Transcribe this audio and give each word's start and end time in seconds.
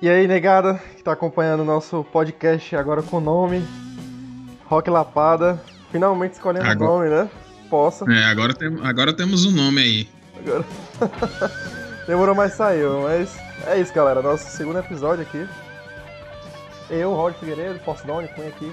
E 0.00 0.08
aí, 0.08 0.28
negada, 0.28 0.74
que 0.96 1.02
tá 1.02 1.12
acompanhando 1.12 1.60
o 1.60 1.64
nosso 1.64 2.04
podcast 2.04 2.74
agora 2.76 3.02
com 3.02 3.16
o 3.16 3.20
nome 3.20 3.64
Rock 4.66 4.88
Lapada. 4.90 5.60
Finalmente 5.90 6.34
escolhendo 6.34 6.66
o 6.66 6.70
Agora- 6.70 6.90
nome, 6.90 7.08
né? 7.08 7.30
Possa. 7.70 8.04
É, 8.10 8.24
agora, 8.24 8.54
tem, 8.54 8.78
agora 8.82 9.12
temos 9.12 9.44
um 9.44 9.50
nome 9.50 9.80
aí. 9.80 10.08
Agora. 10.38 10.64
Demorou, 12.06 12.34
mas 12.34 12.52
saiu. 12.54 13.02
Mas 13.02 13.36
é 13.66 13.80
isso, 13.80 13.92
galera. 13.92 14.22
Nosso 14.22 14.50
segundo 14.56 14.78
episódio 14.78 15.22
aqui. 15.22 15.46
Eu, 16.90 17.12
Rod 17.14 17.34
Figueiredo, 17.34 17.78
Postdone, 17.80 18.28
Cunha 18.28 18.48
aqui. 18.48 18.72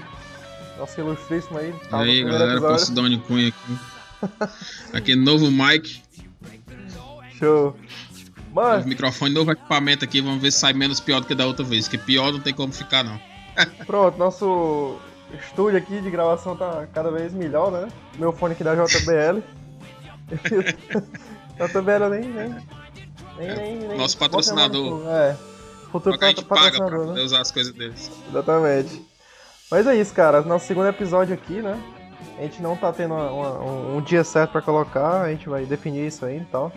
Nosso 0.78 0.98
ilustríssimo 1.00 1.58
aí. 1.58 1.70
E 1.70 1.88
Tá 1.88 1.96
no 1.98 2.02
aí, 2.04 2.22
galera. 2.24 2.60
Posidônio 2.60 3.18
Cunha 3.20 3.48
aqui. 3.48 3.78
Aqui, 4.92 5.14
novo 5.16 5.50
mic, 5.50 6.02
Show. 7.38 7.76
Mano, 8.56 8.86
microfone, 8.86 9.34
novo 9.34 9.52
equipamento 9.52 10.04
aqui. 10.04 10.20
Vamos 10.20 10.40
ver 10.40 10.50
se 10.50 10.58
sai 10.60 10.72
menos 10.72 10.98
pior 10.98 11.20
do 11.20 11.26
que 11.26 11.34
da 11.34 11.46
outra 11.46 11.64
vez. 11.64 11.86
Que 11.86 11.98
pior 11.98 12.32
não 12.32 12.40
tem 12.40 12.54
como 12.54 12.72
ficar, 12.72 13.04
não. 13.04 13.20
pronto, 13.86 14.18
nosso 14.18 14.96
estúdio 15.32 15.78
aqui 15.78 16.00
de 16.00 16.10
gravação 16.10 16.56
tá 16.56 16.86
cada 16.92 17.10
vez 17.10 17.32
melhor, 17.32 17.70
né? 17.70 17.88
Meu 18.18 18.32
fone 18.32 18.54
aqui 18.54 18.64
da 18.64 18.74
JBL. 18.74 19.42
JBL 21.56 22.08
nem, 22.10 22.20
nem, 22.28 22.48
nem, 23.38 23.56
nem, 23.56 23.78
nem 23.88 23.98
Nosso 23.98 24.16
patrocinador. 24.18 25.02
É. 25.06 25.36
Futuro 25.92 26.16
a 26.20 26.28
gente 26.28 26.44
paga 26.44 26.76
pra 26.78 26.98
poder 26.98 27.12
né? 27.14 27.22
usar 27.22 27.40
as 27.40 27.50
coisas 27.50 27.72
deles. 27.72 28.10
Exatamente. 28.28 29.02
Mas 29.70 29.86
é 29.86 29.96
isso, 29.96 30.12
cara. 30.12 30.42
Nosso 30.42 30.66
segundo 30.66 30.88
episódio 30.88 31.34
aqui, 31.34 31.62
né? 31.62 31.78
A 32.38 32.42
gente 32.42 32.60
não 32.60 32.76
tá 32.76 32.92
tendo 32.92 33.14
uma- 33.14 33.30
uma- 33.30 33.60
um, 33.60 33.96
um 33.96 34.00
dia 34.00 34.22
certo 34.24 34.52
pra 34.52 34.60
colocar, 34.62 35.22
a 35.22 35.30
gente 35.30 35.48
vai 35.48 35.64
definir 35.64 36.06
isso 36.06 36.24
aí 36.24 36.38
e 36.38 36.44
tal. 36.46 36.72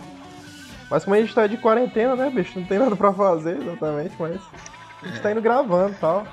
Mas 0.90 1.04
como 1.04 1.16
a 1.16 1.20
gente 1.22 1.34
tá 1.36 1.46
de 1.48 1.58
quarentena, 1.58 2.16
né, 2.16 2.30
bicho? 2.30 2.60
Não 2.60 2.66
tem 2.66 2.80
nada 2.80 2.96
pra 2.96 3.14
fazer, 3.14 3.58
exatamente, 3.62 4.14
mas. 4.20 4.40
A 5.04 5.08
gente 5.08 5.22
tá 5.22 5.32
indo 5.32 5.42
gravando 5.42 5.92
e 5.94 5.96
tal. 5.96 6.28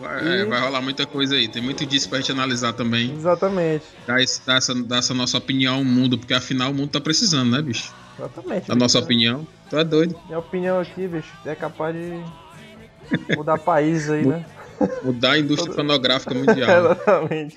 Vai, 0.00 0.24
E- 0.24 0.40
é, 0.42 0.44
vai 0.46 0.60
rolar 0.60 0.80
muita 0.82 1.06
coisa 1.06 1.34
aí. 1.36 1.46
Tem 1.48 1.62
muito 1.62 1.84
disso 1.86 2.08
pra 2.08 2.18
gente 2.18 2.32
analisar 2.32 2.72
também. 2.72 3.12
Exatamente. 3.12 3.84
Dar, 4.06 4.20
esse- 4.20 4.44
dar 4.46 4.56
essa, 4.56 4.74
dar 4.74 4.98
essa 4.98 5.14
nossa 5.14 5.38
opinião 5.38 5.76
ao 5.76 5.84
mundo, 5.84 6.18
porque 6.18 6.34
afinal 6.34 6.70
o 6.70 6.74
mundo 6.74 6.90
tá 6.90 7.00
precisando, 7.00 7.50
né, 7.50 7.62
bicho? 7.62 7.92
Exatamente. 8.18 8.66
Da 8.68 8.74
nossa 8.74 8.98
bicho. 8.98 9.04
opinião. 9.06 9.46
Tu 9.68 9.78
é 9.78 9.84
doido. 9.84 10.18
Minha 10.26 10.38
opinião 10.38 10.80
aqui, 10.80 11.06
bicho, 11.06 11.32
é 11.46 11.54
capaz 11.54 11.94
de 11.94 12.22
mudar 13.36 13.58
país 13.58 14.10
aí, 14.10 14.26
né? 14.26 14.44
Mudar 15.02 15.32
a 15.32 15.38
indústria 15.38 15.66
Todo- 15.74 15.76
fonográfica 15.76 16.34
mundial. 16.34 16.68
Exatamente. 16.92 17.56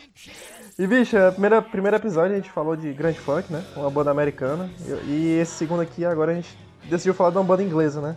E, 0.78 0.88
bicho, 0.88 1.16
o 1.16 1.32
primeiro, 1.32 1.62
primeiro 1.62 1.98
episódio 1.98 2.34
a 2.34 2.36
gente 2.36 2.50
falou 2.50 2.76
de 2.76 2.92
Grand 2.94 3.14
Funk, 3.14 3.52
né? 3.54 3.64
Uma 3.76 3.92
banda 3.92 4.10
americana. 4.10 4.70
E, 5.08 5.38
esse 5.40 5.52
segundo 5.52 5.82
aqui, 5.82 6.04
agora 6.04 6.32
a 6.32 6.36
gente 6.36 6.58
decidiu 6.90 7.14
falar 7.14 7.30
de 7.30 7.38
uma 7.38 7.44
banda 7.44 7.62
inglesa, 7.62 8.02
né? 8.02 8.16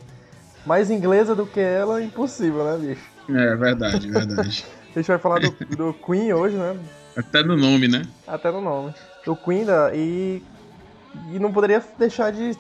Mais 0.65 0.91
inglesa 0.91 1.35
do 1.35 1.47
que 1.47 1.61
ela, 1.61 2.03
impossível, 2.03 2.65
né, 2.65 2.79
bicho? 2.89 3.17
É 3.29 3.55
verdade, 3.57 4.11
verdade. 4.11 4.65
A 4.97 4.99
gente 4.99 5.09
vai 5.09 5.19
falar 5.19 5.41
do, 5.41 5.51
do 5.77 5.93
Queen 5.93 6.33
hoje, 6.33 6.57
né? 6.57 6.75
Até 7.15 7.43
no 7.43 7.55
nome, 7.55 7.87
né? 7.87 8.07
Até 8.27 8.51
no 8.51 8.63
nome. 8.63 8.95
Do 9.27 9.37
Queen 9.37 9.67
da, 9.67 9.95
e. 9.95 10.43
E 11.31 11.39
não 11.39 11.53
poderia 11.53 11.85
deixar 11.99 12.33
de 12.33 12.57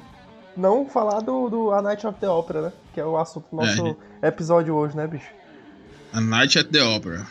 não 0.55 0.86
falar 0.86 1.20
do, 1.20 1.48
do 1.48 1.72
A 1.72 1.81
Night 1.81 2.06
of 2.06 2.20
the 2.20 2.28
Opera, 2.28 2.60
né? 2.60 2.72
Que 2.92 3.00
é 3.00 3.06
o 3.06 3.16
assunto 3.16 3.47
do 3.50 3.56
nosso 3.56 3.97
episódio 4.22 4.75
hoje, 4.75 4.94
né, 4.94 5.06
bicho? 5.06 5.31
A 6.12 6.20
Night 6.20 6.58
at 6.58 6.69
the 6.69 6.83
Opera. 6.83 7.27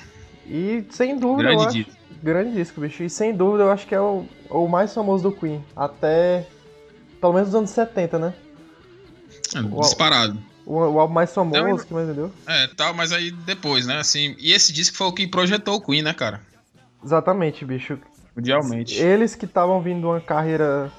E 0.47 0.83
sem 0.89 1.19
dúvida, 1.19 1.52
eu 1.52 1.57
Grande 1.57 1.67
acho, 1.67 1.83
disco. 1.83 1.94
Grande 2.21 2.53
disco, 2.53 2.81
bicho. 2.81 3.03
E 3.03 3.09
sem 3.09 3.33
dúvida 3.33 3.63
eu 3.63 3.71
acho 3.71 3.88
que 3.88 3.95
é 3.95 4.00
o, 4.00 4.25
o 4.50 4.67
mais 4.67 4.94
famoso 4.94 5.23
do 5.29 5.35
Queen. 5.35 5.63
Até. 5.75 6.47
Pelo 7.19 7.34
menos 7.34 7.50
dos 7.50 7.56
anos 7.56 7.69
70, 7.72 8.19
né? 8.19 8.34
É, 9.56 9.62
disparado. 9.81 10.38
O, 10.66 10.78
o 10.78 11.00
álbum 11.00 11.13
mais 11.13 11.34
famoso 11.34 11.62
Não, 11.62 11.78
que 11.78 11.94
mais 11.94 12.07
vendeu. 12.07 12.31
É, 12.47 12.67
tal, 12.67 12.94
mas 12.94 13.12
aí 13.12 13.31
depois, 13.31 13.85
né? 13.85 13.97
Assim, 13.97 14.35
e 14.39 14.51
esse 14.51 14.73
disco 14.73 14.97
foi 14.97 15.07
o 15.07 15.13
que 15.13 15.28
projetou 15.28 15.75
o 15.75 15.81
Queen, 15.81 16.01
né, 16.01 16.13
cara? 16.13 16.41
Exatamente, 17.03 17.63
bicho. 17.63 18.00
Mundialmente. 18.35 18.95
Eles 18.95 19.35
que 19.35 19.45
estavam 19.45 19.81
vindo 19.81 20.07
uma 20.07 20.19
carreira 20.19 20.91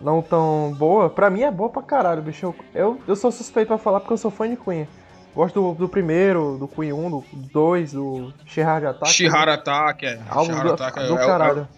não 0.00 0.20
tão 0.20 0.74
boa, 0.76 1.08
pra 1.08 1.30
mim 1.30 1.42
é 1.42 1.50
boa 1.50 1.68
pra 1.68 1.82
caralho, 1.82 2.22
bicho. 2.22 2.46
Eu, 2.46 2.56
eu, 2.74 3.00
eu 3.06 3.16
sou 3.16 3.30
suspeito 3.30 3.68
pra 3.68 3.78
falar 3.78 4.00
porque 4.00 4.12
eu 4.12 4.18
sou 4.18 4.30
fã 4.30 4.48
de 4.48 4.56
Queen. 4.56 4.88
Gosto 5.34 5.60
do, 5.60 5.74
do 5.74 5.88
primeiro, 5.88 6.56
do 6.58 6.68
Queen 6.68 6.92
1, 6.92 7.10
do 7.10 7.24
2, 7.52 7.92
do 7.92 8.32
Sheer 8.46 8.68
Attack. 8.68 9.12
Shihara 9.12 9.54
Attack, 9.54 10.06
é. 10.06 10.20
Álbum 10.28 10.52
Shihara 10.52 10.68
do- 10.68 10.74
Attack 10.74 10.98
é, 11.00 11.06
do 11.08 11.14
é 11.18 11.26
caralho. 11.26 11.68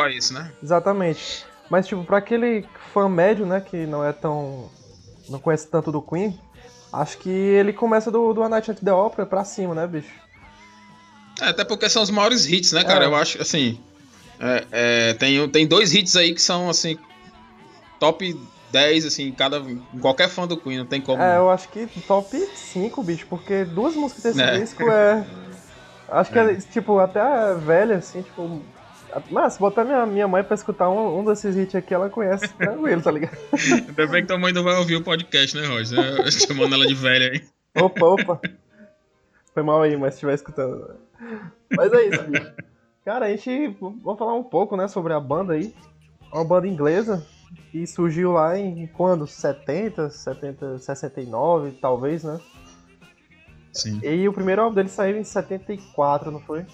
a 0.00 0.10
esse, 0.12 0.32
né? 0.32 0.52
Exatamente. 0.62 1.44
Mas, 1.68 1.86
tipo, 1.88 2.04
pra 2.04 2.18
aquele 2.18 2.64
fã 2.92 3.08
médio, 3.08 3.44
né, 3.46 3.60
que 3.60 3.84
não 3.86 4.04
é 4.04 4.12
tão. 4.12 4.70
não 5.28 5.40
conhece 5.40 5.66
tanto 5.68 5.90
do 5.90 6.00
Queen, 6.00 6.38
acho 6.92 7.18
que 7.18 7.30
ele 7.30 7.72
começa 7.72 8.10
do, 8.12 8.32
do 8.32 8.42
A 8.44 8.48
Night 8.48 8.70
at 8.70 8.78
the 8.78 8.92
Opera 8.92 9.26
pra 9.26 9.44
cima, 9.44 9.74
né, 9.74 9.86
bicho? 9.86 10.10
É, 11.40 11.46
até 11.48 11.64
porque 11.64 11.88
são 11.90 12.02
os 12.02 12.10
maiores 12.10 12.46
hits, 12.46 12.70
né, 12.72 12.84
cara? 12.84 13.06
É. 13.06 13.08
Eu 13.08 13.16
acho, 13.16 13.42
assim. 13.42 13.80
é, 14.38 14.64
é, 14.70 15.14
tem, 15.14 15.48
tem 15.48 15.66
dois 15.66 15.92
hits 15.94 16.14
aí 16.14 16.32
que 16.32 16.40
são, 16.42 16.70
assim. 16.70 16.96
Top 17.98 18.38
10, 18.74 19.06
assim, 19.06 19.30
cada. 19.30 19.62
Qualquer 20.00 20.28
fã 20.28 20.48
do 20.48 20.56
Queen, 20.56 20.78
não 20.78 20.84
tem 20.86 21.00
como. 21.00 21.22
É, 21.22 21.36
eu 21.36 21.48
acho 21.48 21.68
que 21.68 21.86
top 22.08 22.36
5, 22.36 23.02
bicho, 23.04 23.24
porque 23.30 23.64
duas 23.64 23.94
músicas 23.94 24.24
desse 24.34 24.42
É. 24.42 24.58
disco 24.58 24.82
é. 24.90 25.24
Acho 26.08 26.32
que, 26.32 26.38
é, 26.40 26.54
tipo, 26.56 26.98
até 26.98 27.54
velha, 27.54 27.96
assim, 27.96 28.22
tipo. 28.22 28.60
Mas, 29.30 29.52
se 29.52 29.60
botar 29.60 29.84
minha, 29.84 30.04
minha 30.04 30.26
mãe 30.26 30.42
pra 30.42 30.56
escutar 30.56 30.90
um, 30.90 31.20
um 31.20 31.24
desses 31.24 31.56
hits 31.56 31.76
aqui, 31.76 31.94
ela 31.94 32.10
conhece 32.10 32.48
tranquilo, 32.54 33.00
tá 33.00 33.12
ligado? 33.12 33.38
Ainda 33.54 34.06
bem 34.08 34.22
que 34.22 34.26
tua 34.26 34.38
mãe 34.38 34.52
não 34.52 34.64
vai 34.64 34.74
ouvir 34.74 34.96
o 34.96 35.04
podcast, 35.04 35.56
né, 35.56 35.68
Roger? 35.68 36.26
É, 36.26 36.30
Chamando 36.32 36.74
ela 36.74 36.84
de 36.84 36.94
velha 36.94 37.30
aí. 37.30 37.44
Opa, 37.80 38.04
opa. 38.06 38.40
Foi 39.54 39.62
mal 39.62 39.82
aí, 39.82 39.96
mas 39.96 40.14
se 40.14 40.16
estiver 40.16 40.34
escutando. 40.34 40.96
Mas 41.70 41.92
é 41.92 42.02
isso, 42.08 42.22
bicho. 42.24 42.52
Cara, 43.04 43.26
a 43.26 43.28
gente. 43.28 43.68
Vamos 43.80 44.18
falar 44.18 44.34
um 44.34 44.42
pouco, 44.42 44.76
né, 44.76 44.88
sobre 44.88 45.12
a 45.12 45.20
banda 45.20 45.52
aí. 45.52 45.72
É 46.32 46.36
Uma 46.36 46.44
banda 46.44 46.66
inglesa 46.66 47.24
que 47.70 47.86
surgiu 47.86 48.32
lá 48.32 48.58
em 48.58 48.86
quando? 48.86 49.26
70, 49.26 50.10
70, 50.10 50.78
69, 50.78 51.72
talvez, 51.80 52.22
né? 52.24 52.38
Sim. 53.72 54.00
E 54.02 54.28
o 54.28 54.32
primeiro 54.32 54.62
álbum 54.62 54.74
dele 54.74 54.88
saiu 54.88 55.16
em 55.16 55.24
74, 55.24 56.30
não 56.30 56.40
foi? 56.40 56.64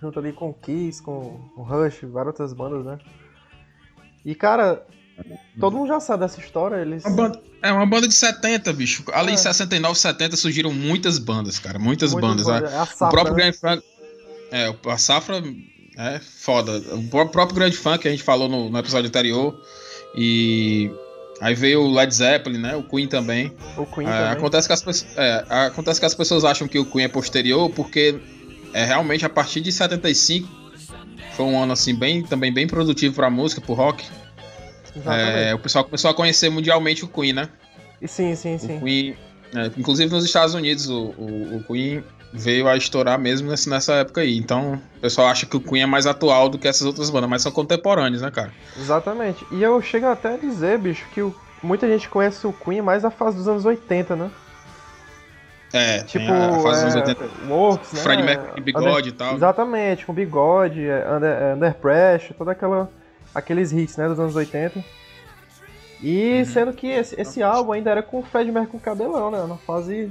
Junto 0.00 0.18
ali 0.18 0.32
com 0.32 0.50
o 0.50 0.54
Kiss, 0.54 1.02
com 1.02 1.40
o 1.56 1.62
Rush, 1.62 2.00
várias 2.02 2.28
outras 2.28 2.52
bandas, 2.52 2.84
né? 2.84 2.98
E, 4.24 4.34
cara, 4.34 4.84
todo 5.58 5.76
mundo 5.76 5.88
já 5.88 5.98
sabe 6.00 6.20
dessa 6.24 6.38
história, 6.40 6.76
eles... 6.76 7.04
Uma 7.04 7.16
banda- 7.16 7.42
é 7.62 7.72
uma 7.72 7.86
banda 7.86 8.06
de 8.06 8.14
70, 8.14 8.72
bicho. 8.72 9.02
Ali 9.12 9.30
É. 9.30 9.34
em 9.34 9.36
69, 9.36 9.98
70 9.98 10.36
surgiram 10.36 10.72
muitas 10.72 11.18
bandas, 11.18 11.58
cara. 11.58 11.78
Muitas, 11.78 12.12
muitas 12.12 12.30
bandas. 12.44 12.46
né? 12.46 12.70
É 12.72 12.76
a 12.78 12.82
O 12.82 12.86
safra, 12.86 13.08
próprio 13.10 13.34
né? 13.34 13.42
Grand 13.42 13.52
Funk. 13.54 13.82
É, 14.52 14.70
o- 14.70 14.90
a 14.90 14.98
safra 14.98 15.42
é 15.96 16.20
foda. 16.20 16.78
O 16.94 17.08
pró- 17.08 17.26
próprio 17.26 17.56
Grand 17.56 17.72
Funk 17.72 18.00
que 18.00 18.08
a 18.08 18.10
gente 18.12 18.22
falou 18.22 18.48
no, 18.48 18.70
no 18.70 18.78
episódio 18.78 19.08
anterior. 19.08 19.58
E. 20.16 20.90
Aí 21.40 21.54
veio 21.54 21.82
o 21.82 21.92
Led 21.92 22.14
Zeppelin, 22.14 22.58
né? 22.58 22.74
O 22.76 22.82
Queen 22.82 23.06
também. 23.06 23.52
O 23.76 23.84
Queen 23.84 24.08
É, 24.08 24.10
também. 24.10 24.32
acontece, 24.32 24.66
que 24.66 24.72
as, 24.72 25.06
é, 25.16 25.44
acontece 25.48 26.00
que 26.00 26.06
as 26.06 26.14
pessoas 26.14 26.44
acham 26.44 26.66
que 26.66 26.78
o 26.78 26.84
Queen 26.86 27.04
é 27.04 27.08
posterior, 27.08 27.68
porque 27.70 28.18
é 28.72 28.84
realmente 28.84 29.24
a 29.26 29.28
partir 29.28 29.60
de 29.60 29.70
75 29.70 30.48
foi 31.34 31.44
um 31.44 31.62
ano 31.62 31.74
assim 31.74 31.94
bem 31.94 32.22
também 32.22 32.50
bem 32.52 32.66
produtivo 32.66 33.14
pra 33.14 33.28
música, 33.28 33.60
pro 33.60 33.74
rock. 33.74 34.02
É, 35.04 35.54
o 35.54 35.58
pessoal 35.58 35.84
começou 35.84 36.10
a 36.10 36.14
conhecer 36.14 36.48
mundialmente 36.48 37.04
o 37.04 37.08
Queen, 37.08 37.34
né? 37.34 37.50
Sim, 38.06 38.34
sim, 38.34 38.56
sim. 38.56 38.78
O 38.78 38.80
Queen, 38.80 39.14
é, 39.54 39.70
inclusive 39.76 40.10
nos 40.10 40.24
Estados 40.24 40.54
Unidos, 40.54 40.88
o, 40.88 41.14
o, 41.18 41.56
o 41.58 41.64
Queen 41.64 42.02
veio 42.36 42.68
a 42.68 42.76
estourar 42.76 43.18
mesmo 43.18 43.48
nessa 43.48 43.94
época 43.94 44.20
aí. 44.20 44.36
Então, 44.36 44.74
o 44.96 45.00
pessoal 45.00 45.28
acha 45.28 45.46
que 45.46 45.56
o 45.56 45.60
Queen 45.60 45.82
é 45.82 45.86
mais 45.86 46.06
atual 46.06 46.48
do 46.48 46.58
que 46.58 46.68
essas 46.68 46.86
outras 46.86 47.08
bandas, 47.10 47.28
mas 47.30 47.42
são 47.42 47.50
contemporâneos, 47.50 48.22
né, 48.22 48.30
cara? 48.30 48.52
Exatamente. 48.78 49.46
E 49.50 49.62
eu 49.62 49.80
chego 49.80 50.06
até 50.06 50.34
a 50.34 50.36
dizer, 50.36 50.78
bicho, 50.78 51.06
que 51.12 51.22
o- 51.22 51.34
muita 51.62 51.86
gente 51.88 52.08
conhece 52.08 52.46
o 52.46 52.52
Queen 52.52 52.82
mais 52.82 53.04
a 53.04 53.10
fase 53.10 53.36
dos 53.38 53.48
anos 53.48 53.64
80, 53.64 54.14
né? 54.14 54.30
É, 55.72 56.02
Tipo, 56.04 56.32
a, 56.32 56.58
fase 56.60 56.84
dos 56.84 56.94
é, 56.94 56.98
anos 57.00 57.08
80. 57.08 57.52
Works, 57.52 57.92
né? 57.92 58.00
Fred 58.00 58.22
Mercury, 58.22 58.60
bigode 58.62 59.08
e 59.08 59.12
tal. 59.12 59.34
Exatamente, 59.34 60.06
com 60.06 60.12
bigode, 60.14 60.86
é, 60.86 61.06
Under, 61.12 61.30
é, 61.30 61.54
Under 61.54 61.74
Pressure, 61.74 62.34
toda 62.34 62.52
aquela 62.52 62.88
aqueles 63.34 63.72
hits, 63.72 63.96
né, 63.98 64.08
dos 64.08 64.18
anos 64.18 64.34
80. 64.34 64.82
E 66.02 66.38
Uhum. 66.38 66.44
sendo 66.44 66.72
que 66.72 66.86
esse, 66.86 67.20
esse 67.20 67.42
álbum 67.42 67.72
ainda 67.72 67.90
era 67.90 68.02
com 68.02 68.20
o 68.20 68.22
Fred 68.22 68.50
Mercury 68.50 68.72
com 68.72 68.78
cabelão, 68.78 69.30
né? 69.30 69.44
Na 69.46 69.56
fase 69.56 70.10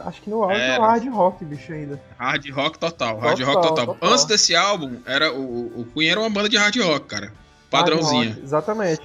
acho 0.00 0.20
que 0.22 0.30
no 0.30 0.42
auge 0.42 0.56
do 0.56 0.60
Era. 0.62 0.82
hard 0.86 1.08
rock, 1.08 1.44
bicho, 1.44 1.72
ainda. 1.72 2.00
Hard 2.18 2.48
rock 2.50 2.78
total, 2.78 3.18
hard 3.18 3.38
Total, 3.38 3.54
rock 3.54 3.68
total. 3.68 3.86
total. 3.94 4.10
Antes 4.12 4.24
desse 4.24 4.54
álbum, 4.56 5.00
era 5.06 5.32
o, 5.32 5.80
o 5.80 5.84
Queen 5.94 6.08
era 6.10 6.20
uma 6.20 6.30
banda 6.30 6.48
de 6.48 6.56
hard 6.56 6.76
rock, 6.76 7.06
cara. 7.06 7.32
Padrãozinha. 7.70 8.20
Hard 8.24 8.34
rock, 8.34 8.44
exatamente. 8.44 9.02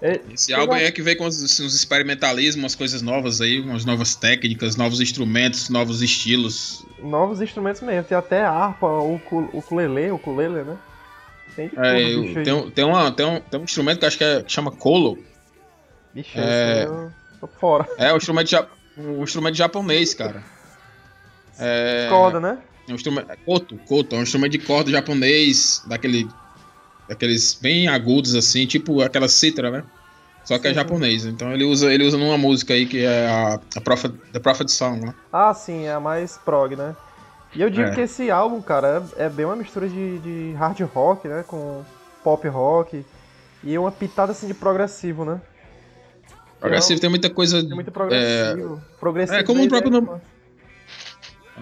É, 0.00 0.20
Esse 0.32 0.54
álbum 0.54 0.74
aí 0.74 0.84
é 0.84 0.92
que 0.92 1.02
veio 1.02 1.18
com 1.18 1.26
uns, 1.26 1.40
uns 1.58 1.74
experimentalismos, 1.74 2.62
umas 2.62 2.74
coisas 2.76 3.02
novas 3.02 3.40
aí, 3.40 3.58
umas 3.60 3.84
novas 3.84 4.14
técnicas, 4.14 4.76
novos 4.76 5.00
instrumentos, 5.00 5.68
novos 5.68 6.02
estilos. 6.02 6.86
novos 7.00 7.40
instrumentos 7.40 7.82
mesmo, 7.82 8.04
tem 8.04 8.16
até 8.16 8.44
harpa, 8.44 8.86
o 8.86 9.16
uku- 9.16 9.50
ukulele, 9.52 10.10
ukulele, 10.12 10.62
né? 10.62 10.76
Tem 11.56 11.68
tudo, 11.68 11.84
É, 11.84 12.00
eu- 12.14 12.44
tem, 12.44 12.52
um- 12.52 12.70
tem, 12.70 12.84
uma, 12.84 13.10
tem, 13.10 13.26
um, 13.26 13.40
tem 13.40 13.58
um 13.58 13.64
instrumento 13.64 13.98
que 13.98 14.06
acho 14.06 14.16
que, 14.18 14.22
é, 14.22 14.40
que 14.44 14.52
chama 14.52 14.70
colo. 14.70 15.18
Bicho, 16.14 16.30
é- 16.38 16.84
eu 16.84 17.10
tô 17.40 17.48
fora. 17.48 17.84
É 17.98 18.12
um 18.12 18.16
instrumento, 18.18 18.48
ja- 18.50 18.68
um 18.98 19.22
instrumento 19.22 19.54
japonês, 19.54 20.14
cara. 20.14 20.42
É... 21.58 22.06
Corda, 22.08 22.40
né? 22.40 22.58
É 22.88 22.92
um 22.92 22.94
instrumento. 22.94 23.28
Koto, 23.44 23.78
koto, 23.86 24.16
é 24.16 24.18
um 24.18 24.22
instrumento 24.22 24.52
de 24.52 24.58
corda 24.58 24.90
japonês, 24.90 25.82
daquele. 25.86 26.28
Daqueles 27.08 27.54
bem 27.54 27.88
agudos, 27.88 28.34
assim, 28.34 28.66
tipo 28.66 29.00
aquela 29.00 29.28
cítara, 29.28 29.70
né? 29.70 29.84
Só 30.44 30.58
que 30.58 30.66
é 30.66 30.70
sim, 30.70 30.78
é 30.78 30.82
japonês. 30.82 31.22
Sim. 31.22 31.30
Então 31.30 31.52
ele 31.52 31.64
usa, 31.64 31.92
ele 31.92 32.04
usa 32.04 32.18
numa 32.18 32.36
música 32.36 32.74
aí 32.74 32.86
que 32.86 33.04
é 33.04 33.26
a, 33.26 33.60
a 33.76 33.80
Prophet, 33.80 34.14
The 34.32 34.38
Prophet 34.38 34.70
Song, 34.70 35.00
né? 35.04 35.14
Ah, 35.32 35.54
sim, 35.54 35.84
é 35.84 35.92
a 35.92 36.00
mais 36.00 36.36
prog, 36.38 36.76
né? 36.76 36.94
E 37.54 37.62
eu 37.62 37.70
digo 37.70 37.88
é. 37.88 37.94
que 37.94 38.02
esse 38.02 38.30
álbum, 38.30 38.60
cara, 38.60 39.02
é, 39.16 39.24
é 39.24 39.28
bem 39.28 39.46
uma 39.46 39.56
mistura 39.56 39.88
de, 39.88 40.18
de 40.18 40.52
hard 40.58 40.80
rock, 40.80 41.26
né? 41.28 41.44
Com 41.46 41.82
pop 42.22 42.46
rock. 42.48 43.04
E 43.64 43.76
uma 43.76 43.90
pitada 43.90 44.32
assim 44.32 44.46
de 44.46 44.54
progressivo, 44.54 45.24
né? 45.24 45.40
Progressivo 46.60 47.00
tem 47.00 47.10
muita 47.10 47.30
coisa. 47.30 47.62
Tem 47.62 47.74
muito 47.74 47.90
progressivo. 47.90 48.76
É, 48.76 48.98
progressivo 48.98 49.38
é 49.38 49.42
como 49.44 49.62
o 49.62 49.68
próprio 49.68 49.90
nome. 49.90 50.20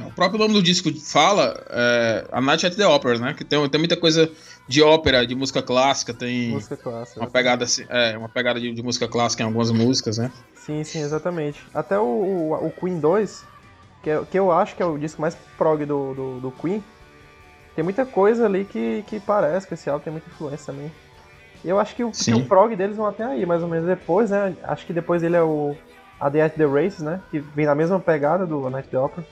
O 0.04 0.12
próprio 0.12 0.38
nome 0.38 0.52
do 0.52 0.62
disco 0.62 0.92
fala, 1.00 1.58
é, 1.70 2.26
A 2.30 2.40
Night 2.40 2.66
at 2.66 2.74
the 2.74 2.86
Opera, 2.86 3.18
né? 3.18 3.34
Que 3.34 3.44
tem, 3.44 3.66
tem 3.68 3.78
muita 3.78 3.96
coisa 3.96 4.30
de 4.68 4.82
ópera, 4.82 5.26
de 5.26 5.34
música 5.34 5.62
clássica, 5.62 6.12
tem 6.12 6.50
música 6.50 6.76
clássica, 6.76 7.20
uma 7.20 7.30
pegada 7.30 7.64
assim, 7.64 7.84
é, 7.88 8.16
uma 8.16 8.28
pegada 8.28 8.60
de, 8.60 8.72
de, 8.72 8.82
música 8.82 9.08
clássica 9.08 9.42
em 9.42 9.46
algumas 9.46 9.70
músicas, 9.70 10.18
né? 10.18 10.30
Sim, 10.54 10.84
sim, 10.84 11.00
exatamente. 11.00 11.62
Até 11.72 11.98
o, 11.98 12.02
o, 12.02 12.66
o 12.66 12.70
Queen 12.70 12.98
2, 12.98 13.44
que, 14.02 14.10
é, 14.10 14.22
que 14.30 14.38
eu 14.38 14.52
acho 14.52 14.76
que 14.76 14.82
é 14.82 14.86
o 14.86 14.98
disco 14.98 15.20
mais 15.20 15.36
prog 15.56 15.84
do, 15.86 16.14
do, 16.14 16.40
do 16.40 16.50
Queen, 16.50 16.84
tem 17.74 17.84
muita 17.84 18.04
coisa 18.04 18.46
ali 18.46 18.64
que, 18.64 19.02
que 19.06 19.20
parece 19.20 19.66
que 19.66 19.74
esse 19.74 19.88
álbum 19.88 20.04
tem 20.04 20.12
muita 20.12 20.28
influência 20.28 20.66
também. 20.72 20.90
Eu 21.66 21.78
acho 21.78 21.94
que 21.94 22.04
o, 22.04 22.10
que 22.10 22.32
o 22.32 22.44
prog 22.44 22.74
deles 22.74 22.96
vão 22.96 23.06
até 23.06 23.24
aí, 23.24 23.44
mais 23.44 23.62
ou 23.62 23.68
menos 23.68 23.86
depois, 23.86 24.30
né? 24.30 24.54
Acho 24.62 24.86
que 24.86 24.92
depois 24.92 25.22
ele 25.22 25.36
é 25.36 25.42
o 25.42 25.76
A 26.20 26.30
The 26.30 26.42
at 26.42 26.54
the 26.54 26.64
Races, 26.64 27.00
né? 27.00 27.20
Que 27.30 27.40
vem 27.40 27.66
na 27.66 27.74
mesma 27.74 27.98
pegada 27.98 28.46
do 28.46 28.66
A 28.66 28.70
Night 28.70 28.88
the 28.88 28.98
Opera 28.98 29.26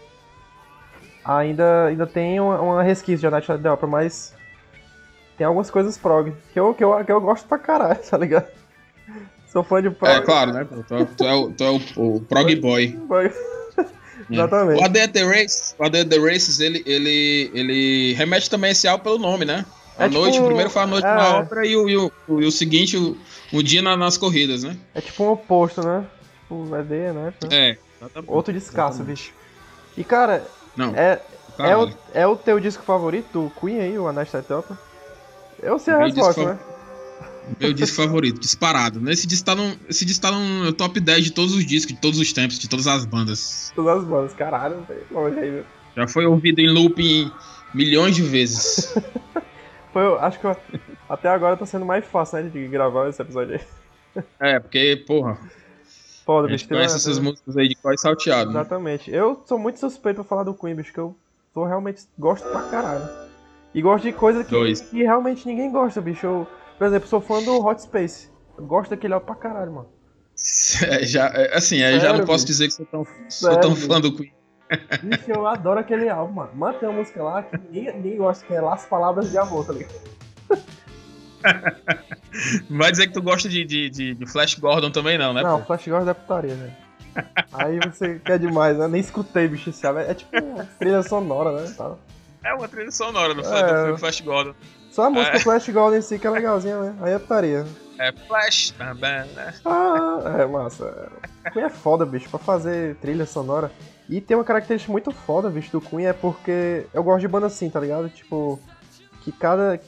ainda, 1.24 1.86
ainda 1.86 2.06
tem 2.06 2.38
uma, 2.38 2.60
uma 2.60 2.82
resquício 2.82 3.18
de 3.18 3.26
A 3.26 3.30
Night 3.30 3.46
the 3.46 3.70
Opera, 3.70 3.90
mas 3.90 4.34
tem 5.38 5.46
algumas 5.46 5.70
coisas 5.70 5.96
prog 5.96 6.32
que 6.52 6.60
eu, 6.60 6.74
que 6.74 6.84
eu, 6.84 7.04
que 7.04 7.10
eu 7.10 7.20
gosto 7.20 7.48
pra 7.48 7.58
caralho, 7.58 8.00
tá 8.08 8.18
ligado? 8.18 8.46
Sou 9.50 9.64
fã 9.64 9.80
de 9.80 9.90
prog. 9.90 10.12
É 10.12 10.20
claro, 10.20 10.52
né? 10.52 10.64
Tu, 10.64 11.06
tu 11.16 11.24
é, 11.24 11.34
o, 11.34 11.50
tu 11.52 11.64
é 11.64 11.70
o, 11.70 11.80
o 11.96 12.20
prog 12.20 12.54
boy. 12.56 12.98
Exatamente. 14.30 14.80
O 14.80 14.84
AD 14.84 15.08
The 15.08 15.22
Races, 15.22 15.76
o 15.78 15.84
AD 15.84 16.04
The 16.06 16.18
Races 16.18 16.58
ele, 16.60 16.82
ele, 16.86 17.50
ele 17.52 18.14
remete 18.14 18.48
também 18.48 18.70
esse 18.70 18.88
álbum 18.88 19.04
pelo 19.04 19.18
nome, 19.18 19.44
né? 19.44 19.66
A 19.98 20.06
é 20.06 20.08
noite, 20.08 20.32
tipo, 20.32 20.44
o 20.44 20.46
primeiro 20.48 20.70
foi 20.70 20.82
a 20.82 20.86
noite 20.86 21.06
é, 21.06 21.14
na 21.14 21.36
ópera 21.38 21.66
e 21.66 21.76
o, 21.76 21.88
e 21.88 21.96
o, 21.96 22.12
e 22.28 22.44
o 22.44 22.50
seguinte, 22.50 22.96
o, 22.96 23.16
o 23.52 23.62
dia 23.62 23.80
na, 23.80 23.96
nas 23.96 24.16
corridas, 24.16 24.64
né? 24.64 24.76
É 24.94 25.00
tipo 25.00 25.22
um 25.22 25.30
oposto, 25.30 25.82
né? 25.82 26.04
O 26.50 26.74
AD, 26.74 26.90
né? 27.12 27.34
É. 27.50 27.76
Outro 28.26 28.52
descasso, 28.52 29.02
bicho. 29.02 29.32
E 29.96 30.02
cara, 30.02 30.44
não. 30.76 30.94
É, 30.96 31.20
é, 31.58 31.76
o, 31.76 31.92
é 32.12 32.26
o 32.26 32.36
teu 32.36 32.58
disco 32.58 32.82
favorito 32.82 33.26
do 33.32 33.52
Queen 33.60 33.80
aí, 33.80 33.98
o 33.98 34.08
Anastasia 34.08 34.62
Eu 35.62 35.78
sei 35.78 35.94
a 35.94 35.98
Meu 35.98 36.06
resposta, 36.08 36.44
né? 36.44 36.58
Meu 37.60 37.72
disco 37.72 37.96
favorito, 37.96 38.40
disparado. 38.40 39.08
Esse 39.10 39.26
disco, 39.26 39.44
tá 39.44 39.54
no, 39.54 39.76
esse 39.88 40.04
disco 40.04 40.22
tá 40.22 40.32
no 40.32 40.72
top 40.72 40.98
10 40.98 41.24
de 41.26 41.30
todos 41.30 41.54
os 41.54 41.64
discos, 41.64 41.94
de 41.94 42.00
todos 42.00 42.18
os 42.18 42.32
tempos, 42.32 42.58
de 42.58 42.68
todas 42.68 42.86
as 42.86 43.04
bandas. 43.04 43.70
Todas 43.76 43.98
as 43.98 44.04
bandas, 44.04 44.32
caralho, 44.32 44.84
longe 45.10 45.38
aí, 45.38 45.50
meu. 45.50 45.64
Já 45.96 46.08
foi 46.08 46.26
ouvido 46.26 46.60
em 46.60 46.68
looping 46.68 47.30
milhões 47.72 48.16
de 48.16 48.22
vezes. 48.22 48.94
foi, 49.94 50.18
acho 50.18 50.40
que 50.40 50.44
eu, 50.44 50.56
até 51.08 51.28
agora 51.28 51.56
tá 51.56 51.64
sendo 51.64 51.86
mais 51.86 52.04
fácil, 52.04 52.42
né, 52.42 52.50
de 52.50 52.66
gravar 52.66 53.08
esse 53.08 53.22
episódio 53.22 53.54
aí. 53.54 54.24
É, 54.40 54.58
porque, 54.58 55.02
porra, 55.06 55.38
Foda, 56.24 56.48
a 56.48 56.50
gente 56.50 56.60
bicho, 56.60 56.68
conhece 56.68 56.96
essas 56.96 57.18
músicas 57.18 57.56
aí 57.56 57.68
de 57.68 57.76
qual 57.76 57.96
salteado. 57.96 58.50
Né? 58.50 58.60
Exatamente. 58.60 59.10
Né? 59.10 59.18
Eu 59.18 59.42
sou 59.46 59.58
muito 59.58 59.78
suspeito 59.78 60.16
pra 60.16 60.24
falar 60.24 60.42
do 60.42 60.54
Queen, 60.54 60.74
bicho, 60.74 60.92
que 60.92 60.98
eu 60.98 61.16
sou 61.52 61.64
realmente 61.64 62.02
gosto 62.18 62.48
pra 62.48 62.62
caralho. 62.62 63.08
E 63.72 63.80
gosto 63.80 64.04
de 64.04 64.12
coisa 64.12 64.42
que, 64.42 64.74
que 64.90 65.02
realmente 65.02 65.46
ninguém 65.46 65.70
gosta, 65.70 66.00
bicho. 66.00 66.26
Eu, 66.26 66.46
por 66.76 66.86
exemplo, 66.86 67.08
sou 67.08 67.20
fã 67.20 67.42
do 67.42 67.64
Hot 67.64 67.80
Space. 67.82 68.30
Eu 68.58 68.64
gosto 68.64 68.90
daquele 68.90 69.14
álbum 69.14 69.26
pra 69.26 69.34
caralho, 69.36 69.72
mano. 69.72 69.88
É, 70.82 71.06
já, 71.06 71.26
é, 71.28 71.56
assim, 71.56 71.78
Sério, 71.78 72.00
já 72.00 72.12
não 72.12 72.24
posso 72.24 72.44
bicho? 72.44 72.46
dizer 72.46 72.66
que 72.66 72.74
sou 72.74 72.86
tão, 72.86 73.06
sou 73.28 73.60
tão 73.60 73.76
fã 73.76 74.00
do 74.00 74.16
Queen. 74.16 74.32
Bicho, 75.02 75.30
eu 75.30 75.46
adoro 75.46 75.80
aquele 75.80 76.08
álbum, 76.08 76.34
mano. 76.34 76.50
Mano, 76.54 76.78
tem 76.78 76.88
uma 76.88 76.98
música 76.98 77.22
lá 77.22 77.42
que 77.42 77.56
ninguém, 77.58 77.94
ninguém 77.94 78.16
gosta, 78.16 78.44
que 78.46 78.54
é 78.54 78.60
Las 78.60 78.86
Palavras 78.86 79.30
de 79.30 79.38
Amor, 79.38 79.66
tá 79.66 79.72
ligado? 79.72 80.14
Vai 82.70 82.90
dizer 82.90 83.08
que 83.08 83.12
tu 83.12 83.22
gosta 83.22 83.48
de, 83.48 83.64
de, 83.64 83.90
de, 83.90 84.14
de 84.14 84.26
Flash 84.26 84.54
Gordon 84.54 84.90
também, 84.90 85.18
não, 85.18 85.32
né? 85.32 85.42
Não, 85.42 85.60
pô? 85.60 85.66
Flash 85.66 85.86
Gordon 85.88 86.10
é 86.10 86.14
putaria, 86.14 86.54
velho. 86.54 86.84
Aí 87.52 87.78
você 87.78 88.18
quer 88.18 88.38
demais, 88.38 88.76
né? 88.76 88.88
Nem 88.88 89.00
escutei, 89.00 89.46
bicho, 89.46 89.70
esse 89.70 89.86
álbum. 89.86 90.00
É 90.00 90.14
tipo 90.14 90.36
uma 90.36 90.64
trilha 90.64 91.02
sonora, 91.02 91.52
né? 91.52 91.72
Tá. 91.76 91.94
É 92.44 92.54
uma 92.54 92.66
trilha 92.66 92.90
sonora 92.90 93.34
do, 93.34 93.42
é... 93.42 93.92
do 93.92 93.98
Flash 93.98 94.20
Gordon. 94.20 94.54
Só 94.90 95.04
a 95.04 95.10
música 95.10 95.36
é. 95.36 95.40
Flash 95.40 95.68
Gordon 95.68 95.96
em 95.96 96.02
si 96.02 96.18
que 96.18 96.26
é 96.26 96.30
legalzinha, 96.30 96.78
né? 96.78 96.96
Aí 97.02 97.12
é 97.12 97.18
putaria. 97.18 97.66
É 97.98 98.12
Flash 98.12 98.70
também, 98.72 99.24
né? 99.34 99.54
Ah, 99.64 100.36
é 100.40 100.46
massa. 100.46 101.12
Queen 101.52 101.64
é 101.64 101.70
foda, 101.70 102.04
bicho, 102.04 102.28
pra 102.28 102.38
fazer 102.38 102.96
trilha 102.96 103.26
sonora. 103.26 103.70
E 104.08 104.20
tem 104.20 104.36
uma 104.36 104.44
característica 104.44 104.92
muito 104.92 105.10
foda, 105.10 105.48
bicho, 105.48 105.72
do 105.72 105.80
Queen, 105.80 106.06
é 106.06 106.12
porque 106.12 106.86
eu 106.92 107.02
gosto 107.02 107.20
de 107.20 107.28
banda 107.28 107.46
assim, 107.46 107.70
tá 107.70 107.80
ligado? 107.80 108.08
Tipo, 108.10 108.60
que 109.22 109.32
cada, 109.32 109.80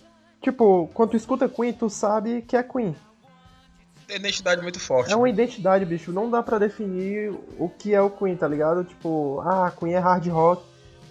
Tipo, 0.47 0.89
quando 0.95 1.11
tu 1.11 1.17
escuta 1.17 1.49
Queen, 1.49 1.73
tu 1.73 1.91
sabe 1.91 2.43
que 2.43 2.57
é 2.57 2.63
Queen. 2.63 2.95
Tem 4.07 4.17
identidade 4.17 4.63
muito 4.63 4.79
forte. 4.79 5.13
É 5.13 5.17
uma 5.17 5.25
né? 5.25 5.31
identidade, 5.31 5.85
bicho. 5.85 6.13
Não 6.13 6.31
dá 6.31 6.41
para 6.41 6.59
definir 6.59 7.35
o 7.59 7.69
que 7.69 7.93
é 7.93 8.01
o 8.01 8.09
Queen, 8.09 8.37
tá 8.37 8.47
ligado? 8.47 8.85
Tipo, 8.85 9.41
ah, 9.45 9.73
Queen 9.77 9.95
é 9.95 9.99
hard 9.99 10.25
rock. 10.29 10.63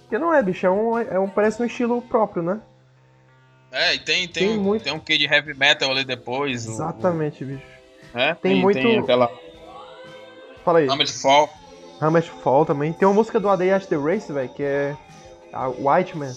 Porque 0.02 0.18
não 0.18 0.34
é, 0.34 0.42
bicho. 0.42 0.66
É 0.66 0.72
um, 0.72 0.98
é 0.98 1.20
um 1.20 1.28
parece 1.28 1.62
um 1.62 1.66
estilo 1.66 2.02
próprio, 2.02 2.42
né? 2.44 2.62
É, 3.74 3.96
e 3.96 4.00
tem, 4.00 4.26
tem, 4.30 4.48
tem, 4.48 4.58
um, 4.58 4.62
muito... 4.64 4.84
tem 4.84 4.94
um 4.94 5.00
quê 5.00 5.18
de 5.18 5.26
heavy 5.26 5.54
metal 5.54 5.92
ali 5.92 6.06
depois. 6.06 6.66
Exatamente, 6.66 7.44
o... 7.44 7.48
bicho. 7.48 7.66
É? 8.14 8.34
Tem, 8.36 8.54
tem 8.54 8.62
muito. 8.62 8.82
Tem 8.82 9.00
aquela. 9.00 9.30
Fala 10.64 10.80
aí. 10.80 10.88
Hammer 10.88 11.12
Fall. 11.12 11.54
Hammer 12.00 12.24
Fall 12.24 12.66
também. 12.66 12.94
Tem 12.94 13.08
uma 13.08 13.14
música 13.14 13.40
do 13.40 13.50
A 13.50 13.56
Day 13.56 13.70
the 13.80 13.96
Race, 13.96 14.32
velho, 14.32 14.50
que 14.50 14.64
é. 14.64 14.96
A 15.54 15.70
White 15.70 16.18
Man. 16.18 16.34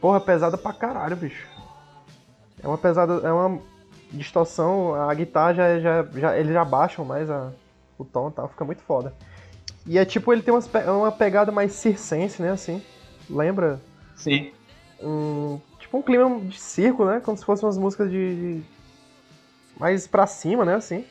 Porra, 0.00 0.20
pesada 0.20 0.56
pra 0.56 0.72
caralho, 0.72 1.16
bicho. 1.16 1.46
É 2.62 2.68
uma 2.68 2.78
pesada, 2.78 3.14
é 3.26 3.32
uma 3.32 3.60
distorção, 4.12 4.94
a 4.94 5.12
guitarra 5.14 5.54
já, 5.54 5.80
já, 5.80 6.02
já 6.14 6.38
eles 6.38 6.52
já 6.52 6.64
baixam 6.64 7.04
mais 7.04 7.30
a, 7.30 7.52
o 7.98 8.04
tom 8.04 8.28
e 8.28 8.32
tal, 8.32 8.48
fica 8.48 8.64
muito 8.64 8.82
foda. 8.82 9.12
E 9.86 9.98
é 9.98 10.04
tipo, 10.04 10.32
ele 10.32 10.42
tem 10.42 10.52
umas, 10.52 10.68
uma 10.86 11.12
pegada 11.12 11.52
mais 11.52 11.72
circense, 11.72 12.40
né, 12.42 12.50
assim, 12.50 12.82
lembra? 13.28 13.80
Sim. 14.14 14.52
Um, 15.00 15.60
tipo 15.78 15.98
um 15.98 16.02
clima 16.02 16.40
de 16.40 16.58
circo, 16.58 17.04
né, 17.04 17.20
como 17.24 17.36
se 17.36 17.44
fossem 17.44 17.66
umas 17.66 17.78
músicas 17.78 18.10
de, 18.10 18.58
de 18.58 18.62
mais 19.78 20.06
pra 20.06 20.26
cima, 20.26 20.64
né, 20.64 20.74
assim. 20.74 21.04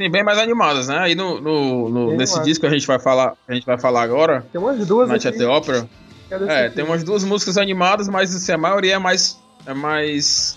Sim, 0.00 0.08
bem 0.08 0.24
mais 0.24 0.38
animadas, 0.38 0.88
né? 0.88 0.96
Aí 0.96 1.14
no, 1.14 1.42
no, 1.42 1.88
no 1.90 2.16
nesse 2.16 2.40
disco 2.42 2.62
que 2.62 2.66
a 2.66 2.70
gente 2.70 2.86
vai 2.86 2.98
falar, 2.98 3.34
a 3.46 3.52
gente 3.52 3.66
vai 3.66 3.76
falar 3.76 4.00
agora. 4.00 4.46
Tem 4.50 4.58
umas 4.58 4.86
duas 4.86 5.10
Night 5.10 5.28
aqui. 5.28 5.44
Opera. 5.44 5.86
É, 6.48 6.70
tem 6.70 6.82
umas 6.82 7.04
duas 7.04 7.22
músicas 7.22 7.58
animadas, 7.58 8.08
mas 8.08 8.34
assim, 8.34 8.50
a 8.52 8.56
maioria 8.56 8.94
é 8.94 8.98
mais 8.98 9.38
é 9.66 9.74
mais 9.74 10.56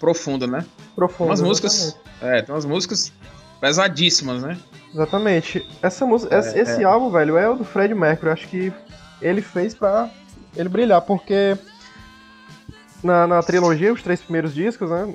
profunda, 0.00 0.48
né? 0.48 0.66
Profunda. 0.96 1.30
Umas 1.30 1.40
músicas. 1.40 1.96
É, 2.20 2.42
tem 2.42 2.52
umas 2.52 2.64
músicas 2.64 3.12
pesadíssimas, 3.60 4.42
né? 4.42 4.58
Exatamente. 4.92 5.64
Essa 5.80 6.04
música, 6.04 6.34
é, 6.34 6.60
esse 6.60 6.82
é. 6.82 6.84
álbum, 6.84 7.10
velho, 7.10 7.38
é 7.38 7.48
o 7.48 7.54
do 7.54 7.64
Fred 7.64 7.94
Mercury. 7.94 8.32
Acho 8.32 8.48
que 8.48 8.72
ele 9.22 9.40
fez 9.40 9.72
pra 9.72 10.10
ele 10.56 10.68
brilhar, 10.68 11.00
porque 11.02 11.56
na, 13.04 13.24
na 13.24 13.40
trilogia, 13.40 13.92
os 13.92 14.02
três 14.02 14.20
primeiros 14.20 14.52
discos, 14.52 14.90
né? 14.90 15.14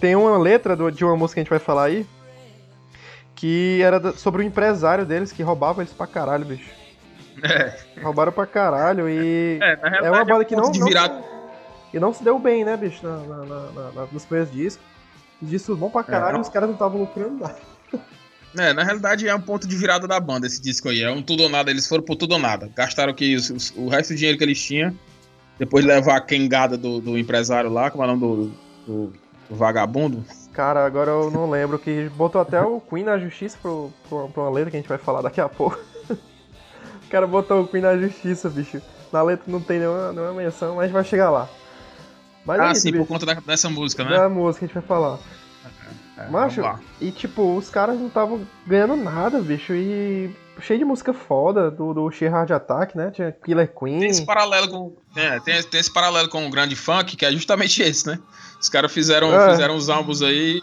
Tem 0.00 0.16
uma 0.16 0.36
letra 0.36 0.74
do, 0.74 0.90
de 0.90 1.04
uma 1.04 1.16
música 1.16 1.34
que 1.34 1.40
a 1.40 1.42
gente 1.44 1.50
vai 1.50 1.60
falar 1.60 1.84
aí, 1.84 2.04
que 3.40 3.80
era 3.82 4.12
sobre 4.12 4.42
o 4.42 4.44
empresário 4.44 5.06
deles 5.06 5.32
que 5.32 5.42
roubava 5.42 5.80
eles 5.80 5.94
pra 5.94 6.06
caralho, 6.06 6.44
bicho. 6.44 6.70
É. 7.42 7.74
Roubaram 8.02 8.30
pra 8.30 8.46
caralho 8.46 9.08
e. 9.08 9.58
É, 9.62 10.04
é 10.04 10.10
uma 10.10 10.24
banda 10.26 10.44
que 10.44 10.54
não. 10.54 10.70
não 10.70 11.40
e 11.92 11.98
não 11.98 12.12
se 12.12 12.22
deu 12.22 12.38
bem, 12.38 12.64
né, 12.64 12.76
bicho, 12.76 13.04
na, 13.04 13.16
na, 13.16 13.44
na, 13.92 14.06
nos 14.12 14.26
primeiros 14.26 14.52
discos. 14.52 14.84
Os 15.42 15.48
discos 15.48 15.78
bom 15.78 15.88
pra 15.88 16.04
caralho 16.04 16.36
é, 16.36 16.40
os 16.40 16.50
caras 16.50 16.68
não 16.68 16.74
estavam 16.74 17.00
lucrando 17.00 17.38
nada. 17.38 17.56
É, 18.58 18.72
na 18.72 18.82
realidade 18.82 19.26
é 19.26 19.34
um 19.34 19.40
ponto 19.40 19.66
de 19.66 19.74
virada 19.74 20.06
da 20.06 20.20
banda 20.20 20.46
esse 20.46 20.60
disco 20.60 20.88
aí. 20.88 21.02
É 21.02 21.10
um 21.10 21.22
tudo 21.22 21.44
ou 21.44 21.48
nada, 21.48 21.70
eles 21.70 21.88
foram 21.88 22.04
por 22.04 22.16
tudo 22.16 22.32
ou 22.32 22.38
nada. 22.38 22.70
Gastaram 22.76 23.14
que 23.14 23.36
os, 23.36 23.72
o 23.76 23.88
resto 23.88 24.12
do 24.12 24.16
dinheiro 24.16 24.36
que 24.36 24.44
eles 24.44 24.60
tinham, 24.62 24.94
depois 25.58 25.84
de 25.84 25.90
levar 25.90 26.16
a 26.16 26.20
quengada 26.20 26.76
do, 26.76 27.00
do 27.00 27.16
empresário 27.16 27.70
lá, 27.70 27.90
como 27.90 28.04
é 28.04 28.06
o 28.06 28.16
nome 28.16 28.20
do, 28.20 28.52
do, 28.86 29.12
do, 29.48 29.56
vagabundo. 29.56 30.24
Cara, 30.52 30.84
agora 30.84 31.10
eu 31.12 31.30
não 31.30 31.48
lembro, 31.48 31.78
que 31.78 32.08
botou 32.10 32.40
até 32.40 32.60
o 32.60 32.80
Queen 32.80 33.04
na 33.04 33.18
justiça 33.18 33.56
pro, 33.60 33.92
pro, 34.08 34.28
pra 34.28 34.42
uma 34.42 34.50
letra 34.50 34.70
que 34.70 34.76
a 34.76 34.80
gente 34.80 34.88
vai 34.88 34.98
falar 34.98 35.22
daqui 35.22 35.40
a 35.40 35.48
pouco. 35.48 35.78
o 36.10 37.08
cara 37.08 37.26
botou 37.26 37.62
o 37.62 37.68
Queen 37.68 37.82
na 37.82 37.96
justiça, 37.96 38.48
bicho. 38.48 38.82
Na 39.12 39.22
letra 39.22 39.44
não 39.46 39.60
tem 39.60 39.78
nenhuma, 39.78 40.12
nenhuma 40.12 40.34
menção, 40.34 40.76
mas 40.76 40.90
vai 40.90 41.04
chegar 41.04 41.30
lá. 41.30 41.48
Mas 42.44 42.60
ah, 42.60 42.68
é 42.68 42.72
isso, 42.72 42.80
sim, 42.82 42.92
bicho. 42.92 43.04
por 43.04 43.14
conta 43.14 43.26
da, 43.26 43.34
dessa 43.34 43.68
música, 43.70 44.04
né? 44.04 44.10
Da 44.10 44.28
música 44.28 44.60
que 44.60 44.64
a 44.64 44.68
gente 44.68 44.86
vai 44.86 44.98
falar. 44.98 45.18
É, 46.20 46.30
Macho, 46.30 46.62
e 47.00 47.10
tipo, 47.10 47.56
os 47.56 47.70
caras 47.70 47.98
não 47.98 48.08
estavam 48.08 48.46
ganhando 48.66 48.96
nada, 48.96 49.40
bicho. 49.40 49.72
E 49.72 50.30
cheio 50.60 50.78
de 50.78 50.84
música 50.84 51.12
foda 51.14 51.70
do, 51.70 51.94
do 51.94 52.10
Sheer 52.10 52.30
Hard 52.30 52.50
Attack, 52.50 52.96
né? 52.96 53.10
Tinha 53.10 53.32
Killer 53.32 53.72
Queen. 53.74 54.00
Tem 54.00 54.10
esse 54.10 54.24
paralelo 54.26 54.68
com. 54.68 54.96
É, 55.16 55.40
tem, 55.40 55.62
tem 55.62 55.80
esse 55.80 55.92
paralelo 55.92 56.28
com 56.28 56.46
o 56.46 56.50
grande 56.50 56.76
funk, 56.76 57.16
que 57.16 57.24
é 57.24 57.32
justamente 57.32 57.80
esse, 57.82 58.06
né? 58.06 58.18
Os 58.60 58.68
caras 58.68 58.92
fizeram, 58.92 59.32
É. 59.32 59.50
fizeram 59.50 59.74
os 59.74 59.88
álbuns 59.88 60.20
aí 60.22 60.60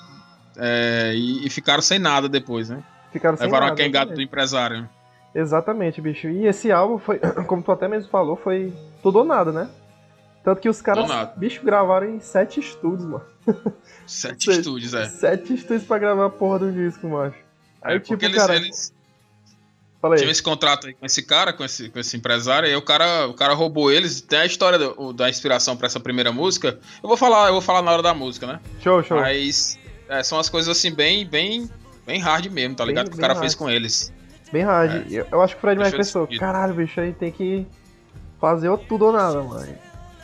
é, 0.58 1.14
e, 1.16 1.48
e 1.48 1.50
ficaram 1.50 1.82
sem 1.82 1.98
nada 2.00 2.30
depois, 2.30 2.70
né? 2.70 2.84
Ficaram 3.12 3.36
sem 3.38 3.46
Levaram 3.48 3.68
a 3.68 3.70
nada, 3.70 3.82
quengada 3.82 4.06
do 4.06 4.12
exatamente. 4.12 4.28
empresário. 4.28 4.90
Exatamente, 5.34 6.02
bicho. 6.02 6.28
E 6.28 6.46
esse 6.48 6.72
álbum 6.72 6.98
foi, 7.00 7.20
como 7.48 7.62
tu 7.64 7.72
até 7.72 7.88
mesmo 7.88 8.10
falou, 8.10 8.36
foi 8.36 8.74
tudo 9.02 9.20
ou 9.20 9.26
nada, 9.26 9.52
né? 9.52 9.70
Tanto 10.48 10.62
que 10.62 10.70
os 10.70 10.82
caras, 10.82 11.04
ou 11.04 11.10
nada. 11.10 11.34
bicho, 11.36 11.62
gravaram 11.62 12.08
em 12.08 12.22
sete 12.22 12.62
estúdios, 12.62 13.04
mano. 13.04 13.26
Sete 14.06 14.46
Sei. 14.50 14.54
estúdios, 14.60 14.94
é. 14.94 15.06
Sete 15.10 15.54
estúdios 15.54 15.84
pra 15.84 15.98
gravar 16.00 16.28
a 16.28 16.30
porra 16.30 16.60
do 16.60 16.72
disco, 16.72 17.06
macho. 17.10 17.36
Aí, 17.82 17.98
É, 17.98 18.00
tipo, 18.00 18.24
eles, 18.24 18.38
cara, 18.38 18.56
eles 18.56 18.94
fala 20.02 20.16
aí. 20.16 20.20
tinham 20.20 20.32
esse 20.32 20.42
contrato 20.42 20.88
aí 20.88 20.94
com 20.94 21.06
esse 21.06 21.22
cara, 21.22 21.52
com 21.52 21.66
esse, 21.66 21.90
com 21.90 22.00
esse 22.00 22.16
empresário, 22.16 22.66
e 22.66 22.70
aí 22.70 22.78
o 22.78 22.82
cara, 22.82 23.28
o 23.28 23.34
cara 23.34 23.54
roubou 23.54 23.92
eles. 23.92 24.22
Tem 24.22 24.40
a 24.40 24.46
história 24.46 24.80
do- 24.80 25.12
da 25.12 25.30
inspiração 25.30 25.76
pra 25.76 25.88
essa 25.88 26.00
primeira 26.00 26.32
música. 26.32 26.80
Eu 27.04 27.10
vou 27.10 27.18
falar, 27.18 27.48
eu 27.48 27.52
vou 27.52 27.62
falar 27.62 27.82
na 27.82 27.92
hora 27.92 28.02
da 28.02 28.14
música, 28.14 28.48
né? 28.48 28.62
Show, 28.82 29.04
show. 29.04 29.20
Mas 29.20 29.78
é, 30.08 30.24
são 30.24 30.40
as 30.40 30.48
coisas 30.48 30.78
assim, 30.78 30.94
bem, 30.94 31.28
bem, 31.28 31.70
bem 32.06 32.22
hard 32.22 32.46
mesmo, 32.50 32.74
tá 32.74 32.86
Bem- 32.86 32.92
ligado? 32.94 33.08
que 33.10 33.16
o 33.16 33.18
bem 33.18 33.22
cara 33.22 33.34
hard. 33.34 33.42
fez 33.44 33.54
com 33.54 33.70
eles. 33.70 34.14
Bem 34.54 34.64
hard. 34.64 35.12
Eu, 35.12 35.28
eu 35.30 35.42
acho 35.42 35.56
que 35.56 35.60
o 35.60 35.62
Fred 35.62 35.78
Mercury 35.78 35.98
pensou, 36.04 36.26
caralho, 36.40 36.74
bicho, 36.74 37.02
aí 37.02 37.12
tem 37.12 37.34
que 37.34 37.68
fazer 38.40 38.70
o 38.70 38.78
tudo 38.78 39.08
ou 39.08 39.12
nada, 39.12 39.44
mano. 39.44 39.76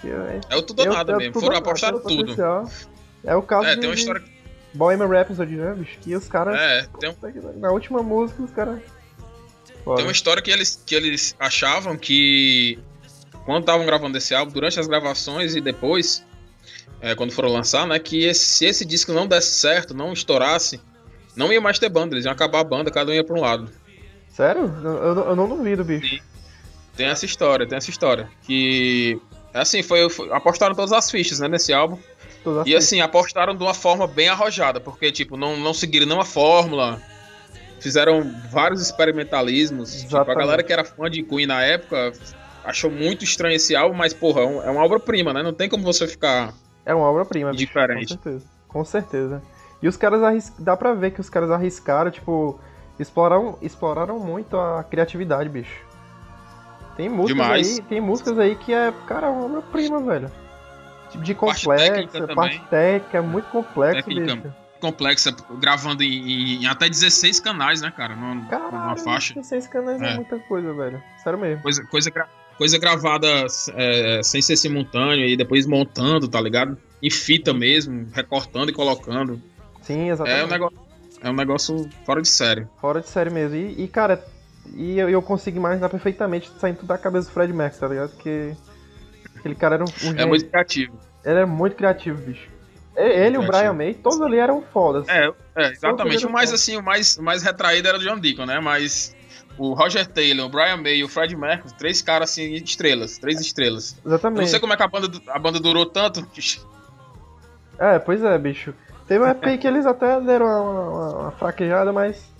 Que 0.04 0.10
é- 0.12 0.42
É 0.50 0.56
o 0.56 0.62
tudo 0.62 0.82
ou 0.82 0.86
eu- 0.86 0.94
nada 0.94 1.14
é 1.14 1.18
mesmo. 1.18 1.34
tudo 1.34 1.46
Foram 1.46 1.62
tem 2.04 2.18
tudo. 2.26 2.36
É 3.24 3.36
o 3.36 3.42
caso 3.42 3.68
É, 3.68 3.76
de, 3.76 3.80
tem 3.82 3.90
uma 3.90 3.96
de 3.96 4.02
história. 4.02 4.24
Bohemian 4.74 5.08
Rhapsody, 5.08 5.56
né, 5.56 5.74
bicho? 5.74 5.98
Que 6.02 6.14
os 6.16 6.28
caras... 6.28 6.60
É, 6.60 6.88
tem, 7.00 7.10
um- 7.10 7.60
Na 7.60 7.72
última 7.72 8.04
música, 8.04 8.44
os 8.44 8.52
caras... 8.52 8.80
Tem 9.96 10.06
uma 10.06 10.12
história 10.12 10.42
que 10.42 10.52
eles, 10.52 10.82
que 10.86 10.94
eles 10.94 11.36
achavam 11.40 11.98
que 11.98 12.78
quando 13.46 13.62
estavam 13.62 13.86
gravando 13.86 14.18
esse 14.18 14.34
álbum, 14.36 14.52
durante 14.52 14.80
as 14.80 14.88
gravações 14.88 15.56
e 15.56 15.62
depois, 15.62 16.24
é, 17.02 17.14
quando 17.16 17.32
foram 17.32 17.50
lançar, 17.50 17.86
né, 17.88 17.98
que 18.00 18.24
esse, 18.26 18.46
se 18.46 18.66
esse 18.66 18.86
disco 18.86 19.12
não 19.14 19.26
desse 19.28 19.52
certo, 19.60 19.94
não 19.94 20.14
estourasse, 20.14 20.80
não 21.36 21.52
ia 21.52 21.60
mais 21.62 21.80
ter 21.80 21.90
banda, 21.90 22.16
eles 22.16 22.26
iam 22.26 22.32
acabar 22.34 22.60
a 22.60 22.64
banda, 22.64 22.90
cada 22.92 23.12
um 23.12 23.14
ia 23.14 23.24
pra 23.24 23.36
um 23.36 23.42
lado. 23.42 23.70
Sério? 24.30 24.74
Eu, 24.84 24.92
eu, 24.92 25.16
eu 25.30 25.36
não 25.36 25.48
duvido, 25.50 25.84
bicho. 25.84 26.24
Tem 26.96 27.08
essa 27.08 27.26
história, 27.26 27.68
tem 27.68 27.78
essa 27.78 27.90
história. 27.90 28.30
Que. 28.44 29.20
Assim, 29.54 29.84
foi, 29.84 30.10
foi- 30.10 30.32
apostaram 30.32 30.74
todas 30.74 30.92
as 30.92 31.12
fichas, 31.12 31.40
né, 31.40 31.48
nesse 31.48 31.72
álbum. 31.74 31.98
Todas 32.44 32.66
E 32.68 32.76
as- 32.76 32.84
assim, 32.86 33.02
apostaram 33.02 33.56
de 33.56 33.64
uma 33.64 33.74
forma 33.74 34.08
bem 34.08 34.28
arrojada, 34.30 34.80
porque, 34.80 35.12
tipo, 35.12 35.38
não, 35.38 35.58
não 35.58 35.74
seguiram 35.74 36.06
nenhuma 36.08 36.26
fórmula. 36.26 37.00
Fizeram 37.80 38.24
vários 38.50 38.82
experimentalismos. 38.82 40.02
Tipo, 40.04 40.18
a 40.18 40.24
galera 40.36 40.64
que 40.64 40.72
era 40.72 40.84
fã 40.84 41.10
de 41.10 41.22
Queen 41.24 41.46
na 41.46 41.62
época 41.64 42.14
achou 42.64 42.90
muito 42.90 43.24
estranho 43.24 43.56
esse 43.56 43.76
álbum, 43.76 43.96
mas, 43.96 44.14
porra, 44.14 44.42
é 44.42 44.68
é 44.68 44.70
uma 44.72 44.84
obra-prima, 44.84 45.34
né? 45.34 45.44
Não 45.44 45.54
tem 45.54 45.68
como 45.70 45.84
você 45.84 46.08
ficar. 46.08 46.54
É 46.86 46.94
uma 46.96 47.10
obra-prima, 47.10 47.52
bicho. 47.52 47.66
Diferente. 47.66 48.16
Com 48.18 48.24
certeza. 48.24 48.46
Com 48.68 48.86
certeza. 48.86 49.42
E 49.82 49.88
os 49.88 49.98
caras 49.98 50.24
arris... 50.24 50.54
dá 50.58 50.76
pra 50.78 50.94
ver 50.94 51.12
que 51.12 51.20
os 51.22 51.30
caras 51.30 51.52
arriscaram, 51.52 52.10
tipo, 52.10 52.58
exploraram, 52.98 53.58
exploraram 53.62 54.18
muito 54.18 54.58
a 54.58 54.84
criatividade, 54.84 55.50
bicho. 55.50 55.76
Tem 56.96 57.10
músicas 57.10 57.42
Demais. 57.44 57.80
aí, 57.80 57.82
tem 57.86 58.02
músicas 58.02 58.38
aí 58.40 58.56
que 58.56 58.74
é, 58.74 58.94
cara, 59.08 59.30
uma 59.32 59.46
obra-prima, 59.46 60.00
velho. 60.02 60.32
Tipo 61.12 61.24
de 61.24 61.34
Parte 61.36 61.66
complexa, 61.66 62.28
parte 62.36 62.60
técnica, 62.70 63.18
é 63.18 63.22
muito 63.22 63.46
complexo, 63.50 64.08
Técnica. 64.10 64.36
bicho. 64.36 64.54
Complexa, 64.80 65.36
gravando 65.60 66.04
em, 66.04 66.62
em 66.62 66.66
até 66.68 66.90
16 66.90 67.40
canais, 67.40 67.82
né, 67.82 67.92
cara? 67.96 68.16
Numa, 68.16 68.36
numa 68.36 68.48
Caralho, 68.50 68.98
faixa. 69.00 69.34
16 69.36 69.68
canais 69.68 70.02
é. 70.02 70.12
É. 70.12 70.16
muita 70.16 70.38
coisa, 70.40 70.74
velho. 70.74 71.02
Sério 71.24 71.40
mesmo. 71.40 71.62
Coisa, 71.64 71.84
coisa, 71.86 72.10
gra- 72.12 72.28
coisa 72.58 72.78
gravada 72.78 73.28
é, 73.76 74.22
sem 74.24 74.42
ser 74.42 74.58
simultâneo 74.58 75.26
e 75.26 75.38
depois 75.38 75.66
montando, 75.66 76.28
tá 76.28 76.42
ligado? 76.42 76.78
Em 77.02 77.10
fita 77.10 77.54
mesmo, 77.54 78.08
recortando 78.12 78.72
e 78.72 78.74
colocando. 78.74 79.42
Sim, 79.82 80.10
É 80.10 80.12
exatamente. 80.14 80.44
um 80.46 80.48
negócio, 80.50 80.78
é 81.22 81.30
um 81.30 81.34
negócio 81.34 81.90
fora 82.06 82.22
de 82.22 82.28
série. 82.28 82.68
Fora 82.82 83.00
de 83.02 83.08
série 83.08 83.30
mesmo. 83.30 83.56
E, 83.56 83.84
e, 83.84 83.88
cara, 83.88 84.22
e 84.76 84.98
eu, 85.00 85.10
eu 85.10 85.22
consigo 85.22 85.58
imaginar 85.58 85.90
perfeitamente 85.90 86.52
saindo 86.60 86.84
da 86.84 86.98
cabeça 86.98 87.28
do 87.28 87.34
Fred 87.34 87.52
Mercury, 87.54 87.80
tá 87.80 87.88
ligado? 87.88 88.10
Porque 88.12 88.54
aquele 89.38 89.56
cara 89.56 89.76
era 89.76 89.84
um, 89.84 89.88
um 89.88 90.08
É 90.10 90.12
gênio. 90.12 90.28
muito 90.30 90.46
criativo. 90.50 91.00
Ele 91.26 91.40
é 91.40 91.46
muito 91.46 91.76
criativo, 91.76 92.22
bicho. 92.22 92.48
Ele 92.96 93.36
e 93.36 93.40
o. 93.40 93.48
Brian 93.48 93.74
May, 93.74 93.94
todos 93.96 94.22
ali 94.22 94.38
eram 94.38 94.62
fodas. 94.62 95.08
É, 95.10 95.32
é 95.56 95.72
exatamente. 95.72 96.26
O 96.26 96.30
mais 96.32 96.50
eram 96.50 96.56
assim, 96.56 96.78
o 96.78 96.84
mais, 96.84 97.18
mais 97.18 97.42
retraído 97.42 97.88
era 97.88 97.98
o 97.98 98.02
John 98.02 98.20
Deacon, 98.20 98.46
né? 98.46 98.60
Mas 98.60 99.16
o 99.58 99.74
Roger 99.74 100.06
Taylor, 100.06 100.46
o 100.46 100.50
Brian 100.50 100.78
May 100.78 100.98
e 100.98 101.04
o 101.04 101.08
Fred 101.10 101.36
Mercury, 101.36 101.74
três 101.76 102.02
caras 102.02 102.30
assim, 102.32 102.54
estrelas, 102.54 103.18
três 103.18 103.40
estrelas. 103.42 103.94
Eu 104.04 104.10
não 104.10 104.12
Exatamente. 104.16 104.50
sei 104.50 104.60
como 104.60 104.74
é 104.74 104.78
que 104.78 104.84
a 104.84 104.88
banda, 104.88 105.08
a 105.28 105.40
banda 105.40 105.60
durou 105.60 105.86
tanto. 105.88 106.28
É, 107.80 107.98
pois 108.00 108.24
é, 108.24 108.38
bicho. 108.38 108.74
Teve 109.08 109.24
uma 109.24 109.32
época 109.32 109.58
que 109.58 109.68
eles 109.68 109.86
até 109.86 110.20
deram 110.22 110.46
uma, 110.46 110.72
uma- 110.72 111.20
uma 111.24 111.32
fraquejada, 111.32 111.92
mas. 111.92 112.32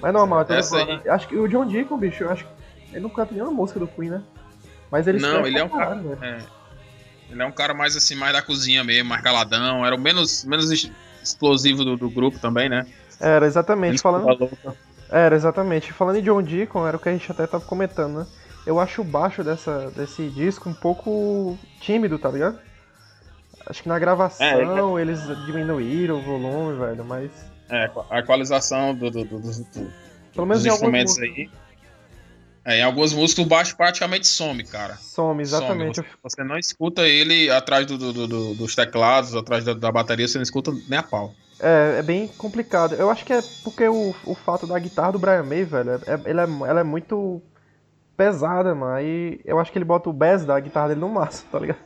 Mas 0.00 0.12
normal, 0.12 0.46
Essa 0.48 0.80
agora. 0.80 1.02
Acho 1.12 1.28
que 1.28 1.36
o 1.36 1.48
John 1.48 1.66
Deacon, 1.66 1.98
bicho, 1.98 2.24
eu 2.24 2.30
acho 2.30 2.44
que 2.44 2.50
ele 2.92 3.00
não 3.00 3.10
canta 3.10 3.34
nenhuma 3.34 3.52
música 3.52 3.80
do 3.80 3.86
Queen, 3.86 4.10
né? 4.10 4.22
Mas 4.90 5.06
ele 5.06 5.18
Não, 5.18 5.46
ele 5.46 5.58
é 5.58 5.64
um 5.64 5.68
cara-. 5.68 6.00
É. 6.22 6.38
Ele 7.30 7.42
é 7.42 7.46
um 7.46 7.52
cara 7.52 7.74
mais 7.74 7.94
assim, 7.94 8.14
mais 8.14 8.32
da 8.32 8.40
cozinha 8.40 8.82
mesmo, 8.82 9.10
mais 9.10 9.22
caladão. 9.22 9.84
Era 9.84 9.94
o 9.94 10.00
menos, 10.00 10.44
menos 10.44 10.70
explosivo 11.22 11.84
do, 11.84 11.96
do 11.96 12.08
grupo 12.08 12.38
também, 12.38 12.68
né? 12.68 12.86
Era, 13.20 13.46
exatamente. 13.46 13.92
Ele 13.92 13.98
Falando. 13.98 14.50
Era, 15.10 15.34
exatamente. 15.34 15.92
Falando 15.92 16.16
em 16.16 16.22
John 16.22 16.42
Deacon, 16.42 16.86
era 16.86 16.96
o 16.96 17.00
que 17.00 17.08
a 17.08 17.12
gente 17.12 17.30
até 17.30 17.46
tava 17.46 17.64
comentando, 17.64 18.20
né? 18.20 18.26
Eu 18.66 18.78
acho 18.80 19.00
o 19.00 19.04
baixo 19.04 19.42
dessa, 19.42 19.90
desse 19.90 20.28
disco 20.30 20.68
um 20.68 20.74
pouco 20.74 21.58
tímido, 21.80 22.18
tá 22.18 22.30
ligado? 22.30 22.58
Acho 23.66 23.82
que 23.82 23.88
na 23.88 23.98
gravação 23.98 24.98
eles 24.98 25.20
diminuíram 25.44 26.18
o 26.18 26.22
volume, 26.22 26.78
velho, 26.78 27.04
mas. 27.04 27.30
É, 27.70 27.90
a 28.10 28.18
equalização 28.20 28.94
do, 28.94 29.10
do- 29.10 29.24
do- 29.24 29.38
dos- 29.40 29.58
do- 29.58 29.92
Pelo 30.34 30.46
menos 30.46 30.62
dos 30.62 30.72
instrumentos 30.72 31.18
aí. 31.18 31.50
É, 32.64 32.78
em 32.78 32.82
algumas 32.82 33.12
músicas 33.12 33.44
o 33.44 33.48
baixo 33.48 33.76
praticamente 33.76 34.26
some, 34.26 34.62
cara. 34.64 34.96
Some, 34.96 35.42
exatamente. 35.42 35.96
Some. 35.96 36.08
Você, 36.22 36.44
não 36.44 36.58
escuta 36.58 37.02
ele 37.08 37.50
atrás 37.50 37.86
do- 37.86 37.96
do- 37.96 38.26
do- 38.26 38.54
dos 38.54 38.74
teclados, 38.74 39.34
atrás 39.34 39.64
da, 39.64 39.72
da 39.74 39.90
bateria, 39.90 40.28
você 40.28 40.38
não 40.38 40.42
escuta 40.42 40.70
nem 40.86 40.98
a 40.98 41.02
pau. 41.02 41.34
É, 41.60 41.96
é 41.98 42.02
bem 42.02 42.28
complicado. 42.28 42.94
Eu 42.94 43.10
acho 43.10 43.24
que 43.24 43.32
é 43.32 43.42
porque 43.64 43.88
o, 43.88 44.14
o 44.24 44.34
fato 44.34 44.66
da 44.66 44.78
guitarra 44.78 45.12
do 45.12 45.18
Brian 45.18 45.42
May, 45.42 45.64
velho, 45.64 45.90
é, 45.92 45.94
é- 46.06 46.20
ele 46.30 46.40
é- 46.40 46.68
ela 46.68 46.80
é 46.80 46.84
muito 46.84 47.42
pesada, 48.16 48.74
mano. 48.74 48.92
Aí 48.94 49.40
eu 49.44 49.58
acho 49.58 49.72
que 49.72 49.78
ele 49.78 49.84
bota 49.84 50.08
o 50.10 50.12
bass 50.12 50.44
da 50.44 50.58
guitarra 50.60 50.88
dele 50.88 51.00
no 51.00 51.08
máximo, 51.08 51.48
tá 51.50 51.58
ligado? 51.58 51.78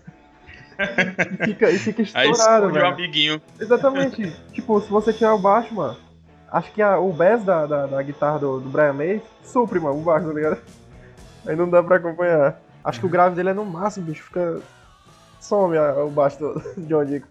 E 0.78 1.46
fica, 1.46 1.70
e 1.70 1.78
fica 1.78 2.02
estourado, 2.02 2.70
velho. 2.72 2.86
amiguinho. 2.86 3.42
Exatamente. 3.60 4.32
tipo, 4.52 4.80
se 4.80 4.88
você 4.88 5.12
tirar 5.12 5.34
o 5.34 5.38
baixo, 5.38 5.74
mano, 5.74 5.96
acho 6.50 6.72
que 6.72 6.80
a- 6.82 6.98
o 6.98 7.12
bass 7.12 7.42
da, 7.44 7.66
da, 7.66 7.86
da 7.86 8.02
guitarra 8.02 8.38
do, 8.38 8.60
do 8.60 8.68
Brian 8.70 8.92
May 8.92 9.22
supre, 9.44 9.78
mano, 9.80 9.98
o 9.98 10.02
baixo, 10.02 10.26
tá 10.28 10.32
ligado? 10.34 10.58
Aí 11.46 11.56
não 11.56 11.68
dá 11.68 11.82
pra 11.82 11.96
acompanhar. 11.96 12.60
Acho 12.84 13.00
que 13.00 13.06
o 13.06 13.08
grave 13.08 13.34
dele 13.36 13.50
é 13.50 13.54
no 13.54 13.64
máximo, 13.64 14.06
bicho, 14.06 14.22
fica. 14.24 14.60
Some 15.40 15.76
o 15.76 16.08
baixo 16.10 16.38
do, 16.38 16.62
John 16.86 17.04
Deacon. 17.04 17.26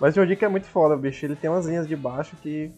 Mas 0.00 0.16
o 0.16 0.20
John 0.20 0.26
Deacon 0.26 0.46
é 0.46 0.48
muito 0.48 0.66
foda, 0.66 0.96
bicho. 0.96 1.24
Ele 1.24 1.36
tem 1.36 1.48
umas 1.48 1.66
linhas 1.66 1.86
de 1.86 1.94
baixo 1.96 2.34
que. 2.42 2.70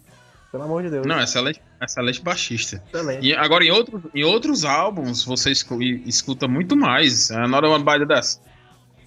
Pelo 0.52 0.64
amor 0.64 0.82
de 0.84 0.90
Deus. 0.90 1.04
Não, 1.04 1.18
excelente, 1.20 1.60
excelente 1.82 2.22
baixista. 2.22 2.80
Excelente. 2.86 3.26
E 3.26 3.34
agora, 3.34 3.64
em 3.64 3.72
outros, 3.72 4.02
em 4.14 4.22
outros 4.22 4.64
álbuns, 4.64 5.24
você 5.24 5.50
escu- 5.50 5.82
escuta 5.82 6.46
muito 6.46 6.76
mais. 6.76 7.30
É 7.30 7.36
Another 7.38 7.70
One 7.70 7.82
By 7.82 7.98
The 8.06 8.14
Dust. 8.14 8.40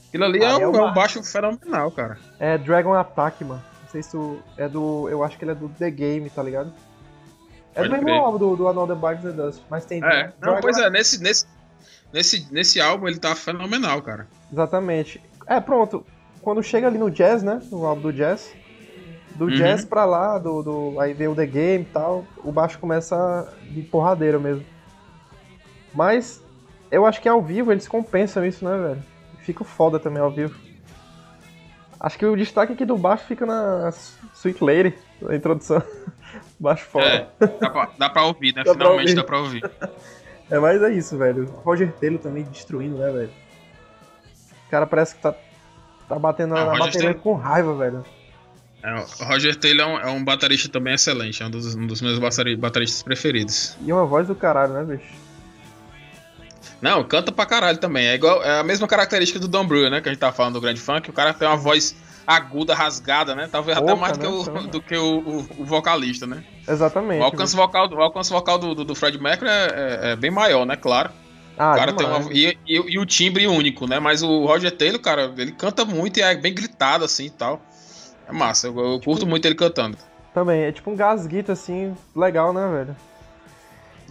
Aquilo 0.07 0.25
ali 0.25 0.43
é, 0.43 0.47
Ah, 0.47 0.51
é 0.59 0.67
um, 0.67 0.75
é 0.75 0.81
um 0.83 0.93
baixo 0.93 1.21
fenomenal, 1.23 1.91
cara. 1.91 2.17
É 2.39 2.57
Dragon 2.57 2.93
Attack, 2.93 3.43
mano. 3.43 3.63
Não 3.83 3.89
sei 3.89 4.03
se 4.03 4.11
tu. 4.11 4.39
É 4.57 4.67
do. 4.67 5.07
Eu 5.09 5.23
acho 5.23 5.37
que 5.37 5.43
ele 5.43 5.51
é 5.51 5.55
do 5.55 5.69
The 5.69 5.89
Game, 5.91 6.29
tá 6.29 6.41
ligado? 6.43 6.73
É 7.75 7.81
Pode 7.81 7.89
do 7.89 8.03
mesmo 8.03 8.21
álbum 8.21 8.37
do, 8.37 8.55
do 8.55 8.67
Another 8.67 8.95
Bites 8.95 9.21
the 9.23 9.31
Dust, 9.31 9.61
mas 9.69 9.85
tem. 9.85 10.03
É, 10.03 10.25
não, 10.25 10.31
Dragon 10.39 10.61
pois 10.61 10.77
é, 10.77 10.89
nesse, 10.89 11.21
nesse, 11.21 11.45
nesse, 12.11 12.51
nesse 12.51 12.81
álbum 12.81 13.07
ele 13.07 13.19
tá 13.19 13.35
fenomenal, 13.35 14.01
cara. 14.01 14.27
Exatamente. 14.51 15.21
É, 15.45 15.59
pronto. 15.59 16.05
Quando 16.41 16.63
chega 16.63 16.87
ali 16.87 16.97
no 16.97 17.11
jazz, 17.11 17.43
né? 17.43 17.61
No 17.71 17.85
álbum 17.85 18.01
do 18.03 18.13
jazz. 18.13 18.51
Do 19.35 19.45
Uhum. 19.45 19.55
jazz 19.55 19.85
pra 19.85 20.03
lá, 20.05 20.39
do, 20.39 20.63
do, 20.63 20.99
aí 20.99 21.13
vem 21.13 21.27
o 21.27 21.35
The 21.35 21.45
Game 21.45 21.83
e 21.83 21.93
tal, 21.93 22.25
o 22.43 22.51
baixo 22.51 22.79
começa 22.79 23.53
de 23.69 23.83
porradeira 23.83 24.39
mesmo. 24.39 24.65
Mas 25.93 26.41
eu 26.89 27.05
acho 27.05 27.21
que 27.21 27.29
ao 27.29 27.41
vivo 27.41 27.71
eles 27.71 27.87
compensam 27.87 28.43
isso, 28.45 28.65
né, 28.65 28.75
velho? 28.77 29.03
Fica 29.48 29.63
foda 29.63 29.98
também 29.98 30.22
ao 30.22 30.30
vivo. 30.30 30.60
Acho 31.98 32.20
que 32.20 32.25
o 32.25 32.36
destaque 32.36 32.74
aqui 32.74 32.84
do 32.84 32.98
baixo 32.98 33.24
fica 33.24 33.46
na 33.46 33.94
Sweet 34.36 34.62
Lady, 34.62 34.94
na 35.22 35.34
introdução. 35.38 35.82
baixo 36.60 36.84
foda. 36.86 37.06
É, 37.06 37.48
dá 37.48 37.70
pra, 37.70 37.89
dá 37.98 38.10
pra 38.10 38.24
ouvir, 38.25 38.54
né? 38.54 38.63
Dá 38.66 38.74
pra 38.74 38.74
Finalmente 38.74 39.00
ouvir. 39.10 39.16
dá 39.16 39.24
pra 39.24 39.39
ouvir. 39.39 39.72
É, 40.50 40.58
mas 40.60 40.82
é 40.82 40.89
isso, 40.94 41.18
velho. 41.18 41.44
Roger 41.66 41.92
Taylor 41.92 42.20
também 42.20 42.44
destruindo, 42.44 42.98
né, 42.98 43.12
velho? 43.12 43.30
O 44.66 44.70
cara 44.70 44.88
parece 44.88 45.13
que 45.16 45.22
tá, 45.22 45.36
tá 46.08 46.18
batendo 46.18 46.56
Ah, 46.56 46.63
na 46.63 46.72
Roger 46.72 46.80
bateria 46.86 47.01
Taylor- 47.10 47.22
com 47.22 47.34
raiva, 47.34 47.75
velho. 47.75 48.06
É, 48.82 48.94
o 48.96 49.25
Roger 49.27 49.56
Taylor 49.58 49.86
é 49.86 49.89
um, 49.94 50.00
é 50.00 50.08
um, 50.12 50.24
baterista 50.24 50.70
também 50.70 50.94
excelente, 50.94 51.44
é 51.44 51.46
um 51.48 51.50
dos, 51.50 51.75
um 51.75 51.86
dos 51.86 52.01
meus 52.01 52.18
bateristas 52.20 53.04
preferidos. 53.04 53.77
E 53.82 53.92
uma 53.92 54.06
voz 54.06 54.25
do 54.27 54.36
caralho, 54.36 54.72
né, 54.72 54.84
bicho? 54.86 55.12
Não, 56.81 57.03
canta 57.03 57.31
pra 57.31 57.46
caralho 57.46 57.77
também. 57.77 58.07
É 58.07 58.15
igual 58.15 58.43
é 58.43 58.60
a 58.60 58.63
mesma 58.63 58.88
característica 58.88 59.39
do 59.39 59.48
Don 59.48 59.65
Brewer, 59.65 59.89
né? 59.89 60.01
Que 60.01 60.10
a 60.10 60.12
gente 60.12 60.19
tava 60.19 60.34
falando 60.34 60.53
do 60.53 60.62
Grande 60.62 60.79
Funk. 60.79 61.10
O 61.10 61.13
cara 61.13 61.34
tem 61.34 61.48
uma 61.48 61.57
voz 61.57 61.96
aguda, 62.27 62.75
rasgada, 62.75 63.34
né? 63.34 63.48
Talvez 63.50 63.77
Opa, 63.77 63.91
até 63.91 64.00
mais 64.00 64.17
né? 64.17 64.25
do 64.25 64.43
que, 64.43 64.50
o, 64.50 64.67
do 64.67 64.81
que 64.81 64.98
o, 64.98 65.19
o, 65.19 65.38
o, 65.60 65.65
vocalista, 65.65 66.27
né? 66.27 66.43
Exatamente. 66.67 67.22
O 67.22 67.24
alcance 67.24 67.55
vocal, 67.55 67.89
o 67.89 68.01
alcance 68.01 68.29
vocal 68.29 68.60
do, 68.60 68.75
do, 68.75 68.84
do 68.84 68.93
Fred 68.93 69.17
Mercury 69.17 69.50
é, 69.50 69.53
é, 69.53 70.12
é, 70.12 70.15
bem 70.15 70.29
maior, 70.29 70.65
né? 70.65 70.75
Claro. 70.75 71.10
Ah, 71.57 71.72
o 71.72 71.75
cara 71.75 71.93
tem 71.93 72.05
uma, 72.05 72.31
e, 72.31 72.55
e, 72.67 72.75
e, 72.75 73.00
o 73.00 73.05
timbre 73.05 73.48
único, 73.48 73.88
né? 73.88 74.00
Mas 74.00 74.22
o 74.22 74.46
Roger 74.46 74.72
Taylor, 74.72 75.00
cara, 75.00 75.34
ele 75.38 75.53
canta 75.53 75.86
muito 75.86 76.17
e 76.17 76.22
é 76.22 76.36
bem 76.36 76.53
gritado 76.53 77.03
assim 77.03 77.25
e 77.25 77.29
tal. 77.31 77.62
É 78.27 78.31
massa, 78.31 78.67
eu, 78.67 78.77
eu 78.77 79.00
tipo, 79.00 79.05
curto 79.05 79.25
muito 79.25 79.46
ele 79.46 79.55
cantando. 79.55 79.98
Também, 80.34 80.62
é 80.62 80.72
tipo 80.72 80.91
um 80.91 80.96
gasguito 80.96 81.51
assim, 81.51 81.96
legal, 82.15 82.53
né, 82.53 82.69
velho? 82.72 82.96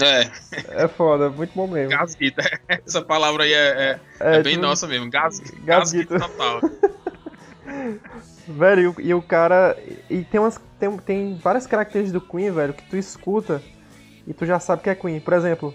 É. 0.00 0.84
É 0.84 0.88
foda, 0.88 1.30
muito 1.30 1.52
bom 1.54 1.66
mesmo. 1.66 1.90
Gasguito, 1.90 2.40
essa 2.68 3.02
palavra 3.02 3.44
aí 3.44 3.52
é, 3.52 3.56
é, 3.56 4.00
é, 4.20 4.36
é 4.36 4.42
bem 4.42 4.54
tipo, 4.54 4.66
nossa 4.66 4.86
mesmo, 4.86 5.10
gas, 5.10 5.40
gasguito 5.64 6.18
total. 6.18 6.60
velho, 8.46 8.94
e, 8.98 9.08
e, 9.08 9.14
o 9.14 9.22
cara. 9.22 9.76
E 10.10 10.22
tem, 10.24 10.40
umas, 10.40 10.60
tem, 10.78 10.96
tem 10.98 11.38
várias 11.42 11.66
características 11.66 12.12
do 12.12 12.26
Queen, 12.26 12.50
velho, 12.50 12.74
que 12.74 12.84
tu 12.84 12.96
escuta 12.96 13.62
e 14.26 14.32
tu 14.32 14.44
já 14.44 14.58
sabe 14.58 14.82
que 14.82 14.90
é 14.90 14.94
Queen. 14.94 15.20
Por 15.20 15.34
exemplo, 15.34 15.74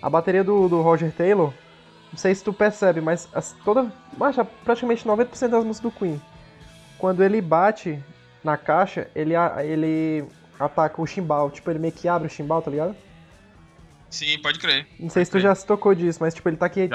a 0.00 0.08
bateria 0.08 0.44
do, 0.44 0.68
do 0.68 0.80
Roger 0.80 1.12
Taylor, 1.12 1.52
não 2.10 2.18
sei 2.18 2.34
se 2.34 2.42
tu 2.42 2.52
percebe, 2.52 3.00
mas 3.00 3.28
as, 3.34 3.52
toda. 3.64 3.92
Mas 4.16 4.36
praticamente 4.64 5.06
90% 5.06 5.48
das 5.48 5.64
músicas 5.64 5.92
do 5.92 5.98
Queen. 5.98 6.20
Quando 6.98 7.22
ele 7.22 7.40
bate 7.40 8.02
na 8.42 8.56
caixa, 8.56 9.08
ele, 9.14 9.34
ele 9.62 10.24
ataca 10.58 11.00
o 11.00 11.06
chimbal. 11.06 11.50
Tipo, 11.50 11.70
ele 11.70 11.78
meio 11.78 11.92
que 11.92 12.08
abre 12.08 12.26
o 12.26 12.30
chimbal, 12.30 12.62
tá 12.62 12.70
ligado? 12.70 12.96
Sim, 14.10 14.38
pode 14.40 14.58
crer. 14.58 14.86
Não 14.98 15.10
sei 15.10 15.24
se 15.24 15.30
tu 15.30 15.38
já 15.38 15.54
se 15.54 15.66
tocou 15.66 15.94
disso, 15.94 16.18
mas 16.20 16.34
tipo, 16.34 16.48
ele 16.48 16.56
tá 16.56 16.66
aqui. 16.66 16.88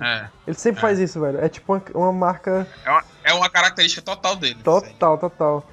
É. 0.00 0.28
Ele 0.46 0.56
sempre 0.56 0.78
é. 0.78 0.80
faz 0.80 0.98
isso, 0.98 1.20
velho. 1.20 1.38
É 1.38 1.48
tipo 1.48 1.80
uma, 1.94 2.12
marca. 2.12 2.66
É 2.84 2.90
uma, 2.90 3.04
é 3.24 3.32
uma, 3.32 3.48
característica 3.48 4.02
total 4.02 4.36
dele. 4.36 4.58
Total, 4.62 5.16
total. 5.18 5.68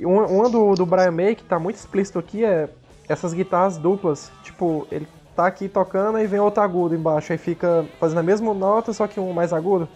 Uma, 0.00 0.26
uma 0.26 0.50
do, 0.50 0.74
do 0.74 0.86
Brian 0.86 1.12
May 1.12 1.34
que 1.34 1.44
tá 1.44 1.58
muito 1.58 1.76
explícito 1.76 2.18
aqui 2.18 2.44
é 2.44 2.68
essas 3.08 3.32
guitarras 3.32 3.76
duplas. 3.76 4.32
Tipo, 4.42 4.88
ele 4.90 5.06
tá 5.36 5.46
aqui 5.46 5.68
tocando 5.68 6.18
e 6.18 6.26
vem 6.26 6.40
outro 6.40 6.62
agudo 6.62 6.94
embaixo. 6.94 7.32
Aí 7.32 7.38
fica 7.38 7.86
fazendo 8.00 8.18
a 8.18 8.22
mesma 8.22 8.52
nota, 8.52 8.92
só 8.92 9.06
que 9.06 9.20
um 9.20 9.32
mais 9.32 9.52
agudo. 9.52 9.88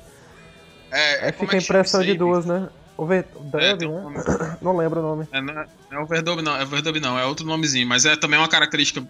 É, 0.91 1.27
aí 1.27 1.33
fica 1.33 1.57
a 1.57 1.61
impressão 1.61 2.03
de 2.03 2.15
duas, 2.15 2.47
né? 2.47 2.69
Overdub, 2.97 3.55
é, 3.55 3.77
né? 3.77 3.87
Um... 3.87 4.13
Não 4.63 4.77
lembro 4.77 5.01
o 5.01 5.03
nome. 5.03 5.29
É, 5.33 5.41
não 5.41 5.61
é, 5.61 5.67
é 5.91 5.99
overdub 5.99 6.43
não, 6.43 6.57
é 6.57 6.63
overdub 6.63 7.01
não, 7.01 7.19
é 7.19 7.25
outro 7.25 7.45
nomezinho, 7.45 7.87
mas 7.89 8.05
é 8.05 8.17
também 8.17 8.39
uma 8.39 8.49
característica 8.49 9.05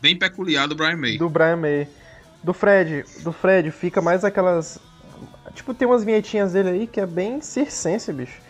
bem 0.00 0.16
peculiar 0.18 0.66
do 0.66 0.74
Brian 0.74 0.96
May. 0.96 1.18
Do 1.18 1.28
Brian 1.28 1.56
May. 1.56 1.88
Do 2.42 2.54
Fred, 2.54 3.04
do 3.22 3.32
Fred 3.32 3.70
fica 3.70 4.00
mais 4.00 4.24
aquelas 4.24 4.78
tipo 5.54 5.74
tem 5.74 5.88
umas 5.88 6.04
vinhetinhas 6.04 6.52
dele 6.52 6.68
aí 6.68 6.86
que 6.86 7.00
é 7.00 7.06
bem 7.06 7.40
circense, 7.40 8.12
bicho. 8.12 8.40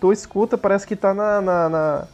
Tu 0.00 0.12
escuta, 0.12 0.58
parece 0.58 0.86
que 0.86 0.96
tá 0.96 1.12
na, 1.14 1.40
na, 1.40 1.68
na 1.68 2.08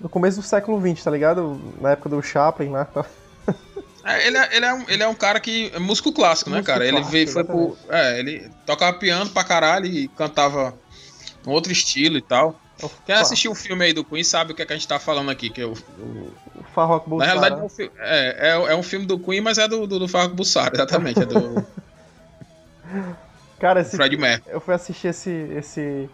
no 0.00 0.08
começo 0.08 0.40
do 0.40 0.46
século 0.46 0.80
XX, 0.80 1.04
tá 1.04 1.10
ligado? 1.10 1.60
Na 1.80 1.92
época 1.92 2.08
do 2.08 2.22
Chaplin 2.22 2.70
lá. 2.70 2.84
Tá? 2.84 3.04
É, 4.02 4.26
ele, 4.26 4.38
é, 4.38 4.56
ele, 4.56 4.64
é 4.64 4.72
um, 4.72 4.84
ele 4.88 5.02
é 5.02 5.08
um 5.08 5.14
cara 5.14 5.38
que. 5.38 5.70
É 5.74 5.78
músico 5.78 6.10
clássico, 6.10 6.48
né, 6.48 6.56
músico 6.56 6.72
cara? 6.72 6.88
Clássico, 6.88 7.06
ele 7.06 7.10
veio, 7.10 7.28
foi 7.28 7.44
pro. 7.44 7.76
É, 7.90 8.18
ele 8.18 8.50
tocava 8.64 8.96
piano 8.96 9.28
pra 9.28 9.44
caralho 9.44 9.84
e 9.84 10.08
cantava 10.08 10.74
um 11.46 11.50
outro 11.50 11.72
estilo 11.72 12.16
e 12.18 12.22
tal. 12.22 12.58
Quem 13.04 13.14
assistiu 13.14 13.52
o 13.52 13.54
filme 13.54 13.84
aí 13.84 13.92
do 13.92 14.04
Queen 14.04 14.24
sabe 14.24 14.52
o 14.52 14.54
que, 14.54 14.62
é 14.62 14.66
que 14.66 14.72
a 14.72 14.76
gente 14.76 14.88
tá 14.88 14.98
falando 14.98 15.30
aqui, 15.30 15.50
que 15.50 15.60
é 15.60 15.66
o. 15.66 15.72
O, 15.72 16.32
o 16.60 16.64
Farrokh 16.74 17.06
Bulsara. 17.06 17.34
Na 17.34 17.40
realidade 17.40 17.90
é, 17.98 18.48
é, 18.48 18.72
é, 18.72 18.76
um 18.76 18.82
filme 18.82 19.04
do 19.06 19.18
Queen, 19.18 19.40
mas 19.40 19.58
é 19.58 19.68
do, 19.68 19.86
do, 19.86 19.98
do 19.98 20.08
Farrokh 20.08 20.34
Bulsara, 20.34 20.74
exatamente. 20.74 21.20
É 21.20 21.26
do. 21.26 21.66
Cara, 23.58 23.80
esse, 23.80 23.96
Fred 23.96 24.16
Mercury. 24.16 24.54
eu 24.54 24.60
fui 24.60 24.74
assistir 24.74 25.08
esse. 25.08 25.30
esse... 25.30 26.08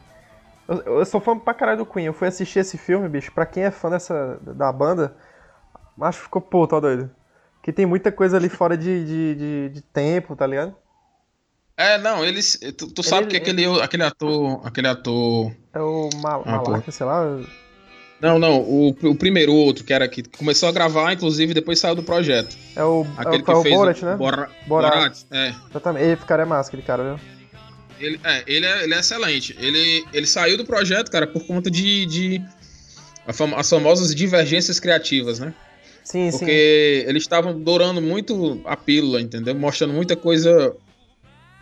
Eu, 0.66 0.98
eu, 0.98 1.04
sou 1.04 1.20
fã 1.20 1.38
pra 1.38 1.54
caralho 1.54 1.78
do 1.78 1.86
Queen. 1.86 2.06
Eu 2.06 2.12
fui 2.12 2.26
assistir 2.26 2.58
esse 2.58 2.76
filme, 2.76 3.08
bicho. 3.08 3.30
Pra 3.30 3.46
quem 3.46 3.62
é 3.62 3.70
fã 3.70 3.88
dessa, 3.88 4.40
da 4.42 4.72
banda, 4.72 5.16
acho 6.00 6.18
que 6.18 6.24
ficou, 6.24 6.42
pô, 6.42 6.66
tá 6.66 6.80
doido. 6.80 7.08
Que 7.62 7.72
tem 7.72 7.86
muita 7.86 8.10
coisa 8.10 8.36
ali 8.36 8.48
fora 8.48 8.76
de, 8.76 9.04
de, 9.04 9.34
de, 9.36 9.68
de 9.74 9.80
tempo, 9.80 10.34
tá 10.34 10.44
ligado? 10.44 10.74
É, 11.76 11.98
não, 11.98 12.24
eles. 12.24 12.58
Tu, 12.76 12.86
tu 12.90 13.02
sabe 13.02 13.24
ele, 13.24 13.30
que 13.32 13.36
aquele, 13.36 13.64
ele... 13.64 13.82
aquele 13.82 14.02
ator. 14.02 14.60
Aquele 14.64 14.88
ator. 14.88 15.52
É 15.74 15.80
o 15.80 16.08
Mal 16.22 16.42
ah, 16.46 16.62
Malak, 16.62 16.90
sei 16.90 17.06
lá. 17.06 17.38
Não, 18.20 18.38
não, 18.38 18.60
o, 18.62 18.88
o 18.88 19.14
primeiro, 19.14 19.52
o 19.52 19.56
outro, 19.56 19.84
que 19.84 19.92
era 19.92 20.08
que 20.08 20.22
começou 20.22 20.70
a 20.70 20.72
gravar, 20.72 21.12
inclusive, 21.12 21.52
depois 21.52 21.78
saiu 21.78 21.94
do 21.94 22.02
projeto. 22.02 22.56
É 22.74 22.82
o, 22.82 23.06
aquele 23.16 23.36
é 23.36 23.40
o, 23.40 23.44
que 23.44 23.50
é 23.50 23.54
o 23.54 23.62
fez 23.62 23.74
Borat, 23.74 24.02
o, 24.02 24.06
né? 24.06 24.16
Bora, 24.16 24.50
Borat. 24.66 24.92
Borat. 24.94 25.18
É. 25.30 25.54
Exatamente. 25.70 26.04
Ele, 26.04 26.16
cara, 26.16 26.42
é 26.42 26.46
massa, 26.46 26.70
aquele 26.70 26.82
cara, 26.82 27.02
viu? 27.04 27.20
Ele 28.00 28.20
é, 28.24 28.42
ele 28.46 28.64
é, 28.64 28.84
ele 28.84 28.94
é 28.94 28.98
excelente. 28.98 29.54
Ele, 29.58 30.04
ele 30.14 30.26
saiu 30.26 30.56
do 30.56 30.64
projeto, 30.64 31.10
cara, 31.10 31.26
por 31.26 31.46
conta 31.46 31.70
de, 31.70 32.06
de 32.06 32.42
as 33.26 33.68
famosas 33.68 34.14
divergências 34.14 34.80
criativas, 34.80 35.38
né? 35.38 35.52
Sim, 36.02 36.30
Porque 36.30 36.32
sim. 36.32 36.38
Porque 36.38 37.04
eles 37.06 37.22
estavam 37.22 37.58
dourando 37.58 38.00
muito 38.00 38.60
a 38.64 38.76
pílula, 38.76 39.20
entendeu? 39.20 39.54
Mostrando 39.54 39.92
muita 39.92 40.16
coisa 40.16 40.74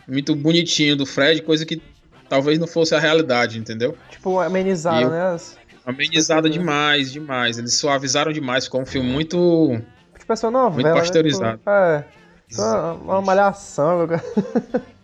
muito 0.07 0.35
bonitinho 0.35 0.97
do 0.97 1.07
Fred, 1.07 1.43
coisa 1.43 1.64
que 1.64 1.81
talvez 2.29 2.59
não 2.59 2.67
fosse 2.67 2.95
a 2.95 2.99
realidade, 2.99 3.59
entendeu? 3.59 3.97
Tipo, 4.11 4.40
amenizada, 4.40 5.09
né? 5.09 5.23
As... 5.35 5.57
Amenizada 5.87 6.49
demais, 6.49 7.12
demais. 7.12 7.59
Eles 7.59 7.75
suavizaram 7.75 8.33
demais, 8.33 8.64
ficou 8.64 8.81
um 8.81 8.87
filme 8.87 9.11
muito. 9.11 9.81
Tipo, 10.19 10.33
essa 10.33 10.51
novela. 10.51 10.88
Muito 10.88 11.01
pasteurizado. 11.01 11.61
Né? 11.64 12.05
Tipo, 12.49 12.62
é. 12.62 12.64
Uma, 12.64 12.93
uma 12.93 13.23
malhação, 13.23 13.99
meu 13.99 14.09
cara. 14.09 14.25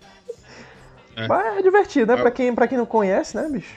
É. 1.17 1.27
Mas 1.27 1.59
é 1.59 1.63
divertido, 1.63 2.13
né? 2.13 2.19
É. 2.19 2.23
Pra, 2.23 2.31
quem, 2.31 2.55
pra 2.55 2.69
quem 2.69 2.79
não 2.79 2.87
conhece, 2.87 3.37
né, 3.37 3.47
bicho? 3.51 3.75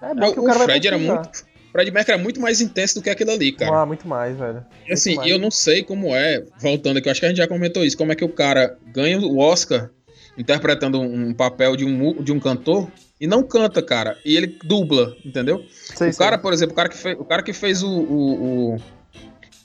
É 0.00 0.14
bom 0.14 0.24
é, 0.24 0.32
que 0.32 0.40
o, 0.40 0.44
o 0.44 0.46
cara 0.46 0.60
Fred 0.60 0.88
vai 0.88 0.98
era 0.98 0.98
muito. 0.98 1.44
Fred 1.72 1.90
Mercury 1.90 2.14
era 2.14 2.22
muito 2.22 2.40
mais 2.40 2.60
intenso 2.60 2.94
do 2.94 3.02
que 3.02 3.10
aquilo 3.10 3.32
ali, 3.32 3.50
cara. 3.50 3.80
Ah, 3.80 3.84
muito 3.84 4.06
mais, 4.06 4.38
velho. 4.38 4.64
E 4.88 4.92
assim, 4.92 5.16
mais. 5.16 5.28
eu 5.28 5.38
não 5.38 5.50
sei 5.50 5.82
como 5.82 6.14
é, 6.14 6.44
voltando 6.58 6.98
aqui, 6.98 7.08
eu 7.08 7.10
acho 7.10 7.20
que 7.20 7.26
a 7.26 7.28
gente 7.28 7.38
já 7.38 7.48
comentou 7.48 7.84
isso, 7.84 7.98
como 7.98 8.12
é 8.12 8.14
que 8.14 8.24
o 8.24 8.28
cara 8.28 8.78
ganha 8.86 9.18
o 9.18 9.38
Oscar 9.38 9.90
interpretando 10.36 11.00
um 11.00 11.32
papel 11.32 11.76
de 11.76 11.84
um, 11.84 12.22
de 12.22 12.32
um 12.32 12.40
cantor 12.40 12.88
e 13.20 13.26
não 13.26 13.42
canta, 13.42 13.82
cara. 13.82 14.18
E 14.24 14.36
ele 14.36 14.58
dubla, 14.64 15.16
entendeu? 15.24 15.64
Sei, 15.70 16.10
o 16.10 16.16
cara, 16.16 16.38
por 16.38 16.52
exemplo, 16.52 16.72
o 16.72 16.76
cara 16.76 16.88
que 16.88 16.96
fez, 16.96 17.18
o, 17.18 17.24
cara 17.24 17.42
que 17.42 17.52
fez 17.52 17.82
o, 17.82 17.88
o, 17.88 18.76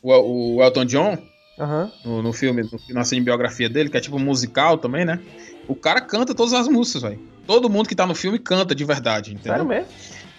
o, 0.01 0.55
o 0.55 0.63
Elton 0.63 0.85
John 0.85 1.17
uhum. 1.57 1.91
no, 2.05 2.21
no, 2.21 2.33
filme, 2.33 2.63
no, 2.63 2.79
na 2.89 3.03
cinebiografia 3.03 3.69
dele, 3.69 3.89
que 3.89 3.97
é 3.97 4.01
tipo 4.01 4.19
musical 4.19 4.77
também, 4.77 5.05
né? 5.05 5.19
O 5.67 5.75
cara 5.75 6.01
canta 6.01 6.33
todas 6.33 6.53
as 6.53 6.67
músicas, 6.67 7.01
velho. 7.03 7.19
Todo 7.45 7.69
mundo 7.69 7.89
que 7.89 7.95
tá 7.95 8.05
no 8.05 8.15
filme 8.15 8.37
canta 8.39 8.75
de 8.75 8.85
verdade, 8.85 9.31
entendeu? 9.31 9.51
Sério 9.51 9.65
mesmo? 9.65 9.87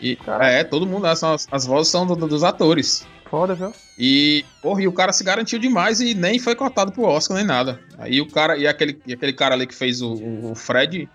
E, 0.01 0.17
é, 0.41 0.65
todo 0.65 0.87
mundo, 0.87 1.07
as, 1.07 1.23
as 1.23 1.67
vozes 1.67 1.93
são 1.93 2.07
do, 2.07 2.17
do, 2.17 2.27
dos 2.27 2.43
atores. 2.43 3.07
Foda, 3.31 3.55
viu? 3.55 3.73
E, 3.97 4.45
porra, 4.61 4.83
e 4.83 4.89
o 4.89 4.93
cara 4.93 5.13
se 5.13 5.23
garantiu 5.23 5.61
demais 5.61 6.01
e 6.01 6.15
nem 6.15 6.41
foi 6.41 6.57
cotado 6.57 6.91
pro 6.91 7.05
Oscar 7.05 7.37
nem 7.37 7.47
nada. 7.47 7.79
Aí 7.97 8.21
o 8.21 8.29
cara, 8.29 8.57
e 8.57 8.67
aquele, 8.67 9.01
e 9.07 9.13
aquele 9.13 9.33
cara 9.33 9.55
ali 9.55 9.69
que 9.69 9.75
fez 9.75 10.03
o, 10.03 10.51
o 10.51 10.55
Fred. 10.57 11.09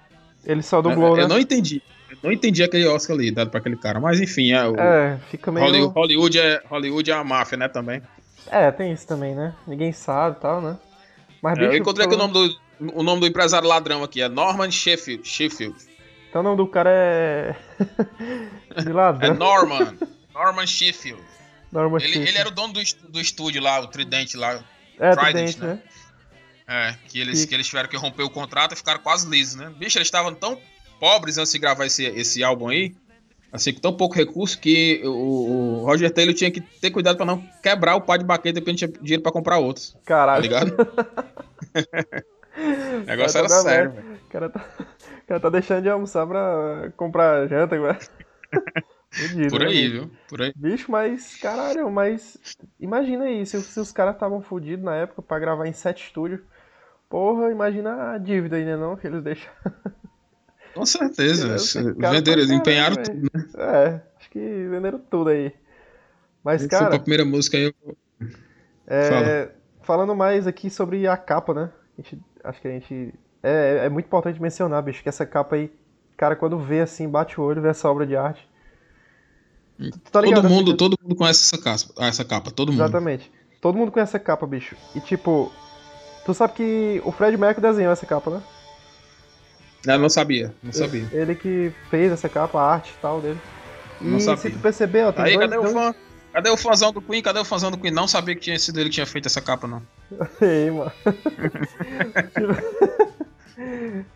Ele 0.46 0.62
só 0.62 0.82
dublou, 0.82 1.10
eu, 1.10 1.16
né? 1.18 1.24
Eu 1.24 1.28
não 1.28 1.38
entendi. 1.38 1.84
Eu 2.10 2.18
não 2.24 2.32
entendi 2.32 2.64
aquele 2.64 2.88
Oscar 2.88 3.18
ali 3.18 3.32
dado 3.32 3.50
pra 3.50 3.60
aquele 3.60 3.76
cara. 3.76 4.00
Mas 4.00 4.22
enfim, 4.22 4.54
é. 4.54 4.66
O, 4.66 4.80
é, 4.80 5.20
fica 5.30 5.52
meio. 5.52 5.66
Hollywood, 5.66 5.94
Hollywood, 5.94 6.40
é, 6.40 6.62
Hollywood 6.70 7.12
é 7.12 7.14
a 7.14 7.24
máfia, 7.24 7.58
né? 7.58 7.68
Também. 7.68 8.02
É, 8.50 8.72
tem 8.72 8.94
isso 8.94 9.06
também, 9.06 9.36
né? 9.36 9.54
Ninguém 9.68 9.92
sabe 9.92 10.38
e 10.38 10.42
tal, 10.42 10.62
né? 10.62 10.78
Mas, 11.42 11.58
bicho, 11.58 11.70
é, 11.70 11.76
eu 11.76 11.80
encontrei 11.80 12.06
aqui 12.06 12.16
o 12.16 12.18
nome, 12.18 12.34
do, 12.34 12.58
o 12.94 13.04
nome 13.04 13.20
do 13.20 13.28
empresário 13.28 13.68
ladrão 13.68 14.04
aqui, 14.04 14.22
é 14.22 14.30
Norman 14.30 14.72
Sheffield. 14.72 15.28
Sheffield. 15.28 15.76
Então 16.30 16.40
o 16.40 16.44
nome 16.44 16.58
do 16.58 16.68
cara 16.68 16.90
é. 16.90 17.56
de 18.82 18.94
ladrão. 18.94 19.30
É 19.30 19.34
Norman. 19.34 19.98
Norman 20.34 20.66
Sheffield. 20.66 21.35
Ele, 22.02 22.30
ele 22.30 22.38
era 22.38 22.50
o 22.50 22.52
dono 22.52 22.74
do, 22.74 22.82
do 23.10 23.20
estúdio 23.20 23.62
lá, 23.62 23.80
o 23.80 23.88
Tridente 23.88 24.38
lá. 24.38 24.64
É, 25.00 25.16
Trident, 25.16 25.56
Trident 25.56 25.58
né? 25.58 25.68
né? 25.68 25.82
É, 26.68 26.96
que 27.08 27.20
eles, 27.20 27.46
que 27.46 27.54
eles 27.54 27.68
tiveram 27.68 27.88
que 27.88 27.98
romper 27.98 28.24
o 28.24 28.30
contrato 28.30 28.74
e 28.74 28.76
ficaram 28.76 29.00
quase 29.00 29.30
lisos, 29.30 29.56
né? 29.56 29.72
Bicho, 29.78 29.98
eles 29.98 30.08
estavam 30.08 30.34
tão 30.34 30.60
pobres 31.00 31.38
antes 31.38 31.52
de 31.52 31.60
gravar 31.60 31.86
esse, 31.86 32.06
esse 32.06 32.44
álbum 32.44 32.70
aí, 32.70 32.96
assim, 33.52 33.72
com 33.72 33.80
tão 33.80 33.94
pouco 33.94 34.16
recurso, 34.16 34.60
que 34.60 35.02
o, 35.04 35.82
o 35.82 35.86
Roger 35.86 36.12
Taylor 36.12 36.34
tinha 36.34 36.50
que 36.50 36.62
ter 36.62 36.90
cuidado 36.90 37.18
pra 37.18 37.26
não 37.26 37.40
quebrar 37.62 37.96
o 37.96 38.02
pá 38.02 38.18
de 38.18 38.26
baqueta 38.26 38.60
porque 38.60 38.72
não 38.72 38.78
tinha 38.78 38.88
dinheiro 38.88 39.22
pra 39.22 39.32
comprar 39.32 39.60
outros. 39.60 39.96
Caralho. 40.06 40.50
Tá 40.50 40.62
ligado? 40.64 40.76
o 42.58 43.06
negócio 43.06 43.38
era 43.38 43.50
sério, 43.50 43.92
velho. 43.92 44.16
O 44.16 44.30
cara, 44.30 44.50
tá, 44.50 44.66
o 45.24 45.28
cara 45.28 45.40
tá 45.40 45.50
deixando 45.50 45.84
de 45.84 45.90
almoçar 45.90 46.26
pra 46.26 46.92
comprar 46.98 47.48
janta 47.48 47.76
agora. 47.76 48.00
Fudido, 49.16 49.50
Por 49.50 49.62
né, 49.62 49.68
aí, 49.68 49.84
né, 49.84 49.90
viu? 49.90 50.12
Por 50.28 50.42
aí. 50.42 50.54
Bicho, 50.56 50.92
mas, 50.92 51.38
caralho, 51.38 51.90
mas. 51.90 52.38
Imagina 52.80 53.26
aí, 53.26 53.46
se, 53.46 53.62
se 53.62 53.80
os 53.80 53.92
caras 53.92 54.16
estavam 54.16 54.42
fodidos 54.42 54.84
na 54.84 54.96
época 54.96 55.22
pra 55.22 55.40
gravar 55.40 55.68
em 55.68 55.74
sete 55.74 56.04
estúdios. 56.04 56.42
Porra, 57.10 57.52
imagina 57.52 58.12
a 58.12 58.18
dívida 58.18 58.58
aí, 58.58 58.66
né? 58.66 58.76
Não, 58.76 58.96
que 58.96 59.08
eles 59.08 59.24
deixam. 59.24 59.52
Com 60.74 60.86
certeza. 60.86 61.56
Venderam, 61.98 62.42
eles 62.42 62.52
empenharam 62.52 63.02
tudo, 63.02 63.30
né? 63.34 63.46
É, 63.58 64.02
acho 64.20 64.30
que 64.30 64.40
venderam 64.40 65.00
tudo 65.00 65.30
aí. 65.30 65.54
Mas, 66.44 66.62
Se 66.62 66.68
cara. 66.68 66.86
for 66.86 66.90
pra 66.92 67.00
primeira 67.00 67.24
música 67.24 67.58
aí, 67.58 67.64
eu... 67.64 67.98
É, 68.88 69.10
Fala. 69.10 69.56
falando 69.82 70.16
mais 70.16 70.46
aqui 70.46 70.70
sobre 70.70 71.08
a 71.08 71.18
capa, 71.18 71.54
né? 71.54 71.70
A 71.98 72.02
gente- 72.02 72.22
acho 72.44 72.62
que 72.62 72.68
a 72.68 72.72
gente. 72.72 73.14
É, 73.42 73.86
é 73.86 73.90
muito 73.90 74.06
importante 74.06 74.42
mencionar, 74.42 74.82
bicho, 74.84 75.02
que 75.02 75.10
essa 75.10 75.26
capa 75.26 75.56
aí, 75.56 75.72
cara, 76.18 76.36
quando 76.36 76.60
vê 76.60 76.82
assim, 76.82 77.08
bate 77.10 77.40
o 77.40 77.44
olho, 77.44 77.62
vê 77.62 77.70
essa 77.70 77.90
obra 77.90 78.06
de 78.06 78.16
arte. 78.16 78.48
Tá 80.12 80.22
ligado? 80.22 80.44
todo 80.44 80.50
mundo, 80.50 80.70
Essa- 80.72 80.78
todo 80.78 80.98
mundo 81.02 81.16
conhece 81.16 81.44
essa, 81.44 81.62
caspa, 81.62 81.94
essa 82.06 82.24
capa, 82.24 82.50
todo 82.52 82.72
mundo. 82.72 82.82
Exatamente. 82.82 83.30
Todo 83.62 83.78
mundo 83.78 83.92
conhece 83.92 84.16
essa 84.16 84.20
capa, 84.24 84.46
bicho. 84.48 84.76
E 84.96 85.00
tipo, 85.02 85.52
tu 86.26 86.34
sabe 86.34 86.54
que 86.54 87.02
o 87.04 87.12
Fred 87.12 87.36
Mercury 87.38 87.68
desenhou 87.68 87.92
essa 87.92 88.06
capa, 88.06 88.30
né? 88.32 88.42
Eu 89.88 90.00
não 90.00 90.10
sabia, 90.10 90.54
não 90.64 90.72
sabia. 90.72 91.06
Ele 91.12 91.36
que 91.36 91.72
fez 91.90 92.12
essa 92.12 92.30
capa, 92.30 92.60
a 92.60 92.74
arte 92.74 92.94
e 92.98 93.02
tal 93.02 93.22
dele. 93.22 93.40
E 94.02 94.06
Não 94.06 94.20
se 94.20 94.26
sabia. 94.26 94.52
tu 94.52 94.60
perceber, 94.60 95.04
ó, 95.06 95.12
tem 95.12 95.26
Aí, 95.26 95.34
dois, 95.36 95.50
cadê 95.50 95.58
o 95.58 95.62
dois- 95.62 95.74
fã? 95.74 95.96
Cadê 96.34 96.50
o 96.50 96.58
fãzão 96.58 96.92
do 96.92 97.02
Queen? 97.02 97.22
Cadê 97.22 97.40
o 97.40 97.46
fãzão 97.46 97.72
do 97.72 97.78
Queen? 97.78 97.94
Não 97.94 98.08
sabia 98.08 98.36
que 98.36 98.42
tinha 98.42 98.58
sido 98.60 98.80
ele 98.80 98.90
que 98.90 98.96
tinha 98.96 99.06
feito 99.06 99.28
essa 99.28 99.42
capa, 99.42 99.68
não. 99.68 99.82
Ei, 100.42 100.72
mano. 100.72 100.92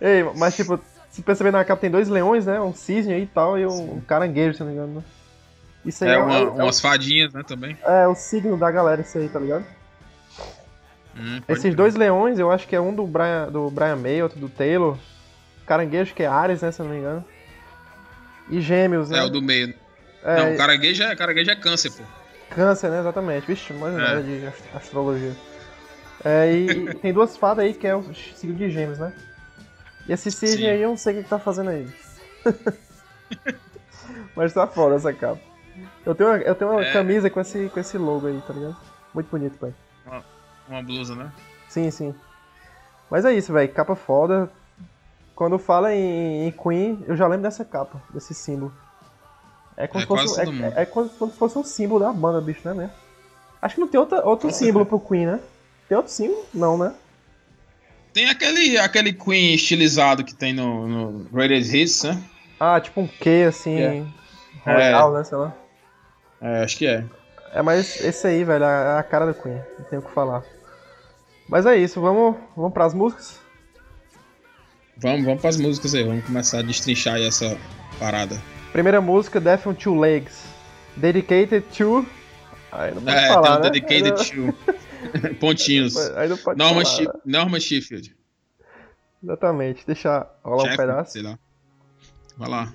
Ei, 0.02 0.24
mas 0.36 0.56
tipo, 0.56 0.80
se 1.10 1.22
perceber 1.22 1.52
na 1.52 1.64
capa 1.64 1.80
tem 1.82 1.90
dois 1.90 2.10
leões, 2.10 2.46
né? 2.46 2.60
Um 2.60 2.74
cisne 2.74 3.14
aí 3.14 3.24
e 3.24 3.28
tal, 3.28 3.58
e 3.58 3.66
um, 3.66 3.96
um 3.98 4.02
caranguejo, 4.02 4.56
se 4.58 4.60
não 4.62 4.68
me 4.68 4.74
engano. 4.74 4.96
né? 4.96 5.04
Isso 5.86 6.04
aí 6.04 6.12
É, 6.12 6.14
é, 6.14 6.18
uma- 6.18 6.38
é, 6.38 6.64
umas 6.64 6.80
fadinhas, 6.80 7.34
né, 7.34 7.44
também. 7.48 7.78
é 7.86 8.08
o 8.08 8.16
signo 8.16 8.58
da 8.58 8.70
galera, 8.70 9.02
isso 9.02 9.18
aí, 9.18 9.30
tá 9.30 9.40
ligado? 9.40 9.66
Hum, 11.18 11.42
Esses 11.48 11.64
crer. 11.64 11.76
dois 11.76 11.96
leões, 11.96 12.40
eu 12.40 12.52
acho 12.52 12.68
que 12.68 12.76
é 12.76 12.82
um 12.82 12.94
do 12.94 13.06
Brian, 13.06 13.48
do 13.52 13.70
Brian 13.70 13.96
May, 13.96 14.22
outro 14.22 14.40
do 14.40 14.50
Taylor. 14.50 14.98
Caranguejo, 15.66 16.14
que 16.16 16.24
é 16.24 16.28
Ares, 16.28 16.62
né, 16.62 16.72
se 16.72 16.82
eu 16.82 16.86
não 16.86 16.94
me 16.94 17.00
engano. 17.00 17.26
E 18.50 18.60
gêmeos, 18.62 19.10
né? 19.10 19.20
É, 19.20 19.24
o 19.24 19.30
do 19.30 19.42
meio. 19.42 19.74
É, 20.24 20.36
Não, 20.52 20.58
caranguejo 20.58 21.04
é, 21.04 21.16
caranguejo 21.16 21.52
é 21.52 21.56
câncer, 21.56 21.92
pô. 21.92 22.04
Câncer, 22.50 22.90
né? 22.90 23.00
Exatamente. 23.00 23.46
Vixe, 23.46 23.72
mais 23.74 23.94
É. 23.94 23.98
nada 23.98 24.24
de 24.24 24.46
ast- 24.46 24.64
astrologia. 24.76 25.36
É, 26.26 26.52
e, 26.52 26.94
tem 27.00 27.14
duas 27.14 27.38
fadas 27.38 27.64
aí 27.66 27.74
que 27.74 27.86
é 27.88 27.96
o 27.96 28.04
signo 28.36 28.56
de 28.56 28.70
gêmeos, 28.72 28.98
né? 29.00 29.14
E 30.08 30.12
esse 30.14 30.32
cisne 30.32 30.68
aí 30.68 30.82
eu 30.82 30.90
não 30.90 30.98
sei 30.98 31.14
o 31.14 31.18
que, 31.18 31.24
que 31.24 31.30
tá 31.30 31.38
fazendo 31.40 31.70
aí. 31.70 31.88
Mas 34.36 34.54
tá 34.54 34.66
foda 34.68 34.96
essa 34.96 35.14
capa. 35.14 35.40
Eu 36.06 36.16
tenho 36.16 36.30
uma, 36.30 36.38
eu 36.38 36.56
tenho 36.56 36.72
uma 36.72 36.82
É. 36.84 36.92
camisa 36.94 37.30
com 37.30 37.40
esse, 37.40 37.70
com 37.70 37.80
esse 37.80 37.98
logo 37.98 38.28
aí, 38.28 38.42
tá 38.48 38.54
ligado? 38.54 38.76
Muito 39.14 39.30
bonito, 39.30 39.58
pai. 39.58 39.74
Uma 40.68 40.84
blusa, 40.84 41.16
né? 41.16 41.32
Sim, 41.68 41.90
sim. 41.92 42.16
Mas 43.10 43.26
é 43.26 43.34
isso, 43.34 43.52
velho. 43.52 43.72
Capa 43.74 43.96
foda. 43.96 44.52
Quando 45.36 45.58
fala 45.58 45.94
em, 45.96 46.48
em 46.48 46.52
Queen, 46.52 47.04
eu 47.08 47.16
já 47.16 47.26
lembro 47.26 47.44
dessa 47.44 47.64
capa, 47.66 48.02
desse 48.14 48.34
símbolo. 48.34 48.74
É 49.78 49.88
como 49.88 50.04
É 50.04 50.06
se 50.06 50.08
fosse, 50.08 50.46
mundo. 50.46 50.74
é, 50.76 50.82
é 50.82 50.86
como 50.86 51.10
se 51.10 51.38
fosse 51.38 51.58
um 51.58 51.64
símbolo 51.64 52.02
da 52.02 52.12
banda, 52.12 52.42
bicho, 52.42 52.62
né 52.68 52.74
mesmo? 52.74 52.92
Acho 53.62 53.76
que 53.76 53.82
não 53.82 53.88
tem 53.88 54.00
outra, 54.00 54.24
outro 54.26 54.52
símbolo 54.52 54.86
pro 54.86 55.00
Queen, 55.00 55.26
né? 55.26 55.40
Tem 55.88 55.98
outro 55.98 56.12
símbolo? 56.12 56.46
Não, 56.54 56.78
né? 56.78 56.94
Tem 58.14 58.30
aquele, 58.30 58.78
aquele 58.78 59.14
Queen 59.14 59.54
estilizado 59.56 60.24
que 60.24 60.34
tem 60.36 60.54
no, 60.54 60.88
no 60.88 61.20
Greatest 61.32 61.74
Hits, 61.74 62.04
né? 62.04 62.22
Ah, 62.60 62.80
tipo 62.82 63.00
um 63.00 63.08
Q, 63.08 63.46
assim, 63.48 63.80
É. 63.80 64.04
royal, 64.66 65.14
né? 65.14 65.24
Sei 65.24 65.38
lá. 65.38 65.54
É, 66.42 66.64
acho 66.64 66.78
que 66.78 66.88
é. 66.88 67.06
É, 67.54 67.62
mas 67.62 68.00
esse 68.02 68.28
aí, 68.28 68.44
velho, 68.44 68.64
é 68.64 68.98
a 69.00 69.04
cara 69.04 69.26
do 69.26 69.34
Queen. 69.34 69.62
Não 69.78 69.86
tenho 69.86 70.02
o 70.02 70.06
que 70.06 70.12
falar. 70.14 70.44
Mas 71.48 71.66
é 71.66 71.76
isso, 71.76 72.00
vamos, 72.00 72.36
vamos 72.56 72.74
pras 72.74 72.94
músicas? 72.94 73.40
Vamos, 74.98 75.26
vamos 75.26 75.42
pras 75.42 75.58
músicas 75.58 75.96
aí, 75.96 76.04
vamos 76.04 76.26
começar 76.26 76.60
a 76.60 76.62
destrinchar 76.62 77.16
aí 77.16 77.26
essa 77.26 77.58
parada. 78.00 78.40
Primeira 78.72 79.02
música, 79.02 79.40
Death 79.40 79.66
on 79.66 79.74
Two 79.74 80.00
Legs. 80.00 80.44
Dedicated 80.96 81.62
to... 81.76 82.06
Aí 82.72 82.94
não 82.94 83.02
pode 83.02 83.18
É, 83.18 83.28
falar, 83.30 83.42
tem 83.42 83.52
um 83.52 83.56
né? 83.56 83.70
dedicated 83.72 84.32
to 84.32 85.34
pontinhos. 85.40 85.98
Aí 86.12 86.30
não 86.30 86.38
pode 86.38 86.60
Norman, 86.60 86.84
falar. 86.86 86.96
Shif- 86.98 87.12
Norman 87.26 87.60
Sheffield. 87.60 88.16
Exatamente, 89.24 89.86
deixa 89.88 90.28
rolar 90.44 90.64
um 90.64 90.66
Sheffield, 90.68 90.92
pedaço. 90.92 91.12
Sei 91.14 91.22
lá. 91.24 91.40
Vai 92.38 92.50
lá. 92.50 92.74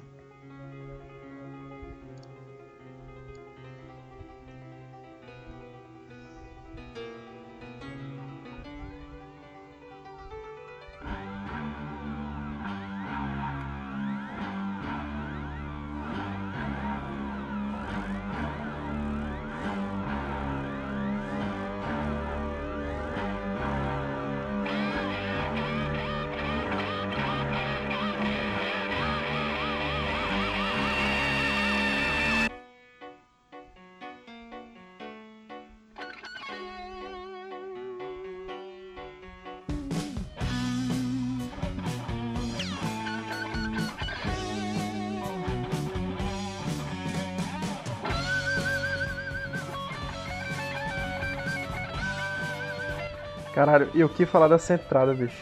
Caralho, 53.65 53.89
e 53.95 54.05
o 54.05 54.09
que 54.11 54.27
falar 54.27 54.49
dessa 54.49 54.75
entrada, 54.75 55.15
bicho? 55.15 55.35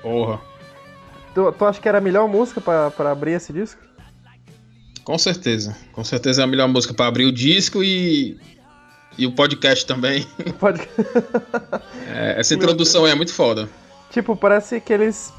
Porra. 0.00 0.40
Tu, 1.34 1.52
tu 1.52 1.64
acha 1.66 1.78
que 1.80 1.86
era 1.88 1.98
a 1.98 2.00
melhor 2.00 2.26
música 2.26 2.60
pra, 2.62 2.90
pra 2.90 3.10
abrir 3.10 3.32
esse 3.32 3.52
disco? 3.52 3.80
Com 5.04 5.18
certeza. 5.18 5.76
Com 5.92 6.02
certeza 6.02 6.40
é 6.40 6.44
a 6.44 6.46
melhor 6.46 6.66
música 6.66 6.94
pra 6.94 7.06
abrir 7.06 7.26
o 7.26 7.32
disco 7.32 7.84
e. 7.84 8.38
E 9.18 9.26
o 9.26 9.32
podcast 9.32 9.84
também. 9.86 10.26
Pode. 10.58 10.80
É, 12.16 12.38
essa 12.38 12.54
introdução 12.54 13.04
aí 13.04 13.10
é 13.10 13.14
muito 13.14 13.32
foda. 13.34 13.68
tipo, 14.10 14.34
parece 14.36 14.80
que 14.80 14.92
eles. 14.92 15.32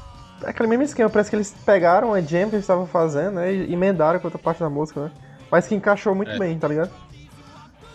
É 0.44 0.50
aquele 0.50 0.68
mesmo 0.68 0.84
esquema, 0.84 1.08
parece 1.08 1.30
que 1.30 1.36
eles 1.36 1.54
pegaram 1.64 2.12
a 2.12 2.20
jam 2.20 2.48
que 2.50 2.54
eles 2.56 2.64
estavam 2.64 2.86
fazendo, 2.86 3.36
né? 3.36 3.52
E 3.52 3.72
emendaram 3.72 4.20
com 4.20 4.26
outra 4.26 4.38
parte 4.38 4.60
da 4.60 4.68
música, 4.68 5.04
né? 5.04 5.10
Mas 5.50 5.66
que 5.66 5.74
encaixou 5.74 6.14
muito 6.14 6.32
É. 6.32 6.38
bem, 6.38 6.58
tá 6.58 6.68
ligado? 6.68 6.90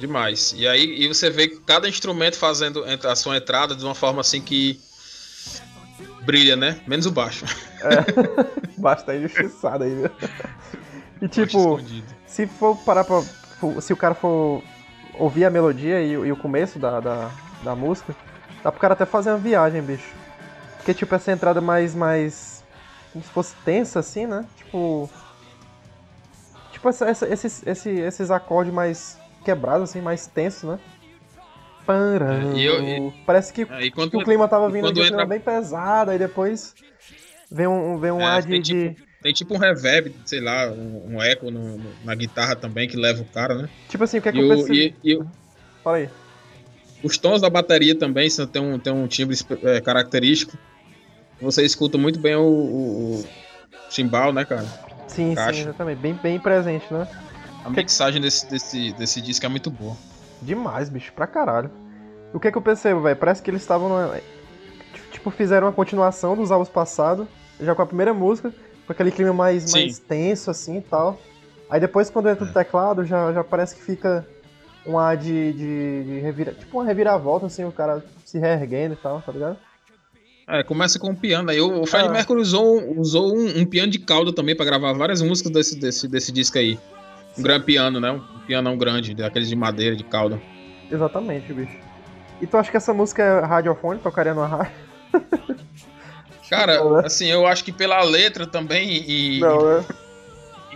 Demais. 0.01 0.51
E 0.57 0.67
aí 0.67 1.03
e 1.03 1.07
você 1.07 1.29
vê 1.29 1.47
cada 1.47 1.87
instrumento 1.87 2.35
fazendo 2.35 2.83
a 2.83 3.15
sua 3.15 3.37
entrada 3.37 3.75
de 3.75 3.85
uma 3.85 3.93
forma 3.93 4.19
assim 4.21 4.41
que. 4.41 4.81
Brilha, 6.23 6.55
né? 6.55 6.81
Menos 6.87 7.05
o 7.05 7.11
baixo. 7.11 7.45
Basta 8.77 9.15
injustiçado 9.15 9.83
aí, 9.83 9.93
viu? 9.93 10.05
E 11.21 11.27
Baixo 11.27 11.33
tipo, 11.45 11.57
escondido. 11.59 12.07
se 12.25 12.47
for 12.47 12.75
parar 12.77 13.03
pra. 13.03 13.21
Se 13.79 13.93
o 13.93 13.97
cara 13.97 14.15
for 14.15 14.63
ouvir 15.19 15.45
a 15.45 15.51
melodia 15.51 16.01
e, 16.01 16.17
o- 16.17 16.25
e 16.25 16.31
o 16.31 16.35
começo 16.35 16.79
da, 16.79 16.99
da, 16.99 17.29
da 17.63 17.75
música, 17.75 18.15
dá 18.63 18.71
pro 18.71 18.81
cara 18.81 18.93
até 18.95 19.05
fazer 19.05 19.29
uma 19.29 19.37
viagem, 19.37 19.83
bicho. 19.83 20.09
Porque, 20.77 20.95
tipo, 20.95 21.13
essa 21.13 21.31
entrada 21.31 21.61
mais. 21.61 21.93
mais. 21.93 22.63
como 23.13 23.23
se 23.23 23.29
fosse 23.29 23.53
tensa, 23.63 23.99
assim, 23.99 24.25
né? 24.25 24.45
Tipo. 24.57 25.07
Tipo, 26.71 26.89
essa, 26.89 27.05
essa- 27.07 27.27
esses, 27.29 27.61
esse- 27.67 27.99
esses 27.99 28.31
acordes 28.31 28.73
mais 28.73 29.20
quebrados, 29.43 29.89
assim, 29.89 30.01
mais 30.01 30.27
tensos, 30.27 30.63
né? 30.69 30.80
Param. 31.86 32.27
É, 32.27 32.58
e 32.58 32.65
eu- 32.65 33.13
Parece 33.25 33.54
que, 33.54 33.62
É, 33.63 33.86
e 33.86 33.91
quando, 33.91 34.12
que 34.12 34.17
o 34.17 34.23
clima 34.23 34.47
tava 34.47 34.69
vindo 34.69 34.91
de 34.93 35.01
um 35.01 35.06
entra- 35.06 35.25
bem 35.25 35.39
pesado, 35.39 36.12
aí 36.12 36.19
depois 36.19 36.75
vem 37.51 37.67
um, 37.67 37.99
vem 37.99 38.12
um 38.12 38.19
É, 38.21 38.25
ar 38.25 38.41
de. 38.41 38.49
tem 38.49 38.62
de- 38.62 38.95
tem 39.21 39.34
tipo 39.34 39.54
um 39.54 39.58
reverb, 39.58 40.12
sei 40.25 40.39
lá, 40.41 40.71
um, 40.71 41.15
um 41.15 41.21
eco 41.21 41.51
no- 41.51 41.77
no- 41.77 41.95
na 42.04 42.15
guitarra 42.15 42.56
também 42.56 42.88
que 42.88 42.97
leva 42.97 43.21
o 43.21 43.25
cara, 43.25 43.56
né? 43.56 43.69
Tipo 43.88 44.04
assim, 44.04 44.17
o 44.17 44.21
que 44.21 44.30
é 44.30 44.32
que 44.32 44.39
E, 44.39 44.41
eu 44.41 44.47
percebi? 44.47 44.95
e- 45.04 45.13
e 45.13 45.19
Fala 45.84 45.97
aí. 45.97 46.10
os 47.04 47.17
tons 47.17 47.41
da 47.41 47.49
bateria 47.49 47.97
também 47.97 48.30
são, 48.30 48.47
tem, 48.47 48.62
um, 48.62 48.80
tem 48.80 48.91
um 48.93 49.08
timbre 49.08 49.36
é, 49.63 49.80
característico. 49.82 50.58
Você 51.39 51.63
escuta 51.63 51.97
muito 51.97 52.19
bem 52.19 52.36
o, 52.36 52.41
o, 52.43 53.19
o 53.19 53.23
chimbal, 53.89 54.32
né, 54.34 54.45
cara? 54.45 54.65
Sim, 55.08 55.36
Caixa. 55.36 55.54
sim, 55.54 55.62
exatamente. 55.62 55.99
Bem, 55.99 56.13
bem 56.13 56.39
presente, 56.39 56.91
né? 56.93 57.08
A 57.63 57.69
mixagem 57.69 58.21
desse, 58.21 58.50
desse, 58.50 58.93
desse 58.93 59.21
disco 59.21 59.45
é 59.45 59.50
muito 59.50 59.69
boa. 59.69 59.95
Demais, 60.41 60.89
bicho, 60.89 61.13
pra 61.13 61.28
caralho. 61.28 61.69
O 62.34 62.39
que 62.39 62.47
é 62.47 62.52
que 62.52 62.58
eu 62.58 62.62
percebo, 62.62 63.02
velho? 63.02 63.15
Parece 63.15 63.41
que 63.41 63.50
eles 63.50 63.62
estavam. 63.62 63.89
numa- 63.89 64.19
Tipo, 65.12 65.30
fizeram 65.30 65.67
uma 65.67 65.74
continuação 65.74 66.36
dos 66.36 66.52
álbuns 66.52 66.69
passados, 66.69 67.28
já 67.60 67.76
com 67.76 67.82
a 67.82 67.86
primeira 67.86 68.13
música, 68.13 68.52
com 68.88 68.91
aquele 68.91 69.12
clima 69.12 69.34
mais, 69.34 69.63
Sim. 69.63 69.82
mais 69.82 70.00
tenso, 70.00 70.50
assim 70.50 70.78
e 70.78 70.82
tal. 70.82 71.19
Aí 71.69 71.80
depois, 71.80 72.10
quando 72.10 72.30
entra 72.30 72.45
É. 72.45 72.50
o 72.50 72.54
teclado, 72.54 73.06
já, 73.06 73.32
já 73.32 73.43
parece 73.43 73.76
que 73.76 73.84
fica 73.84 74.26
um 74.86 74.97
ar 74.97 75.15
de, 75.15 75.54
de, 75.54 76.04
de 76.04 76.19
revira... 76.19 76.54
Tipo 76.54 76.80
uma 76.80 76.86
reviravolta, 76.86 77.45
assim, 77.45 77.63
o 77.63 77.71
cara 77.71 78.04
se 78.26 78.39
reerguendo 78.39 78.93
e 78.95 78.97
tal, 78.97 79.21
tá 79.21 79.32
ligado? 79.32 79.58
É, 80.47 80.63
começa 80.63 80.97
com 80.97 81.12
um 81.12 81.15
piano. 81.15 81.52
Aí 81.52 81.62
o 81.62 81.86
Fred 81.86 82.08
ah. 82.08 82.12
Mercury 82.12 82.41
usou, 82.41 83.00
usou 83.00 83.38
um, 83.38 83.60
um, 83.60 83.65
piano 83.65 83.91
de 83.91 84.00
cauda 84.00 84.34
também 84.34 84.56
para 84.56 84.65
gravar 84.65 84.91
várias 84.93 85.21
músicas 85.21 85.52
desse, 85.52 85.80
desse, 85.80 86.08
desse 86.08 86.32
disco 86.32 86.58
aí. 86.58 86.80
Um 87.37 87.43
grande 87.43 87.65
piano, 87.65 87.99
né? 87.99 88.11
Um 88.11 88.39
pianão 88.45 88.77
grande, 88.77 89.13
daqueles 89.15 89.47
de 89.47 89.55
madeira, 89.55 89.95
de 89.95 90.03
cauda. 90.03 90.41
Exatamente, 90.89 91.53
bicho. 91.53 91.77
E 92.41 92.47
tu 92.47 92.57
acha 92.57 92.71
que 92.71 92.77
essa 92.77 92.93
música 92.93 93.23
é 93.23 93.39
radiofônica, 93.45 94.03
tocaria 94.03 94.33
no 94.33 94.45
rádio? 94.45 94.73
Cara, 96.49 96.83
né? 96.83 97.03
assim, 97.05 97.27
eu 97.27 97.47
acho 97.47 97.63
que 97.63 97.71
pela 97.71 98.03
letra 98.03 98.45
também 98.45 99.05
e 99.07 99.39
não, 99.39 99.77
né? 99.77 99.85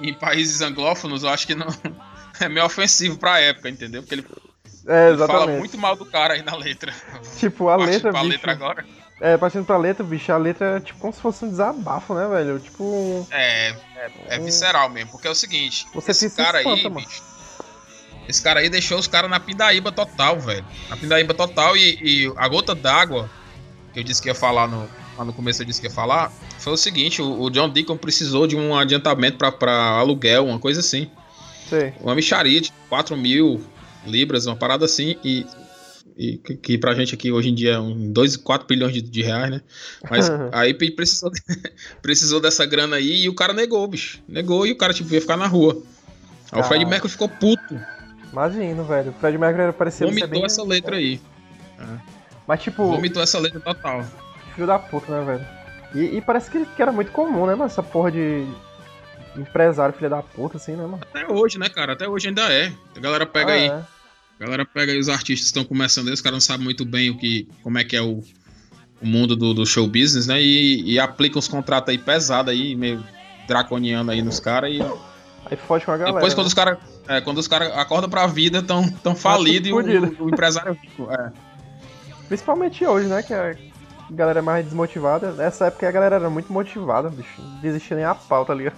em 0.01 0.13
países 0.13 0.61
anglófonos, 0.61 1.23
eu 1.23 1.29
acho 1.29 1.45
que 1.45 1.53
não 1.53 1.67
é 2.39 2.47
meio 2.47 2.65
ofensivo 2.65 3.17
pra 3.17 3.41
época, 3.41 3.69
entendeu? 3.69 4.01
Porque 4.01 4.15
ele, 4.15 4.25
é, 4.87 5.09
ele 5.09 5.17
fala 5.17 5.47
muito 5.47 5.77
mal 5.77 5.97
do 5.97 6.05
cara 6.05 6.35
aí 6.35 6.43
na 6.43 6.55
letra. 6.55 6.93
Tipo, 7.37 7.67
a 7.67 7.75
letra, 7.75 8.11
bicho, 8.11 8.23
letra 8.23 8.51
agora. 8.53 8.85
É, 9.21 9.37
partindo 9.37 9.65
pra 9.65 9.77
letra, 9.77 10.03
bicho, 10.03 10.31
a 10.31 10.37
letra 10.37 10.77
é 10.77 10.79
tipo 10.79 10.99
como 10.99 11.13
se 11.13 11.21
fosse 11.21 11.45
um 11.45 11.49
desabafo, 11.49 12.13
né, 12.13 12.27
velho? 12.27 12.59
Tipo. 12.59 13.25
É, 13.31 13.69
é, 13.69 14.11
é 14.27 14.39
visceral 14.39 14.89
mesmo, 14.89 15.11
porque 15.11 15.27
é 15.27 15.31
o 15.31 15.35
seguinte, 15.35 15.87
Você 15.93 16.11
esse 16.11 16.29
cara 16.31 16.59
espanta, 16.59 16.75
aí, 16.75 16.83
mano. 16.83 16.95
bicho. 16.95 17.23
Esse 18.27 18.41
cara 18.41 18.59
aí 18.59 18.69
deixou 18.69 18.97
os 18.97 19.07
caras 19.07 19.29
na 19.29 19.39
pindaíba 19.39 19.91
total, 19.91 20.39
velho. 20.39 20.65
Na 20.89 20.97
pindaíba 20.97 21.33
total 21.33 21.77
e, 21.77 21.99
e 22.01 22.33
a 22.35 22.47
gota 22.47 22.73
d'água, 22.73 23.29
que 23.93 23.99
eu 23.99 24.03
disse 24.03 24.21
que 24.21 24.27
ia 24.27 24.35
falar 24.35 24.67
no, 24.67 24.89
lá 25.17 25.23
no 25.23 25.31
começo 25.31 25.61
eu 25.61 25.65
disse 25.65 25.79
que 25.79 25.87
ia 25.87 25.93
falar, 25.93 26.31
foi 26.59 26.73
o 26.73 26.77
seguinte, 26.77 27.21
o, 27.21 27.41
o 27.43 27.49
John 27.49 27.69
Deacon 27.69 27.95
precisou 27.95 28.47
de 28.47 28.55
um 28.55 28.75
adiantamento 28.75 29.37
para 29.37 29.99
aluguel, 29.99 30.47
uma 30.47 30.59
coisa 30.59 30.79
assim. 30.79 31.09
Sim. 31.69 31.93
Uma 32.01 32.15
micharia 32.15 32.59
de 32.59 32.73
4 32.89 33.15
mil 33.15 33.63
libras, 34.05 34.45
uma 34.45 34.55
parada 34.55 34.85
assim, 34.85 35.15
e, 35.23 35.45
e 36.17 36.37
que, 36.37 36.55
que 36.55 36.77
pra 36.77 36.93
gente 36.93 37.13
aqui 37.13 37.31
hoje 37.31 37.49
em 37.49 37.55
dia 37.55 37.73
é 37.73 37.79
um 37.79 38.11
2, 38.11 38.37
4 38.37 38.67
bilhões 38.67 38.93
de, 38.93 39.01
de 39.01 39.21
reais, 39.21 39.51
né? 39.51 39.61
Mas 40.09 40.29
aí 40.51 40.73
precisou, 40.73 41.31
precisou 42.01 42.39
dessa 42.39 42.65
grana 42.65 42.95
aí 42.97 43.23
e 43.23 43.29
o 43.29 43.35
cara 43.35 43.53
negou, 43.53 43.87
bicho. 43.87 44.21
Negou 44.27 44.65
e 44.65 44.71
o 44.71 44.77
cara 44.77 44.93
tipo, 44.93 45.13
ia 45.13 45.21
ficar 45.21 45.37
na 45.37 45.47
rua. 45.47 45.81
Aí 46.51 46.59
ah. 46.59 46.61
o 46.61 46.63
Fred 46.63 46.85
Mercury 46.85 47.11
ficou 47.11 47.29
puto. 47.29 47.79
Imagino, 48.31 48.83
velho. 48.83 49.11
O 49.11 49.13
Fred 49.13 49.37
Mercury 49.37 49.73
parecia 49.73 50.07
Vomitou 50.07 50.29
bem... 50.29 50.45
essa 50.45 50.63
letra 50.63 50.95
aí. 50.95 51.19
É. 51.79 51.83
Mas 52.47 52.61
tipo. 52.61 52.85
Vomitou 52.85 53.21
essa 53.21 53.39
letra 53.39 53.59
total 53.59 54.05
filho 54.55 54.65
da 54.65 54.79
puta, 54.79 55.11
né, 55.11 55.25
velho? 55.25 55.47
E, 55.93 56.17
e 56.17 56.21
parece 56.21 56.49
que, 56.49 56.65
que, 56.65 56.81
era 56.81 56.91
muito 56.91 57.11
comum, 57.11 57.45
né, 57.45 57.53
mano? 57.53 57.65
Essa 57.65 57.83
porra 57.83 58.11
de 58.11 58.47
empresário 59.35 59.93
filho 59.93 60.09
da 60.09 60.23
puta, 60.23 60.57
assim, 60.57 60.71
né, 60.71 60.83
mano? 60.83 60.99
Até 61.01 61.31
hoje, 61.31 61.59
né, 61.59 61.69
cara? 61.69 61.93
Até 61.93 62.07
hoje 62.07 62.29
ainda 62.29 62.51
é. 62.51 62.71
A 62.95 62.99
galera 62.99 63.25
pega 63.25 63.51
ah, 63.51 63.55
aí. 63.55 63.67
É. 63.67 63.83
A 64.39 64.43
galera 64.43 64.65
pega 64.65 64.91
aí 64.91 64.99
os 64.99 65.09
artistas 65.09 65.51
que 65.51 65.57
estão 65.57 65.63
começando 65.63 66.07
aí, 66.07 66.13
os 66.13 66.21
caras 66.21 66.35
não 66.35 66.41
sabem 66.41 66.63
muito 66.63 66.85
bem 66.85 67.09
o 67.09 67.17
que, 67.17 67.47
como 67.63 67.77
é 67.77 67.83
que 67.83 67.95
é 67.95 68.01
o, 68.01 68.21
o 69.01 69.05
mundo 69.05 69.35
do, 69.35 69.53
do 69.53 69.65
show 69.65 69.87
business, 69.87 70.27
né? 70.27 70.41
E, 70.41 70.93
e 70.93 70.99
aplicam 70.99 71.39
os 71.39 71.47
contratos 71.47 71.89
aí 71.89 71.97
pesados 71.97 72.51
aí, 72.51 72.75
meio 72.75 73.03
draconiano 73.47 74.11
aí 74.11 74.21
nos 74.21 74.39
caras 74.39 74.71
e. 74.71 74.81
Aí 75.45 75.55
foge 75.55 75.85
com 75.85 75.91
a 75.91 75.97
galera. 75.97 76.15
Depois, 76.15 76.33
quando 76.33 76.45
né? 76.45 76.47
os 76.47 76.53
caras 76.53 76.77
é, 77.07 77.21
quando 77.21 77.37
os 77.37 77.47
caras 77.47 77.71
acordam 77.77 78.09
pra 78.09 78.25
vida, 78.27 78.63
tão, 78.63 78.89
tão 78.89 79.15
falidos 79.15 79.69
e 79.69 79.73
o, 79.73 80.25
o, 80.25 80.29
empresário 80.29 80.71
é 80.71 80.87
rico. 80.87 81.11
É. 81.11 81.31
Principalmente 82.27 82.85
hoje, 82.85 83.07
né? 83.07 83.21
Que 83.21 83.33
é 83.33 83.55
galera 84.09 84.41
mais 84.41 84.65
desmotivada. 84.65 85.31
Nessa 85.31 85.67
época 85.67 85.87
a 85.87 85.91
galera 85.91 86.15
era 86.15 86.29
muito 86.29 86.51
motivada, 86.51 87.09
bicho. 87.09 87.41
Não 87.41 87.59
desistia 87.59 87.95
nem 87.95 88.05
a 88.05 88.15
pauta, 88.15 88.47
tá 88.47 88.57
ligado? 88.57 88.75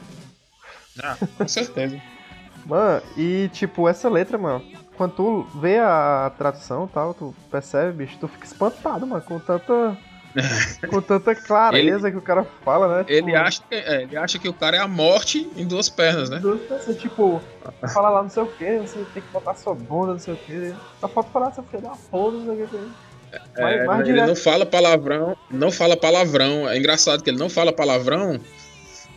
Ah, 1.01 1.17
com 1.37 1.47
certeza. 1.47 2.01
mano, 2.65 3.01
e 3.15 3.49
tipo, 3.53 3.87
essa 3.87 4.09
letra, 4.09 4.37
mano, 4.37 4.63
quando 4.97 5.11
tu 5.13 5.47
vê 5.55 5.77
a 5.77 6.31
tradução 6.37 6.85
e 6.85 6.93
tal, 6.93 7.13
tu 7.13 7.33
percebe, 7.51 8.05
bicho, 8.05 8.17
tu 8.19 8.27
fica 8.27 8.45
espantado, 8.45 9.05
mano, 9.05 9.21
com 9.21 9.39
tanta. 9.39 9.97
com 10.89 11.01
tanta 11.01 11.33
clareza 11.33 12.07
ele, 12.07 12.11
que 12.11 12.17
o 12.17 12.21
cara 12.21 12.45
fala, 12.63 12.97
né? 12.97 13.03
Tipo, 13.03 13.29
ele, 13.29 13.35
acha 13.35 13.61
que, 13.67 13.75
é, 13.75 14.03
ele 14.03 14.17
acha 14.17 14.37
que 14.37 14.49
o 14.49 14.53
cara 14.53 14.77
é 14.77 14.79
a 14.79 14.87
morte 14.87 15.49
em 15.55 15.65
duas 15.65 15.89
pernas, 15.89 16.29
né? 16.29 16.39
Duas 16.39 16.61
pernas, 16.61 16.97
tipo, 16.97 17.41
fala 17.93 18.09
lá 18.09 18.23
não 18.23 18.29
sei 18.29 18.43
o 18.43 18.47
que, 18.47 18.77
você 18.79 19.03
tem 19.13 19.23
que 19.23 19.31
botar 19.31 19.55
sua 19.55 19.73
bunda, 19.73 20.13
não 20.13 20.19
sei 20.19 20.33
o 20.33 20.37
que. 20.37 20.75
Só 20.99 21.07
falta 21.07 21.29
falar 21.31 21.51
seu 21.53 21.63
filho 21.63 21.81
da 21.81 21.89
porra, 21.89 22.37
não 22.37 22.55
sei 22.55 22.63
o 22.63 22.67
que. 22.67 22.91
É, 23.57 23.83
ele 23.83 24.03
direto. 24.03 24.27
não 24.27 24.35
fala 24.35 24.65
palavrão, 24.65 25.37
não 25.49 25.71
fala 25.71 25.97
palavrão. 25.97 26.69
É 26.69 26.77
engraçado 26.77 27.23
que 27.23 27.29
ele 27.29 27.39
não 27.39 27.49
fala 27.49 27.73
palavrão, 27.73 28.39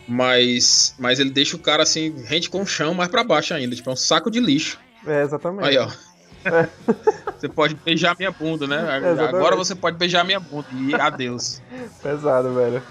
mas, 0.07 0.95
mas 0.97 1.19
ele 1.19 1.29
deixa 1.29 1.55
o 1.55 1.59
cara 1.59 1.83
assim, 1.83 2.13
rente 2.25 2.49
com 2.49 2.61
o 2.61 2.65
chão 2.65 2.93
mais 2.93 3.09
para 3.09 3.23
baixo 3.23 3.53
ainda, 3.53 3.75
tipo, 3.75 3.89
é 3.89 3.93
um 3.93 3.97
saco 3.97 4.31
de 4.31 4.39
lixo. 4.39 4.79
É, 5.05 5.21
exatamente. 5.21 5.67
Aí, 5.67 5.77
ó. 5.77 5.87
É. 6.45 6.67
Você 7.37 7.49
pode 7.49 7.75
beijar 7.75 8.15
minha 8.17 8.31
bunda, 8.31 8.67
né? 8.67 8.81
É, 9.01 9.25
Agora 9.25 9.55
você 9.55 9.73
pode 9.73 9.97
beijar 9.97 10.23
minha 10.23 10.39
bunda 10.39 10.67
e 10.73 10.93
adeus. 10.93 11.59
Pesado, 12.03 12.53
velho. 12.53 12.83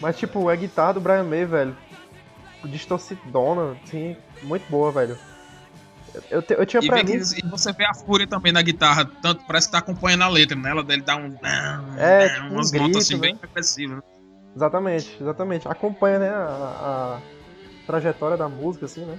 Mas, 0.00 0.16
tipo, 0.16 0.48
a 0.48 0.56
guitarra 0.56 0.94
do 0.94 1.00
Brian 1.00 1.22
May, 1.22 1.44
velho, 1.44 1.76
distorcidona, 2.64 3.76
assim, 3.84 4.16
muito 4.42 4.68
boa, 4.68 4.90
velho. 4.90 5.16
Eu, 6.30 6.42
te, 6.42 6.54
eu 6.54 6.66
tinha 6.66 6.82
e, 6.82 6.86
pra 6.86 6.96
mim... 6.98 7.04
que, 7.04 7.16
e 7.16 7.48
você 7.48 7.72
vê 7.72 7.84
a 7.84 7.94
fúria 7.94 8.26
também 8.26 8.52
na 8.52 8.62
guitarra, 8.62 9.04
tanto 9.20 9.44
parece 9.46 9.68
que 9.68 9.72
tá 9.72 9.78
acompanhando 9.78 10.22
a 10.22 10.28
letra, 10.28 10.56
né? 10.56 10.70
Ela 10.70 10.82
dele 10.82 11.02
dá 11.02 11.16
um. 11.16 11.36
É, 11.96 12.28
tipo 12.28 12.46
umas 12.48 12.68
um 12.68 12.72
grito, 12.72 12.86
notas 12.86 13.04
assim 13.04 13.14
né? 13.14 13.20
bem 13.20 13.38
agressivas. 13.42 13.96
Né? 13.96 14.02
Exatamente, 14.54 15.16
exatamente. 15.20 15.68
Acompanha, 15.68 16.18
né, 16.20 16.28
a, 16.30 17.18
a, 17.18 17.20
trajetória 17.86 18.36
da 18.36 18.48
música, 18.48 18.86
assim, 18.86 19.04
né? 19.04 19.18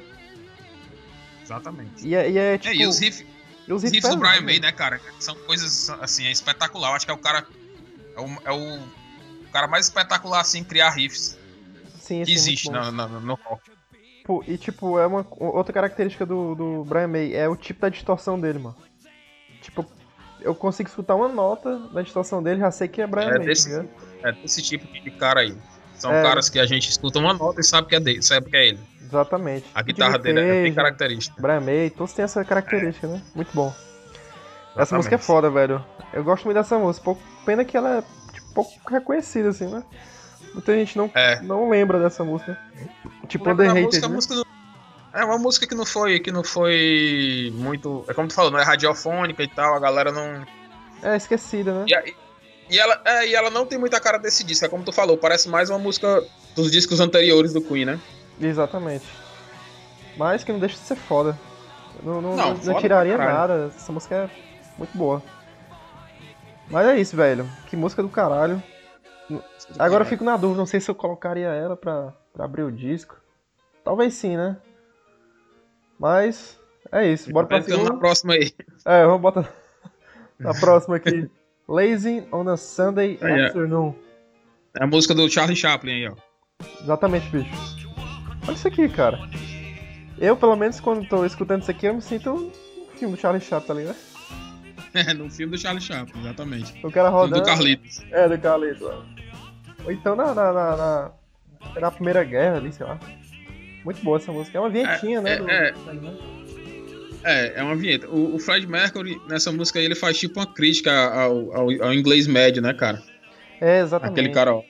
Exatamente. 1.45 2.05
E 2.05 2.15
é, 2.15 2.29
e 2.29 2.37
é 2.37 2.57
tipo. 2.57 2.73
É, 2.73 2.77
e 2.77 2.87
os 2.87 2.99
riffs. 2.99 3.25
Os 3.69 3.83
riffs 3.83 4.03
riff 4.03 4.09
do 4.09 4.17
Brian 4.17 4.41
May, 4.41 4.59
né, 4.59 4.71
cara? 4.71 4.99
São 5.19 5.35
coisas, 5.35 5.89
assim, 6.01 6.25
é 6.25 6.31
espetacular. 6.31 6.89
Eu 6.89 6.95
acho 6.95 7.05
que 7.05 7.11
é 7.11 7.15
o 7.15 7.19
cara. 7.19 7.45
É 8.15 8.19
o, 8.19 8.41
é 8.45 8.51
o, 8.51 8.81
cara 9.51 9.67
mais 9.67 9.85
espetacular, 9.85 10.41
assim, 10.41 10.59
em 10.59 10.63
criar 10.63 10.89
riffs. 10.89 11.37
Sim, 11.99 12.23
que 12.23 12.31
é 12.31 12.33
existe 12.33 12.69
no, 12.69 12.91
no, 12.91 13.21
no 13.21 13.33
rock. 13.35 13.71
Tipo, 14.17 14.43
e 14.47 14.57
tipo, 14.57 14.99
é 14.99 15.05
uma 15.05 15.25
outra 15.39 15.71
característica 15.71 16.25
do, 16.25 16.55
do 16.55 16.83
Brian 16.83 17.07
May, 17.07 17.33
é 17.33 17.47
o 17.47 17.55
tipo 17.55 17.81
da 17.81 17.89
distorção 17.89 18.39
dele, 18.39 18.57
mano. 18.57 18.75
Tipo, 19.61 19.85
eu 20.41 20.55
consigo 20.55 20.89
escutar 20.89 21.15
uma 21.15 21.27
nota 21.27 21.77
da 21.89 22.01
distorção 22.01 22.41
dele, 22.41 22.59
já 22.59 22.71
sei 22.71 22.87
que 22.87 23.01
é 23.01 23.07
Brian 23.07 23.29
é 23.29 23.37
May, 23.37 23.45
desse, 23.45 23.69
tá 23.69 23.85
É 24.23 24.31
desse 24.31 24.61
tipo 24.63 24.91
de 24.91 25.11
cara 25.11 25.41
aí. 25.41 25.55
São 25.95 26.11
é. 26.11 26.21
caras 26.21 26.49
que 26.49 26.59
a 26.59 26.65
gente 26.65 26.89
escuta 26.89 27.19
uma 27.19 27.33
nota 27.33 27.61
e 27.61 27.63
sabe 27.63 27.87
que 27.87 27.95
é 27.95 27.99
dele, 27.99 28.21
sabe 28.21 28.49
que 28.49 28.57
é 28.57 28.67
ele. 28.69 28.79
Exatamente. 29.05 29.65
A 29.73 29.81
guitarra 29.81 30.17
dele 30.17 30.39
é 30.39 30.63
bem 30.63 30.73
característica. 30.73 31.41
Brian 31.41 31.61
May, 31.61 31.89
todos 31.89 32.13
têm 32.13 32.25
essa 32.25 32.43
característica, 32.43 33.07
é. 33.07 33.11
né? 33.11 33.21
Muito 33.33 33.51
bom. 33.53 33.67
Exatamente. 33.67 34.81
Essa 34.81 34.95
música 34.97 35.15
é 35.15 35.17
foda, 35.17 35.49
velho. 35.49 35.83
Eu 36.13 36.23
gosto 36.23 36.45
muito 36.45 36.57
dessa 36.57 36.77
música. 36.77 37.03
Pouco, 37.03 37.21
pena 37.45 37.63
que 37.63 37.77
ela 37.77 37.99
é 37.99 38.03
tipo, 38.33 38.53
pouco 38.53 38.71
reconhecida, 38.89 39.49
assim, 39.49 39.67
né? 39.67 39.83
Muita 40.53 40.73
gente 40.73 40.97
não, 40.97 41.11
é. 41.13 41.41
não 41.41 41.69
lembra 41.69 41.99
dessa 41.99 42.23
música. 42.23 42.57
Tipo 43.27 43.49
Underrated, 43.49 43.85
música, 43.85 44.07
né? 44.07 44.15
música 44.15 44.35
do... 44.35 44.45
É 45.13 45.23
uma 45.23 45.37
música 45.37 45.67
que 45.67 45.75
não 45.75 45.85
foi 45.85 46.19
que 46.19 46.31
não 46.31 46.43
foi 46.43 47.51
muito, 47.55 48.03
é 48.07 48.13
como 48.13 48.27
tu 48.27 48.33
falou, 48.33 48.51
não 48.51 48.59
é 48.59 48.63
radiofônica 48.63 49.41
e 49.41 49.47
tal, 49.47 49.73
a 49.73 49.79
galera 49.79 50.11
não 50.11 50.45
É 51.01 51.15
esquecida, 51.15 51.73
né? 51.73 51.85
E, 51.87 52.15
e 52.75 52.79
ela, 52.79 53.01
é, 53.05 53.27
e 53.27 53.33
ela 53.33 53.49
não 53.49 53.65
tem 53.65 53.77
muita 53.77 53.97
cara 53.99 54.17
desse 54.17 54.43
disco, 54.43 54.65
é 54.65 54.69
como 54.69 54.83
tu 54.83 54.91
falou, 54.91 55.17
parece 55.17 55.47
mais 55.47 55.69
uma 55.69 55.79
música 55.79 56.21
dos 56.53 56.69
discos 56.69 56.99
anteriores 56.99 57.53
do 57.53 57.61
Queen, 57.61 57.85
né? 57.85 57.99
Exatamente. 58.39 59.05
Mas 60.17 60.43
que 60.43 60.51
não 60.51 60.59
deixa 60.59 60.75
de 60.75 60.81
ser 60.81 60.95
foda. 60.95 61.37
Não, 62.03 62.21
não, 62.21 62.35
não, 62.35 62.53
não 62.53 62.79
tiraria 62.79 63.17
nada. 63.17 63.71
Essa 63.75 63.91
música 63.91 64.15
é 64.15 64.29
muito 64.77 64.97
boa. 64.97 65.21
Mas 66.69 66.87
é 66.87 66.99
isso, 66.99 67.15
velho. 67.15 67.47
Que 67.67 67.75
música 67.75 68.01
do 68.01 68.09
caralho. 68.09 68.61
Agora 69.79 70.03
eu 70.03 70.07
fico 70.07 70.23
na 70.23 70.37
dúvida, 70.37 70.59
não 70.59 70.65
sei 70.65 70.79
se 70.79 70.89
eu 70.89 70.95
colocaria 70.95 71.47
ela 71.47 71.75
pra, 71.75 72.13
pra 72.33 72.45
abrir 72.45 72.63
o 72.63 72.71
disco. 72.71 73.15
Talvez 73.83 74.13
sim, 74.13 74.37
né? 74.37 74.57
Mas 75.99 76.59
é 76.91 77.07
isso. 77.07 77.31
Bora 77.31 77.47
pra 77.47 77.61
segunda. 77.61 77.93
na 77.93 77.97
próxima 77.97 78.33
aí. 78.33 78.51
É, 78.85 79.05
vamos 79.05 79.21
botar 79.21 79.49
na 80.39 80.53
próxima 80.53 80.97
aqui. 80.97 81.29
Lazy 81.67 82.27
on 82.31 82.47
a 82.49 82.57
Sunday 82.57 83.17
aí, 83.21 83.45
Afternoon. 83.45 83.95
É 84.77 84.83
a 84.83 84.87
música 84.87 85.15
do 85.15 85.27
Charlie 85.29 85.55
Chaplin 85.55 85.93
aí, 85.93 86.07
ó. 86.07 86.15
Exatamente, 86.81 87.29
bicho. 87.29 87.84
Olha 88.47 88.55
isso 88.55 88.67
aqui, 88.67 88.87
cara. 88.89 89.19
Eu, 90.17 90.37
pelo 90.37 90.55
menos, 90.55 90.79
quando 90.79 91.07
tô 91.07 91.25
escutando 91.25 91.61
isso 91.61 91.71
aqui, 91.71 91.87
eu 91.87 91.93
me 91.93 92.01
sinto 92.01 92.31
um 92.31 92.97
filme 92.97 93.15
do 93.15 93.19
Charlie 93.19 93.41
Chaplin, 93.41 93.67
tá 93.67 93.73
ligado? 93.73 93.97
É, 94.95 95.13
no 95.13 95.29
filme 95.29 95.51
do 95.51 95.61
Charlie 95.61 95.81
Chaplin, 95.81 96.21
exatamente. 96.21 96.73
O 96.81 96.89
cara 96.89 97.09
rodando. 97.09 97.41
Do 97.41 97.45
Carlitos. 97.45 98.01
É, 98.11 98.29
do 98.29 98.37
Carlitos. 98.37 98.81
Ou 99.83 99.91
então 99.91 100.15
na, 100.15 100.33
na, 100.33 100.53
na, 100.53 100.77
na, 100.77 101.11
na 101.81 101.91
Primeira 101.91 102.23
Guerra 102.23 102.55
ali, 102.55 102.71
sei 102.71 102.85
lá. 102.85 102.97
Muito 103.83 104.01
boa 104.01 104.17
essa 104.17 104.31
música. 104.31 104.57
É 104.57 104.61
uma 104.61 104.69
vinhetinha, 104.69 105.19
né, 105.19 105.33
é, 105.33 105.39
né? 105.41 105.53
É, 105.53 105.71
do... 105.93 106.17
é, 107.25 107.53
é 107.57 107.63
uma 107.63 107.75
vinheta. 107.75 108.07
O, 108.07 108.35
o, 108.35 108.39
Fred 108.39 108.65
Mercury, 108.65 109.21
nessa 109.27 109.51
música 109.51 109.79
aí, 109.79 109.85
ele 109.85 109.95
faz 109.95 110.17
tipo 110.17 110.39
uma 110.39 110.45
crítica 110.45 110.91
ao, 110.91 111.53
ao, 111.53 111.83
ao 111.83 111.93
inglês 111.93 112.25
médio, 112.25 112.61
né, 112.61 112.73
cara? 112.73 113.03
É, 113.59 113.81
exatamente. 113.81 114.17
Aquele 114.17 114.33
cara, 114.33 114.55
ó, 114.55 114.63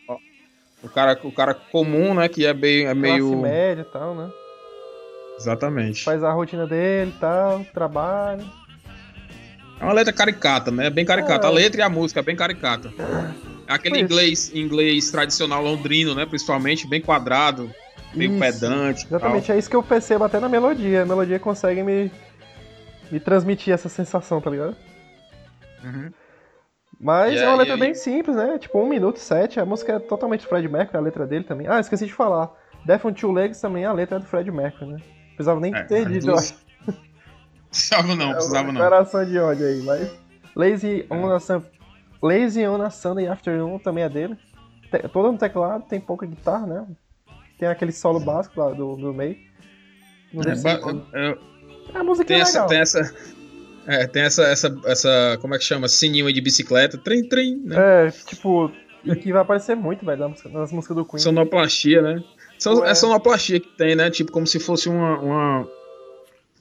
o 0.85 0.89
cara, 0.89 1.19
o 1.23 1.31
cara 1.31 1.53
comum, 1.53 2.13
né, 2.13 2.29
que 2.29 2.45
é, 2.45 2.53
bem, 2.53 2.85
é 2.85 2.93
meio... 2.93 3.29
Classe 3.29 3.41
média 3.41 3.81
e 3.81 3.91
tal, 3.91 4.15
né? 4.15 4.29
Exatamente. 5.37 6.03
Faz 6.03 6.23
a 6.23 6.31
rotina 6.31 6.65
dele 6.67 7.11
e 7.15 7.19
tal, 7.19 7.65
trabalha. 7.73 8.43
É 9.79 9.83
uma 9.83 9.93
letra 9.93 10.13
caricata, 10.13 10.71
né? 10.71 10.87
É 10.87 10.89
bem 10.89 11.03
caricata. 11.03 11.47
É. 11.47 11.49
A 11.49 11.53
letra 11.53 11.81
e 11.81 11.83
a 11.83 11.89
música 11.89 12.21
é 12.21 12.23
bem 12.23 12.35
caricata. 12.35 12.93
Aquele 13.67 13.99
inglês, 13.99 14.53
inglês 14.53 15.09
tradicional 15.11 15.61
londrino, 15.61 16.15
né? 16.15 16.25
Principalmente, 16.25 16.87
bem 16.87 17.01
quadrado, 17.01 17.69
meio 18.13 18.31
isso, 18.31 18.39
pedante. 18.39 19.05
Exatamente, 19.05 19.51
é 19.51 19.57
isso 19.57 19.69
que 19.69 19.75
eu 19.75 19.83
percebo 19.83 20.23
até 20.23 20.39
na 20.39 20.47
melodia. 20.47 21.01
A 21.01 21.05
melodia 21.05 21.39
consegue 21.39 21.83
me, 21.83 22.09
me 23.11 23.19
transmitir 23.19 23.73
essa 23.73 23.89
sensação, 23.89 24.39
tá 24.39 24.49
ligado? 24.49 24.75
Uhum. 25.83 26.11
Mas 26.99 27.33
yeah, 27.33 27.43
é 27.43 27.47
uma 27.49 27.57
letra 27.57 27.73
yeah, 27.73 27.79
bem 27.79 27.89
yeah. 27.89 28.03
simples, 28.03 28.35
né? 28.37 28.57
Tipo, 28.57 28.79
1 28.79 28.87
minuto 28.87 29.17
e 29.17 29.19
7. 29.19 29.59
A 29.59 29.65
música 29.65 29.93
é 29.93 29.99
totalmente 29.99 30.47
Fred 30.47 30.67
Mercury, 30.67 30.97
a 30.97 31.01
letra 31.01 31.27
dele 31.27 31.43
também. 31.43 31.67
Ah, 31.67 31.79
esqueci 31.79 32.05
de 32.05 32.13
falar. 32.13 32.51
Death 32.85 33.05
on 33.05 33.13
Two 33.13 33.31
Legs 33.31 33.59
também, 33.59 33.85
a 33.85 33.91
letra 33.91 34.17
é 34.17 34.19
do 34.19 34.25
Fred 34.25 34.49
Mercury, 34.51 34.91
né? 34.91 34.97
Precisava 35.29 35.59
nem 35.59 35.75
é, 35.75 35.83
ter 35.83 36.05
dito, 36.07 36.29
eu 36.29 36.35
acho. 36.35 36.53
Precisava 37.69 38.15
não, 38.15 38.31
é 38.31 38.33
precisava 38.35 38.67
não. 38.67 38.73
Declaração 38.73 39.25
de 39.25 39.37
ódio 39.37 39.65
aí, 39.65 39.81
mas. 39.83 40.11
Lazy 40.55 41.05
on 41.09 41.27
a, 41.27 41.39
Lazy 42.21 42.65
on 42.65 42.81
a 42.81 42.89
Sunday 42.89 43.27
Afternoon 43.27 43.79
também 43.79 44.03
é 44.03 44.09
dele. 44.09 44.37
todo 45.11 45.31
no 45.31 45.37
teclado, 45.37 45.83
tem 45.83 45.99
pouca 45.99 46.25
guitarra, 46.25 46.65
né? 46.65 46.87
Tem 47.57 47.67
aquele 47.67 47.91
solo 47.91 48.19
básico 48.19 48.59
lá 48.59 48.71
do, 48.71 48.95
do 48.95 49.13
meio. 49.13 49.37
Não 50.33 50.41
é, 50.43 50.55
ba- 50.55 50.79
é, 51.13 51.37
a 51.93 52.03
música 52.03 52.27
tem 52.27 52.39
é 52.39 52.43
legal. 52.43 52.65
Essa, 52.65 52.67
tem 52.67 52.79
essa. 52.79 53.34
É, 53.87 54.07
tem 54.07 54.23
essa, 54.23 54.43
essa, 54.43 54.75
essa. 54.85 55.37
Como 55.41 55.53
é 55.53 55.57
que 55.57 55.63
chama? 55.63 55.87
Sininho 55.87 56.31
de 56.31 56.41
bicicleta. 56.41 56.97
Trem, 56.97 57.27
trem, 57.27 57.57
né? 57.57 58.07
É, 58.07 58.11
tipo. 58.11 58.71
Que 59.21 59.31
vai 59.31 59.43
aparecer 59.43 59.75
muito, 59.75 60.03
velho, 60.03 60.33
nas 60.51 60.71
músicas 60.71 60.97
do 60.97 61.05
Queen. 61.05 61.19
Sonoplastia, 61.19 62.01
né? 62.01 62.23
Son, 62.57 62.83
é 62.83 62.95
sonoplastia 62.95 63.59
que 63.59 63.67
tem, 63.77 63.95
né? 63.95 64.09
Tipo, 64.09 64.31
como 64.31 64.47
se 64.47 64.59
fosse 64.59 64.89
uma. 64.89 65.19
uma, 65.19 65.67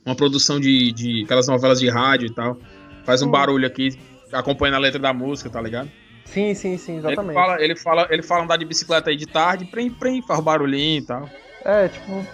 uma 0.05 0.15
produção 0.15 0.61
de, 0.61 0.93
de. 0.93 1.23
aquelas 1.25 1.49
novelas 1.49 1.81
de 1.81 1.89
rádio 1.89 2.27
e 2.27 2.35
tal. 2.35 2.59
Faz 3.05 3.23
um 3.23 3.31
barulho 3.31 3.67
aqui, 3.67 3.99
acompanhando 4.33 4.77
a 4.77 4.79
letra 4.79 4.99
da 4.99 5.13
música, 5.13 5.49
tá 5.49 5.61
ligado? 5.61 5.91
Sim, 6.27 6.55
sim, 6.55 6.77
sim, 6.77 6.99
exatamente. 6.99 7.31
Ele 7.31 7.35
fala, 7.35 7.63
ele 7.63 7.77
fala, 7.77 8.09
ele 8.11 8.23
fala 8.23 8.45
andar 8.45 8.57
de 8.57 8.65
bicicleta 8.65 9.11
aí 9.11 9.17
de 9.17 9.27
tarde, 9.27 9.67
prem, 9.67 9.91
prem, 9.91 10.23
faz 10.23 10.41
barulhinho 10.41 11.03
e 11.03 11.07
tal. 11.07 11.31
É, 11.65 11.89
tipo, 11.89 12.27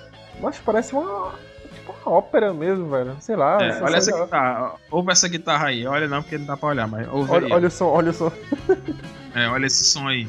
acho 0.46 0.58
que 0.60 0.64
parece 0.64 0.92
uma 0.92 1.34
ópera 2.04 2.52
mesmo, 2.52 2.88
velho. 2.88 3.16
Sei 3.20 3.36
lá. 3.36 3.62
É, 3.62 3.82
olha 3.82 3.96
essa 3.96 4.12
guitarra, 4.12 4.74
ouve 4.90 5.12
essa 5.12 5.28
guitarra 5.28 5.68
aí. 5.68 5.86
Olha 5.86 6.08
não, 6.08 6.22
porque 6.22 6.38
não 6.38 6.46
dá 6.46 6.56
pra 6.56 6.68
olhar, 6.68 6.86
mas 6.88 7.08
ouve 7.08 7.30
olha, 7.30 7.46
aí, 7.46 7.52
olha 7.52 7.68
o 7.68 7.70
som, 7.70 7.86
olha 7.86 8.10
o 8.10 8.14
som. 8.14 8.32
é, 9.34 9.48
olha 9.48 9.66
esse 9.66 9.84
som 9.84 10.06
aí. 10.06 10.28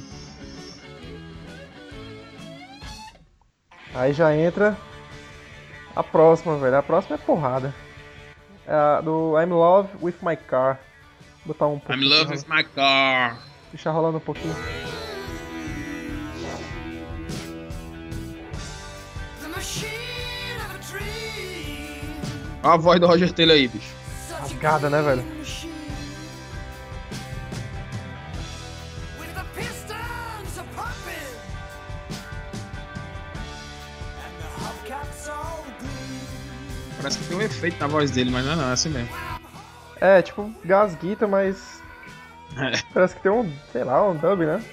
Aí 3.94 4.14
já 4.14 4.36
entra 4.36 4.78
a 5.96 6.04
próxima, 6.04 6.58
velho. 6.58 6.78
A 6.78 6.84
próxima 6.84 7.16
é 7.16 7.20
porrada. 7.20 7.74
É 8.66 8.74
a 8.74 9.02
do 9.02 9.40
I'm 9.40 9.50
Love 9.50 9.90
with 10.02 10.16
My 10.22 10.38
Car. 10.38 10.80
Vou 11.46 11.54
botar 11.54 11.68
um 11.68 11.80
pouco. 11.80 11.94
I'm 11.94 12.08
Love 12.08 12.32
with 12.32 12.46
My 12.48 12.64
Car. 12.64 13.38
Deixa 13.72 13.92
rolando 13.92 14.18
um 14.18 14.22
pouquinho. 14.22 14.56
A 22.64 22.78
voz 22.78 23.00
do 23.00 23.08
Roger 23.08 23.32
Taylor 23.32 23.56
aí, 23.56 23.68
bicho. 23.68 23.94
Rasgada, 24.40 24.90
né, 24.90 25.02
velho? 25.02 25.24
Parece 36.98 37.18
que 37.18 37.26
tem 37.26 37.38
um 37.38 37.42
efeito 37.42 37.80
na 37.80 37.88
voz 37.88 38.12
dele, 38.12 38.30
mas 38.30 38.46
não 38.46 38.54
é 38.54 38.56
não, 38.56 38.70
é 38.70 38.74
assim 38.74 38.90
mesmo. 38.90 39.10
É, 40.00 40.22
tipo, 40.22 40.54
gasguita, 40.64 41.28
mas. 41.28 41.82
É. 42.56 42.80
Parece 42.94 43.16
que 43.16 43.22
tem 43.22 43.32
um, 43.32 43.52
sei 43.72 43.84
lá, 43.84 44.08
um 44.08 44.16
dub, 44.16 44.42
né? 44.42 44.64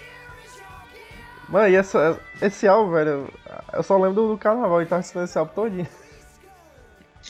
Mano, 1.48 1.68
e 1.68 1.76
essa, 1.76 2.20
esse 2.42 2.68
álbum, 2.68 2.92
velho, 2.92 3.32
eu 3.72 3.82
só 3.82 3.96
lembro 3.96 4.14
do, 4.14 4.32
do 4.32 4.38
carnaval, 4.38 4.82
e 4.82 4.86
tava 4.86 5.00
assistindo 5.00 5.24
esse 5.24 5.38
álbum 5.38 5.54
todinho. 5.54 5.88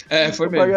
É, 0.08 0.32
foi 0.32 0.48
mesmo. 0.48 0.72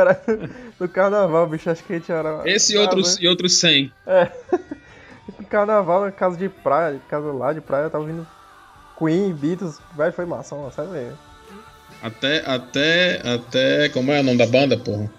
Do 0.80 0.90
carnaval, 0.90 1.48
bicho, 1.48 1.70
acho 1.70 1.84
que 1.84 1.94
a 1.94 1.96
gente 1.98 2.12
era. 2.12 2.42
Esse 2.46 2.74
e 2.74 2.78
outros, 2.78 3.18
e 3.20 3.28
outros 3.28 3.58
100. 3.60 3.94
É. 4.06 4.32
No 5.40 5.46
carnaval, 5.46 6.02
na 6.02 6.12
casa 6.12 6.36
de 6.36 6.50
praia, 6.50 7.00
casa 7.08 7.32
lá 7.32 7.54
de 7.54 7.62
praia, 7.62 7.84
eu 7.84 7.90
tava 7.90 8.04
ouvindo 8.04 8.28
Queen, 8.98 9.34
Beatles, 9.34 9.80
velho, 9.96 10.12
foi 10.12 10.26
massa, 10.26 10.56
mano, 10.56 10.72
sério 10.72 10.92
mesmo. 10.92 11.18
Até, 12.02 12.44
até, 12.46 13.22
até. 13.24 13.90
Como 13.90 14.12
é 14.12 14.20
o 14.20 14.24
nome 14.24 14.38
da 14.38 14.46
banda, 14.46 14.78
porra? 14.78 15.10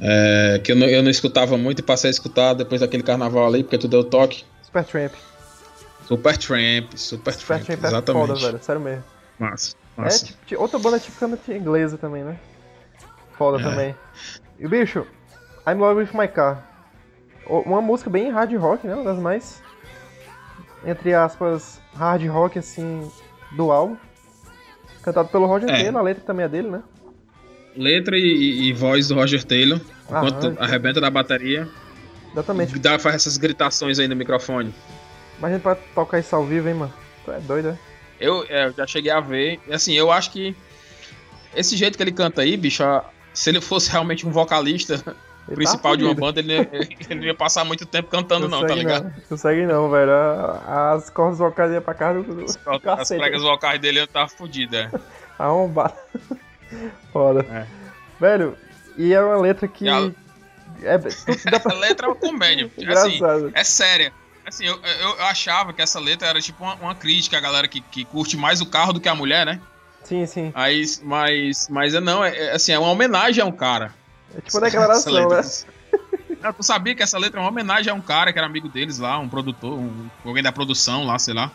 É, 0.00 0.60
que 0.64 0.72
eu 0.72 0.76
não, 0.76 0.86
eu 0.86 1.02
não 1.02 1.10
escutava 1.10 1.56
muito 1.56 1.78
e 1.78 1.82
passei 1.82 2.08
a 2.08 2.10
escutar 2.10 2.54
depois 2.54 2.80
daquele 2.80 3.02
carnaval 3.02 3.46
ali, 3.46 3.62
porque 3.62 3.78
tu 3.78 3.86
deu 3.86 4.02
toque. 4.02 4.44
Super 4.62 4.84
Tramp. 4.84 5.12
Super 6.06 6.36
Tramp, 6.36 6.92
Super, 6.96 7.32
Super 7.32 7.46
Tramp, 7.46 7.64
Tramp 7.64 7.84
é 7.84 7.88
exatamente. 7.88 8.26
foda, 8.26 8.40
velho, 8.40 8.62
sério 8.62 8.80
mesmo. 8.82 9.04
Massa, 9.38 9.74
massa. 9.96 10.24
É 10.24 10.46
tipo, 10.46 10.60
outra 10.60 10.78
banda 10.78 10.98
tipicamente 10.98 11.52
inglesa 11.52 11.96
também, 11.96 12.24
né? 12.24 12.38
Foda 13.42 13.60
é. 13.60 13.62
também. 13.64 13.96
E 14.60 14.68
bicho, 14.68 15.04
I'm 15.66 15.74
Love 15.74 16.02
With 16.02 16.10
My 16.14 16.28
Car. 16.28 16.64
Uma 17.44 17.80
música 17.80 18.08
bem 18.08 18.30
hard 18.30 18.54
rock, 18.54 18.86
né? 18.86 18.94
Uma 18.94 19.02
das 19.02 19.18
mais, 19.18 19.60
entre 20.86 21.12
aspas, 21.12 21.80
hard 21.92 22.24
rock, 22.28 22.56
assim, 22.60 23.10
do 23.56 23.72
álbum. 23.72 23.96
Cantado 25.02 25.28
pelo 25.28 25.46
Roger 25.46 25.68
é. 25.68 25.82
Taylor, 25.82 26.00
a 26.00 26.04
letra 26.04 26.22
também 26.24 26.44
é 26.44 26.48
dele, 26.48 26.70
né? 26.70 26.84
Letra 27.76 28.16
e, 28.16 28.68
e 28.68 28.72
voz 28.72 29.08
do 29.08 29.16
Roger 29.16 29.42
Taylor, 29.42 29.80
enquanto 30.04 30.54
arrebenta 30.60 31.00
da 31.00 31.10
bateria. 31.10 31.68
Exatamente. 32.30 32.78
Dá, 32.78 32.96
faz 32.96 33.16
essas 33.16 33.36
gritações 33.36 33.98
aí 33.98 34.06
no 34.06 34.14
microfone. 34.14 34.72
Imagina 35.38 35.58
pra 35.58 35.74
tocar 35.74 36.20
isso 36.20 36.36
ao 36.36 36.44
vivo, 36.44 36.68
hein, 36.68 36.74
mano? 36.74 36.94
Tu 37.24 37.32
é 37.32 37.40
doido, 37.40 37.70
é? 37.70 37.78
Eu, 38.20 38.46
é, 38.48 38.72
já 38.72 38.86
cheguei 38.86 39.10
a 39.10 39.18
ver. 39.18 39.58
Assim, 39.68 39.94
eu 39.94 40.12
acho 40.12 40.30
que 40.30 40.54
esse 41.54 41.76
jeito 41.76 41.96
que 41.96 42.02
ele 42.02 42.12
canta 42.12 42.42
aí, 42.42 42.56
bicho, 42.56 42.82
se 43.32 43.50
ele 43.50 43.60
fosse 43.60 43.90
realmente 43.90 44.26
um 44.26 44.30
vocalista, 44.30 45.02
ele 45.48 45.56
principal 45.56 45.92
tá 45.92 45.96
de 45.96 46.04
uma 46.04 46.14
banda, 46.14 46.40
ele, 46.40 46.54
ele, 46.72 47.14
não 47.14 47.22
ia 47.24 47.34
passar 47.34 47.64
muito 47.64 47.84
tempo 47.84 48.08
cantando, 48.08 48.48
não, 48.48 48.64
tá 48.64 48.74
ligado? 48.74 49.04
Não. 49.04 49.12
Consegue 49.28 49.66
não, 49.66 49.90
velho. 49.90 50.12
As 50.66 51.10
cordas 51.10 51.38
vocais 51.38 51.72
iam 51.72 51.82
pra 51.82 51.94
casa 51.94 52.22
do. 52.22 52.44
As, 52.44 52.58
as 53.00 53.08
pregas 53.08 53.42
vocais 53.42 53.80
dele 53.80 53.98
iam 53.98 54.04
estar 54.04 54.28
fodidas. 54.28 54.92
É. 54.92 55.00
Arrombado. 55.38 55.94
Foda. 57.12 57.44
É. 57.50 57.66
Velho, 58.20 58.56
e 58.96 59.12
é 59.12 59.20
uma 59.20 59.36
letra 59.36 59.66
que. 59.66 59.88
A... 59.88 60.12
É, 60.82 60.98
pra... 60.98 61.10
a 61.64 61.74
letra 61.74 62.06
é 62.06 62.10
uma 62.10 62.16
comédia. 62.16 62.70
assim, 62.88 63.20
é 63.52 63.64
séria. 63.64 64.12
Assim, 64.44 64.66
eu, 64.66 64.74
eu, 64.74 65.08
eu, 65.18 65.24
achava 65.24 65.72
que 65.72 65.80
essa 65.80 66.00
letra 66.00 66.28
era 66.28 66.40
tipo 66.40 66.64
uma, 66.64 66.74
uma 66.74 66.94
crítica 66.94 67.38
à 67.38 67.40
galera 67.40 67.68
que, 67.68 67.80
que 67.80 68.04
curte 68.04 68.36
mais 68.36 68.60
o 68.60 68.66
carro 68.66 68.92
do 68.92 69.00
que 69.00 69.08
a 69.08 69.14
mulher, 69.14 69.46
né? 69.46 69.60
Sim, 70.04 70.26
sim. 70.26 70.52
Aí, 70.54 70.84
mas, 71.02 71.68
mas 71.68 71.94
é 71.94 72.00
não, 72.00 72.24
é, 72.24 72.36
é, 72.36 72.52
assim, 72.52 72.72
é 72.72 72.78
uma 72.78 72.90
homenagem 72.90 73.42
a 73.42 73.46
um 73.46 73.52
cara. 73.52 73.94
É 74.36 74.40
tipo 74.40 74.58
uma 74.58 74.64
declaração, 74.64 75.28
né? 75.28 75.42
Eu 76.42 76.52
tu 76.52 76.62
sabia 76.62 76.94
que 76.94 77.02
essa 77.02 77.18
letra 77.18 77.38
é 77.38 77.42
uma 77.42 77.48
homenagem 77.48 77.92
a 77.92 77.94
um 77.94 78.00
cara 78.00 78.32
que 78.32 78.38
era 78.38 78.46
amigo 78.46 78.68
deles 78.68 78.98
lá, 78.98 79.18
um 79.18 79.28
produtor, 79.28 79.78
um, 79.78 80.08
alguém 80.24 80.42
da 80.42 80.50
produção 80.50 81.04
lá, 81.04 81.18
sei 81.18 81.34
lá. 81.34 81.52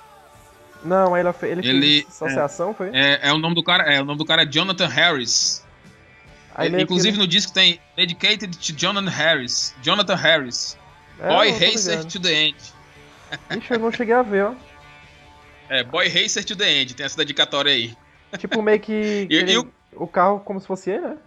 Não, 0.84 1.18
ele, 1.18 1.28
ele, 1.42 1.68
ele 1.68 2.02
fez 2.04 2.08
associação, 2.08 2.72
é, 2.72 2.74
foi? 2.74 2.90
É, 2.94 3.20
é, 3.24 3.34
o 3.34 3.38
nome 3.38 3.56
do 3.56 3.64
cara, 3.64 3.84
é 3.84 4.02
o 4.02 4.06
nome 4.06 4.18
do 4.18 4.26
cara 4.26 4.44
é 4.44 4.46
Jonathan 4.46 4.88
Harris. 4.88 5.66
Aí, 6.56 6.70
inclusive 6.82 7.14
que... 7.14 7.20
no 7.20 7.28
disco 7.28 7.52
tem 7.52 7.80
Dedicated 7.96 8.58
to 8.58 8.74
Jonathan 8.74 9.10
Harris. 9.10 9.76
Jonathan 9.82 10.16
Harris. 10.16 10.78
É, 11.20 11.28
Boy 11.28 11.52
Racer 11.52 12.06
to 12.06 12.20
the 12.20 12.34
End. 12.34 12.58
Ixi, 13.52 13.72
eu 13.72 13.80
não 13.80 13.92
cheguei 13.92 14.14
a 14.14 14.22
ver, 14.22 14.46
ó. 14.46 14.54
É, 15.70 15.84
Boy 15.84 16.08
Racer 16.08 16.46
to 16.46 16.56
the 16.56 16.72
End, 16.72 16.94
tem 16.94 17.06
essa 17.06 17.18
dedicatória 17.18 17.72
aí. 17.72 17.96
Tipo, 18.38 18.62
meio 18.62 18.80
que. 18.80 19.28
e, 19.30 19.36
ele, 19.36 19.58
o... 19.58 19.72
o 19.96 20.08
carro 20.08 20.40
como 20.42 20.60
se 20.60 20.68
fosse 20.68 20.92
ele, 20.92 21.08
né? 21.08 21.18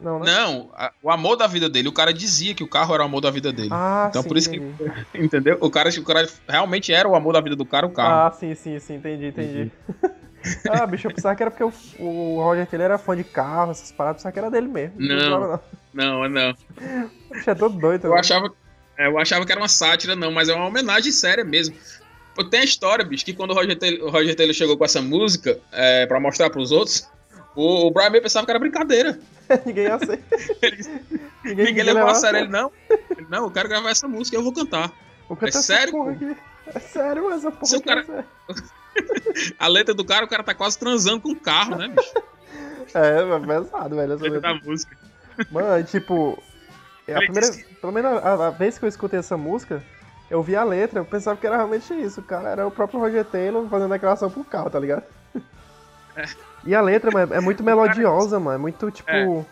Não, 0.00 0.18
né? 0.18 0.32
Não, 0.32 0.70
a, 0.74 0.92
o 1.02 1.10
amor 1.10 1.36
da 1.36 1.46
vida 1.46 1.68
dele. 1.68 1.88
O 1.88 1.92
cara 1.92 2.12
dizia 2.12 2.54
que 2.54 2.64
o 2.64 2.68
carro 2.68 2.94
era 2.94 3.02
o 3.02 3.06
amor 3.06 3.20
da 3.20 3.30
vida 3.30 3.52
dele. 3.52 3.68
Ah, 3.70 4.06
então 4.08 4.22
sim, 4.22 4.28
por 4.28 4.36
isso 4.36 4.54
entendi. 4.54 4.74
que. 5.12 5.18
Entendeu? 5.22 5.58
O 5.60 5.70
cara, 5.70 5.90
o 5.90 6.04
cara 6.04 6.28
realmente 6.48 6.92
era 6.92 7.06
o 7.06 7.14
amor 7.14 7.34
da 7.34 7.40
vida 7.40 7.54
do 7.54 7.66
cara, 7.66 7.86
o 7.86 7.90
carro. 7.90 8.28
Ah, 8.28 8.30
sim, 8.32 8.54
sim, 8.54 8.78
sim, 8.78 8.94
entendi, 8.94 9.26
entendi. 9.26 9.70
Uhum. 9.88 10.10
ah, 10.70 10.86
bicho, 10.86 11.06
eu 11.06 11.14
pensava 11.14 11.36
que 11.36 11.42
era 11.42 11.50
porque 11.50 11.64
o, 11.64 11.72
o 12.02 12.42
Roger 12.42 12.66
Taylor 12.66 12.86
era 12.86 12.98
fã 12.98 13.14
de 13.14 13.24
carro, 13.24 13.72
essas 13.72 13.92
paradas, 13.92 14.22
pensava 14.22 14.32
que 14.32 14.38
era 14.38 14.50
dele 14.50 14.68
mesmo. 14.68 14.94
Não, 14.98 15.60
não, 15.92 16.22
não. 16.22 16.28
não. 16.28 16.54
Bicho, 17.30 17.50
é 17.50 17.54
todo 17.54 17.78
doido. 17.78 18.06
Eu 18.06 18.14
achava, 18.14 18.50
é, 18.96 19.06
eu 19.06 19.18
achava 19.18 19.44
que 19.44 19.52
era 19.52 19.60
uma 19.60 19.68
sátira, 19.68 20.16
não, 20.16 20.32
mas 20.32 20.48
é 20.48 20.54
uma 20.54 20.66
homenagem 20.66 21.12
séria 21.12 21.44
mesmo. 21.44 21.76
Tem 22.50 22.60
a 22.60 22.64
história, 22.64 23.04
bicho, 23.04 23.24
que 23.24 23.34
quando 23.34 23.50
o 23.50 23.54
Roger 23.54 23.78
Taylor, 23.78 24.08
o 24.08 24.10
Roger 24.10 24.34
Taylor 24.34 24.54
chegou 24.54 24.76
com 24.76 24.84
essa 24.84 25.02
música 25.02 25.58
é, 25.72 26.06
pra 26.06 26.18
mostrar 26.18 26.48
pros 26.48 26.72
outros, 26.72 27.06
o, 27.54 27.86
o 27.86 27.90
Brian 27.90 28.10
May 28.10 28.20
pensava 28.20 28.46
que 28.46 28.52
era 28.52 28.58
brincadeira. 28.58 29.18
ninguém 29.66 29.84
ia 29.84 29.98
ser. 29.98 30.22
ninguém, 31.44 31.66
ninguém 31.66 31.84
levou 31.84 32.08
a 32.08 32.14
sério. 32.14 32.40
Ele, 32.40 32.48
não, 32.48 32.72
ele, 32.88 33.26
não, 33.28 33.44
eu 33.44 33.50
quero 33.50 33.68
gravar 33.68 33.90
essa 33.90 34.08
música 34.08 34.36
e 34.36 34.38
eu 34.38 34.42
vou 34.42 34.52
cantar. 34.52 34.92
Vou 35.28 35.36
cantar 35.36 35.58
é 35.58 35.62
sério, 35.62 35.92
pô? 35.92 36.10
É 36.66 36.78
sério, 36.78 37.24
mas 37.28 37.44
a 37.44 37.50
porra 37.50 37.66
Seu 37.66 37.82
cara... 37.82 38.06
É 38.48 38.54
a 39.58 39.68
letra 39.68 39.94
do 39.94 40.04
cara, 40.04 40.24
o 40.24 40.28
cara 40.28 40.42
tá 40.42 40.54
quase 40.54 40.78
transando 40.78 41.20
com 41.20 41.30
o 41.30 41.36
carro, 41.36 41.76
né, 41.76 41.88
bicho? 41.88 42.12
É, 42.94 43.20
é 43.20 43.46
pesado, 43.46 43.96
velho. 43.96 44.12
Essa 44.12 44.24
letra 44.24 44.40
da 44.40 44.54
música. 44.54 44.96
Mano, 45.50 45.84
tipo... 45.84 46.42
É 47.06 47.14
a 47.14 47.18
primeira, 47.18 47.48
pelo 47.80 47.92
menos 47.92 48.12
a, 48.12 48.46
a, 48.46 48.50
vez 48.50 48.78
que 48.78 48.84
eu 48.84 48.88
escutei 48.88 49.18
essa 49.18 49.36
música, 49.36 49.82
eu 50.30 50.42
vi 50.42 50.56
a 50.56 50.64
letra, 50.64 51.00
eu 51.00 51.04
pensava 51.04 51.36
que 51.36 51.46
era 51.46 51.56
realmente 51.56 51.92
isso. 51.92 52.20
O 52.20 52.24
cara 52.24 52.50
era 52.50 52.66
o 52.66 52.70
próprio 52.70 53.00
Roger 53.00 53.24
Taylor 53.24 53.68
fazendo 53.68 53.90
declaração 53.90 54.30
pro 54.30 54.44
carro, 54.44 54.70
tá 54.70 54.78
ligado? 54.78 55.02
É. 56.16 56.24
E 56.64 56.74
a 56.74 56.80
letra, 56.80 57.10
mano, 57.10 57.34
é 57.34 57.40
muito 57.40 57.62
melodiosa, 57.62 58.38
mano. 58.38 58.56
É 58.56 58.58
muito, 58.58 58.90
tipo. 58.90 59.10
É. 59.10 59.44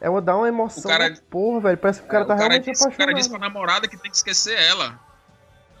É 0.00 0.08
uma, 0.08 0.22
dá 0.22 0.36
uma 0.36 0.46
emoção. 0.48 0.90
Cara- 0.90 1.12
porra, 1.28 1.60
velho. 1.60 1.78
Parece 1.78 2.00
que 2.00 2.06
o 2.06 2.10
cara 2.10 2.24
É, 2.24 2.26
tá 2.28 2.34
o 2.34 2.36
cara 2.36 2.48
realmente 2.50 2.70
disse, 2.70 2.82
o 2.82 2.84
cara 2.84 2.94
apaixonado. 2.94 3.16
disse 3.16 3.30
pra 3.30 3.38
namorada 3.40 3.88
que 3.88 3.96
tem 3.96 4.10
que 4.10 4.16
esquecer 4.16 4.56
ela. 4.56 4.98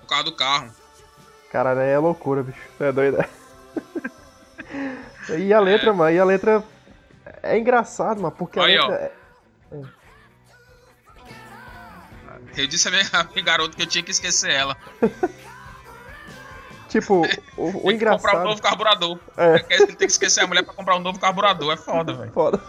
Por 0.00 0.08
causa 0.08 0.24
do 0.24 0.34
carro. 0.34 0.70
Cara, 1.52 1.70
é 1.82 1.96
loucura, 1.98 2.42
bicho. 2.42 2.58
É 2.80 2.90
doido. 2.90 3.18
e 5.38 5.52
a 5.52 5.60
letra, 5.60 5.92
mano, 5.92 6.10
e 6.10 6.18
a 6.18 6.24
letra 6.24 6.62
é 7.42 7.58
engraçado, 7.58 8.20
mano, 8.20 8.34
porque 8.36 8.58
a 8.58 8.64
Aí, 8.64 8.76
letra 8.78 9.12
Eu 12.56 12.66
disse 12.66 12.88
a 12.88 12.90
minha, 12.90 13.04
a 13.12 13.24
minha 13.24 13.44
garota 13.44 13.76
que 13.76 13.82
eu 13.82 13.86
tinha 13.86 14.02
que 14.02 14.10
esquecer 14.10 14.50
ela. 14.50 14.76
Tipo, 16.88 17.16
o, 17.54 17.68
o 17.68 17.72
que 17.72 17.80
comprar 17.80 17.86
um 17.86 17.90
engraçado. 17.90 18.44
novo 18.44 18.62
carburador. 18.62 19.18
É. 19.36 19.58
Tem 19.58 19.94
que 19.94 20.04
esquecer 20.06 20.40
a 20.40 20.46
mulher 20.46 20.62
pra 20.62 20.72
comprar 20.72 20.96
um 20.96 21.00
novo 21.00 21.18
carburador. 21.20 21.74
É 21.74 21.76
foda, 21.76 22.14
velho. 22.14 22.32
Foda. 22.32 22.62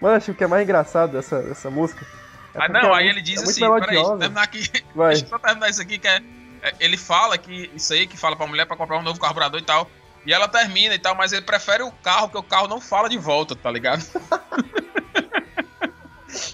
Mano, 0.00 0.16
acho 0.16 0.32
que 0.32 0.38
que 0.38 0.44
é 0.44 0.46
mais 0.46 0.62
engraçado 0.62 1.12
dessa, 1.12 1.40
dessa 1.42 1.70
música. 1.70 2.06
é 2.54 2.64
Ah, 2.64 2.68
não, 2.68 2.92
a 2.92 2.98
aí 2.98 3.08
ele 3.08 3.22
diz 3.22 3.40
é 3.40 3.44
assim, 3.44 3.60
peraí, 3.60 3.96
deixa 3.96 4.12
eu 4.12 4.18
terminar 4.18 4.42
aqui. 4.42 4.70
Vai. 4.94 5.14
Deixa 5.14 5.34
eu 5.34 5.38
terminar 5.38 5.70
isso 5.70 5.82
aqui, 5.82 5.98
que 5.98 6.06
é, 6.06 6.22
é, 6.62 6.74
Ele 6.80 6.96
fala 6.96 7.38
que 7.38 7.70
isso 7.74 7.92
aí, 7.92 8.06
que 8.06 8.16
fala 8.16 8.36
pra 8.36 8.46
mulher 8.46 8.66
pra 8.66 8.76
comprar 8.76 8.98
um 8.98 9.02
novo 9.02 9.18
carburador 9.18 9.58
e 9.58 9.64
tal. 9.64 9.90
E 10.26 10.32
ela 10.32 10.46
termina 10.46 10.94
e 10.94 10.98
tal, 10.98 11.14
mas 11.14 11.32
ele 11.32 11.42
prefere 11.42 11.82
o 11.82 11.90
carro, 11.90 12.28
porque 12.28 12.38
o 12.38 12.42
carro 12.42 12.68
não 12.68 12.80
fala 12.80 13.08
de 13.08 13.16
volta, 13.16 13.56
tá 13.56 13.70
ligado? 13.70 14.04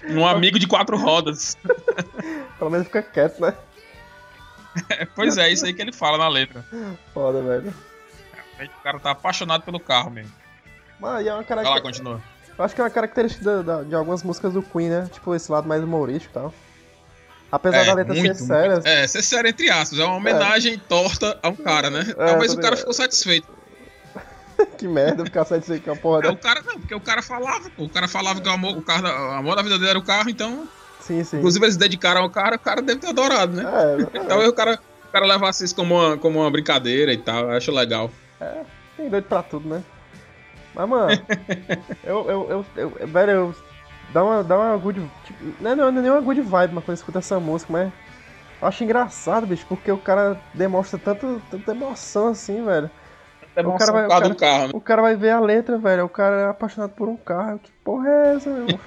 Um 0.08 0.26
amigo 0.26 0.58
de 0.58 0.66
quatro 0.66 0.96
rodas. 0.96 1.56
Pelo 2.58 2.70
menos 2.70 2.86
fica 2.86 3.02
quieto, 3.02 3.40
né? 3.40 3.54
Pois 5.14 5.38
é, 5.38 5.50
isso 5.50 5.64
aí 5.64 5.72
que 5.72 5.80
ele 5.80 5.92
fala 5.92 6.18
na 6.18 6.28
letra. 6.28 6.64
Foda, 7.12 7.40
velho. 7.42 7.72
O 8.60 8.82
cara 8.82 8.98
tá 8.98 9.10
apaixonado 9.12 9.62
pelo 9.62 9.78
carro 9.78 10.10
mesmo. 10.10 10.32
E 11.00 11.04
é 11.04 11.06
uma 11.06 11.20
Vai 11.20 11.28
lá, 11.36 11.44
característica. 11.44 11.80
continua. 11.82 12.22
Eu 12.56 12.64
acho 12.64 12.74
que 12.74 12.80
é 12.80 12.84
uma 12.84 12.90
característica 12.90 13.62
da- 13.62 13.82
de 13.82 13.94
algumas 13.94 14.22
músicas 14.22 14.52
do 14.52 14.62
Queen, 14.62 14.88
né? 14.88 15.08
Tipo, 15.12 15.34
esse 15.34 15.50
lado 15.50 15.68
mais 15.68 15.82
humorístico 15.82 16.32
e 16.32 16.34
tal. 16.34 16.54
Apesar 17.52 17.84
da 17.84 17.94
letra 17.94 18.14
ser 18.14 18.34
séria. 18.34 18.80
É, 18.84 19.06
ser 19.06 19.22
séria 19.22 19.48
entre 19.48 19.70
aspas. 19.70 19.98
É 19.98 20.04
uma 20.04 20.16
homenagem 20.16 20.76
torta 20.78 21.38
a 21.42 21.48
um 21.48 21.56
cara, 21.56 21.88
né? 21.90 22.04
É, 22.08 22.26
Talvez 22.26 22.52
o 22.52 22.60
cara 22.60 22.76
ficou 22.76 22.92
satisfeito. 22.94 23.48
que 24.78 24.86
merda 24.88 25.24
ficar 25.24 25.44
satisfeito 25.44 25.84
com 25.84 25.92
a 25.92 25.96
porra 25.96 26.26
É, 26.26 26.30
o 26.30 26.36
cara 26.36 26.62
não, 26.64 26.78
porque 26.78 26.94
o 26.94 27.00
cara 27.00 27.22
falava, 27.22 27.68
pô. 27.70 27.84
O 27.84 27.88
cara 27.88 28.08
falava 28.08 28.40
que 28.40 28.48
o 28.48 28.52
amor, 28.52 28.76
o, 28.76 28.82
carro, 28.82 29.02
da- 29.02 29.28
o 29.28 29.30
amor 29.32 29.56
da 29.56 29.62
vida 29.62 29.78
dele 29.78 29.90
era 29.90 29.98
o 29.98 30.04
carro, 30.04 30.28
então. 30.30 30.68
Sim, 31.00 31.22
sim. 31.24 31.38
Inclusive 31.38 31.64
eles 31.66 31.76
dedicaram 31.76 32.22
ao 32.22 32.30
cara, 32.30 32.56
o 32.56 32.58
cara 32.58 32.80
deve 32.80 33.00
ter 33.00 33.08
adorado, 33.08 33.56
né? 33.56 33.62
É, 33.64 33.94
exatamente. 33.96 34.28
Talvez 34.28 34.48
o 34.50 34.52
cara, 34.54 34.78
o 35.08 35.12
cara 35.12 35.26
levasse 35.26 35.64
isso 35.64 35.74
como 35.74 35.94
uma, 35.94 36.16
como 36.16 36.40
uma 36.40 36.50
brincadeira 36.50 37.12
e 37.12 37.18
tal. 37.18 37.44
Eu 37.50 37.56
acho 37.56 37.70
legal. 37.72 38.10
Tem 38.96 39.08
doido 39.08 39.24
pra 39.24 39.42
tudo, 39.42 39.68
né? 39.68 39.82
Mas, 40.74 40.88
mano, 40.88 41.20
eu, 42.04 42.30
eu, 42.30 42.50
eu, 42.50 42.66
eu- 43.00 43.06
Velho, 43.08 43.30
eu. 43.30 43.54
Dá 44.12 44.22
uma, 44.22 44.44
dá 44.44 44.56
uma 44.56 44.76
good. 44.76 45.00
Tipo, 45.24 45.44
não, 45.60 45.70
é, 45.70 45.74
não, 45.74 45.90
não 45.90 45.98
é 45.98 46.02
nem 46.02 46.10
uma 46.10 46.20
good 46.20 46.40
vibe, 46.40 46.74
mas 46.74 46.84
quando 46.84 46.96
escuta 46.96 47.18
essa 47.18 47.38
música, 47.40 47.72
mas. 47.72 47.92
Eu 48.62 48.68
acho 48.68 48.82
engraçado, 48.84 49.46
bicho, 49.46 49.66
porque 49.68 49.90
o 49.90 49.98
cara 49.98 50.40
demonstra 50.54 50.98
tanto, 50.98 51.42
tanta 51.50 51.72
emoção 51.72 52.28
assim, 52.28 52.64
velho. 52.64 52.88
O 53.56 53.76
cara 53.76 53.92
vai- 53.92 54.06
o 54.06 54.28
do 54.28 54.34
carro, 54.34 54.62
né? 54.64 54.70
O 54.74 54.80
cara 54.80 55.02
vai 55.02 55.16
ver 55.16 55.30
a 55.30 55.40
letra, 55.40 55.78
velho. 55.78 56.04
O 56.04 56.08
cara 56.08 56.36
é 56.36 56.46
apaixonado 56.48 56.90
por 56.90 57.08
um 57.08 57.16
carro. 57.16 57.58
Que 57.58 57.70
porra 57.84 58.08
é 58.08 58.34
essa, 58.34 58.50
meu? 58.50 58.66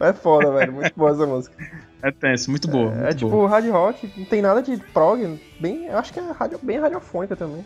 é 0.00 0.12
foda, 0.12 0.52
velho. 0.52 0.72
Muito 0.72 0.92
boa 0.96 1.10
essa 1.10 1.26
música. 1.26 1.56
É 2.02 2.10
tenso, 2.10 2.50
muito 2.50 2.68
boa. 2.68 2.92
É 2.92 2.96
muito 3.04 3.16
tipo 3.16 3.30
boa. 3.30 3.48
hard 3.48 3.68
rock, 3.70 4.12
não 4.16 4.26
tem 4.26 4.42
nada 4.42 4.62
de 4.62 4.76
prog. 4.76 5.40
Bem, 5.58 5.86
eu 5.86 5.98
acho 5.98 6.12
que 6.12 6.20
é 6.20 6.30
radio, 6.32 6.58
bem 6.62 6.78
radiofônica 6.78 7.34
também. 7.34 7.64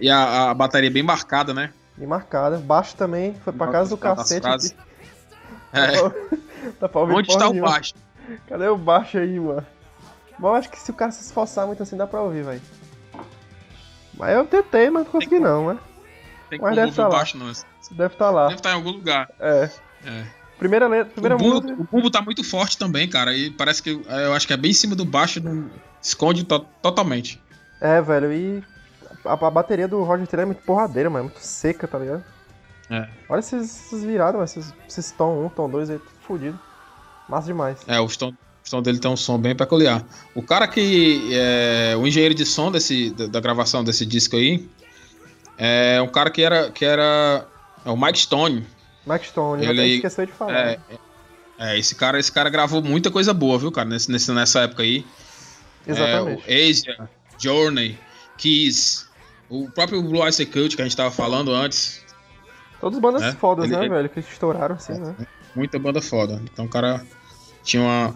E 0.00 0.10
a, 0.10 0.50
a 0.50 0.54
bateria 0.54 0.90
bem 0.90 1.02
marcada, 1.02 1.52
né? 1.52 1.70
E 1.98 2.06
marcada. 2.06 2.58
Baixo 2.58 2.96
também, 2.96 3.34
foi 3.42 3.52
pra 3.52 3.68
casa 3.68 3.90
do 3.90 3.96
Das 4.00 4.18
cacete. 4.18 4.76
É. 5.72 6.38
Tá 6.78 6.88
pra 6.88 7.00
ouvir 7.00 7.14
Onde 7.14 7.30
está 7.30 7.48
o 7.48 7.60
baixo? 7.60 7.94
Cadê 8.46 8.68
o 8.68 8.76
baixo 8.76 9.16
aí, 9.16 9.40
mano? 9.40 9.64
Eu 10.40 10.54
acho 10.54 10.68
que 10.68 10.78
se 10.78 10.90
o 10.90 10.94
cara 10.94 11.10
se 11.10 11.22
esforçar 11.22 11.66
muito 11.66 11.82
assim, 11.82 11.96
dá 11.96 12.06
pra 12.06 12.20
ouvir, 12.20 12.42
velho. 12.42 12.60
Mas 14.18 14.34
eu 14.34 14.44
tentei, 14.46 14.90
mas 14.90 15.04
não 15.04 15.12
consegui 15.12 15.38
não, 15.38 15.72
né? 15.72 15.78
Tem 16.50 16.58
Mas 16.60 16.74
deve 16.74 16.92
tá 16.92 17.04
lá. 17.08 17.08
baixo, 17.16 17.36
não. 17.38 17.46
Deve 17.46 17.64
Deve 17.90 18.14
estar 18.14 18.30
lá. 18.30 18.52
estar 18.52 18.70
em 18.70 18.74
algum 18.74 18.90
lugar. 18.90 19.28
É. 19.38 19.70
É. 20.04 20.24
Primeira 20.58 20.88
letra, 20.88 21.12
primeira 21.12 21.36
o, 21.36 21.38
bumbo, 21.38 21.62
música. 21.62 21.82
o 21.82 21.84
bumbo 21.84 22.10
tá 22.10 22.20
muito 22.20 22.42
forte 22.42 22.76
também, 22.76 23.08
cara. 23.08 23.34
E 23.34 23.50
parece 23.50 23.82
que 23.82 24.02
é, 24.08 24.26
eu 24.26 24.32
acho 24.34 24.46
que 24.46 24.52
é 24.52 24.56
bem 24.56 24.72
em 24.72 24.74
cima 24.74 24.96
do 24.96 25.04
baixo, 25.04 25.40
não 25.42 25.70
esconde 26.02 26.42
to- 26.44 26.66
totalmente. 26.82 27.40
É, 27.80 28.00
velho, 28.02 28.32
e 28.32 28.64
a, 29.24 29.32
a 29.34 29.50
bateria 29.50 29.86
do 29.86 30.02
Roger 30.02 30.26
Taylor 30.26 30.42
é 30.42 30.46
muito 30.46 30.62
porradeira, 30.64 31.08
mano. 31.08 31.26
É 31.26 31.28
muito 31.28 31.40
seca, 31.44 31.86
tá 31.86 31.98
ligado? 31.98 32.24
É. 32.90 33.06
Olha 33.28 33.38
esses, 33.38 33.86
esses 33.86 34.02
virados, 34.02 34.34
mano. 34.34 34.44
Esses, 34.44 34.74
esses 34.88 35.12
tom 35.12 35.46
1, 35.46 35.48
tom 35.50 35.70
2 35.70 35.90
aí, 35.90 35.98
tudo 35.98 36.10
fodido. 36.22 36.58
Massa 37.28 37.46
demais. 37.46 37.78
É, 37.86 38.00
o 38.00 38.08
som, 38.08 38.32
o 38.68 38.70
som 38.70 38.82
dele 38.82 38.98
tem 38.98 39.10
um 39.10 39.16
som 39.16 39.38
bem 39.38 39.56
peculiar. 39.56 40.04
O 40.34 40.42
cara 40.42 40.68
que 40.68 41.30
é 41.32 41.96
o 41.96 42.06
engenheiro 42.06 42.34
de 42.34 42.44
som 42.44 42.70
desse, 42.70 43.10
da, 43.10 43.26
da 43.26 43.40
gravação 43.40 43.82
desse 43.82 44.04
disco 44.04 44.36
aí 44.36 44.68
é 45.56 46.00
um 46.02 46.08
cara 46.08 46.30
que 46.30 46.42
era 46.42 46.70
que 46.70 46.84
era 46.84 47.46
é 47.84 47.90
o 47.90 47.96
Mike 47.96 48.18
Stone. 48.18 48.66
Mike 49.06 49.26
Stone, 49.26 49.64
Ele- 49.64 49.94
esqueceu 49.96 50.26
de 50.26 50.32
falar. 50.32 50.52
É, 50.54 50.78
é, 51.58 51.78
esse 51.78 51.94
cara 51.94 52.18
esse 52.20 52.30
cara 52.30 52.50
gravou 52.50 52.82
muita 52.82 53.10
coisa 53.10 53.32
boa, 53.32 53.58
viu, 53.58 53.72
cara, 53.72 53.88
nesse, 53.88 54.10
nesse- 54.10 54.30
nessa 54.32 54.60
época 54.60 54.82
aí. 54.82 55.04
Exatamente. 55.86 56.42
É, 56.46 56.66
o 56.66 56.70
Asia, 56.70 57.08
Journey, 57.38 57.98
Kiss, 58.36 59.06
o 59.48 59.68
próprio 59.70 60.02
Blue 60.02 60.22
Eye 60.22 60.46
Cult 60.46 60.76
que 60.76 60.82
a 60.82 60.84
gente 60.84 60.96
tava 60.96 61.10
falando 61.10 61.52
antes. 61.54 62.04
Todas 62.80 62.98
bandas 63.00 63.22
É, 63.22 63.32
fodas, 63.32 63.64
ele- 63.64 63.74
né, 63.76 63.80
ele- 63.86 63.88
velho? 63.94 64.08
Que 64.10 64.20
estouraram 64.20 64.74
assim, 64.76 64.92
né? 64.92 65.16
Muita 65.56 65.78
banda 65.78 66.02
foda. 66.02 66.40
Então 66.52 66.66
o 66.66 66.68
cara 66.68 67.04
tinha 67.64 67.82
uma, 67.82 68.14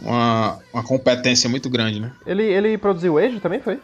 uma, 0.00 0.58
uma 0.72 0.82
competência 0.82 1.48
muito 1.48 1.68
grande, 1.70 2.00
né? 2.00 2.12
Ele, 2.26 2.42
ele 2.42 2.76
produziu 2.78 3.14
o 3.14 3.18
Age 3.18 3.40
também, 3.40 3.60
foi? 3.60 3.80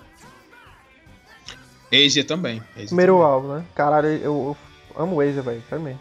Asia 1.92 2.24
também. 2.24 2.62
Asia 2.74 2.86
Primeiro 2.86 3.14
também. 3.14 3.26
álbum, 3.26 3.48
né? 3.54 3.64
Caralho, 3.74 4.08
eu, 4.08 4.20
eu 4.22 4.56
amo 5.02 5.16
o 5.16 5.20
Age, 5.20 5.40
velho, 5.40 5.62
também. 5.68 5.98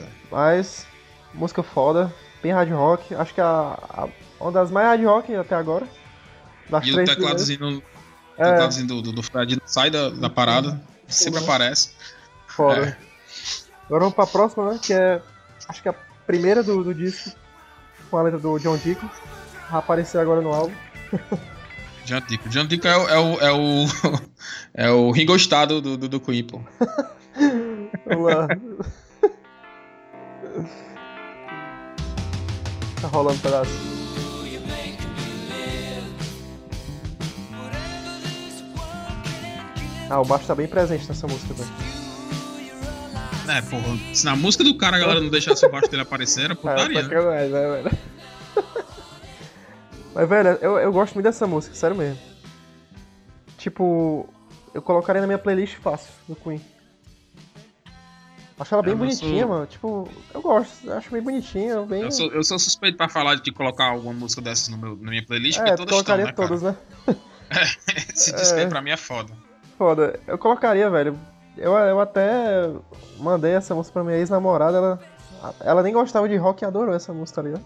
É. 0.00 0.04
Mas, 0.30 0.86
música 1.34 1.62
foda, 1.62 2.14
bem 2.42 2.52
hard 2.52 2.70
rock. 2.70 3.14
Acho 3.14 3.34
que 3.34 3.40
a, 3.40 3.46
a- 3.88 4.08
uma 4.40 4.52
das 4.52 4.70
mais 4.70 4.86
hard 4.86 5.04
rock 5.04 5.34
até 5.34 5.54
agora. 5.54 5.86
Das 6.68 6.86
E 6.86 6.92
o 6.92 7.04
tecladozinho, 7.04 7.82
É, 8.36 8.44
tecladozinho 8.44 8.86
do, 8.86 9.02
do, 9.02 9.12
do 9.12 9.22
Fred 9.22 9.56
não 9.56 9.66
sai 9.66 9.90
da, 9.90 10.10
da 10.10 10.30
parada, 10.30 10.80
sempre 11.08 11.38
Uhum. 11.40 11.44
aparece. 11.46 11.90
foda. 12.46 12.80
é. 12.86 12.96
Agora 13.86 14.00
vamos 14.04 14.14
pra 14.14 14.26
próxima, 14.26 14.72
né? 14.72 14.80
Que 14.80 14.92
é, 14.92 15.20
acho 15.68 15.82
que 15.82 15.88
a 15.88 15.94
primeira 16.26 16.62
do, 16.62 16.84
do 16.84 16.94
disco, 16.94 17.32
com 18.10 18.16
a 18.18 18.22
letra 18.22 18.38
do 18.38 18.58
John 18.58 18.76
Deacon. 18.76 19.08
Aparecer 19.70 20.18
agora 20.18 20.40
no 20.40 20.52
álbum. 20.52 20.74
John 22.04 22.20
Deacon. 22.28 22.48
John 22.48 22.66
Deacon 22.66 22.88
é, 22.88 22.96
o- 22.96 23.08
é 23.08 23.18
o, 23.18 23.40
é 23.40 23.52
o, 23.52 23.84
é 24.74 24.90
o 24.90 25.10
Ringo 25.10 25.36
do, 25.80 25.96
do, 25.96 26.08
do 26.08 26.20
Queen, 26.20 26.44
pô. 26.44 26.60
Tá 33.00 33.08
rolando 33.08 33.36
um 33.38 33.40
pedaço. 33.40 33.70
Ah, 40.10 40.20
o 40.20 40.24
baixo 40.24 40.46
tá 40.46 40.54
bem 40.54 40.66
presente 40.66 41.06
nessa 41.08 41.26
música, 41.26 41.54
velho. 41.54 41.89
É, 43.50 43.62
porra, 43.62 43.98
se 44.14 44.24
na 44.24 44.36
música 44.36 44.62
do 44.62 44.76
cara 44.76 44.96
a 44.96 45.00
galera 45.00 45.20
não 45.20 45.28
deixasse 45.28 45.64
o 45.66 45.70
baixo 45.70 45.90
dele 45.90 46.02
aparecer, 46.02 46.44
era 46.44 46.52
Ah, 46.54 46.56
putaria, 46.56 47.02
né? 47.02 47.08
sacanagem, 47.08 47.48
né, 47.50 47.68
velho? 47.82 47.98
Mas, 50.14 50.28
velho, 50.28 50.48
eu, 50.60 50.78
eu 50.78 50.92
gosto 50.92 51.14
muito 51.14 51.24
dessa 51.24 51.46
música, 51.46 51.74
sério 51.74 51.96
mesmo. 51.96 52.18
Tipo, 53.58 54.28
eu 54.74 54.80
colocaria 54.82 55.20
na 55.20 55.26
minha 55.26 55.38
playlist 55.38 55.76
fácil, 55.76 56.10
do 56.28 56.34
Queen. 56.34 56.60
Acho 58.58 58.74
ela 58.74 58.82
bem 58.82 58.92
É, 58.92 58.96
mas 58.96 59.20
bonitinha, 59.20 59.46
o- 59.46 59.48
mano. 59.48 59.66
Tipo, 59.66 60.08
eu 60.34 60.42
gosto, 60.42 60.86
eu 60.86 60.96
acho 60.96 61.10
bem 61.10 61.22
bonitinha, 61.22 61.80
bem... 61.82 62.02
Eu 62.02 62.10
sou, 62.10 62.30
eu 62.30 62.42
sou 62.44 62.58
suspeito 62.58 62.96
pra 62.96 63.08
falar 63.08 63.36
de 63.36 63.50
colocar 63.52 63.86
alguma 63.86 64.12
música 64.12 64.42
dessas 64.42 64.68
no 64.68 64.76
meu, 64.76 64.96
na 64.96 65.10
minha 65.10 65.24
playlist, 65.24 65.58
é, 65.58 65.62
porque 65.62 65.76
todas 65.76 65.98
estão, 65.98 66.16
colocaria 66.16 66.26
né, 66.26 66.32
cara? 66.32 66.48
todas, 66.48 66.62
né? 66.62 66.76
Esse 68.14 68.32
disco 68.34 68.56
aí 68.58 68.64
É. 68.64 68.66
pra 68.66 68.82
mim 68.82 68.90
é 68.90 68.96
foda. 68.96 69.32
Foda. 69.78 70.20
Eu 70.26 70.36
colocaria, 70.38 70.90
velho. 70.90 71.18
Eu, 71.60 71.72
eu 71.74 72.00
até 72.00 72.70
mandei 73.18 73.52
essa 73.52 73.74
música 73.74 73.92
pra 73.92 74.02
minha 74.04 74.16
ex-namorada, 74.16 74.76
ela... 74.78 75.00
Ela 75.60 75.82
nem 75.82 75.92
gostava 75.92 76.28
de 76.28 76.36
rock 76.36 76.62
e 76.62 76.66
adorou 76.66 76.94
essa 76.94 77.12
música, 77.14 77.40
tá 77.40 77.48
ligado? 77.48 77.64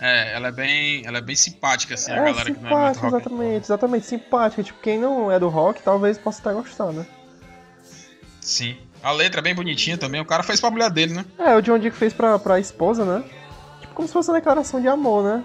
É, 0.00 0.34
ela 0.34 0.48
é 0.48 0.52
bem, 0.52 1.02
ela 1.04 1.18
é 1.18 1.20
bem 1.20 1.36
simpática, 1.36 1.92
assim, 1.94 2.10
a 2.10 2.16
É, 2.16 2.24
galera 2.24 2.44
que 2.54 2.60
não 2.60 2.70
é 2.70 2.84
muito 2.84 2.96
rock. 3.00 3.06
exatamente, 3.06 3.64
exatamente, 3.64 4.06
simpática. 4.06 4.62
Tipo, 4.62 4.80
quem 4.80 4.98
não 4.98 5.30
é 5.30 5.38
do 5.38 5.48
rock, 5.48 5.82
talvez 5.82 6.16
possa 6.16 6.40
até 6.40 6.52
gostar, 6.52 6.92
né? 6.92 7.04
Sim. 8.40 8.78
A 9.02 9.12
letra 9.12 9.40
é 9.40 9.42
bem 9.42 9.54
bonitinha 9.54 9.98
também, 9.98 10.20
o 10.20 10.24
cara 10.24 10.42
fez 10.42 10.58
pra 10.60 10.70
mulher 10.70 10.90
dele, 10.90 11.14
né? 11.14 11.24
É, 11.38 11.54
o 11.54 11.60
John 11.60 11.78
Dick 11.78 11.94
fez 11.96 12.12
pra, 12.14 12.38
pra 12.38 12.58
esposa, 12.58 13.04
né? 13.04 13.22
Tipo, 13.80 13.94
como 13.94 14.08
se 14.08 14.14
fosse 14.14 14.30
uma 14.30 14.38
declaração 14.38 14.80
de 14.80 14.88
amor, 14.88 15.22
né? 15.24 15.44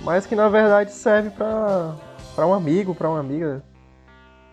Mas 0.00 0.26
que 0.26 0.34
na 0.36 0.48
verdade 0.48 0.92
serve 0.92 1.30
pra, 1.30 1.94
pra 2.34 2.46
um 2.46 2.52
amigo, 2.52 2.94
pra 2.94 3.08
uma 3.08 3.20
amiga. 3.20 3.62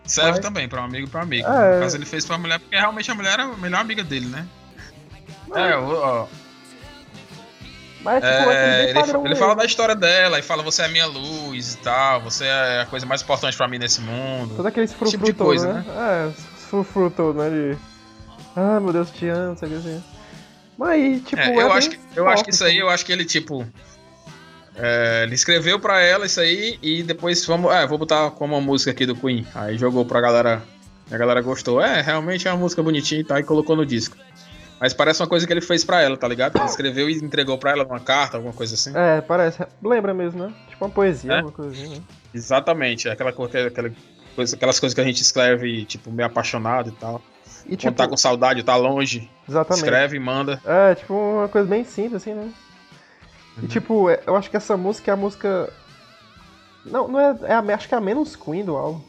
Serve 0.04 0.30
Mas- 0.32 0.40
também 0.40 0.68
pra 0.68 0.80
um 0.80 0.84
amigo 0.84 1.06
e 1.06 1.10
pra 1.10 1.20
um 1.20 1.22
amigo. 1.22 1.46
É. 1.48 1.74
No 1.76 1.80
caso, 1.82 1.96
ele 1.96 2.06
fez 2.06 2.24
pra 2.24 2.36
mulher, 2.38 2.58
porque 2.58 2.76
realmente 2.76 3.10
a 3.10 3.14
mulher 3.14 3.32
era 3.34 3.44
a 3.44 3.56
melhor 3.56 3.80
amiga 3.80 4.02
dele, 4.02 4.26
né? 4.26 4.46
É, 5.54 5.76
o- 5.76 5.94
ó, 5.96 6.26
Mas 8.02 8.14
tipo, 8.24 8.26
é, 8.26 8.40
é, 8.40 8.46
bem 8.82 8.90
ele, 8.90 8.98
ele 9.10 9.18
mesmo. 9.22 9.36
fala 9.36 9.54
da 9.54 9.64
história 9.64 9.94
dela 9.94 10.38
e 10.38 10.42
fala: 10.42 10.62
Você 10.62 10.82
é 10.82 10.84
a 10.86 10.88
minha 10.88 11.06
luz 11.06 11.74
e 11.74 11.78
tal, 11.78 12.20
você 12.22 12.44
é 12.46 12.80
a 12.82 12.86
coisa 12.86 13.04
mais 13.04 13.20
importante 13.22 13.56
pra 13.56 13.68
mim 13.68 13.78
nesse 13.78 14.00
mundo. 14.00 14.54
Todo 14.56 14.66
aquele 14.66 14.86
frufru 14.88 15.10
tipo 15.10 15.24
de 15.26 15.32
coisa, 15.34 15.72
né? 15.74 15.84
É, 15.86 16.26
os 16.28 16.64
frufru 16.64 17.10
todo, 17.10 17.38
né? 17.38 17.50
De. 17.50 17.78
Ah, 18.56 18.80
meu 18.80 18.92
Deus, 18.92 19.10
te 19.10 19.28
amo, 19.28 19.56
sabe 19.56 19.74
assim. 19.76 20.02
Mas 20.78 21.22
tipo, 21.24 21.40
É, 21.40 21.46
é 21.46 21.50
eu, 21.50 21.68
bem 21.68 21.76
acho 21.76 21.90
que, 21.90 21.96
eu 22.16 22.24
acho 22.26 22.36
forte, 22.36 22.44
que 22.44 22.50
isso 22.54 22.64
aí, 22.64 22.70
assim. 22.70 22.80
eu 22.80 22.88
acho 22.88 23.04
que 23.06 23.12
ele, 23.12 23.24
tipo. 23.24 23.66
É, 24.76 25.22
ele 25.24 25.34
escreveu 25.34 25.78
pra 25.78 26.00
ela 26.00 26.26
isso 26.26 26.40
aí 26.40 26.78
e 26.82 27.02
depois 27.02 27.44
vamos. 27.46 27.72
É, 27.72 27.86
vou 27.86 27.98
botar 27.98 28.30
como 28.32 28.54
uma 28.54 28.60
música 28.60 28.90
aqui 28.90 29.04
do 29.06 29.14
Queen. 29.16 29.46
Aí 29.54 29.76
jogou 29.76 30.04
pra 30.04 30.20
galera. 30.20 30.62
A 31.10 31.16
galera 31.18 31.40
gostou. 31.42 31.80
É, 31.82 32.00
realmente 32.00 32.46
é 32.46 32.52
uma 32.52 32.58
música 32.60 32.82
bonitinha 32.82 33.20
e 33.20 33.24
tal, 33.24 33.38
e 33.38 33.42
colocou 33.42 33.74
no 33.74 33.84
disco. 33.84 34.16
Mas 34.80 34.94
parece 34.94 35.20
uma 35.20 35.28
coisa 35.28 35.46
que 35.46 35.52
ele 35.52 35.60
fez 35.60 35.84
pra 35.84 36.00
ela, 36.00 36.16
tá 36.16 36.26
ligado? 36.28 36.56
Ele 36.56 36.64
escreveu 36.64 37.10
e 37.10 37.14
entregou 37.14 37.58
pra 37.58 37.72
ela 37.72 37.84
uma 37.84 38.00
carta, 38.00 38.36
alguma 38.36 38.54
coisa 38.54 38.74
assim. 38.74 38.92
É, 38.94 39.20
parece. 39.20 39.66
Lembra 39.82 40.14
mesmo, 40.14 40.44
né? 40.46 40.54
Tipo 40.70 40.84
uma 40.84 40.90
poesia, 40.90 41.32
É? 41.32 41.42
uma 41.42 41.50
coisinha, 41.52 41.96
né? 41.96 42.02
Exatamente, 42.32 43.08
é 43.08 43.12
aquela, 43.12 43.30
aquela 43.30 43.92
coisa, 44.36 44.56
aquelas 44.56 44.80
coisas 44.80 44.94
que 44.94 45.00
a 45.00 45.04
gente 45.04 45.20
escreve, 45.20 45.84
tipo, 45.84 46.10
meio 46.10 46.26
apaixonado 46.28 46.88
e 46.88 46.92
tal. 46.92 47.20
E 47.66 47.70
Quando 47.70 47.78
tipo, 47.80 47.92
tá 47.92 48.08
com 48.08 48.16
saudade, 48.16 48.62
tá 48.62 48.74
longe, 48.76 49.28
exatamente. 49.48 49.82
escreve 49.84 50.16
e 50.16 50.20
manda. 50.20 50.60
É, 50.64 50.94
tipo 50.94 51.12
uma 51.12 51.48
coisa 51.48 51.68
bem 51.68 51.84
simples, 51.84 52.22
assim, 52.22 52.32
né? 52.32 52.48
Uhum. 53.56 53.64
E 53.64 53.68
tipo, 53.68 54.08
é- 54.10 54.20
eu 54.26 54.36
acho 54.36 54.50
que 54.50 54.56
essa 54.56 54.76
música 54.76 55.10
é 55.10 55.14
a 55.14 55.16
música. 55.16 55.72
Não, 56.84 57.08
não 57.08 57.20
é. 57.20 57.36
é 57.44 57.52
a, 57.54 57.60
acho 57.74 57.88
que 57.88 57.94
é 57.94 57.98
a 57.98 58.00
menos 58.00 58.34
Queen 58.36 58.64
do 58.64 58.76
álbum. 58.76 59.00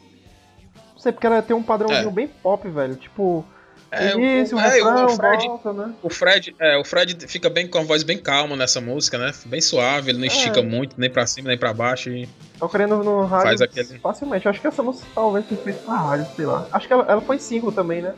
Não 0.94 0.98
sei, 0.98 1.12
porque 1.12 1.26
ela 1.26 1.42
tem 1.42 1.56
um 1.56 1.62
padrãozinho 1.62 2.08
É. 2.08 2.12
bem 2.12 2.28
pop, 2.28 2.68
velho. 2.68 2.94
Tipo, 2.96 3.44
É, 3.90 4.14
o- 4.14 4.20
início, 4.20 4.56
o, 4.56 4.60
é, 4.60 4.68
refrão, 4.68 5.06
o 5.06 5.08
Fred, 5.16 5.46
volta, 5.46 5.72
né? 5.72 5.94
O 6.02 6.08
Fred, 6.10 6.56
é, 6.58 6.76
o 6.78 6.84
Fred 6.84 7.26
fica 7.28 7.50
bem 7.50 7.66
com 7.66 7.78
a 7.78 7.82
voz 7.82 8.02
bem 8.02 8.16
calma 8.18 8.56
nessa 8.56 8.80
música, 8.80 9.18
né? 9.18 9.32
Bem 9.46 9.60
suave, 9.60 10.10
ele 10.10 10.18
não 10.18 10.26
estica 10.26 10.60
É. 10.60 10.62
muito, 10.62 10.98
nem 10.98 11.10
pra 11.10 11.26
cima, 11.26 11.48
nem 11.48 11.58
pra 11.58 11.72
baixo. 11.74 12.08
E... 12.10 12.28
Tô 12.58 12.68
querendo 12.68 13.02
no 13.02 13.24
rádio 13.26 13.46
Faz 13.48 13.60
aquele- 13.60 13.98
facilmente. 13.98 14.46
Eu 14.46 14.50
acho 14.50 14.60
que 14.60 14.66
essa 14.66 14.82
música 14.82 15.06
talvez 15.14 15.44
tenha 15.46 15.60
feito 15.60 15.82
pra 15.84 15.94
rádio, 15.94 16.26
sei 16.36 16.46
lá. 16.46 16.66
Acho 16.72 16.86
que 16.86 16.92
ela, 16.92 17.04
ela 17.08 17.20
foi 17.20 17.38
single 17.38 17.72
também, 17.72 18.00
né? 18.02 18.14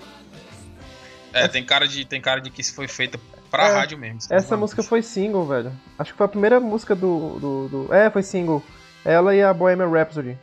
É, 1.33 1.49
tem 1.49 1.65
cara 1.65 1.89
de, 1.89 2.05
tem 2.05 2.21
cara 2.21 2.41
de 2.41 2.51
que 2.51 2.61
isso 2.61 2.75
foi 2.75 2.87
feita 2.87 3.19
pra 3.55 3.69
É, 3.69 3.73
rádio 3.75 3.99
mesmo. 3.99 4.19
Essa 4.31 4.57
música 4.57 4.83
foi 4.83 5.03
single, 5.03 5.47
velho. 5.47 5.73
Acho 5.99 6.13
que 6.13 6.19
foi 6.19 6.27
a 6.27 6.29
primeira 6.29 6.61
música 6.61 6.95
do. 6.95 7.39
do, 7.39 7.69
do- 7.69 7.95
É, 7.95 8.11
foi 8.11 8.23
single. 8.23 8.63
Ela 9.05 9.35
e 9.35 9.43
a 9.43 9.53
Bohemian 9.53 9.91
Rhapsody. 9.91 10.39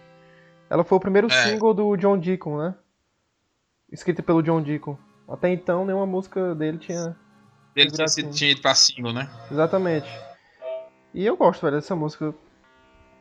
Ela 0.70 0.84
foi 0.84 0.97
o 0.97 1.01
primeiro 1.01 1.28
É. 1.32 1.43
single 1.49 1.74
do 1.74 1.95
John 1.97 2.18
Deacon, 2.18 2.57
né? 2.57 2.76
Escrita 3.91 4.24
pelo 4.24 4.41
John 4.41 4.62
Deacon. 4.62 4.97
Até 5.28 5.49
então, 5.49 5.86
nenhuma 5.86 6.05
música 6.05 6.55
dele 6.55 6.78
tinha. 6.78 7.16
Ele 7.76 7.89
tinha, 7.91 8.07
sido, 8.07 8.30
tinha 8.32 8.51
ido 8.51 8.62
pra 8.62 8.76
single, 8.76 9.14
né? 9.14 9.30
Exatamente. 9.49 10.07
E 11.14 11.26
eu 11.26 11.36
gosto, 11.38 11.62
velho, 11.62 11.76
dessa 11.78 11.95
música. 11.95 12.34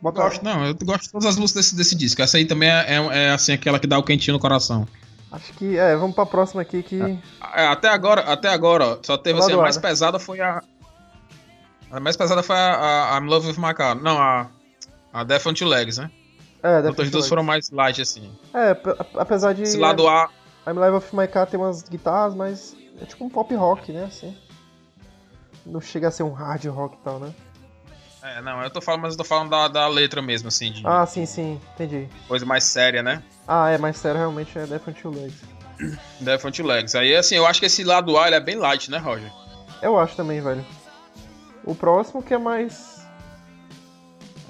Bota 0.02 0.22
Gosto, 0.22 0.42
não, 0.42 0.64
eu 0.64 0.74
gosto 0.82 1.02
de 1.04 1.10
todas 1.12 1.26
as 1.26 1.36
músicas 1.36 1.64
desse, 1.66 1.76
desse 1.76 1.94
disco. 1.94 2.22
Essa 2.22 2.38
aí 2.38 2.46
também 2.46 2.70
é, 2.70 2.86
é, 2.96 3.26
é, 3.26 3.30
assim, 3.32 3.52
aquela 3.52 3.78
que 3.78 3.86
dá 3.86 3.98
o 3.98 4.02
quentinho 4.02 4.34
no 4.34 4.40
coração. 4.40 4.88
Acho 5.32 5.52
que. 5.54 5.78
É, 5.78 5.94
vamos 5.96 6.14
pra 6.14 6.26
próxima 6.26 6.62
aqui 6.62 6.82
que. 6.82 7.00
É, 7.54 7.66
até 7.66 7.88
agora, 7.88 8.22
até 8.22 8.48
agora, 8.48 8.84
ó, 8.84 8.98
só 9.02 9.16
teve 9.16 9.38
assim, 9.38 9.52
a 9.52 9.56
mais 9.56 9.78
pesada 9.78 10.18
foi 10.18 10.40
a. 10.40 10.62
A 11.90 12.00
mais 12.00 12.16
pesada 12.16 12.42
foi 12.42 12.56
a, 12.56 13.14
a 13.14 13.18
I'm 13.18 13.26
Love 13.26 13.48
with 13.48 13.58
My 13.58 13.74
Car. 13.74 13.94
Não, 13.94 14.18
a. 14.20 14.48
A 15.12 15.24
Death 15.24 15.46
on 15.46 15.54
Two 15.54 15.68
Legs, 15.68 15.98
né? 15.98 16.10
É, 16.62 16.76
deve 16.76 16.88
outras 16.88 17.10
duas 17.10 17.28
foram 17.28 17.42
mais 17.42 17.70
light, 17.70 18.00
assim. 18.00 18.30
É, 18.54 18.76
apesar 19.16 19.52
de. 19.54 19.62
Esse 19.62 19.78
lado 19.78 20.06
A. 20.06 20.28
I'm 20.66 20.78
Live 20.78 20.96
of 20.96 21.16
My 21.16 21.26
Car 21.26 21.46
tem 21.46 21.58
umas 21.58 21.82
guitarras, 21.82 22.34
mas 22.34 22.76
é 23.00 23.04
tipo 23.04 23.24
um 23.24 23.30
pop 23.30 23.52
rock, 23.54 23.92
né? 23.92 24.04
Assim. 24.04 24.36
Não 25.64 25.80
chega 25.80 26.08
a 26.08 26.10
ser 26.10 26.22
um 26.22 26.32
hard 26.32 26.64
rock 26.66 26.96
e 26.96 27.04
tal, 27.04 27.18
né? 27.18 27.32
É, 28.22 28.42
não, 28.42 28.62
eu 28.62 28.70
tô 28.70 28.80
falando, 28.80 29.02
mas 29.02 29.14
eu 29.14 29.18
tô 29.18 29.24
falando 29.24 29.50
da, 29.50 29.66
da 29.68 29.88
letra 29.88 30.20
mesmo, 30.20 30.48
assim, 30.48 30.72
de 30.72 30.82
Ah, 30.86 31.06
sim, 31.06 31.24
sim, 31.24 31.60
entendi. 31.74 32.06
coisa 32.28 32.44
mais 32.44 32.64
séria, 32.64 33.02
né? 33.02 33.22
Ah, 33.48 33.70
é, 33.70 33.78
mas 33.78 33.96
sério, 33.96 34.18
realmente 34.18 34.58
é 34.58 34.66
Death 34.66 34.84
Two 35.00 35.10
Legs. 35.12 35.40
Death 36.20 36.42
Two 36.54 36.66
Legs. 36.66 36.94
Aí, 36.94 37.16
assim, 37.16 37.36
eu 37.36 37.46
acho 37.46 37.60
que 37.60 37.66
esse 37.66 37.82
lado 37.82 38.18
A 38.18 38.26
ele 38.26 38.36
é 38.36 38.40
bem 38.40 38.56
light, 38.56 38.90
né, 38.90 38.98
Roger? 38.98 39.32
Eu 39.80 39.98
acho 39.98 40.14
também, 40.16 40.40
velho. 40.42 40.64
O 41.64 41.74
próximo 41.74 42.22
que 42.22 42.34
é 42.34 42.38
mais. 42.38 43.00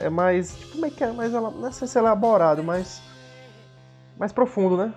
É 0.00 0.10
mais. 0.10 0.56
Tipo, 0.56 0.72
como 0.72 0.86
é 0.86 0.90
que 0.90 1.04
é? 1.04 1.12
Mais, 1.12 1.32
ela- 1.32 1.50
não 1.50 1.70
sei 1.72 1.86
se 1.86 1.96
é 1.96 2.00
elaborado, 2.00 2.64
mas. 2.64 3.00
Mais 4.18 4.32
profundo, 4.32 4.76
né? 4.76 4.92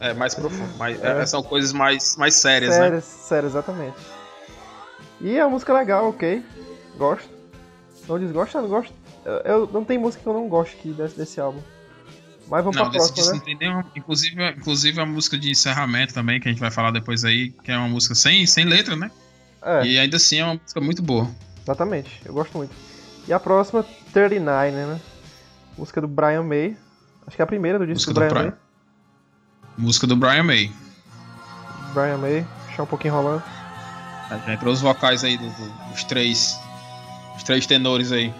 É, 0.00 0.12
mais 0.14 0.34
profundo. 0.34 0.72
Mais, 0.78 1.02
É. 1.02 1.22
é, 1.22 1.26
são 1.26 1.42
coisas 1.42 1.72
mais, 1.72 2.16
mais 2.16 2.34
sérias, 2.34 2.70
né? 2.70 2.80
sério, 2.84 3.02
sério, 3.02 3.46
exatamente. 3.48 3.96
E 5.20 5.38
a 5.38 5.48
música 5.48 5.72
é 5.72 5.76
legal, 5.76 6.08
ok. 6.08 6.44
Gosto. 6.96 7.28
Não 8.08 8.18
desgosto, 8.18 8.60
não 8.60 8.68
gosto. 8.68 8.92
Eu, 9.24 9.32
eu- 9.32 9.70
não 9.72 9.84
tem 9.84 9.98
música 9.98 10.22
que 10.22 10.28
eu 10.28 10.34
não 10.34 10.48
gosto 10.48 10.74
aqui 10.76 10.90
desse, 10.92 11.16
desse 11.16 11.40
álbum. 11.40 11.60
Mas 12.48 12.62
vamos 12.62 12.76
Não, 12.76 12.90
pra 12.90 12.92
desse 12.98 13.12
próxima, 13.14 13.38
disco 13.38 13.48
né? 13.50 13.56
nenhuma. 13.58 13.86
Inclusive, 13.96 14.50
inclusive 14.50 15.00
a 15.00 15.06
música 15.06 15.38
de 15.38 15.50
encerramento 15.50 16.12
também, 16.12 16.38
que 16.38 16.46
a 16.48 16.50
gente 16.52 16.60
vai 16.60 16.70
falar 16.70 16.90
depois 16.90 17.24
aí, 17.24 17.50
que 17.50 17.70
é 17.72 17.76
uma 17.78 17.88
música 17.88 18.14
sem, 18.14 18.46
sem 18.46 18.66
letra, 18.66 18.94
né? 18.94 19.10
É, 19.62 19.86
E 19.86 19.98
ainda 19.98 20.16
assim 20.18 20.38
é 20.40 20.44
uma 20.44 20.54
música 20.62 20.78
muito 20.80 21.02
boa. 21.02 21.30
exatamente. 21.62 22.20
Eu 22.24 22.34
gosto 22.34 22.56
muito. 22.58 22.74
E 23.26 23.32
a 23.32 23.40
próxima, 23.40 23.82
39, 24.12 24.70
né? 24.72 25.00
Música 25.78 26.02
do 26.02 26.06
Brian 26.06 26.42
May. 26.42 26.76
Acho 27.26 27.36
que 27.36 27.40
é 27.40 27.44
a 27.44 27.46
primeira 27.46 27.78
do 27.78 27.86
disco 27.86 28.10
Música 28.10 28.12
do 28.12 28.14
do 28.14 28.20
Brian 28.20 28.34
Brian. 28.34 28.50
May. 28.50 29.78
Música 29.78 30.06
do 30.06 30.16
Brian 30.16 30.42
May. 30.42 30.72
Brian 31.94 32.18
May. 32.18 32.46
Deixar 32.66 32.82
um 32.82 32.86
pouquinho 32.86 33.14
rolando. 33.14 33.42
Já 34.46 34.52
entrou 34.52 34.72
os 34.74 34.82
vocais 34.82 35.24
aí 35.24 35.38
do- 35.38 35.48
do- 35.48 35.90
dos 35.92 36.04
três. 36.04 36.58
Os 37.36 37.42
três 37.42 37.66
tenores 37.66 38.12
aí. 38.12 38.32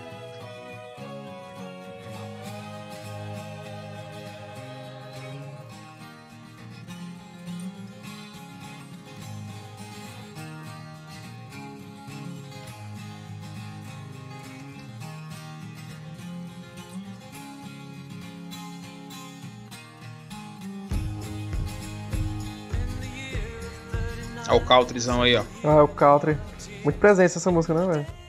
Olha 24.46 24.62
o 24.62 24.64
countrysão 24.64 25.22
aí, 25.22 25.34
ó. 25.36 25.42
Ah, 25.64 25.82
o 25.82 25.88
country. 25.88 26.36
Muito 26.84 26.98
presença 26.98 27.38
essa 27.38 27.50
música, 27.50 27.74
né, 27.74 27.86
velho? 27.92 28.23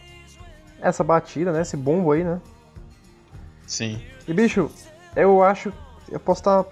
Essa 0.88 1.04
batida, 1.04 1.52
né? 1.52 1.62
Esse 1.62 1.76
bombo 1.76 2.12
aí, 2.12 2.24
né? 2.24 2.40
Sim. 3.66 4.02
E 4.28 4.34
bicho, 4.34 4.70
eu 5.16 5.42
acho. 5.44 5.74
Eu 6.10 6.20
posso 6.20 6.42
estar 6.42 6.64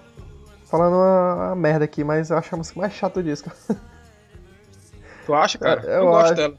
falando 0.70 0.94
uma, 0.96 1.36
uma 1.48 1.56
merda 1.56 1.86
aqui, 1.86 2.04
mas 2.04 2.30
eu 2.30 2.38
acho 2.38 2.54
a 2.54 2.58
música 2.58 2.80
mais 2.80 2.94
chata 2.94 3.22
do 3.22 3.28
disco. 3.28 3.52
Tu 5.26 5.34
acha, 5.34 5.58
cara? 5.58 5.82
É, 5.86 5.98
eu 5.98 6.02
eu 6.02 6.06
gosto 6.08 6.26
acho. 6.26 6.36
dela. 6.36 6.54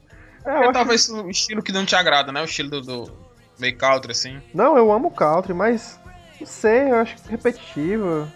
É, 0.44 0.50
eu 0.50 0.54
É 0.54 0.60
acho- 0.64 0.72
talvez 0.72 1.08
o 1.08 1.28
estilo 1.30 1.62
que 1.62 1.70
não 1.72 1.84
te 1.86 1.94
agrada, 1.94 2.32
né? 2.32 2.40
O 2.40 2.44
estilo 2.44 2.70
do, 2.70 2.80
do 2.80 3.12
meio 3.58 3.76
country, 3.76 4.10
assim. 4.12 4.42
Não, 4.52 4.76
eu 4.76 4.90
amo 4.90 5.10
country, 5.10 5.54
mas 5.54 5.98
não 6.40 6.46
sei, 6.46 6.90
eu 6.90 6.96
acho 6.96 7.16
repetitivo. 7.28 8.26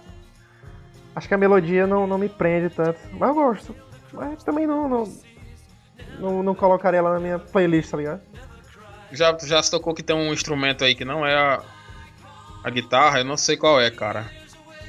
Acho 1.17 1.27
que 1.27 1.35
a 1.35 1.39
melodia 1.39 1.87
não, 1.87 2.07
não 2.07 2.19
me 2.19 2.29
prende 2.29 2.71
tanto. 2.73 3.01
Mas 3.13 3.29
eu 3.31 3.35
gosto. 3.35 3.75
Mas 4.13 4.45
também 4.45 4.67
não, 4.67 4.89
não, 4.89 5.13
não, 6.21 6.43
não 6.43 6.55
colocaria 6.55 6.99
ela 6.99 7.15
na 7.15 7.19
minha 7.21 7.39
playlist, 7.39 7.91
tá 7.91 7.97
ligado? 7.97 8.21
Já, 9.13 9.37
já 9.43 9.63
se 9.63 9.71
tocou 9.71 9.95
que 9.95 10.03
tem 10.03 10.15
um 10.15 10.33
instrumento 10.33 10.85
aí 10.85 10.95
que 10.95 11.05
não 11.05 11.25
é 11.27 11.35
a, 11.35 11.63
a 12.65 12.71
guitarra, 12.71 13.19
eu 13.21 13.25
não 13.25 13.37
sei 13.37 13.57
qual 13.57 13.81
é, 13.81 13.91
cara. 13.91 14.31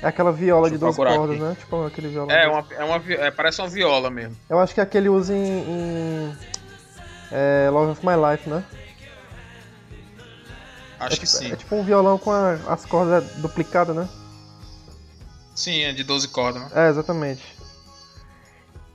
É 0.02 0.08
aquela 0.08 0.32
viola 0.32 0.70
de 0.70 0.76
eu 0.76 0.80
12 0.80 0.96
procurar 0.96 1.18
cordas, 1.18 1.36
aqui. 1.38 1.46
né? 1.46 1.56
Tipo 1.60 1.86
aquele 1.86 2.08
violão. 2.10 2.36
É, 2.36 2.48
uma, 2.48 2.66
é 2.72 2.84
uma, 2.84 3.14
é, 3.14 3.32
parece 3.32 3.62
uma 3.62 3.68
viola 3.68 4.10
mesmo. 4.10 4.36
Eu 4.50 4.60
acho 4.60 4.74
que 4.74 4.80
é 4.80 4.84
aquele 4.84 5.10
usa 5.10 5.34
em. 5.34 5.60
em 5.60 6.38
é, 7.32 7.70
Love 7.70 7.92
of 7.92 8.06
My 8.06 8.14
Life, 8.16 8.50
né? 8.50 8.64
Acho 11.00 11.16
é, 11.16 11.20
que 11.20 11.26
tipo- 11.26 11.38
sim. 11.38 11.52
É 11.52 11.56
tipo 11.56 11.76
um 11.76 11.84
violão 11.84 12.18
com 12.18 12.32
a- 12.32 12.54
as 12.68 12.86
cordas 12.86 13.24
duplicadas, 13.38 13.96
né? 13.96 14.08
Sim, 15.56 15.84
é 15.84 15.92
de 15.92 16.04
12 16.04 16.28
cordas, 16.30 16.62
né? 16.62 16.70
É, 16.74 16.90
exatamente. 16.90 17.44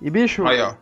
E 0.00 0.10
bicho, 0.10 0.46
Aí, 0.46 0.60
ó. 0.60 0.74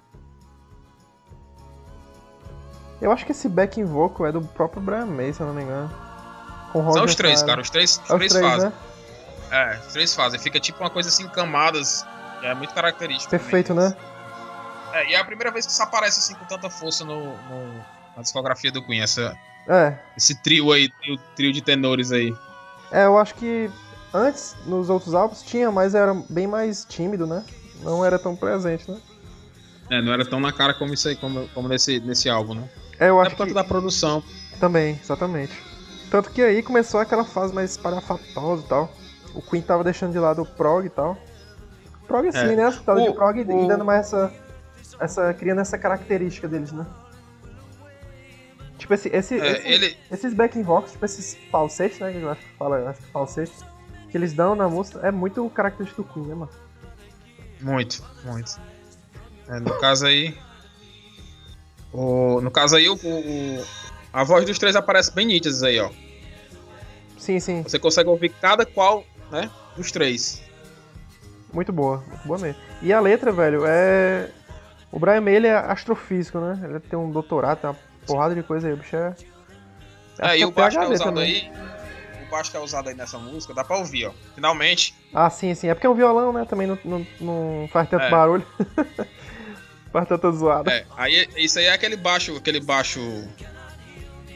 Eu 3.04 3.12
acho 3.12 3.24
que 3.26 3.32
esse 3.32 3.48
backing 3.48 3.84
vocal 3.84 4.26
é 4.26 4.32
do 4.32 4.40
próprio 4.40 4.80
Brian 4.82 5.06
May, 5.06 5.32
se 5.32 5.40
eu 5.40 5.46
não 5.46 5.54
me 5.54 5.62
engano. 5.62 5.90
São 6.72 7.04
os 7.04 7.14
três, 7.14 7.42
cara. 7.42 7.60
Os 7.60 7.68
três, 7.70 8.00
os 8.04 8.10
É 8.10 8.12
os 8.14 8.18
três, 8.18 8.32
três, 8.32 8.46
fazem. 8.46 8.68
né? 8.70 8.74
É, 9.50 9.78
os 9.86 9.92
três 9.92 10.14
fazem. 10.14 10.40
Fica 10.40 10.58
tipo 10.58 10.80
uma 10.82 10.88
coisa 10.90 11.08
assim, 11.10 11.28
camadas. 11.28 12.06
É 12.42 12.54
muito 12.54 12.72
característico. 12.74 13.30
Perfeito, 13.30 13.74
né? 13.74 13.94
É, 14.94 15.10
e 15.10 15.14
é 15.14 15.18
a 15.20 15.24
primeira 15.24 15.50
vez 15.50 15.66
que 15.66 15.72
isso 15.72 15.82
aparece 15.82 16.18
assim 16.18 16.34
com 16.34 16.44
tanta 16.46 16.68
força 16.70 17.04
no, 17.04 17.14
no, 17.24 17.74
na 18.16 18.22
discografia 18.22 18.70
do 18.72 18.82
Queen, 18.82 19.00
essa, 19.00 19.36
É, 19.68 19.94
esse 20.16 20.34
trio 20.42 20.72
aí, 20.72 20.88
trio, 21.00 21.18
trio 21.36 21.52
de 21.52 21.62
tenores 21.62 22.10
aí. 22.12 22.34
é, 22.90 23.04
eu 23.06 23.18
acho 23.18 23.34
que 23.36 23.70
antes, 24.12 24.54
nos 24.66 24.90
outros 24.90 25.14
álbuns, 25.14 25.42
tinha, 25.42 25.70
mas 25.70 25.94
era 25.94 26.12
bem 26.28 26.46
mais 26.46 26.84
tímido, 26.84 27.26
né? 27.26 27.44
Não 27.82 28.04
era 28.04 28.18
tão 28.18 28.34
presente, 28.36 28.90
né? 28.90 28.98
É, 29.90 30.00
não 30.02 30.12
era 30.12 30.24
tão 30.26 30.40
na 30.40 30.52
cara 30.52 30.74
como 30.74 30.92
isso 30.94 31.08
aí, 31.08 31.16
como, 31.16 31.48
como 31.48 31.68
nesse, 31.68 32.00
nesse 32.00 32.28
álbum, 32.28 32.54
né? 32.54 32.68
É, 33.02 33.08
eu 33.08 33.18
É 33.18 33.22
acho 33.22 33.30
por 33.30 33.38
conta 33.38 33.48
que 33.48 33.54
da 33.54 33.64
produção. 33.64 34.22
também, 34.60 34.98
exatamente. 35.02 35.52
Tanto 36.10 36.30
que 36.30 36.40
aí 36.42 36.62
começou 36.62 37.00
aquela 37.00 37.24
fase 37.24 37.52
mais 37.54 37.70
espalhafatosa 37.72 38.62
e 38.64 38.68
tal. 38.68 38.92
O 39.34 39.42
Queen 39.42 39.62
tava 39.62 39.82
deixando 39.82 40.12
de 40.12 40.18
lado 40.18 40.42
o 40.42 40.46
prog 40.46 40.86
e 40.86 40.90
tal. 40.90 41.16
Prog 42.06 42.28
assim, 42.28 42.38
É. 42.52 42.56
né? 42.56 42.64
As 42.66 42.76
pitadas 42.78 43.02
de 43.02 43.08
O- 43.08 43.14
prog 43.14 43.38
e 43.38 43.42
o- 43.42 43.66
dando 43.66 43.84
mais 43.84 44.06
essa, 44.06 44.32
essa. 45.00 45.34
criando 45.34 45.60
essa 45.62 45.76
característica 45.78 46.46
deles, 46.46 46.70
né? 46.70 46.86
Tipo, 48.78 48.94
esse, 48.94 49.08
esse, 49.08 49.38
É, 49.40 49.52
esse- 49.52 49.68
ele, 49.68 49.96
esses 50.10 50.34
backing 50.34 50.62
vocals, 50.62 50.92
tipo 50.92 51.04
esses 51.04 51.36
falsetes, 51.50 51.98
né? 52.00 52.12
Que 52.12 52.20
eu 52.20 52.30
acho 52.30 52.40
que 52.42 52.56
fala, 52.58 52.90
acho 52.90 53.00
que 53.00 53.10
falsetes, 53.10 53.64
que 54.10 54.16
eles 54.16 54.32
dão 54.32 54.54
na 54.54 54.68
música, 54.68 55.00
é 55.06 55.10
muito 55.10 55.48
característico 55.50 56.02
do 56.02 56.08
Queen, 56.12 56.26
né, 56.26 56.34
mano? 56.34 56.50
Muito, 57.60 58.02
muito. 58.24 58.60
É, 59.48 59.58
no 59.60 59.78
caso 59.80 60.06
aí. 60.06 60.36
O, 61.92 62.40
no 62.40 62.50
caso 62.50 62.76
aí, 62.76 62.88
o, 62.88 62.94
o- 62.94 63.64
a 64.12 64.24
voz 64.24 64.44
dos 64.44 64.58
três 64.58 64.74
aparece 64.76 65.12
bem 65.12 65.26
nítidas 65.26 65.62
aí, 65.62 65.78
ó. 65.80 65.90
Sim, 67.18 67.38
sim, 67.38 67.62
Você 67.62 67.78
consegue 67.78 68.08
ouvir 68.08 68.30
cada 68.30 68.66
qual, 68.66 69.04
né? 69.30 69.50
Dos 69.76 69.92
três. 69.92 70.42
muito 71.52 71.72
boa, 71.72 72.02
muito 72.08 72.26
boa 72.26 72.38
mesmo. 72.38 72.60
E 72.82 72.92
a 72.92 73.00
letra, 73.00 73.30
velho, 73.32 73.62
é. 73.66 74.28
O 74.90 74.98
Brian 74.98 75.20
May, 75.20 75.36
ele 75.36 75.46
é 75.46 75.54
astrofísico, 75.54 76.38
né? 76.38 76.58
Ele 76.68 76.80
tem 76.80 76.98
um 76.98 77.10
doutorado, 77.10 77.58
tem 77.60 77.70
uma 77.70 77.76
porrada 78.06 78.34
de 78.34 78.42
coisa 78.42 78.66
aí, 78.68 78.74
o 78.74 78.76
bicho 78.76 78.96
é. 78.96 79.14
É, 80.18 80.34
e 80.34 80.38
que 80.38 80.44
o 80.44 80.50
baixo 80.50 80.78
que 80.78 80.84
é 80.84 80.88
usado 80.88 81.04
também. 81.14 81.50
aí. 81.50 81.52
O 82.26 82.30
baixo 82.30 82.50
que 82.50 82.56
é 82.56 82.60
usado 82.60 82.88
aí 82.88 82.94
nessa 82.94 83.18
música, 83.18 83.54
dá 83.54 83.64
pra 83.64 83.78
ouvir, 83.78 84.06
ó. 84.06 84.12
Finalmente. 84.34 84.94
Ah, 85.14 85.30
sim, 85.30 85.54
sim. 85.54 85.68
É 85.68 85.74
porque 85.74 85.86
é 85.86 85.90
um 85.90 85.94
violão, 85.94 86.32
né? 86.32 86.44
Também 86.44 86.66
não, 86.66 86.78
não, 86.84 87.06
não 87.20 87.68
faz 87.72 87.88
tanto 87.88 88.04
É. 88.04 88.10
barulho. 88.10 88.46
faz 89.92 90.08
tanta 90.08 90.30
zoada. 90.32 90.70
É, 90.70 90.84
aí 90.96 91.28
isso 91.36 91.58
aí 91.58 91.66
é 91.66 91.72
aquele 91.72 91.96
baixo, 91.96 92.36
aquele 92.36 92.60
baixo 92.60 93.00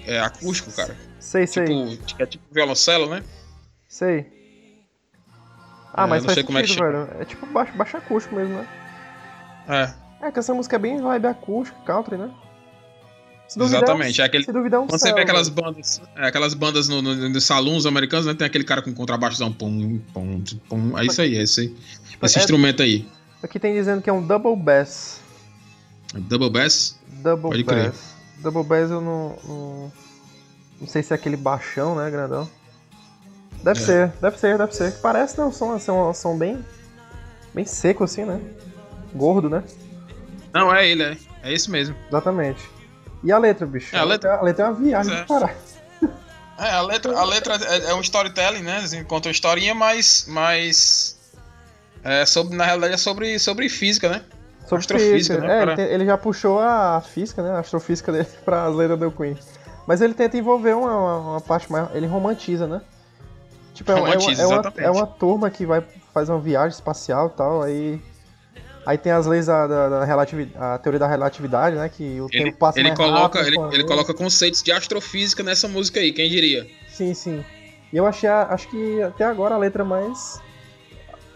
é, 0.07 0.21
acústico, 0.21 0.71
cara. 0.73 0.97
Sei, 1.19 1.47
sei, 1.47 1.65
Tipo, 1.65 2.23
é 2.23 2.27
tipo 2.27 2.45
violoncelo, 2.53 3.09
né? 3.09 3.23
sei. 3.89 4.27
Ah, 5.93 6.05
É, 6.05 6.07
mas 6.07 6.23
não 6.23 6.27
faz 6.27 6.35
sei 6.35 6.45
como 6.45 6.59
é 6.59 6.63
que 6.63 6.69
sentido, 6.69 6.85
velho. 6.85 7.09
É 7.23 7.25
tipo 7.25 7.47
baixo, 7.47 7.73
baixo 7.77 7.97
acústico 7.97 8.35
mesmo, 8.37 8.55
né? 8.59 8.69
É, 10.21 10.27
É 10.29 10.31
que 10.31 10.39
essa 10.39 10.53
música 10.55 10.77
é 10.77 10.79
bem 10.79 11.01
vibe 11.01 11.27
acústico, 11.27 11.83
country, 11.85 12.17
né? 12.19 12.31
Duvidar, 13.57 13.85
exatamente. 13.85 14.21
É 14.21 14.25
aquele, 14.25 14.45
Se 14.45 14.53
duvidar, 14.53 14.81
um 14.81 14.87
quando 14.89 14.99
você 15.01 15.07
céu, 15.07 15.15
vê 15.15 15.23
aquelas 15.23 15.49
bandas, 15.49 16.03
é, 16.17 16.27
aquelas 16.27 16.53
bandas 16.53 16.89
no, 16.89 17.01
no, 17.01 17.29
nos 17.29 17.45
salões 17.45 17.87
americanos, 17.87 18.27
né? 18.27 18.35
Tem 18.35 18.45
aquele 18.47 18.65
cara 18.65 18.83
com 18.83 18.93
contrabaixozão, 18.93 19.53
pum, 19.53 20.01
pum, 20.13 20.43
pum. 20.69 20.99
É 20.99 21.07
isso 21.07 21.23
aí, 21.23 21.37
é 21.39 21.43
esse, 21.43 21.69
Tipo, 22.11 22.27
esse 22.27 22.39
é- 22.39 22.41
instrumento 22.41 22.83
aí. 22.83 23.07
Aqui 23.43 23.61
tem 23.61 23.73
dizendo 23.73 24.03
que 24.03 24.11
é 24.11 24.13
um 24.13 24.27
double 24.27 24.57
bass. 24.57 25.21
Double 26.15 26.51
bass? 26.51 26.99
Double 27.23 27.51
Pode 27.51 27.65
crer. 27.65 27.91
bass. 27.91 28.15
Double 28.39 28.63
bass 28.63 28.91
eu 28.91 29.01
não, 29.01 29.39
não. 29.45 29.93
Não 30.81 30.87
sei 30.87 31.03
se 31.03 31.13
é 31.13 31.17
aquele 31.17 31.37
baixão, 31.37 31.95
né, 31.97 32.11
grandão? 32.11 32.49
Deve 33.63 33.81
É. 33.81 33.85
ser, 33.85 34.09
deve 34.21 34.39
ser, 34.39 34.59
deve 34.59 34.73
ser. 34.75 34.93
Parece, 35.01 35.39
né? 35.39 35.45
Um 35.47 35.53
som, 35.53 35.73
assim, 35.73 35.91
um 35.91 36.13
som 36.15 36.37
bem. 36.39 36.65
Bem 37.55 37.65
seco, 37.65 38.05
assim, 38.05 38.25
né? 38.25 38.41
Gordo, 39.15 39.49
né? 39.49 39.63
Não, 40.53 40.73
é 40.75 40.87
ele, 40.89 41.03
é. 41.03 41.17
É 41.43 41.53
esse 41.53 41.71
mesmo. 41.71 41.97
Exatamente. 42.09 42.61
E 43.25 43.33
a 43.33 43.39
letra, 43.39 43.67
bicho? 43.67 43.97
É, 43.97 43.99
a 43.99 44.05
letra- 44.05 44.37
a 44.37 44.43
letra 44.43 44.67
é 44.67 44.69
uma 44.69 44.75
viagem 44.75 45.15
é. 45.15 45.21
do 45.23 45.27
caralho. 45.27 45.57
É, 46.59 46.71
a 46.71 46.81
letra, 46.83 47.19
a 47.19 47.25
letra 47.25 47.55
é, 47.57 47.91
é 47.91 47.95
um 47.95 48.01
storytelling, 48.01 48.63
né? 48.63 48.79
Assim, 48.79 49.03
conta 49.05 49.29
uma 49.29 49.33
historinha, 49.33 49.75
mas. 49.75 50.27
mas 50.29 51.19
é 52.05 52.25
sobre, 52.25 52.57
na 52.57 52.65
realidade 52.65 52.95
é 52.95 52.97
sobre, 52.97 53.39
sobre 53.39 53.69
física, 53.69 54.09
né? 54.09 54.23
Sobre 54.67 54.81
Astrofísica, 54.81 55.17
física. 55.17 55.41
né, 55.41 55.47
É, 55.47 55.59
cara? 55.61 55.73
ele, 55.73 55.77
tem- 55.77 55.95
ele 55.95 56.07
já 56.07 56.19
puxou 56.19 56.59
a 56.59 57.01
física, 57.01 57.43
né? 57.43 57.51
A 57.53 57.59
astrofísica 57.61 58.11
dele 58.13 58.27
pra 58.45 58.67
letras 58.69 58.99
do 58.99 59.11
Queen. 59.11 59.37
Mas 59.87 60.01
ele 60.01 60.15
tenta 60.15 60.37
envolver 60.37 60.75
uma, 60.75 60.97
uma, 60.97 61.19
uma 61.33 61.41
parte 61.41 61.71
mais. 61.71 61.89
Ele 61.95 62.07
romantiza, 62.07 62.67
né? 62.67 62.81
Tipo, 63.75 63.93
é, 63.93 63.95
uma- 63.95 64.09
Romantiza, 64.09 64.43
é, 64.43 64.47
uma, 64.47 64.55
exatamente. 64.55 64.85
é 64.85 64.91
uma 64.91 65.07
turma 65.07 65.51
que 65.51 65.65
vai 65.65 65.85
fazer 66.13 66.33
uma 66.33 66.41
viagem 66.41 66.71
espacial 66.77 67.29
e 67.29 67.37
tal, 67.37 67.63
aí. 67.63 68.01
Aí 68.85 68.97
tem 68.97 69.11
as 69.11 69.27
leis 69.27 69.47
da, 69.47 69.67
da, 69.67 69.89
da 69.89 70.05
relativi- 70.05 70.53
a 70.57 70.79
teoria 70.79 70.99
da 71.01 71.09
relatividade, 71.09 71.75
né? 71.77 71.89
Que 71.89 72.21
o 72.21 72.29
Ele, 72.33 72.45
tempo 72.45 72.57
passa 72.59 72.79
ele 72.79 72.89
mais 72.89 72.99
coloca, 72.99 73.41
rápido 73.41 73.65
ele, 73.67 73.75
ele 73.75 73.85
coloca 73.85 74.15
conceitos 74.15 74.63
de 74.63 74.71
astrofísica 74.71 75.43
nessa 75.43 75.67
música 75.67 75.99
aí, 75.99 76.13
quem 76.13 76.29
diria? 76.31 76.67
Sim, 76.89 77.13
sim. 77.13 77.45
E 77.93 77.97
eu 77.97 78.07
achei, 78.07 78.29
a- 78.29 78.47
acho 78.51 78.69
que 78.69 79.03
até 79.03 79.25
agora 79.25 79.57
a 79.57 79.59
letra 79.59 79.85
mais. 79.85 80.41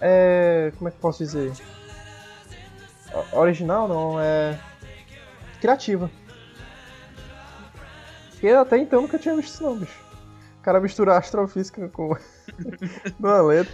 É. 0.00 0.72
Como 0.78 0.88
é 0.88 0.90
que 0.92 0.96
eu 0.96 1.00
posso 1.00 1.18
dizer? 1.22 1.52
Original 3.32 3.88
não, 3.88 4.20
é. 4.20 4.58
Criativa. 5.60 6.10
Porque 8.30 8.48
até 8.48 8.78
então 8.78 9.02
nunca 9.02 9.18
tinha 9.18 9.36
visto 9.36 9.54
isso 9.54 9.62
não, 9.62 9.76
bicho. 9.76 10.00
O 10.58 10.62
cara 10.62 10.80
misturar 10.80 11.18
astrofísica 11.18 11.88
com. 11.88 12.16
numa 13.18 13.40
letra. 13.42 13.72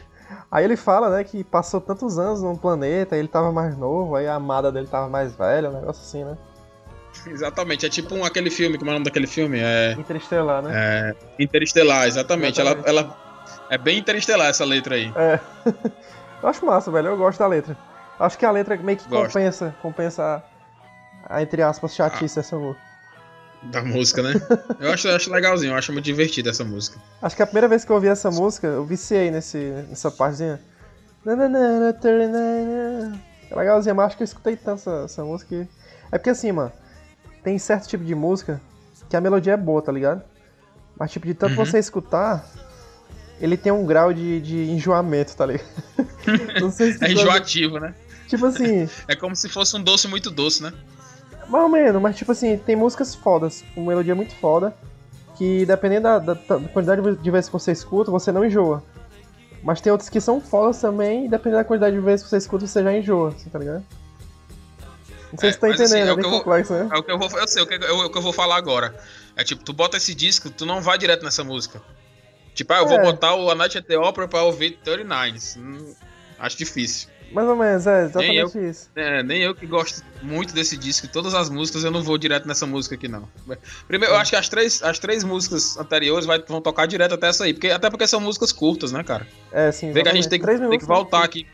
Aí 0.51 0.64
ele 0.64 0.76
fala, 0.76 1.09
né, 1.09 1.22
que 1.22 1.45
passou 1.45 1.80
tantos 1.80 2.18
anos 2.18 2.43
num 2.43 2.57
planeta, 2.57 3.16
ele 3.16 3.28
tava 3.28 3.53
mais 3.53 3.76
novo, 3.76 4.16
aí 4.16 4.26
a 4.26 4.34
amada 4.34 4.72
dele 4.72 4.89
tava 4.89 5.09
mais 5.09 5.37
velha, 5.37 5.70
um 5.70 5.74
negócio 5.74 6.03
assim, 6.03 6.24
né? 6.24 6.37
Exatamente, 7.26 7.87
é 7.87 7.89
tipo 7.89 8.14
um, 8.14 8.24
aquele 8.24 8.51
filme, 8.51 8.76
como 8.76 8.91
é 8.91 8.93
o 8.93 8.95
nome 8.95 9.05
daquele 9.05 9.26
filme? 9.28 9.61
É, 9.61 9.93
Interestelar, 9.93 10.62
né? 10.62 10.72
é 10.74 11.43
Interestelar, 11.43 12.07
exatamente. 12.07 12.61
Ela, 12.61 12.72
Exatamente. 12.72 12.99
ela 12.99 13.26
é 13.70 13.78
bem 13.78 13.99
interestelar 13.99 14.49
essa 14.49 14.64
letra 14.64 14.95
aí. 14.97 15.12
É. 15.16 15.41
eu 16.43 16.49
acho 16.49 16.64
massa, 16.64 16.91
velho. 16.91 17.09
Eu 17.09 17.16
gosto 17.16 17.39
da 17.39 17.47
letra. 17.47 17.76
Acho 18.18 18.38
que 18.38 18.44
a 18.46 18.50
letra 18.50 18.76
meio 18.76 18.98
que 18.98 19.08
Gosto. 19.08 19.26
compensa, 19.32 19.74
compensa 19.82 20.42
a, 21.28 21.36
a, 21.36 21.42
entre 21.42 21.62
aspas, 21.62 21.94
chatice 21.94 22.36
dessa 22.36 22.56
música. 22.56 22.86
Da 23.62 23.82
música, 23.82 24.22
né? 24.22 24.34
Eu 24.78 24.92
acho, 24.92 25.08
eu 25.08 25.16
acho 25.16 25.30
legalzinho, 25.32 25.72
eu 25.72 25.76
acho 25.76 25.92
muito 25.92 26.04
divertida 26.04 26.50
essa 26.50 26.64
música. 26.64 26.98
Acho 27.20 27.34
que 27.36 27.42
a 27.42 27.46
primeira 27.46 27.66
vez 27.68 27.84
que 27.84 27.90
eu 27.90 27.96
ouvi 27.96 28.06
essa 28.08 28.30
música, 28.30 28.66
eu 28.68 28.84
viciei 28.84 29.30
nesse, 29.30 29.58
nessa 29.88 30.10
partezinha. 30.10 30.60
É 33.50 33.54
legalzinha, 33.56 33.94
mas 33.94 34.06
acho 34.06 34.16
que 34.16 34.22
eu 34.22 34.26
escutei 34.26 34.56
tanto 34.56 34.80
essa, 34.80 35.02
essa 35.04 35.24
música. 35.24 35.48
que- 35.48 35.68
É 36.12 36.18
porque 36.18 36.30
assim, 36.30 36.52
mano, 36.52 36.72
tem 37.42 37.58
certo 37.58 37.88
tipo 37.88 38.04
de 38.04 38.14
música 38.14 38.60
que 39.08 39.16
a 39.16 39.20
melodia 39.20 39.54
é 39.54 39.56
boa, 39.56 39.82
tá 39.82 39.90
ligado? 39.92 40.22
Mas 40.98 41.10
tipo, 41.10 41.26
de 41.26 41.34
tanto 41.34 41.58
Uhum. 41.58 41.64
você 41.66 41.78
escutar, 41.78 42.44
ele 43.40 43.56
tem 43.56 43.72
um 43.72 43.84
grau 43.84 44.12
de, 44.12 44.40
de 44.40 44.70
enjoamento, 44.70 45.34
tá 45.36 45.46
ligado? 45.46 45.66
Não 46.60 46.70
sei 46.70 46.92
se 46.92 47.04
É 47.04 47.12
enjoativo, 47.12 47.78
né? 47.78 47.94
Tipo 48.28 48.46
assim, 48.46 48.88
É 49.08 49.14
como 49.14 49.36
se 49.36 49.48
fosse 49.48 49.76
um 49.76 49.82
doce 49.82 50.08
muito 50.08 50.30
doce, 50.30 50.62
né? 50.62 50.72
Mais 51.48 51.62
ou 51.64 51.70
menos, 51.70 52.02
mas 52.02 52.16
tipo 52.16 52.32
assim, 52.32 52.56
tem 52.58 52.74
músicas 52.74 53.14
fodas, 53.14 53.64
com 53.74 53.84
melodia 53.86 54.14
muito 54.14 54.34
foda, 54.34 54.76
que 55.36 55.64
dependendo 55.64 56.02
da, 56.02 56.18
da- 56.18 56.34
da 56.34 56.58
quantidade 56.68 57.00
de 57.16 57.30
vezes 57.30 57.48
que 57.48 57.52
você 57.52 57.70
escuta, 57.72 58.10
você 58.10 58.32
não 58.32 58.44
enjoa. 58.44 58.82
Mas 59.62 59.80
tem 59.80 59.90
outras 59.92 60.08
que 60.08 60.20
são 60.20 60.40
fodas 60.40 60.80
também, 60.80 61.26
e 61.26 61.28
dependendo 61.28 61.58
da 61.62 61.64
quantidade 61.64 61.94
de 61.94 62.02
vezes 62.02 62.24
que 62.24 62.30
você 62.30 62.36
escuta, 62.38 62.66
você 62.66 62.82
já 62.82 62.92
enjoa, 62.96 63.28
assim, 63.30 63.48
tá 63.48 63.58
ligado? 63.58 63.84
Não 65.32 65.38
sei 65.38 65.50
É, 65.50 65.52
se 65.52 65.58
tá 65.58 65.66
assim, 65.68 65.82
entendendo, 65.84 66.06
é 66.06 66.10
é, 66.10 66.12
o 66.12 66.16
bem 66.16 66.22
que 66.22 66.26
eu 66.26 66.30
vou- 66.30 66.40
complexo, 66.40 66.72
né? 66.72 66.88
É 66.92 66.98
o 66.98 67.02
que 67.02 67.10
eu 67.12 67.18
vou, 67.18 67.28
eu 67.38 67.48
sei 67.48 67.62
o 67.62 67.66
que, 67.66 67.74
eu, 67.74 67.98
o 67.98 68.10
que 68.10 68.18
eu 68.18 68.22
vou 68.22 68.32
falar 68.32 68.56
agora. 68.56 68.94
É 69.36 69.44
tipo, 69.44 69.62
tu 69.64 69.72
bota 69.72 69.96
esse 69.96 70.14
disco, 70.14 70.50
tu 70.50 70.64
não 70.64 70.80
vai 70.80 70.96
direto 70.98 71.24
nessa 71.24 71.44
música. 71.44 71.82
Tipo, 72.54 72.72
ah, 72.72 72.78
eu 72.78 72.86
vou 72.88 72.98
É. 72.98 73.02
botar 73.02 73.34
o 73.34 73.50
A 73.50 73.54
Night 73.54 73.76
at 73.76 73.84
the 73.84 73.98
Opera 73.98 74.26
pra 74.26 74.42
ouvir 74.42 74.78
39. 74.82 75.38
Hum, 75.58 75.94
acho 76.38 76.56
difícil. 76.56 77.08
Mais 77.32 77.48
ou 77.48 77.56
menos, 77.56 77.86
é, 77.86 78.04
exatamente 78.04 78.58
isso. 78.58 78.88
É, 78.94 79.22
nem 79.22 79.42
eu 79.42 79.54
que 79.54 79.66
gosto 79.66 80.02
muito 80.22 80.54
desse 80.54 80.76
disco, 80.76 81.08
todas 81.08 81.34
as 81.34 81.50
músicas, 81.50 81.82
eu 81.84 81.90
não 81.90 82.02
vou 82.02 82.16
direto 82.16 82.46
nessa 82.46 82.66
música 82.66 82.94
aqui, 82.94 83.08
não. 83.08 83.28
Primeiro, 83.88 84.14
eu 84.14 84.18
acho 84.18 84.30
que 84.30 84.36
as 84.36 84.48
três, 84.48 84.82
as 84.82 84.98
três 84.98 85.24
músicas 85.24 85.76
anteriores 85.76 86.24
vai- 86.24 86.42
vão 86.46 86.60
tocar 86.60 86.86
direto 86.86 87.14
até 87.14 87.28
essa 87.28 87.44
aí, 87.44 87.52
porque, 87.52 87.68
até 87.70 87.90
porque 87.90 88.06
são 88.06 88.20
músicas 88.20 88.52
curtas, 88.52 88.92
né, 88.92 89.02
cara? 89.02 89.26
É, 89.52 89.72
sim, 89.72 89.92
Vê 89.92 90.02
que 90.02 90.08
a 90.08 90.14
gente 90.14 90.28
tem 90.28 90.38
que, 90.38 90.44
Três 90.44 90.58
tem 90.60 90.68
minutos, 90.68 90.86
que 90.86 90.92
voltar 90.92 91.18
né? 91.20 91.24
aqui. 91.24 91.46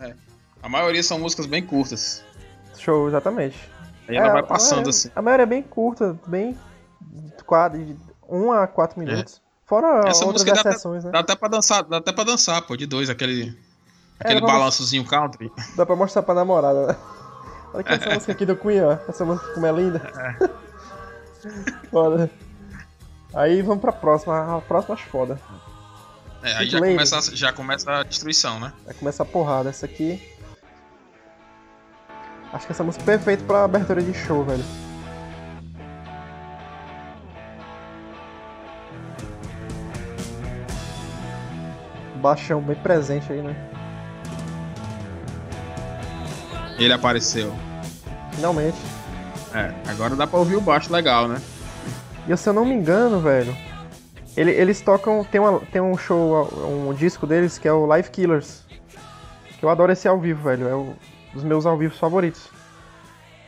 É. 0.00 0.14
A 0.62 0.68
maioria 0.68 1.02
são 1.02 1.18
músicas 1.18 1.46
bem 1.46 1.62
curtas. 1.62 2.24
Show, 2.78 3.08
exatamente. 3.08 3.56
Aí 4.08 4.16
ela 4.16 4.28
É, 4.28 4.32
vai 4.32 4.40
a 4.40 4.44
passando 4.44 4.70
maioria- 4.76 4.90
assim. 4.90 5.10
A 5.14 5.20
maioria 5.22 5.42
é 5.42 5.46
bem 5.46 5.62
curta, 5.62 6.18
bem. 6.26 6.56
Quatro, 7.44 7.78
de 7.84 7.96
1 8.28 8.50
a 8.52 8.66
4 8.66 8.98
minutos. 8.98 9.40
Fora 9.66 10.06
É. 10.06 10.10
Essa 10.10 10.24
outras 10.24 10.42
música 10.44 10.52
dá 10.54 10.70
até- 10.70 10.88
né? 10.88 11.10
Dá 11.12 11.18
até 11.20 11.36
pra 11.36 11.48
dançar, 11.48 11.82
dá 11.84 11.98
até 11.98 12.12
pra 12.12 12.24
dançar, 12.24 12.62
pô, 12.62 12.76
de 12.76 12.86
dois, 12.86 13.10
aquele. 13.10 13.54
Aquele 14.20 14.40
vamos- 14.40 14.54
balançozinho 14.54 15.04
country. 15.04 15.52
Dá 15.76 15.86
pra 15.86 15.94
mostrar 15.96 16.22
pra 16.22 16.34
namorada, 16.34 16.86
né? 16.88 16.96
Olha 17.72 17.84
que 17.84 17.92
essa 17.92 18.10
música 18.14 18.32
aqui 18.32 18.44
do 18.46 18.56
Queen, 18.56 18.82
ó. 18.82 18.98
Essa 19.08 19.24
música 19.24 19.52
como 19.54 19.66
é 19.66 19.72
linda. 19.72 20.00
foda. 21.90 22.30
Aí 23.34 23.62
vamos 23.62 23.80
pra 23.80 23.92
próxima. 23.92 24.56
A 24.56 24.60
próxima 24.60 24.94
acho 24.94 25.06
foda. 25.08 25.38
É, 26.42 26.52
aí 26.56 26.68
já 26.68 26.78
começa, 26.78 27.36
já 27.36 27.52
começa 27.52 27.90
a 27.92 28.02
destruição, 28.02 28.58
né? 28.60 28.72
Vai 28.84 28.94
começar 28.94 29.22
a 29.22 29.26
porrada. 29.26 29.68
Essa 29.70 29.86
aqui. 29.86 30.20
Acho 32.52 32.66
que 32.66 32.72
essa 32.72 32.82
música 32.82 33.02
é 33.04 33.06
perfeita 33.06 33.44
pra 33.44 33.64
abertura 33.64 34.02
de 34.02 34.14
show, 34.14 34.42
velho. 34.44 34.64
Baixão 42.20 42.60
bem 42.60 42.76
presente 42.76 43.32
aí, 43.32 43.42
né? 43.42 43.54
Ele 46.78 46.92
apareceu. 46.92 47.52
Finalmente. 48.32 48.76
É, 49.54 49.72
agora 49.90 50.14
dá 50.14 50.26
pra 50.26 50.38
ouvir 50.38 50.56
o 50.56 50.60
baixo 50.60 50.92
legal, 50.92 51.26
né? 51.26 51.40
E 52.28 52.36
se 52.36 52.48
eu 52.48 52.52
não 52.52 52.64
me 52.64 52.74
engano, 52.74 53.20
velho, 53.20 53.56
ele- 54.36 54.50
eles 54.52 54.80
tocam. 54.80 55.24
Tem, 55.24 55.40
uma, 55.40 55.60
tem 55.60 55.80
um 55.80 55.96
show, 55.96 56.46
um 56.88 56.92
disco 56.92 57.26
deles 57.26 57.58
que 57.58 57.66
é 57.66 57.72
o 57.72 57.86
Live 57.86 58.10
Killers. 58.10 58.62
Que 59.58 59.64
eu 59.64 59.70
adoro 59.70 59.90
esse 59.90 60.06
ao 60.06 60.20
vivo, 60.20 60.42
velho. 60.44 60.68
É 60.68 60.76
um 60.76 60.94
dos 61.32 61.42
meus 61.42 61.66
ao 61.66 61.76
vivo 61.76 61.94
favoritos. 61.96 62.48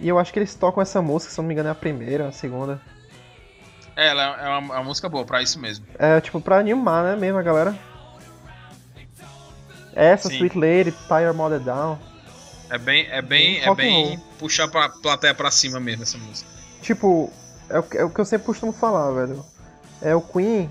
E 0.00 0.08
eu 0.08 0.18
acho 0.18 0.32
que 0.32 0.38
eles 0.38 0.54
tocam 0.54 0.82
essa 0.82 1.00
música, 1.02 1.32
se 1.32 1.38
eu 1.38 1.42
não 1.42 1.48
me 1.48 1.54
engano, 1.54 1.68
é 1.68 1.72
a 1.72 1.74
primeira, 1.74 2.28
a 2.28 2.32
segunda. 2.32 2.80
É, 3.94 4.08
ela 4.08 4.22
é 4.40 4.48
uma, 4.48 4.58
uma 4.76 4.82
música 4.84 5.08
boa 5.10 5.24
pra 5.26 5.42
isso 5.42 5.60
mesmo. 5.60 5.84
É 5.98 6.18
tipo 6.22 6.40
pra 6.40 6.58
animar, 6.58 7.04
né, 7.04 7.16
mesmo 7.16 7.38
a 7.38 7.42
galera. 7.42 7.76
Essa, 9.94 10.28
Sim. 10.28 10.36
Sweet 10.36 10.56
Lady, 10.56 10.92
Tire 11.06 11.32
Mother 11.34 11.60
Down. 11.60 11.98
É 12.70 12.78
bem, 12.78 13.06
é 13.10 13.20
bem, 13.20 13.58
é 13.60 13.74
bem 13.74 14.18
puxar 14.38 14.68
pra 14.68 14.88
plateia 14.88 15.34
pra 15.34 15.50
cima 15.50 15.80
mesmo 15.80 16.04
essa 16.04 16.16
música. 16.16 16.48
Tipo, 16.80 17.30
é 17.68 17.78
o, 17.78 17.82
que- 17.82 17.98
é 17.98 18.04
o 18.04 18.10
que 18.10 18.20
eu 18.20 18.24
sempre 18.24 18.46
costumo 18.46 18.72
falar, 18.72 19.10
velho. 19.12 19.44
É 20.00 20.14
o 20.14 20.20
Queen. 20.20 20.70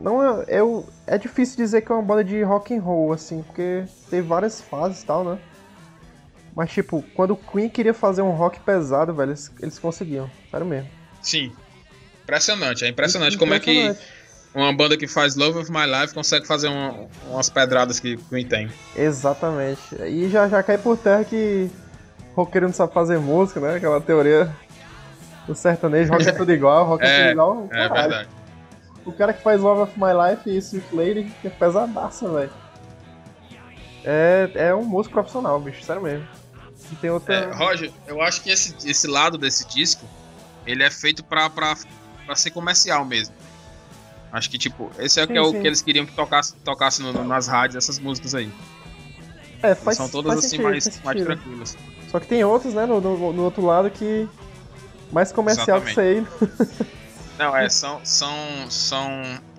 Não 0.00 0.22
é, 0.22 0.44
é, 0.48 0.62
o- 0.62 0.84
é 1.06 1.18
difícil 1.18 1.56
dizer 1.56 1.82
que 1.82 1.90
é 1.90 1.94
uma 1.94 2.02
banda 2.02 2.24
de 2.24 2.42
rock 2.42 2.74
and 2.74 2.80
roll, 2.80 3.12
assim, 3.12 3.42
porque 3.42 3.84
teve 4.08 4.26
várias 4.26 4.60
fases 4.60 5.02
e 5.02 5.06
tal, 5.06 5.24
né? 5.24 5.38
Mas, 6.54 6.70
tipo, 6.70 7.02
quando 7.14 7.32
o 7.32 7.36
Queen 7.36 7.68
queria 7.68 7.94
fazer 7.94 8.22
um 8.22 8.30
rock 8.30 8.60
pesado, 8.60 9.14
velho, 9.14 9.30
eles, 9.30 9.50
eles 9.60 9.78
conseguiam. 9.78 10.30
Sério 10.50 10.66
mesmo. 10.66 10.88
Sim. 11.20 11.52
Impressionante, 12.22 12.84
é 12.84 12.88
impressionante 12.88 13.36
como 13.36 13.52
é 13.54 13.58
que 13.60 13.70
Impressionante. 13.72 14.21
Uma 14.54 14.72
banda 14.72 14.96
que 14.96 15.06
faz 15.06 15.34
Love 15.36 15.58
of 15.60 15.70
My 15.72 15.86
Life 15.86 16.12
consegue 16.14 16.46
fazer 16.46 16.68
uma- 16.68 17.06
umas 17.30 17.48
pedradas 17.48 17.98
que 18.00 18.16
Queen 18.16 18.46
tem. 18.46 18.70
Exatamente. 18.94 19.80
E 20.06 20.28
já, 20.28 20.48
já 20.48 20.62
cai 20.62 20.76
por 20.78 20.96
terra 20.98 21.24
que 21.24 21.70
roqueiro 22.34 22.66
não 22.66 22.74
sabe 22.74 22.92
fazer 22.92 23.18
música, 23.18 23.60
né? 23.60 23.76
Aquela 23.76 24.00
teoria 24.00 24.54
do 25.46 25.54
sertanejo, 25.54 26.12
rock 26.12 26.28
é 26.28 26.32
tudo 26.32 26.52
igual, 26.52 26.84
rock 26.86 27.04
é, 27.04 27.06
É, 27.08 27.18
tudo 27.22 27.30
igual. 27.32 27.68
É 27.72 27.88
Caralho. 27.88 27.94
verdade. 28.10 28.28
O 29.04 29.12
cara 29.12 29.32
que 29.32 29.42
faz 29.42 29.60
Love 29.60 29.80
of 29.82 29.92
My 29.98 30.12
Life 30.12 30.48
e 30.48 30.56
Sweet 30.58 30.94
Lady 30.94 31.24
que 31.40 31.48
é 31.48 31.50
pesadaça, 31.50 32.28
velho. 32.28 32.50
É, 34.04 34.50
é 34.54 34.74
um 34.74 34.84
músico 34.84 35.14
profissional, 35.14 35.58
bicho, 35.60 35.82
sério 35.82 36.02
mesmo. 36.02 36.26
Não 36.90 36.98
tem 37.00 37.10
outra. 37.10 37.34
É, 37.34 37.52
Roger, 37.52 37.90
eu 38.06 38.20
acho 38.20 38.42
que 38.42 38.50
esse, 38.50 38.74
esse 38.88 39.06
lado 39.06 39.38
desse 39.38 39.66
disco, 39.68 40.04
ele 40.66 40.82
é 40.82 40.90
feito 40.90 41.24
pra, 41.24 41.48
pra, 41.48 41.76
pra 42.26 42.34
ser 42.36 42.50
comercial 42.50 43.04
mesmo. 43.04 43.34
Acho 44.32 44.48
que, 44.48 44.56
tipo, 44.56 44.90
esse 44.98 45.20
é, 45.20 45.24
o 45.24 45.26
Sim, 45.26 45.32
que, 45.34 45.38
é 45.38 45.42
o 45.42 45.52
que 45.52 45.66
eles 45.66 45.82
queriam 45.82 46.06
que 46.06 46.12
tocasse, 46.12 46.54
tocasse 46.64 47.02
no- 47.02 47.22
nas 47.24 47.46
rádios, 47.46 47.76
essas 47.76 47.98
músicas 47.98 48.34
aí. 48.34 48.50
É, 49.62 49.74
faz, 49.74 49.96
São 49.98 50.08
todas 50.08 50.32
faz 50.32 50.38
assim 50.38 50.56
sentido, 50.56 50.64
mais, 50.64 51.02
mais 51.02 51.22
tranquilas. 51.22 51.76
Só 52.08 52.18
que 52.18 52.26
tem 52.26 52.42
outros, 52.42 52.72
né, 52.74 52.86
no, 52.86 53.00
no, 53.00 53.32
no 53.32 53.42
outro 53.44 53.64
lado 53.64 53.90
que. 53.90 54.26
Mais 55.12 55.30
comercial 55.30 55.80
que 55.82 55.90
isso 55.90 56.00
aí. 56.00 56.26
Não, 57.38 57.54
é, 57.56 57.68
são. 57.68 58.00
são, 58.04 58.34
são 58.70 59.10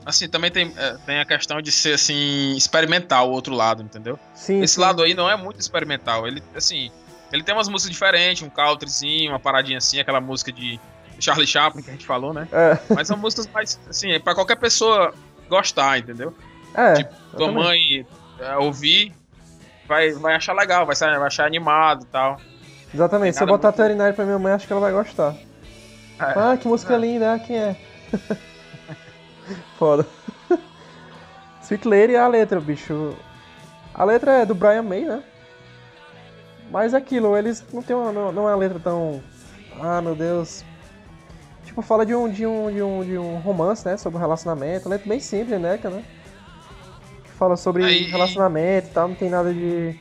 assim, 0.06 0.28
também 0.28 0.50
tem, 0.52 0.74
é, 0.76 0.98
tem 1.06 1.20
a 1.20 1.26
questão 1.26 1.62
de 1.62 1.72
ser, 1.72 1.94
assim, 1.94 2.56
experimental 2.58 3.30
o 3.30 3.32
outro 3.34 3.54
lado, 3.54 3.84
entendeu? 3.84 4.20
Sim. 4.34 4.62
Esse 4.62 4.76
sim. 4.76 4.82
lado 4.82 5.04
aí 5.04 5.14
não 5.14 5.30
é 5.30 5.38
muito 5.38 5.60
experimental. 5.60 6.28
Ele, 6.28 6.42
assim, 6.56 6.92
ele 7.32 7.44
tem 7.44 7.54
umas 7.54 7.68
músicas 7.70 7.92
diferentes, 7.92 8.42
um 8.42 8.50
countryzinho, 8.50 9.32
uma 9.32 9.40
paradinha 9.40 9.78
assim, 9.78 10.00
aquela 10.00 10.20
música 10.20 10.52
de 10.52 10.80
Charlie 11.24 11.48
Chaplin 11.48 11.82
que 11.84 11.90
a 11.90 11.94
gente 11.94 12.06
falou, 12.06 12.34
né? 12.34 12.48
É, 12.52 12.78
Mas 12.94 13.08
são 13.08 13.18
músicas 13.18 13.48
mais, 13.48 13.80
assim, 13.90 14.12
é 14.12 14.20
pra 14.20 14.36
qualquer 14.36 14.56
pessoa 14.58 15.14
gostar, 15.50 16.00
entendeu? 16.00 16.34
é. 16.76 16.94
Tipo, 16.96 17.14
Tua 17.36 17.48
exatamente. 17.48 17.64
mãe 17.64 18.08
é, 18.40 18.58
ouvir, 18.58 19.14
vai, 19.88 20.12
vai 20.14 20.36
achar 20.36 20.54
legal, 20.54 20.86
vai, 20.86 20.96
vai 20.96 21.28
achar 21.28 21.46
animado 21.46 22.04
e 22.04 22.08
tal. 22.08 22.38
Exatamente. 22.94 23.38
Se 23.38 23.44
eu 23.44 23.48
botar 23.48 23.70
muito- 23.70 23.78
Veterinário 23.78 24.16
pra 24.16 24.26
minha 24.26 24.38
mãe, 24.40 24.54
acho 24.54 24.68
que 24.68 24.74
ela 24.74 24.82
vai 24.82 24.92
gostar. 24.92 25.36
É. 26.20 26.34
Ah, 26.36 26.58
que 26.60 26.68
música 26.68 26.94
É. 26.94 26.98
linda, 26.98 27.34
ah, 27.34 27.40
quem 27.40 27.58
é? 27.58 27.76
Foda. 29.78 30.06
Sweet 31.64 31.88
Lady 31.88 32.16
é 32.16 32.20
a 32.20 32.28
letra, 32.28 32.60
bicho. 32.60 33.16
A 33.94 34.04
letra 34.04 34.32
é 34.42 34.46
do 34.46 34.56
Brian 34.56 34.84
May, 34.84 35.02
né? 35.06 35.24
Mas 36.72 36.94
é 36.94 36.98
aquilo, 36.98 37.38
eles 37.38 37.64
não 37.74 37.82
tem 37.84 37.96
uma, 37.96 38.12
não, 38.12 38.32
não 38.32 38.48
é 38.50 38.52
uma 38.54 38.58
letra 38.60 38.80
tão. 38.80 39.22
Ah, 39.82 40.02
meu 40.02 40.16
Deus. 40.16 40.64
Tipo, 41.74 41.82
fala 41.82 42.06
de 42.06 42.14
um, 42.14 42.30
de 42.30 42.46
um, 42.46 42.72
de 42.72 42.84
um, 42.84 43.04
de 43.04 43.18
um 43.18 43.40
romance, 43.40 43.84
né? 43.84 43.98
Sobre 43.98 44.18
um 44.20 44.22
relacionamento. 44.22 44.88
Letra 44.88 45.08
bem 45.10 45.20
simples, 45.20 45.60
né, 45.60 45.80
né? 45.84 46.04
Que 47.24 47.32
fala 47.32 47.58
sobre 47.58 47.84
Aí- 47.84 48.04
relacionamento 48.04 48.90
e 48.90 48.92
tal, 48.92 49.08
não 49.08 49.16
tem 49.16 49.28
nada 49.28 49.52
de. 49.52 50.00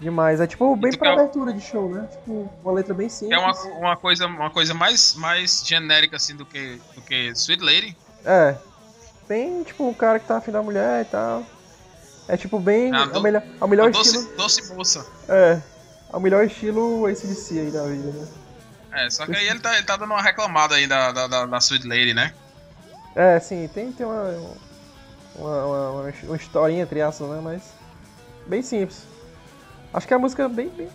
Demais. 0.00 0.40
É 0.40 0.46
tipo 0.46 0.74
bem 0.76 0.90
pra 0.96 1.10
quer- 1.10 1.20
abertura 1.20 1.52
de 1.52 1.60
show, 1.60 1.90
né? 1.90 2.08
Tipo, 2.10 2.50
uma 2.64 2.72
letra 2.72 2.94
bem 2.94 3.10
simples. 3.10 3.38
É 3.38 3.40
uma, 3.40 3.52
uma 3.78 3.96
coisa, 3.98 4.26
uma 4.26 4.48
coisa 4.50 4.72
mais, 4.72 5.14
mais 5.14 5.62
genérica, 5.64 6.16
assim, 6.16 6.34
do 6.34 6.44
que, 6.46 6.80
do 6.94 7.02
que 7.02 7.28
Sweet 7.34 7.62
Lady. 7.62 7.96
É. 8.24 8.56
Bem, 9.28 9.62
tipo, 9.62 9.86
o 9.88 9.94
cara 9.94 10.18
que 10.18 10.26
tá 10.26 10.38
afim 10.38 10.52
da 10.52 10.62
mulher 10.62 11.02
e 11.02 11.04
tal. 11.04 11.42
É 12.26 12.36
tipo 12.38 12.58
bem. 12.58 12.92
Ah, 12.94 13.02
a 13.02 13.06
do- 13.06 13.20
melhor, 13.22 13.42
a 13.60 13.66
melhor 13.66 13.90
doce, 13.90 14.16
estilo. 14.16 14.36
doce 14.38 14.74
moça. 14.74 15.06
É. 15.28 15.60
A 16.10 16.18
melhor 16.18 16.44
estilo 16.46 17.04
ACDC 17.06 17.58
aí 17.60 17.70
da 17.70 17.84
vida, 17.84 18.10
né? 18.10 18.26
É, 18.94 19.10
só 19.10 19.26
que 19.26 19.34
aí 19.34 19.48
ele 19.48 19.58
tá, 19.58 19.74
ele 19.74 19.82
tá 19.82 19.96
dando 19.96 20.12
uma 20.12 20.22
reclamada 20.22 20.76
aí 20.76 20.86
da, 20.86 21.10
da, 21.10 21.26
da, 21.26 21.46
da 21.46 21.58
Sweet 21.58 21.86
Lady, 21.86 22.14
né? 22.14 22.32
É, 23.14 23.38
sim, 23.40 23.68
tem, 23.68 23.92
tem 23.92 24.06
uma, 24.06 24.56
uma, 25.34 25.64
uma, 25.66 25.90
uma, 26.22 26.36
historinha 26.36 26.82
entre 26.82 27.02
aspas, 27.02 27.28
né? 27.28 27.40
Mas. 27.42 27.62
Bem 28.46 28.62
simples. 28.62 29.02
Acho 29.92 30.06
que 30.06 30.14
é 30.14 30.16
a 30.16 30.20
música 30.20 30.48
bem, 30.48 30.68
bem. 30.68 30.88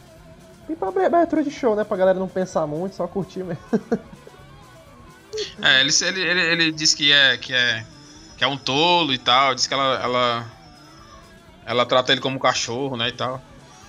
Bem 0.67 0.77
pra 0.77 0.89
abertura 0.89 1.43
de 1.43 1.51
show, 1.51 1.75
né? 1.75 1.83
Pra 1.83 1.97
galera 1.97 2.19
não 2.19 2.27
pensar 2.27 2.65
muito, 2.67 2.95
só 2.95 3.07
curtir 3.07 3.43
mesmo. 3.43 3.63
É, 5.61 5.81
ele, 5.81 5.91
ele, 6.01 6.21
ele, 6.21 6.41
ele 6.41 6.71
disse 6.71 6.95
que 6.95 7.11
é, 7.11 7.37
que 7.37 7.53
é 7.53 7.85
que 8.35 8.43
é 8.43 8.47
um 8.47 8.57
tolo 8.57 9.13
e 9.13 9.17
tal, 9.17 9.53
diz 9.53 9.67
que 9.67 9.73
ela, 9.73 10.01
ela 10.01 10.45
ela 11.65 11.85
trata 11.85 12.11
ele 12.11 12.21
como 12.21 12.37
um 12.37 12.39
cachorro, 12.39 12.95
né, 12.95 13.09
e 13.09 13.11
tal. 13.11 13.41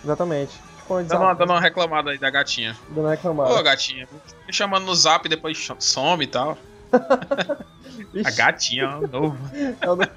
Exatamente. 0.05 0.61
Uma 0.95 1.03
Dando 1.05 1.23
uma, 1.23 1.35
dando 1.35 1.51
uma 1.53 1.61
reclamada 1.61 2.11
aí 2.11 2.19
da 2.19 2.31
gatinha. 2.31 2.77
Dando 2.89 3.01
uma 3.07 3.11
reclamada. 3.11 3.53
Ô, 3.55 3.63
gatinha, 3.63 4.09
me 4.47 4.53
chamando 4.53 4.85
no 4.87 4.95
zap 4.95 5.25
e 5.27 5.29
depois 5.29 5.69
some 5.79 6.25
e 6.25 6.27
tal. 6.27 6.57
A 8.25 8.31
gatinha, 8.31 8.89
ó, 8.89 9.01
novo. 9.07 9.37
é 9.81 9.91
o 9.91 9.97
do- 9.97 10.09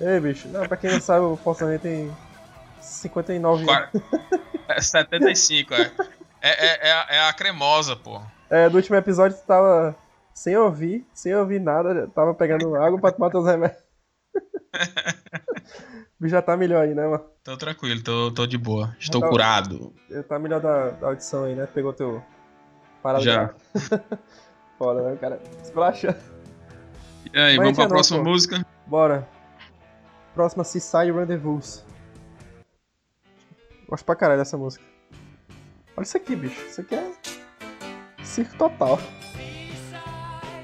Ei, 0.00 0.20
bicho. 0.20 0.48
Não, 0.48 0.66
pra 0.66 0.76
quem 0.76 0.90
não 0.90 1.00
sabe, 1.00 1.20
o 1.24 1.36
Forçamento 1.36 1.82
tem 1.82 2.14
59 2.80 3.68
anos. 3.70 3.90
Qua- 3.90 3.90
É 4.68 4.80
75, 4.80 5.74
é. 5.74 5.90
É, 6.42 6.66
é, 6.66 6.88
é, 6.88 6.92
a, 6.92 7.06
é 7.10 7.28
a 7.28 7.32
cremosa, 7.32 7.94
pô. 7.94 8.20
É, 8.50 8.68
do 8.68 8.76
último 8.76 8.96
episódio 8.96 9.36
tu 9.36 9.44
tava 9.46 9.94
sem 10.34 10.56
ouvir, 10.56 11.06
sem 11.14 11.32
ouvir 11.34 11.60
nada, 11.60 12.08
tava 12.14 12.34
pegando 12.34 12.74
água 12.74 12.98
pra 12.98 13.12
tomar 13.12 13.30
teus 13.30 13.46
remédios. 13.46 13.80
O 14.72 14.72
bicho 16.20 16.30
já 16.30 16.42
tá 16.42 16.56
melhor 16.56 16.82
aí, 16.82 16.94
né, 16.94 17.06
mano? 17.06 17.24
Tô 17.44 17.56
tranquilo, 17.56 18.02
tô, 18.02 18.30
tô 18.32 18.46
de 18.46 18.58
boa. 18.58 18.94
Estou 18.98 19.20
Tá- 19.20 19.28
curado. 19.28 19.94
Já 20.10 20.22
Tá 20.22 20.38
melhor 20.38 20.60
da, 20.60 20.90
da 20.90 21.06
audição 21.08 21.44
aí, 21.44 21.54
né? 21.54 21.66
Pegou 21.66 21.92
teu. 21.92 22.22
Parada 23.02 23.22
Já. 23.24 23.54
Foda, 24.78 25.02
né, 25.10 25.16
cara? 25.16 25.40
Esculacha. 25.62 26.18
E 27.32 27.38
aí, 27.38 27.56
Mas 27.56 27.64
vamos 27.64 27.74
pra 27.76 27.84
não, 27.84 27.88
próxima 27.90 28.22
música? 28.22 28.66
Bora. 28.86 29.28
Próxima 30.34 30.64
Seaside 30.64 31.12
Rendezvous. 31.12 31.84
Gosto 33.88 34.04
pra 34.04 34.16
caralho 34.16 34.38
dessa 34.40 34.56
música. 34.58 34.84
Olha 35.96 36.04
isso 36.04 36.16
aqui, 36.16 36.36
bicho. 36.36 36.60
Isso 36.66 36.80
aqui 36.82 36.94
é. 36.94 37.12
Circo 38.22 38.56
total. 38.58 38.98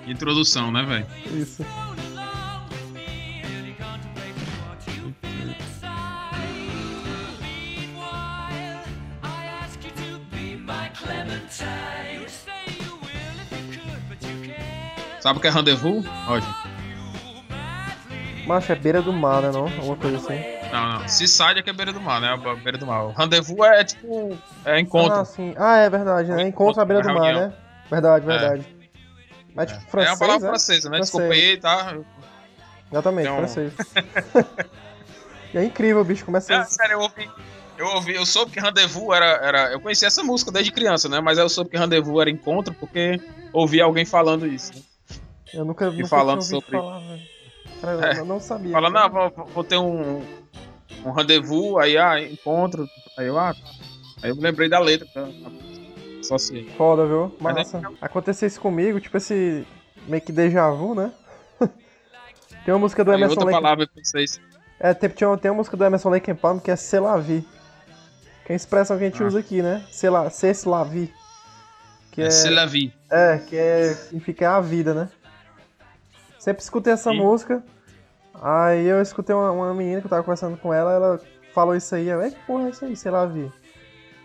Introdução, 0.07 0.71
né, 0.73 0.83
velho? 0.85 1.07
Isso. 1.41 1.65
Sabe 15.23 15.39
o 15.39 15.41
que 15.41 15.47
é 15.47 15.51
rendezvous? 15.51 16.05
Roger. 16.27 16.49
Macho, 18.45 18.73
é 18.73 18.75
beira 18.75 19.01
do 19.01 19.13
mar, 19.13 19.41
né? 19.41 19.53
Não? 19.53 19.67
Alguma 19.67 19.97
coisa 19.97 20.17
assim. 20.17 20.43
Não, 20.73 20.99
não. 20.99 21.09
Seaside 21.09 21.61
é 21.61 21.63
que 21.63 21.71
é 21.71 21.73
beira 21.73 21.93
do 21.93 22.01
mar, 22.01 22.21
né? 22.21 22.29
A 22.31 22.55
beira 22.57 22.77
do 22.77 22.85
mar. 22.85 23.05
O 23.05 23.13
rendezvous 23.13 23.65
é 23.69 23.85
tipo. 23.85 24.37
É 24.65 24.81
encontro. 24.81 25.21
Ah, 25.21 25.25
sim. 25.25 25.55
Ah, 25.57 25.77
é 25.77 25.89
verdade, 25.89 26.29
né? 26.33 26.43
Encontro 26.43 26.83
à 26.83 26.85
beira 26.85 27.05
do 27.05 27.15
mar, 27.15 27.33
né? 27.33 27.53
Verdade, 27.89 28.27
verdade. 28.27 28.67
Mas 29.55 29.71
tipo, 29.71 29.81
é 29.85 29.91
francês, 29.91 30.11
uma 30.11 30.19
palavra 30.19 30.47
é? 30.47 30.51
francesa, 30.51 30.91
né? 30.91 30.97
Francês. 30.97 31.29
Desculpa 31.29 31.35
aí, 31.35 31.57
tá? 31.59 31.97
Exatamente, 32.91 33.29
Então- 33.29 33.37
francês. 33.37 33.73
é 35.55 35.65
incrível, 35.65 36.05
bicho. 36.05 36.25
Começa... 36.25 36.53
É, 36.53 36.65
sério, 36.65 36.95
eu 36.95 37.01
ouvi. 37.01 37.31
Eu 37.79 37.87
ouvi, 37.87 38.15
eu 38.17 38.27
soube 38.27 38.51
que 38.51 38.59
rendezvous 38.59 39.15
era, 39.15 39.27
era. 39.41 39.73
Eu 39.73 39.81
conhecia 39.81 40.09
essa 40.09 40.25
música 40.25 40.51
desde 40.51 40.73
criança, 40.73 41.09
né? 41.09 41.21
Mas 41.21 41.39
eu 41.39 41.49
soube 41.49 41.71
que 41.71 41.77
rendezvous 41.77 42.21
era 42.21 42.31
encontro 42.31 42.75
porque 42.75 43.21
ouvi 43.53 43.81
alguém 43.81 44.05
falando 44.05 44.49
isso. 44.49 44.75
né? 44.75 44.81
Eu 45.55 45.65
nunca, 45.65 45.91
nunca 45.91 46.07
falando 46.09 46.43
sobre- 46.43 46.71
falar, 46.71 47.03
É. 48.15 48.19
eu 48.19 48.25
não 48.25 48.41
sabia. 48.41 48.73
Fala, 48.73 48.91
cara. 48.93 49.09
não, 49.09 49.31
vou, 49.31 49.47
vou 49.47 49.65
ter 49.65 49.77
um, 49.77 50.23
um 51.05 51.11
rendezvous, 51.13 51.79
aí, 51.79 51.97
ah, 51.99 52.21
encontro. 52.21 52.87
Aí 53.19 53.27
eu, 53.27 53.39
ah, 53.39 53.55
aí 54.23 54.31
eu 54.31 54.37
me 54.37 54.43
lembrei 54.43 54.69
da 54.69 54.79
letra. 54.79 55.07
tá? 55.13 55.29
Só 56.23 56.39
se. 56.39 56.65
Foda, 56.77 57.05
viu? 57.07 57.35
Mas 57.41 57.55
Massa. 57.57 57.83
Aconteceu 58.01 58.47
isso 58.47 58.61
comigo, 58.61 59.01
tipo 59.01 59.17
esse 59.17 59.67
meio 60.07 60.23
que 60.23 60.33
déjà 60.33 60.71
vu, 60.71 60.95
né? 60.95 61.13
tem 62.65 62.73
uma 62.73 62.79
música 62.79 63.05
do 63.05 63.13
Emerson 63.13 63.33
outra 63.35 63.47
Lake... 63.47 63.57
palavra 63.63 63.87
pra 63.87 64.03
vocês. 64.05 64.41
É, 64.79 64.95
tem, 64.95 65.09
tem 65.11 65.51
uma 65.51 65.55
música 65.57 65.77
do 65.77 65.85
Emerson 65.85 66.11
Lake 66.11 66.31
and 66.31 66.37
Palm 66.37 66.59
que 66.59 66.71
é 66.71 66.77
Se 66.77 66.99
La 66.99 67.17
Vie. 67.19 67.45
Que 68.45 68.53
é 68.53 68.55
a 68.55 68.57
expressão 68.57 68.97
que 68.99 69.05
a 69.05 69.07
gente 69.09 69.23
Ah. 69.23 69.27
usa 69.27 69.39
aqui, 69.41 69.63
né? 69.63 69.85
Se 69.91 70.09
La, 70.09 70.29
Se 70.31 70.53
La 70.69 70.83
Vie. 70.85 71.13
Que 72.11 72.23
é, 72.23 72.27
É 72.27 72.31
C'est 72.31 72.51
la 72.55 72.67
vie. 72.67 72.93
é, 73.11 73.39
que 73.39 73.57
é, 73.57 73.95
significa 73.95 74.57
a 74.57 74.61
vida, 74.61 74.93
né? 74.93 75.09
Sempre 76.43 76.61
escutei 76.61 76.93
essa 76.93 77.11
Sim. 77.11 77.19
música. 77.19 77.63
Aí 78.43 78.85
eu 78.85 79.01
escutei 79.01 79.33
uma, 79.33 79.53
uma 79.53 79.73
menina 79.73 80.01
que 80.01 80.07
eu 80.07 80.11
tava 80.11 80.25
conversando 80.25 80.57
com 80.57 80.75
ela, 80.75 80.93
ela 80.93 81.21
falou 81.55 81.77
isso 81.77 81.95
aí. 81.95 82.09
Eu, 82.09 82.21
"Ei, 82.21 82.33
que 82.33 82.39
porra 82.45 82.67
é 82.67 82.71
isso 82.71 82.85
aí, 82.85 82.97
Se 82.97 83.09
La 83.09 83.27
Vie? 83.27 83.53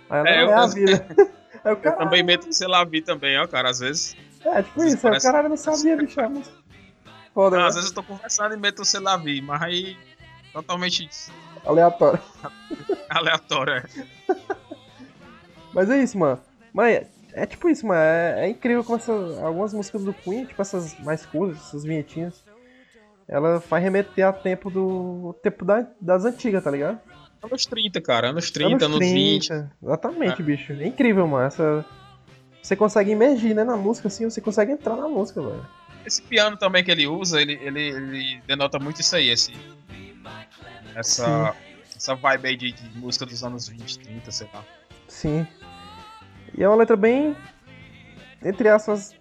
Aí 0.10 0.20
ela, 0.22 0.30
É, 0.30 0.44
eu- 0.44 0.50
é 0.50 0.54
a 0.56 0.66
vida. 0.66 1.08
Eu 1.64 1.76
cara, 1.78 1.98
também 1.98 2.24
meto 2.24 2.52
C'est 2.52 2.68
la 2.68 2.84
vie 2.86 3.02
também, 3.04 3.38
ó, 3.38 3.46
cara. 3.46 3.70
Às 3.70 3.80
vezes. 3.80 4.16
é, 4.46 4.64
tipo 4.64 4.80
isso, 4.84 4.96
aí 4.96 4.96
o 4.96 5.02
parece- 5.02 5.28
caralho 5.28 5.50
não 5.50 5.58
sabia, 5.58 5.96
bicho. 5.98 6.20
música. 6.30 6.56
Foda, 7.36 7.56
Não, 7.58 7.64
né? 7.64 7.70
às 7.70 7.76
vezes 7.76 7.90
eu 7.92 7.96
tô 7.96 8.02
conversando 8.04 8.56
e 8.56 8.58
meto 8.58 8.84
C'est 8.84 9.04
la 9.04 9.16
vie, 9.18 9.42
mas 9.42 9.62
aí. 9.62 9.96
Totalmente 10.54 11.08
Aleatório. 11.66 12.20
aleatório. 13.12 13.74
é. 13.74 13.84
Mas 15.74 15.90
é 15.90 16.02
isso, 16.02 16.18
mano. 16.18 16.40
Mas 16.74 17.06
é, 17.38 17.44
é 17.44 17.46
tipo 17.46 17.70
isso, 17.70 17.86
mano. 17.86 18.00
É, 18.00 18.46
é 18.46 18.50
incrível 18.50 18.84
como 18.84 18.98
essa, 18.98 19.12
algumas 19.44 19.74
músicas 19.74 20.04
do 20.04 20.14
Queen, 20.14 20.46
tipo 20.46 20.62
essas 20.62 20.98
mais 21.00 21.26
curtas, 21.26 21.58
essas 21.68 21.84
vinhetinhas, 21.84 22.44
ela 23.28 23.60
faz 23.62 23.84
remeter 23.84 24.26
a 24.26 24.34
tempo 24.34 24.70
do. 24.70 25.36
tempo 25.44 25.66
da- 25.66 25.88
das 26.00 26.26
antigas, 26.26 26.64
tá 26.64 26.72
ligado? 26.72 27.00
Anos 27.42 27.66
30, 27.66 28.02
cara. 28.02 28.30
Anos 28.30 28.50
30, 28.50 28.86
anos, 28.86 29.00
20. 29.00 29.52
Exatamente, 29.84 30.42
bicho. 30.42 30.74
É 30.74 30.88
incrível, 30.88 31.28
mano. 31.28 31.46
Essa. 31.46 31.86
Você 32.62 32.76
consegue 32.76 33.12
imergir, 33.12 33.56
né, 33.56 33.64
na 33.64 33.78
música, 33.78 34.08
assim, 34.10 34.30
você 34.30 34.42
consegue 34.42 34.72
entrar 34.74 34.96
na 34.98 35.08
música, 35.08 35.42
velho. 35.42 35.66
Esse 36.06 36.22
piano 36.22 36.58
também 36.58 36.84
que 36.84 36.92
ele 36.92 37.06
usa, 37.08 37.42
ele, 37.42 37.54
ele, 37.62 37.82
ele 37.82 38.42
denota 38.48 38.80
muito 38.80 39.00
isso 39.02 39.16
aí, 39.16 39.30
esse. 39.30 39.54
Essa. 40.96 41.56
Essa 41.96 42.14
vibe 42.16 42.48
aí 42.48 42.56
de, 42.56 42.72
de 42.72 42.98
música 42.98 43.26
dos 43.26 43.44
anos 43.44 43.68
20, 43.68 44.00
30, 44.00 44.32
sei 44.32 44.48
lá. 44.54 44.64
Sim. 45.08 45.48
E 46.58 46.64
é 46.64 46.68
uma 46.68 46.76
letra 46.78 46.96
bem. 46.98 47.36
Entre 48.44 48.68
aspas. 48.70 49.16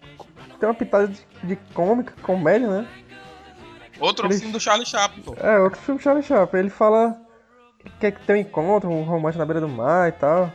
Tem 0.58 0.68
uma 0.68 0.74
pitada 0.74 1.08
de, 1.08 1.20
de 1.44 1.56
cômica, 1.74 2.14
comédia, 2.22 2.68
né? 2.68 2.88
Outro 4.00 4.26
Ele- 4.26 4.34
filme 4.38 4.52
do 4.52 4.60
Charlie 4.60 4.86
Chaplin, 4.86 5.22
pô. 5.22 5.34
É, 5.38 5.58
outro 5.58 5.78
filme 5.80 6.00
Charlie 6.00 6.22
Chaplin. 6.22 6.60
Ele 6.60 6.70
fala 6.70 7.20
que 7.78 7.90
quer 8.00 8.18
ter 8.20 8.32
um 8.32 8.36
encontro, 8.36 8.90
um 8.90 9.02
romance 9.02 9.36
na 9.36 9.44
beira 9.44 9.60
do 9.60 9.68
mar 9.68 10.08
e 10.08 10.12
tal. 10.12 10.50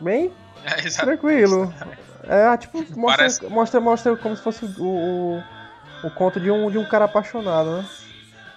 Bem 0.00 0.32
É, 0.64 0.88
tranquilo. 0.88 1.72
É, 2.22 2.56
tipo, 2.56 2.78
mostra, 2.98 3.16
Parece- 3.18 3.46
mostra, 3.48 3.80
mostra 3.80 4.16
como 4.16 4.36
se 4.36 4.42
fosse 4.42 4.64
o, 4.64 4.82
o, 4.82 5.42
o 6.04 6.10
conto 6.12 6.40
de 6.40 6.50
um, 6.50 6.70
de 6.70 6.78
um 6.78 6.84
cara 6.88 7.04
apaixonado, 7.04 7.78
né? 7.78 7.88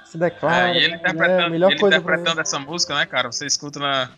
Se 0.06 0.18
declara. 0.18 0.70
É, 0.70 0.74
e 0.74 0.78
ele 0.78 0.96
mulher, 0.96 1.00
interpretando, 1.00 1.52
melhor 1.52 1.72
ele 1.72 1.86
interpretando 1.86 2.40
essa 2.42 2.58
música, 2.60 2.96
né, 2.96 3.06
cara? 3.06 3.30
Você 3.32 3.46
escuta 3.46 3.78
na. 3.80 4.10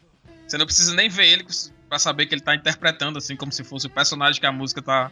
Você 0.48 0.56
não 0.58 0.66
precisa 0.68 0.94
nem 0.94 1.10
ver 1.10 1.26
ele 1.26 1.44
pra 1.90 2.00
saber 2.00 2.28
que 2.28 2.36
ele 2.36 2.42
tá 2.42 2.56
interpretando, 2.56 3.18
assim, 3.18 3.36
como 3.36 3.52
se 3.52 3.64
fosse 3.64 3.88
o 3.88 3.90
personagem 3.90 4.40
que 4.40 4.48
a 4.48 4.52
música 4.52 4.82
tá. 4.82 5.12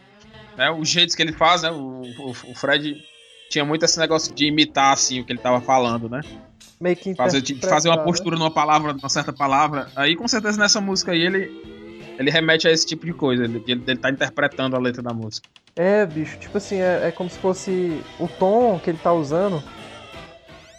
Né, 0.56 0.70
os 0.70 0.88
jeitos 0.88 1.14
que 1.14 1.22
ele 1.22 1.32
faz, 1.32 1.62
né? 1.62 1.70
O, 1.70 2.02
o, 2.02 2.30
o 2.30 2.54
Fred 2.54 2.96
tinha 3.50 3.64
muito 3.64 3.84
esse 3.84 3.98
negócio 3.98 4.34
de 4.34 4.46
imitar, 4.46 4.92
assim, 4.92 5.20
o 5.20 5.24
que 5.24 5.32
ele 5.32 5.40
tava 5.40 5.60
falando, 5.60 6.08
né? 6.08 6.20
meio 6.80 6.96
que 6.96 7.14
Fazer, 7.14 7.40
de 7.40 7.54
fazer 7.56 7.88
uma 7.88 7.96
né? 7.96 8.04
postura 8.04 8.36
numa 8.36 8.50
palavra, 8.50 8.92
numa 8.92 9.08
certa 9.08 9.32
palavra. 9.32 9.88
Aí, 9.96 10.16
com 10.16 10.28
certeza, 10.28 10.58
nessa 10.58 10.80
música 10.80 11.12
aí, 11.12 11.22
ele. 11.22 11.78
Ele 12.18 12.32
remete 12.32 12.66
a 12.66 12.72
esse 12.72 12.84
tipo 12.84 13.06
de 13.06 13.12
coisa, 13.12 13.44
ele, 13.44 13.62
ele, 13.68 13.80
ele 13.86 13.96
tá 13.96 14.10
interpretando 14.10 14.74
a 14.74 14.78
letra 14.80 15.00
da 15.00 15.14
música. 15.14 15.48
É, 15.76 16.04
bicho, 16.04 16.36
tipo 16.36 16.58
assim, 16.58 16.80
é, 16.80 17.06
é 17.06 17.12
como 17.12 17.30
se 17.30 17.38
fosse 17.38 18.02
o 18.18 18.26
tom 18.26 18.76
que 18.80 18.90
ele 18.90 18.98
tá 18.98 19.12
usando. 19.12 19.62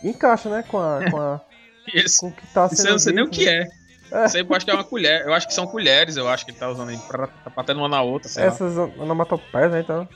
Encaixa, 0.03 0.49
né, 0.49 0.65
com 0.67 0.77
a. 0.79 1.09
Com, 1.09 1.17
a, 1.17 1.39
com 2.19 2.27
o 2.27 2.31
que 2.33 2.45
tá 2.47 2.67
sendo. 2.67 2.73
isso 2.73 2.87
eu 2.87 2.91
não 2.91 2.99
sei 2.99 3.13
nem 3.13 3.23
o 3.23 3.29
que 3.29 3.45
né? 3.45 3.51
é. 3.53 3.67
Eu 4.11 4.55
acho 4.55 4.65
que 4.65 4.71
é 4.71 4.73
uma 4.73 4.83
colher. 4.83 5.25
Eu 5.25 5.33
acho 5.33 5.47
que 5.47 5.53
são 5.53 5.67
colheres, 5.67 6.17
eu 6.17 6.27
acho 6.27 6.45
que 6.45 6.51
ele 6.51 6.57
tá 6.57 6.69
usando 6.69 6.89
aí, 6.89 6.97
pra, 7.07 7.27
tá 7.27 7.51
batendo 7.55 7.79
uma 7.79 7.89
na 7.89 8.01
outra, 8.01 8.27
sei. 8.29 8.43
Essas 8.45 8.77
onomatopeias, 8.77 9.71
né, 9.71 9.79
então. 9.81 10.07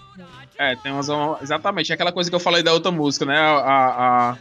É, 0.57 0.75
tem 0.75 0.91
umas. 0.91 1.07
Exatamente, 1.41 1.91
é 1.91 1.95
aquela 1.95 2.11
coisa 2.11 2.29
que 2.29 2.35
eu 2.35 2.39
falei 2.39 2.61
da 2.63 2.73
outra 2.73 2.91
música, 2.91 3.25
né? 3.25 3.37
A, 3.37 3.57
a, 4.31 4.37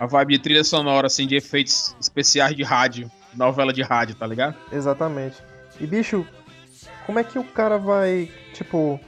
a 0.00 0.06
vibe 0.06 0.34
de 0.34 0.38
trilha 0.38 0.64
sonora, 0.64 1.06
assim, 1.06 1.26
de 1.26 1.36
efeitos 1.36 1.94
especiais 2.00 2.54
de 2.56 2.62
rádio, 2.62 3.10
novela 3.34 3.72
de 3.72 3.82
rádio, 3.82 4.14
tá 4.14 4.26
ligado? 4.26 4.54
Exatamente. 4.72 5.36
E, 5.80 5.86
bicho, 5.86 6.26
como 7.06 7.18
é 7.18 7.24
que 7.24 7.38
o 7.38 7.44
cara 7.44 7.78
vai, 7.78 8.30
tipo... 8.54 8.98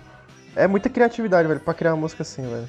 É 0.54 0.66
muita 0.66 0.90
criatividade, 0.90 1.48
velho, 1.48 1.60
pra 1.60 1.72
criar 1.72 1.92
uma 1.94 2.00
música 2.02 2.22
assim, 2.22 2.42
velho. 2.42 2.68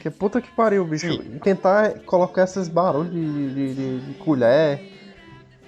Que 0.00 0.10
puta 0.10 0.40
que 0.40 0.50
pariu, 0.50 0.84
bicho. 0.84 1.12
Sim. 1.12 1.38
Tentar 1.42 2.00
colocar 2.06 2.44
esses 2.44 2.68
barulhos 2.68 3.12
de, 3.12 3.54
de, 3.54 3.74
de- 3.74 4.00
de 4.00 4.14
colher. 4.14 4.91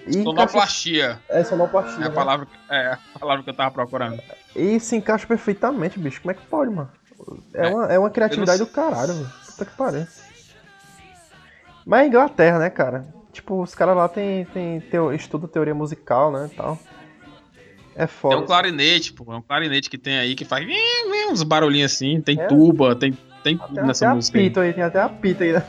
E 0.06 0.10
encaixa... 0.18 0.22
Sonoplastia 0.24 1.20
É, 1.28 1.44
sonoplastia. 1.44 2.02
é 2.02 2.06
a 2.06 2.08
né? 2.08 2.14
palavra, 2.14 2.46
é 2.70 2.98
a 3.14 3.18
palavra 3.18 3.42
que 3.42 3.50
eu 3.50 3.54
tava 3.54 3.70
procurando. 3.70 4.20
E 4.54 4.78
se 4.80 4.96
encaixa 4.96 5.26
perfeitamente, 5.26 5.98
bicho. 5.98 6.20
Como 6.20 6.30
é 6.32 6.34
que 6.34 6.42
pode, 6.46 6.70
mano? 6.70 6.90
É, 7.54 7.66
É. 7.66 7.70
uma, 7.70 7.86
é 7.94 7.98
uma 7.98 8.10
criatividade 8.10 8.58
do 8.58 8.66
caralho, 8.66 9.14
velho. 9.14 9.30
Puta 9.46 9.64
que 9.64 9.76
pariu. 9.76 10.06
Mas 11.86 12.02
é 12.02 12.06
Inglaterra, 12.06 12.58
né, 12.58 12.70
cara? 12.70 13.06
Tipo, 13.32 13.62
os 13.62 13.74
caras 13.74 13.96
lá 13.96 14.08
tem, 14.08 14.44
tem 14.46 14.80
teo, 14.80 15.12
estudo 15.12 15.48
teoria 15.48 15.74
musical, 15.74 16.30
né, 16.30 16.48
e 16.52 16.56
tal. 16.56 16.78
É 17.94 17.98
Tem 17.98 18.08
foda. 18.08 18.36
um 18.38 18.46
clarinete, 18.46 19.12
pô. 19.12 19.32
É 19.32 19.36
um 19.36 19.42
clarinete 19.42 19.88
que 19.88 19.96
tem 19.98 20.18
aí 20.18 20.34
que 20.34 20.44
faz 20.44 20.66
uns 21.30 21.42
barulhinhos 21.44 21.92
assim. 21.92 22.20
Tem 22.20 22.38
É. 22.40 22.46
tuba, 22.46 22.94
tem, 22.96 23.12
tem 23.42 23.56
tudo 23.56 23.74
Tem 23.74 23.84
nessa 23.84 24.06
até 24.06 24.14
música 24.16 24.38
aí. 24.38 24.44
apito 24.44 24.60
aí, 24.60 24.72
tem 24.72 24.82
até 24.82 25.00
apito 25.00 25.42
aí, 25.44 25.52
né? 25.52 25.64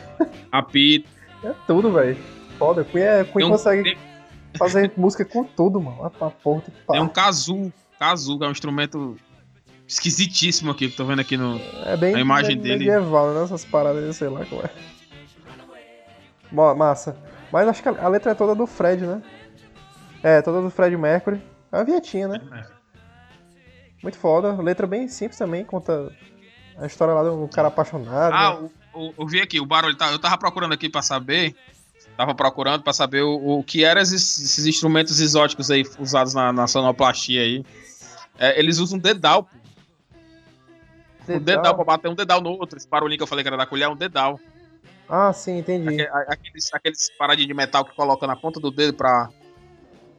Apito. 0.51 1.09
É 1.43 1.53
tudo, 1.67 1.91
velho. 1.91 2.17
Foda. 2.57 2.83
Queen, 2.83 3.03
é, 3.03 3.23
Queen 3.23 3.33
Tem 3.35 3.45
um, 3.45 3.49
consegue 3.51 3.83
tem, 3.83 3.97
fazer 4.57 4.91
música 4.97 5.23
com 5.25 5.43
tudo, 5.43 5.79
mano. 5.81 6.09
Pra 6.11 6.29
porra, 6.29 6.61
tem 6.61 6.73
que 6.73 6.81
tem 6.87 7.01
um 7.01 7.07
kazoo. 7.07 7.71
Kazoo, 7.99 8.37
que 8.39 8.45
é 8.45 8.47
um 8.47 8.51
instrumento 8.51 9.15
esquisitíssimo 9.87 10.71
aqui, 10.71 10.89
que 10.89 10.95
tô 10.97 11.05
vendo 11.05 11.19
aqui 11.21 11.37
no. 11.37 11.59
É 11.85 11.95
bem 11.95 12.15
a 12.15 12.19
imagem 12.19 12.55
me- 12.55 12.61
dele- 12.61 12.85
medieval, 12.85 13.33
né? 13.33 13.43
Essas 13.43 13.63
paradas 13.65 14.15
sei 14.15 14.29
lá 14.29 14.45
como 14.45 14.61
é. 14.61 14.69
Mo- 16.51 16.75
Massa. 16.75 17.17
Mas 17.51 17.67
acho 17.67 17.81
que 17.83 17.89
a, 17.89 18.05
a 18.05 18.07
letra 18.07 18.31
é 18.31 18.35
toda 18.35 18.53
do 18.55 18.65
Fred, 18.67 19.05
né? 19.05 19.21
É, 20.23 20.41
toda 20.41 20.61
do 20.61 20.69
Fred 20.69 20.95
Mercury. 20.97 21.41
É 21.71 21.77
uma 21.77 21.83
vietinha, 21.83 22.27
né? 22.27 22.41
Muito 24.01 24.17
foda. 24.17 24.53
Letra 24.61 24.85
bem 24.87 25.07
simples 25.07 25.37
também, 25.37 25.63
conta 25.65 26.11
a 26.77 26.85
história 26.85 27.13
lá 27.13 27.23
do 27.23 27.47
cara 27.47 27.67
apaixonado. 27.69 28.33
Ah, 28.33 28.59
né? 28.61 28.69
o, 28.93 28.99
o- 29.07 29.13
eu 29.19 29.27
vi 29.27 29.41
aqui, 29.41 29.59
o 29.59 29.65
barulho. 29.65 29.95
tá- 29.95 30.11
Eu 30.11 30.19
tava 30.19 30.37
procurando 30.37 30.73
aqui 30.73 30.89
pra 30.89 31.01
saber. 31.01 31.55
Tava 32.17 32.33
procurando 32.33 32.81
pra 32.81 32.93
saber 32.93 33.23
o, 33.23 33.59
o 33.59 33.63
que 33.63 33.83
eram 33.83 34.01
esses, 34.01 34.39
esses 34.41 34.65
instrumentos 34.65 35.19
exóticos 35.19 35.69
aí 35.69 35.83
usados 35.99 36.33
na, 36.33 36.53
na 36.53 36.67
sonoplastia 36.67 37.41
aí. 37.41 37.63
É, 38.39 38.57
eles 38.57 38.79
usam 38.79 38.97
dedal, 38.97 39.43
pô. 39.43 39.55
Um 41.27 41.39
dedal 41.39 41.75
pra 41.75 41.83
bater 41.83 42.09
um 42.09 42.15
dedal 42.15 42.39
no 42.39 42.51
outro. 42.51 42.77
Esse 42.77 42.87
barulhinho 42.87 43.17
que 43.17 43.23
eu 43.23 43.27
falei 43.27 43.43
que 43.43 43.49
era 43.49 43.57
da 43.57 43.65
colher 43.65 43.85
é 43.85 43.89
um 43.89 43.95
dedal. 43.95 44.39
Ah, 45.09 45.33
sim, 45.33 45.59
entendi. 45.59 46.01
Aqueles, 46.27 46.73
aqueles 46.73 47.11
paradinhos 47.17 47.47
de 47.47 47.53
metal 47.53 47.83
que 47.83 47.95
coloca 47.95 48.25
na 48.27 48.35
ponta 48.35 48.59
do 48.59 48.71
dedo 48.71 48.93
pra, 48.93 49.29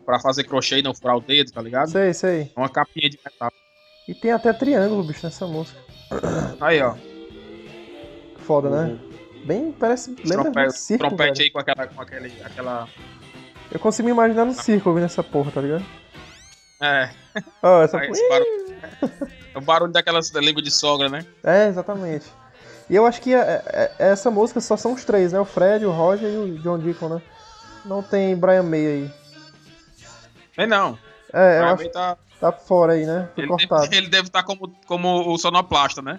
pra 0.05 0.21
fazer 0.21 0.45
crochê 0.45 0.79
e 0.79 0.83
não 0.83 0.95
furar 0.95 1.17
o 1.17 1.21
dedo, 1.21 1.53
tá 1.53 1.63
ligado? 1.63 1.91
Sei, 1.91 2.13
sei. 2.13 2.53
É 2.55 2.61
uma 2.61 2.69
capinha 2.69 3.09
de 3.09 3.19
metal. 3.25 3.53
E 4.09 4.15
tem 4.15 4.33
até 4.33 4.53
triângulo, 4.53 5.03
bicho, 5.05 5.25
nessa 5.25 5.47
música. 5.47 5.79
Aí, 6.61 6.81
ó. 6.81 6.95
Foda, 8.39 8.71
né? 8.71 8.99
Bem, 9.47 9.73
parece. 9.73 10.17
Lembra 10.25 10.51
um 10.67 10.71
circo, 10.71 11.07
trompete 11.07 11.43
aí 11.43 11.51
com 11.51 11.59
aquela. 11.59 11.87
Com 11.87 12.01
aquele, 12.01 12.43
aquela 12.43 12.89
Eu 13.71 13.79
consigo 13.79 14.07
me 14.07 14.13
imaginar 14.13 14.45
no 14.45 14.53
circo 14.53 14.89
ouvindo 14.89 15.05
essa 15.05 15.23
porra, 15.23 15.51
tá 15.53 15.61
ligado? 15.61 15.85
é, 16.81 17.11
Ó, 17.63 17.83
essa 17.83 18.05
esse 18.05 18.29
barulho. 18.29 18.77
É 19.55 19.59
o 19.59 19.61
barulho 19.61 19.93
daquelas 19.93 20.31
da 20.31 20.41
língua 20.41 20.61
de 20.61 20.71
sogra, 20.71 21.09
né? 21.09 21.25
É, 21.45 21.69
exatamente. 21.69 22.27
E 22.91 22.95
eu 22.95 23.07
acho 23.07 23.21
que 23.21 23.33
é- 23.35 23.39
é- 23.39 23.93
é- 23.99 24.11
essa 24.11 24.31
música 24.31 24.61
só 24.61 24.77
são 24.77 24.93
os 24.93 25.05
três, 25.05 25.33
né? 25.33 25.41
O 25.41 25.45
Fred, 25.45 25.85
o 25.87 25.91
Roger 25.93 26.29
e 26.29 26.37
o 26.37 26.59
John 26.59 26.79
Deacon, 26.79 27.09
né? 27.09 27.23
Não 27.85 28.03
tem 28.03 28.37
Brian 28.37 28.63
May 28.65 28.87
aí. 28.87 29.11
Nem 30.59 30.67
não. 30.67 30.99
É, 31.33 31.57
eu 31.59 31.63
Pra 31.63 31.73
acho 31.73 31.83
que 31.85 31.89
tá, 31.91 32.17
tá 32.41 32.53
fora 32.53 32.93
aí, 32.95 33.05
né? 33.07 33.29
Foi 33.35 33.45
ele, 33.45 33.49
cortado. 33.49 33.83
deve, 33.83 33.97
ele 33.97 34.09
deve 34.09 34.29
estar 34.29 34.43
como, 34.45 34.73
como 34.87 35.33
o 35.33 35.39
sonoplasta, 35.39 36.03
né? 36.03 36.19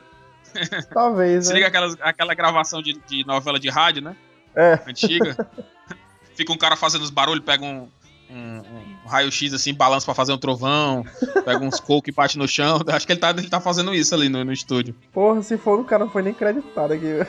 Talvez, 0.93 1.45
Se 1.45 1.49
né? 1.51 1.55
liga 1.55 1.67
aquelas, 1.67 1.95
aquela 2.01 2.33
gravação 2.33 2.81
de, 2.81 2.93
de 3.07 3.25
novela 3.25 3.59
de 3.59 3.69
rádio, 3.69 4.01
né? 4.01 4.15
É. 4.55 4.79
Antiga. 4.87 5.47
Fica 6.35 6.51
um 6.53 6.57
cara 6.57 6.75
fazendo 6.75 7.01
os 7.01 7.09
barulhos, 7.09 7.43
pega 7.43 7.63
um, 7.65 7.89
um- 8.29 8.61
um 9.05 9.07
raio-x 9.07 9.53
assim, 9.53 9.73
balança 9.73 10.05
pra 10.05 10.13
fazer 10.13 10.33
um 10.33 10.37
trovão, 10.37 11.03
pega 11.45 11.63
uns 11.63 11.79
coco 11.79 12.09
e 12.09 12.13
bate 12.13 12.37
no 12.37 12.47
chão. 12.47 12.79
Acho 12.89 13.05
que 13.07 13.13
ele 13.13 13.19
tá, 13.19 13.29
ele 13.31 13.49
tá 13.49 13.59
fazendo 13.59 13.93
isso 13.93 14.13
ali 14.13 14.29
no, 14.29 14.43
no 14.43 14.51
estúdio. 14.53 14.95
Porra, 15.11 15.41
se 15.41 15.57
for 15.57 15.79
o 15.79 15.83
cara 15.85 16.05
não 16.05 16.11
foi 16.11 16.21
nem 16.21 16.33
creditado 16.33 16.93
aqui. 16.93 17.25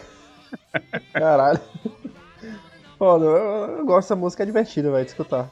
Caralho. 1.13 1.61
Foda, 2.99 3.25
eu, 3.27 3.79
eu 3.79 3.85
gosto 3.87 4.09
dessa 4.09 4.17
música, 4.17 4.43
é 4.43 4.47
divertida, 4.47 4.91
velho, 4.91 5.05
de 5.05 5.11
escutar. 5.11 5.51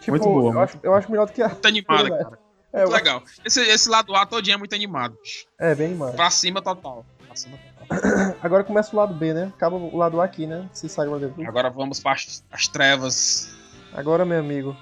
Tipo, 0.00 0.12
Muito 0.12 0.24
boa, 0.24 0.52
Eu 0.54 0.60
acho, 0.60 0.78
eu 0.82 0.94
acho 0.94 1.10
melhor 1.10 1.26
do 1.26 1.32
que 1.32 1.42
a. 1.42 1.48
Muito 1.48 1.66
animada, 1.66 2.10
cara. 2.10 2.38
É, 2.72 2.78
Muito 2.80 2.90
eu- 2.90 2.96
legal. 2.96 3.22
Esse, 3.44 3.60
esse 3.60 3.88
lado 3.88 4.14
A 4.14 4.24
todinho 4.24 4.54
é 4.54 4.58
muito 4.58 4.74
animado. 4.74 5.16
bicho. 5.22 5.46
é, 5.58 5.74
bem 5.74 5.88
animado. 5.88 6.14
Pra 6.16 6.30
cima 6.30 6.62
total. 6.62 7.04
Pra 7.26 7.36
cima 7.36 7.56
total. 7.58 7.72
Agora 8.42 8.64
começa 8.64 8.94
o 8.94 8.98
lado 8.98 9.12
B, 9.14 9.34
né? 9.34 9.52
Acaba 9.54 9.76
o 9.76 9.96
lado 9.96 10.20
A 10.20 10.24
aqui, 10.24 10.46
né? 10.46 10.68
Se 10.72 10.88
sai 10.88 11.06
o 11.06 11.10
lado 11.12 11.28
B. 11.28 11.44
Agora 11.44 11.68
vamos 11.68 12.00
para 12.00 12.12
as, 12.12 12.42
as 12.50 12.66
trevas. 12.68 13.54
Agora, 13.92 14.24
meu 14.24 14.38
amigo, 14.40 14.74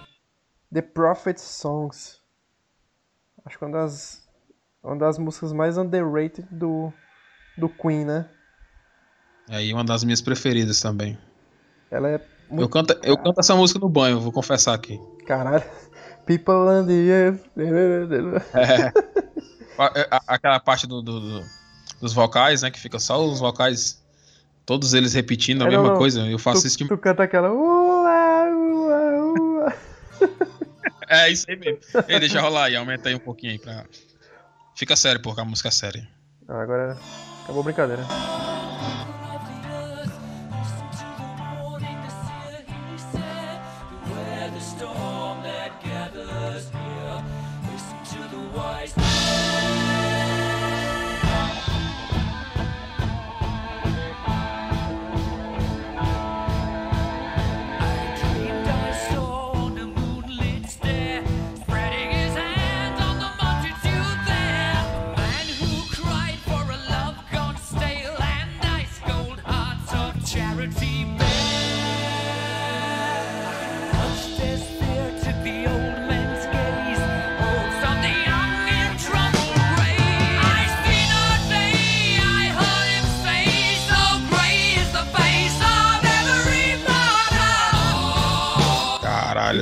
The 0.72 0.82
Prophet 0.82 1.38
Songs. 1.40 2.20
Acho 3.44 3.58
que 3.58 3.64
é 3.64 3.66
uma 3.66 3.78
das, 3.78 4.28
uma 4.82 4.96
das 4.96 5.18
músicas 5.18 5.52
mais 5.52 5.76
underrated 5.76 6.46
do, 6.50 6.92
do 7.58 7.68
Queen, 7.68 8.04
né? 8.04 8.28
É 9.48 9.56
aí 9.56 9.72
uma 9.72 9.82
das 9.82 10.04
minhas 10.04 10.20
preferidas 10.20 10.80
também. 10.80 11.18
Ela 11.90 12.10
é 12.10 12.14
Eu 12.16 12.20
muito. 12.54 12.68
canto, 12.68 12.96
eu 13.02 13.16
canto 13.18 13.40
essa 13.40 13.56
música 13.56 13.80
no 13.80 13.88
banho, 13.88 14.20
vou 14.20 14.30
confessar 14.30 14.74
aqui. 14.74 15.00
Caralho. 15.26 15.64
People 16.36 16.54
on 16.54 16.86
the 16.86 16.92
earth. 16.92 17.40
É. 18.54 18.92
A- 20.10 20.22
Aquela 20.28 20.60
parte 20.60 20.86
do, 20.86 21.02
do- 21.02 21.20
do- 21.40 21.44
dos 22.00 22.12
vocais, 22.12 22.62
né? 22.62 22.70
Que 22.70 22.78
fica 22.78 22.98
só 23.00 23.24
os 23.26 23.40
vocais, 23.40 24.00
todos 24.64 24.94
eles 24.94 25.12
repetindo 25.14 25.62
a 25.62 25.66
É, 25.66 25.70
não, 25.70 25.78
mesma 25.78 25.92
não. 25.94 25.98
coisa. 25.98 26.20
Eu 26.26 26.38
faço 26.38 26.62
Tu, 26.62 26.66
isso 26.68 26.78
de... 26.78 26.86
tu 26.88 26.96
canta 26.98 27.24
aquela. 27.24 27.50
Ua, 27.50 28.44
ua, 28.48 29.34
ua. 29.38 29.74
É 31.12 31.28
isso 31.28 31.44
aí 31.48 31.56
mesmo. 31.56 31.80
Ei, 32.06 32.20
deixa 32.20 32.40
rolar 32.40 32.66
aí, 32.66 32.76
aumenta 32.76 33.08
aí 33.08 33.14
um 33.16 33.18
pouquinho 33.18 33.50
aí 33.52 33.58
pra. 33.58 33.84
Fica 34.76 34.94
sério, 34.94 35.20
porque 35.20 35.40
a 35.40 35.44
música 35.44 35.66
é 35.68 35.72
séria. 35.72 36.06
Agora 36.46 36.96
acabou 37.42 37.62
a 37.62 37.64
brincadeira. 37.64 38.04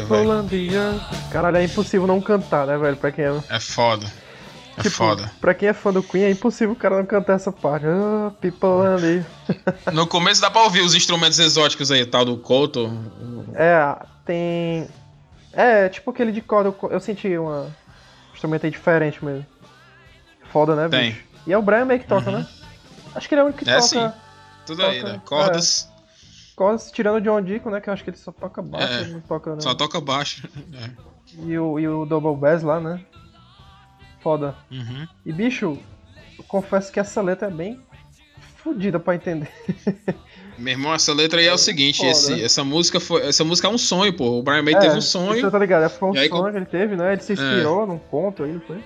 Caralho, 0.07 0.09
velho. 0.09 0.30
Holandia. 0.30 1.01
Caralho, 1.30 1.57
é 1.57 1.64
impossível 1.64 2.07
não 2.07 2.20
cantar, 2.20 2.66
né, 2.66 2.76
velho? 2.78 2.96
Pra 2.96 3.11
quem 3.12 3.24
é, 3.24 3.40
É 3.49 3.61
foda. 3.61 4.07
É 4.76 4.82
tipo, 4.82 4.94
foda. 4.94 5.28
pra 5.40 5.55
quem 5.55 5.68
é 5.68 5.72
fã 5.72 5.92
do 5.92 6.03
Queen, 6.03 6.22
é 6.24 6.30
impossível 6.30 6.72
o 6.72 6.76
cara 6.76 6.96
não 6.99 7.05
cantar 7.05 7.32
essa 7.34 7.51
parte. 7.51 7.84
Ah, 7.86 8.30
people 8.40 8.86
ali. 8.86 9.26
No 9.92 10.07
começo 10.07 10.40
dá 10.40 10.49
pra 10.51 10.62
ouvir 10.62 10.82
os 10.82 10.94
instrumentos 10.94 11.38
exóticos 11.40 11.90
aí, 11.90 12.07
tal 12.07 12.24
do 12.24 12.36
Couto. 12.36 12.88
É, 13.55 13.96
tem. 14.24 14.86
É, 15.53 15.88
tipo 15.88 16.11
aquele 16.12 16.30
de 16.30 16.40
corda. 16.40 16.72
eu- 16.90 17.01
senti 17.01 17.36
uma. 17.36 17.62
Um 17.62 18.34
instrumento 18.34 18.64
aí 18.66 18.70
diferente 18.70 19.24
mesmo. 19.24 19.44
Foda, 20.53 20.76
né, 20.76 20.88
Tem. 20.88 21.11
bicho? 21.11 21.24
E 21.46 21.53
é 21.53 21.59
o 21.59 21.62
Brian 21.62 21.84
May 21.84 21.99
que 21.99 22.07
toca, 22.07 22.30
né? 22.30 22.46
Acho 23.14 23.28
que 23.28 23.34
ele 23.34 23.40
é 23.40 23.44
o 23.44 23.46
único 23.49 23.64
que 23.64 23.68
É, 23.68 23.74
toca 23.74 23.86
sim. 23.88 24.12
Tudo 24.64 24.84
aí, 24.86 25.01
Toca- 25.01 25.12
né? 25.14 25.20
Cordas, 25.24 25.88
cordas, 26.59 26.90
tirando 26.90 27.16
o 27.16 27.20
John 27.20 27.40
Deacon, 27.40 27.70
né? 27.70 27.80
Que 27.80 27.88
eu 27.88 27.92
acho 27.94 28.02
que 28.04 28.11
ele 28.11 28.16
só 28.16 28.32
toca 28.32 28.61
baixo, 28.61 28.92
É, 28.92 29.00
ele 29.02 29.12
não 29.12 29.20
toca. 29.20 29.50
Não. 29.52 29.61
só 29.61 29.74
toca 29.74 30.00
baixo. 30.00 30.48
É. 30.74 30.90
E, 31.46 31.56
o, 31.59 31.78
e 31.78 31.86
o 31.88 32.04
Double 32.04 32.34
Bass 32.36 32.62
lá, 32.62 32.80
né? 32.80 33.00
Foda. 34.20 34.54
Uhum. 34.70 35.06
E 35.24 35.32
bicho, 35.32 35.78
eu 36.36 36.44
confesso 36.44 36.90
que 36.90 36.98
essa 36.98 37.22
letra 37.22 37.46
é 37.48 37.50
bem 37.50 37.80
fodida 38.56 38.98
pra 38.98 39.14
entender. 39.14 39.48
Meu 40.59 40.72
irmão, 40.72 40.92
essa 40.92 41.14
letra 41.14 41.38
aí 41.38 41.46
é 41.46 41.54
o 41.54 41.59
seguinte, 41.59 41.98
Foda. 41.98 42.11
esse, 42.11 42.42
essa 42.42 42.64
música 42.64 42.98
foi, 42.98 43.22
essa 43.28 43.44
música 43.44 43.68
é 43.68 43.70
um 43.70 43.78
sonho, 43.78 44.12
pô. 44.12 44.40
O 44.40 44.42
Brian 44.42 44.62
May 44.62 44.74
É, 44.74 44.80
teve 44.80 44.96
um 44.96 45.00
sonho. 45.00 45.48
tá 45.48 45.56
ligado? 45.59 45.84
É, 45.84 45.88
Foi 45.88 46.11
um 46.11 46.14
sonho 46.14 46.28
com- 46.30 46.50
que 46.50 46.56
ele 46.56 46.66
teve, 46.66 46.96
né? 46.96 47.12
Ele 47.12 47.22
se 47.22 47.32
inspirou 47.34 47.86
num 47.86 47.98
conto 47.98 48.42
aí, 48.42 48.52
não 48.52 48.61
foi? 48.62 48.82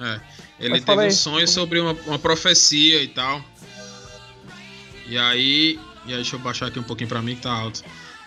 É, 0.00 0.20
ele 0.58 0.70
Mas 0.70 0.84
teve 0.84 0.98
um 0.98 1.00
aí. 1.02 1.12
sonho 1.12 1.46
sobre 1.46 1.78
uma, 1.80 1.92
uma 2.06 2.18
profecia 2.18 3.02
e 3.02 3.08
tal. 3.08 3.42
E 5.06 5.18
aí, 5.18 5.78
e 6.06 6.10
aí, 6.10 6.16
deixa 6.16 6.36
eu 6.36 6.40
baixar 6.40 6.66
aqui 6.66 6.78
um 6.78 6.82
pouquinho 6.82 7.08
pra 7.08 7.20
mim 7.22 7.34
que 7.36 7.42
tá 7.42 7.52
alto. 7.52 7.82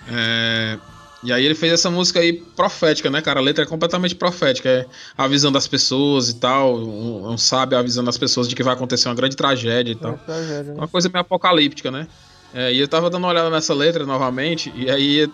É, 0.10 0.78
e 1.24 1.34
aí 1.34 1.44
ele 1.46 1.56
fez 1.56 1.74
essa 1.74 1.90
música 1.90 2.20
aí 2.20 2.34
profética, 2.34 3.10
né, 3.10 3.22
cara? 3.22 3.40
A 3.40 3.44
letra 3.44 3.64
é 3.64 3.68
completamente 3.68 4.16
profética, 4.16 4.70
é 4.70 4.86
avisando 5.18 5.58
as 5.58 5.68
pessoas 5.68 6.30
e 6.30 6.36
tal, 6.40 6.76
um, 6.78 7.30
um 7.32 7.38
sábio 7.38 7.78
avisando 7.78 8.10
as 8.10 8.18
pessoas 8.18 8.48
de 8.48 8.56
que 8.56 8.64
vai 8.64 8.74
acontecer 8.74 9.10
uma 9.10 9.16
grande 9.16 9.36
tragédia 9.36 9.92
e 9.92 9.96
É 9.96 10.00
tal. 10.00 10.12
uma 10.12 10.18
tragédia, 10.20 10.64
né? 10.74 10.74
Uma 10.76 10.88
coisa 10.88 11.10
meio 11.10 11.22
apocalíptica, 11.22 11.90
né? 11.92 12.08
É, 12.54 12.72
e 12.72 12.80
eu 12.80 12.88
tava 12.88 13.10
dando 13.10 13.24
uma 13.24 13.30
olhada 13.30 13.50
nessa 13.50 13.74
letra 13.74 14.06
novamente, 14.06 14.72
e 14.76 14.90
aí 14.90 15.30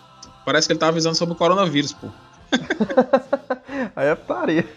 parece 0.45 0.67
que 0.67 0.73
ele 0.73 0.79
tá 0.79 0.87
avisando 0.87 1.15
sobre 1.15 1.33
o 1.33 1.37
coronavírus, 1.37 1.93
pô. 1.93 2.07
Aí 3.95 4.07
é 4.07 4.15
putaria. 4.15 4.67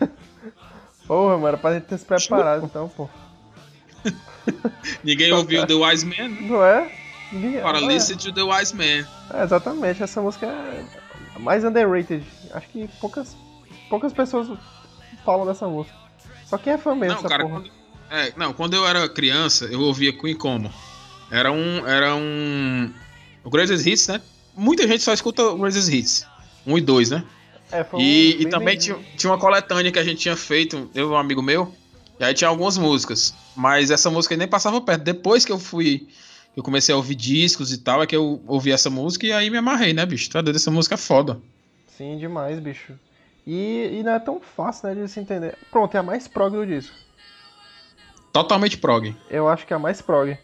Porra, 1.07 1.39
mano, 1.39 1.59
pra 1.59 1.75
gente 1.75 1.85
ter 1.85 1.99
se 1.99 2.05
preparado 2.05 2.64
então, 2.69 2.89
pô. 2.89 3.09
Ninguém 5.03 5.33
ouviu 5.33 5.67
The 5.67 5.75
Wise 5.75 6.07
Man, 6.07 6.29
né? 6.29 6.39
Não 6.43 6.64
é? 6.64 6.91
Ninguém- 7.33 7.61
Para 7.61 7.79
é. 7.79 7.87
listen 7.87 8.16
to 8.16 8.33
The 8.33 8.43
Wise 8.43 8.74
Man. 8.74 9.07
É, 9.35 9.43
exatamente, 9.45 10.03
essa 10.03 10.20
música 10.22 10.47
é 10.47 11.39
mais 11.39 11.64
underrated. 11.64 12.24
Acho 12.53 12.68
que 12.68 12.89
poucas, 13.01 13.37
poucas 13.91 14.12
pessoas 14.12 14.49
falam 15.24 15.47
dessa 15.47 15.66
música. 15.66 15.97
Só 16.47 16.57
quem 16.57 16.72
é 16.74 16.79
fã 16.79 16.95
mesmo, 16.95 17.20
Não, 17.22 17.29
cara, 17.29 17.45
quando, 17.45 17.70
é, 18.11 18.33
não, 18.37 18.53
quando 18.53 18.74
eu 18.74 18.87
era 18.87 19.09
criança, 19.09 19.64
eu 19.66 19.81
ouvia 19.81 20.12
Queen 20.12 20.37
como? 20.37 20.72
Era 21.31 21.51
um. 21.51 21.85
Era 21.87 22.14
um. 22.14 22.93
O 23.43 23.51
Greatest 23.51 23.85
Hits, 23.85 24.07
né? 24.09 24.20
Muita 24.57 24.87
gente 24.87 25.03
só 25.03 25.12
escuta 25.12 25.43
o 25.43 25.59
Greatest 25.59 25.89
Hits. 25.93 26.27
Um 26.64 26.79
e 26.79 26.81
dois, 26.81 27.11
né? 27.11 27.24
É, 27.72 27.83
foi 27.83 27.99
um 27.99 28.03
E, 28.03 28.31
e 28.31 28.37
bem 28.39 28.49
também 28.49 28.66
bem- 28.68 28.79
tinha, 28.79 28.97
tinha 29.16 29.31
uma 29.33 29.39
coletânea 29.39 29.91
que 29.91 29.99
a 29.99 30.05
gente 30.05 30.20
tinha 30.20 30.37
feito, 30.37 30.89
eu 30.95 31.09
e 31.09 31.12
um 31.12 31.16
amigo 31.16 31.43
meu, 31.43 31.74
e 32.20 32.24
aí 32.24 32.33
tinha 32.33 32.47
algumas 32.49 32.79
músicas. 32.79 33.35
Mas 33.57 33.91
essa 33.91 34.09
música 34.09 34.37
nem 34.37 34.47
passava 34.47 34.81
perto. 34.81 35.03
Depois 35.03 35.45
que 35.45 35.51
eu 35.51 35.59
fui. 35.59 36.07
Eu 36.57 36.63
comecei 36.63 36.93
a 36.95 36.97
ouvir 36.97 37.15
discos 37.15 37.71
e 37.73 37.79
tal, 37.79 38.03
é 38.03 38.07
que 38.07 38.17
eu 38.17 38.43
ouvi 38.47 38.73
essa 38.73 38.89
música 38.89 39.27
e 39.27 39.33
aí 39.33 39.51
me 39.51 39.59
amarrei, 39.59 39.93
né, 39.93 40.07
bicho? 40.07 40.31
Tá 40.31 40.41
doido, 40.41 40.57
essa 40.57 40.71
música 40.71 40.95
é 40.95 40.99
foda. 40.99 41.39
Sim, 41.87 42.17
demais, 42.17 42.59
bicho. 42.59 42.99
E, 43.47 43.91
e 43.99 44.03
não 44.03 44.13
é 44.13 44.19
tão 44.19 44.41
fácil, 44.41 44.89
né, 44.89 44.95
de 45.03 45.09
se 45.09 45.21
entender. 45.21 45.57
Pronto, 45.71 45.95
é 45.95 45.99
a 46.01 46.03
mais 46.03 46.27
prog 46.27 46.57
do 46.57 46.67
disco. 46.67 46.95
Totalmente 48.33 48.79
prog. 48.79 49.15
Eu 49.31 49.49
acho 49.49 49.67
que 49.67 49.73
é 49.73 49.77
a 49.77 49.79
mais 49.79 50.01
prog. 50.01 50.37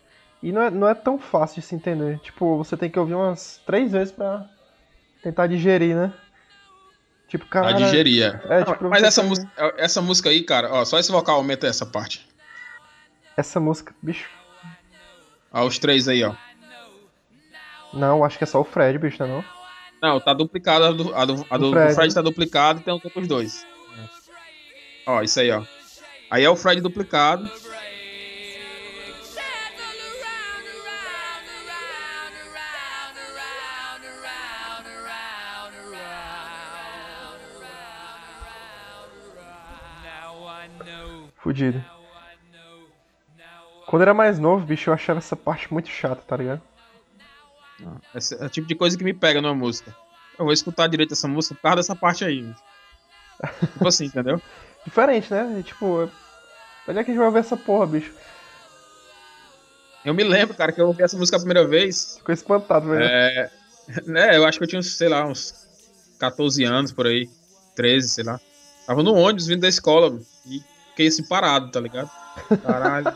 E 0.43 0.53
não 0.53 0.63
é, 0.63 0.71
não 0.71 0.89
é 0.89 0.95
tão 0.95 1.19
fácil 1.19 1.61
de 1.61 1.67
se 1.67 1.75
entender. 1.75 2.19
Tipo, 2.21 2.59
você 2.59 2.77
tem 2.77 2.91
que 2.91 2.99
ouvir 2.99 3.15
umas 3.15 3.61
três 3.65 3.93
vezes 3.93 4.13
pra 4.13 4.47
tentar 5.23 5.47
digerir, 5.47 5.97
né? 5.97 6.13
Tipo, 7.29 7.47
Pra 7.47 7.63
cara. 7.63 7.73
digerir, 7.75 8.23
é. 8.23 8.61
é, 8.61 8.65
tipo, 8.65 8.89
mas 8.91 9.03
essa 9.03 9.23
tem- 9.23 9.51
essa 9.79 10.03
música 10.03 10.29
aí, 10.29 10.43
cara, 10.43 10.71
ó, 10.71 10.85
só 10.85 10.99
esse 10.99 11.11
vocal 11.11 11.37
aumenta 11.37 11.67
essa 11.67 11.87
parte. 11.87 12.27
Essa 13.37 13.59
música, 13.59 13.95
bicho. 14.03 14.29
Ó, 15.53 15.67
os 15.67 15.79
três 15.79 16.09
aí, 16.09 16.25
ó. 16.25 16.35
Não, 17.93 18.25
acho 18.25 18.39
que 18.39 18.45
é 18.45 18.47
só 18.47 18.61
o 18.61 18.65
Fred, 18.65 18.99
bicho, 18.99 19.19
não 19.21 19.27
é 19.27 19.33
não? 19.33 19.45
Não, 20.03 20.21
tá 20.21 20.33
duplicada, 20.33 20.89
a 20.89 20.93
do, 20.93 21.15
a 21.15 21.25
do, 21.25 21.47
a 21.49 21.59
do, 21.59 21.71
Fred. 21.71 21.89
do 21.89 21.95
Fred 21.95 22.15
tá 22.15 22.23
duplicada 22.23 22.81
e 22.81 22.83
tem 22.83 22.95
os 22.95 23.05
outros 23.05 23.29
dois. 23.29 23.67
Ó, 25.07 25.23
isso 25.23 25.39
aí, 25.41 25.51
ó. 25.51 25.63
Aí 26.31 26.43
é 26.45 26.51
o 26.51 26.57
Fred 26.57 26.81
duplicado. 26.81 27.51
Fudido. 41.37 42.02
Quando 43.93 44.03
era 44.05 44.15
mais 44.15 44.39
novo, 44.39 44.65
bicho, 44.65 44.89
eu 44.89 44.95
achava 44.95 45.19
essa 45.19 45.37
parte 45.37 45.71
muito 45.71 45.91
chata, 45.91 46.23
tá 46.27 46.35
ligado? 46.35 46.63
Esse 48.15 48.35
é 48.43 48.47
o 48.47 48.49
tipo 48.49 48.67
de 48.67 48.75
coisa 48.75 48.97
que 48.97 49.05
me 49.05 49.13
pega 49.13 49.43
numa 49.43 49.55
música. 49.55 49.95
Eu 50.39 50.47
vou 50.47 50.55
escutar 50.55 50.87
direito 50.87 51.13
essa 51.13 51.29
música 51.29 51.55
por 51.57 51.61
causa 51.61 51.77
dessa 51.77 51.95
parte 51.95 52.25
aí. 52.25 52.55
tipo 53.75 53.87
assim, 53.87 54.07
entendeu? 54.09 54.41
Diferente, 54.83 55.31
né? 55.31 55.59
E, 55.61 55.63
tipo, 55.63 56.11
onde 56.89 56.99
é 56.99 57.05
que 57.05 57.11
a 57.11 57.15
gente 57.15 57.19
vai 57.19 57.31
ver 57.31 57.41
essa 57.41 57.55
porra, 57.55 57.87
bicho? 57.87 58.15
Eu 60.07 60.15
me 60.15 60.25
lembro, 60.25 60.57
cara, 60.57 60.73
que 60.73 60.81
eu 60.81 60.87
ouvi 60.87 61.03
essa 61.03 61.19
música 61.19 61.37
a 61.37 61.41
primeira 61.41 61.69
vez. 61.69 62.17
Ficou 62.17 62.33
espantado, 62.33 62.89
velho. 62.89 63.05
É, 63.05 63.51
né, 64.07 64.35
eu 64.39 64.47
acho 64.47 64.57
que 64.57 64.65
eu 64.65 64.69
tinha, 64.69 64.83
sei 64.83 65.11
lá, 65.11 65.27
uns 65.27 65.55
14 66.19 66.65
anos 66.65 66.93
por 66.93 67.07
aí. 67.07 67.29
13, 67.77 68.09
sei 68.09 68.25
lá. 68.25 68.41
Tava 68.87 69.03
no 69.03 69.13
ônibus 69.13 69.49
vindo 69.49 69.61
da 69.61 69.69
escola 69.69 70.19
e 70.47 70.63
fiquei 70.89 71.09
assim 71.09 71.29
parado, 71.29 71.71
tá 71.71 71.79
ligado? 71.79 72.11
Caralho. 72.65 73.15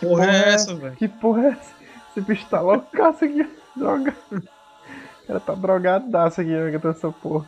Que 0.00 0.06
porra 0.06 0.26
é 0.26 0.48
essa, 0.54 0.74
velho? 0.74 0.96
Que 0.96 1.08
porra 1.08 1.42
é 1.42 1.48
essa? 1.50 1.74
Esse 2.10 2.20
bicho 2.22 2.46
tá 2.48 2.60
loucaço 2.60 3.24
aqui, 3.24 3.48
droga. 3.76 4.14
O 4.32 5.26
cara 5.26 5.40
tá 5.40 5.54
drogadaço 5.54 6.40
aqui, 6.40 6.50
cantando 6.72 6.96
essa 6.96 7.12
porra. 7.12 7.46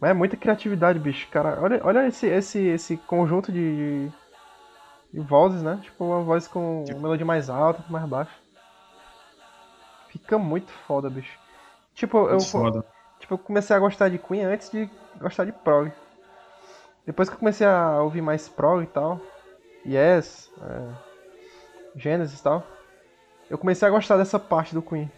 Mas 0.00 0.10
é 0.10 0.14
muita 0.14 0.36
criatividade, 0.36 0.98
bicho, 0.98 1.28
cara. 1.28 1.58
Olha, 1.60 1.80
olha 1.84 2.06
esse, 2.06 2.26
esse, 2.26 2.58
esse 2.60 2.96
conjunto 2.96 3.50
de, 3.50 4.08
de, 4.08 4.12
de 5.14 5.20
vozes, 5.20 5.62
né? 5.62 5.78
Tipo, 5.82 6.04
uma 6.04 6.20
voz 6.22 6.46
com 6.46 6.84
uma 6.84 6.98
melodia 6.98 7.24
mais 7.26 7.48
alta, 7.48 7.84
mais 7.88 8.04
baixa. 8.06 8.32
Fica 10.08 10.38
muito 10.38 10.70
foda, 10.86 11.08
bicho. 11.08 11.38
Tipo, 11.94 12.18
eu, 12.26 12.30
Muito 12.30 12.50
foda. 12.50 12.84
tipo, 13.18 13.34
eu 13.34 13.38
comecei 13.38 13.74
a 13.74 13.78
gostar 13.78 14.08
de 14.08 14.18
Queen 14.18 14.44
antes 14.44 14.70
de 14.70 14.90
gostar 15.20 15.44
de 15.44 15.52
prog. 15.52 15.92
Depois 17.06 17.28
que 17.28 17.34
eu 17.34 17.38
comecei 17.38 17.66
a 17.66 18.00
ouvir 18.02 18.20
mais 18.22 18.48
prog 18.48 18.82
e 18.82 18.86
tal, 18.86 19.20
Yes, 19.86 20.50
é, 20.60 21.98
Genesis 22.00 22.38
e 22.38 22.42
tal, 22.42 22.66
eu 23.50 23.58
comecei 23.58 23.86
a 23.86 23.90
gostar 23.90 24.16
dessa 24.16 24.38
parte 24.38 24.74
do 24.74 24.82
Queen. 24.82 25.10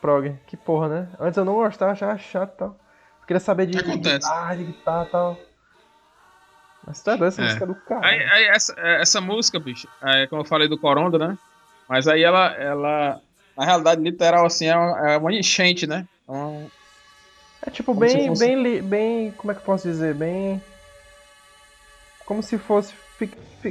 Prog, 0.00 0.36
que 0.46 0.56
porra, 0.56 0.88
né? 0.88 1.08
Antes 1.20 1.36
eu 1.38 1.44
não 1.44 1.54
gostava, 1.54 1.92
achava 1.92 2.18
chato 2.18 2.54
e 2.54 2.56
tal. 2.58 2.68
Eu 3.20 3.26
queria 3.26 3.38
saber 3.40 3.66
de, 3.66 3.78
Acontece. 3.78 4.18
guitarra, 4.18 4.56
de 4.56 4.64
guitarra 4.64 5.04
e 5.06 5.10
tal. 5.12 5.42
Mas 6.84 7.00
tá 7.00 7.12
doido, 7.14 7.28
essa 7.28 7.40
É. 7.40 7.44
música 7.44 7.64
é 7.64 7.66
do 7.68 7.74
caralho. 7.76 8.06
Aí, 8.20 8.24
aí 8.30 8.44
essa, 8.46 8.74
é, 8.76 9.00
essa 9.00 9.20
música, 9.20 9.60
bicho, 9.60 9.86
é, 10.02 10.26
como 10.26 10.42
eu 10.42 10.46
falei 10.46 10.66
do 10.68 10.76
Coronda, 10.76 11.16
né? 11.18 11.38
Mas 11.88 12.08
aí 12.08 12.24
ela, 12.24 12.48
ela 12.54 13.20
na 13.56 13.64
realidade, 13.64 14.00
literal, 14.02 14.44
assim, 14.44 14.66
é 14.66 14.76
uma, 14.76 15.10
é 15.12 15.16
uma 15.18 15.32
enchente, 15.32 15.86
né? 15.86 16.04
É 16.28 16.32
uma- 16.32 16.68
É 17.64 17.70
tipo 17.70 17.94
Como 17.94 18.00
bem, 18.00 18.26
fosse- 18.26 18.44
bem, 18.44 18.82
bem, 18.82 19.30
como 19.32 19.52
é 19.52 19.54
que 19.54 19.60
eu 19.60 19.64
posso 19.64 19.86
dizer, 19.86 20.14
bem, 20.16 20.60
como 22.26 22.42
se 22.42 22.58
fosse, 22.58 22.92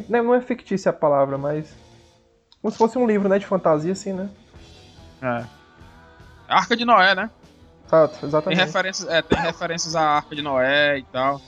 não 0.09 0.23
não 0.23 0.35
é 0.35 0.41
fictícia 0.41 0.89
a 0.89 0.93
palavra, 0.93 1.37
mas 1.37 1.73
como 2.61 2.71
se 2.71 2.77
fosse 2.77 2.97
um 2.97 3.07
livro, 3.07 3.27
né, 3.27 3.39
de 3.39 3.45
fantasia, 3.45 3.91
assim, 3.91 4.13
né? 4.13 4.29
é. 5.21 5.45
Arca 6.47 6.75
de 6.75 6.85
Noé, 6.85 7.15
né? 7.15 7.29
Exato, 7.87 8.19
Tem 8.19 8.29
exatamente. 8.29 8.59
referências, 8.59 9.09
é, 9.09 9.21
tem 9.21 9.39
referências 9.39 9.95
à 9.95 10.01
Arca 10.01 10.35
de 10.35 10.41
Noé 10.41 10.99
e 10.99 11.03
tal. 11.03 11.41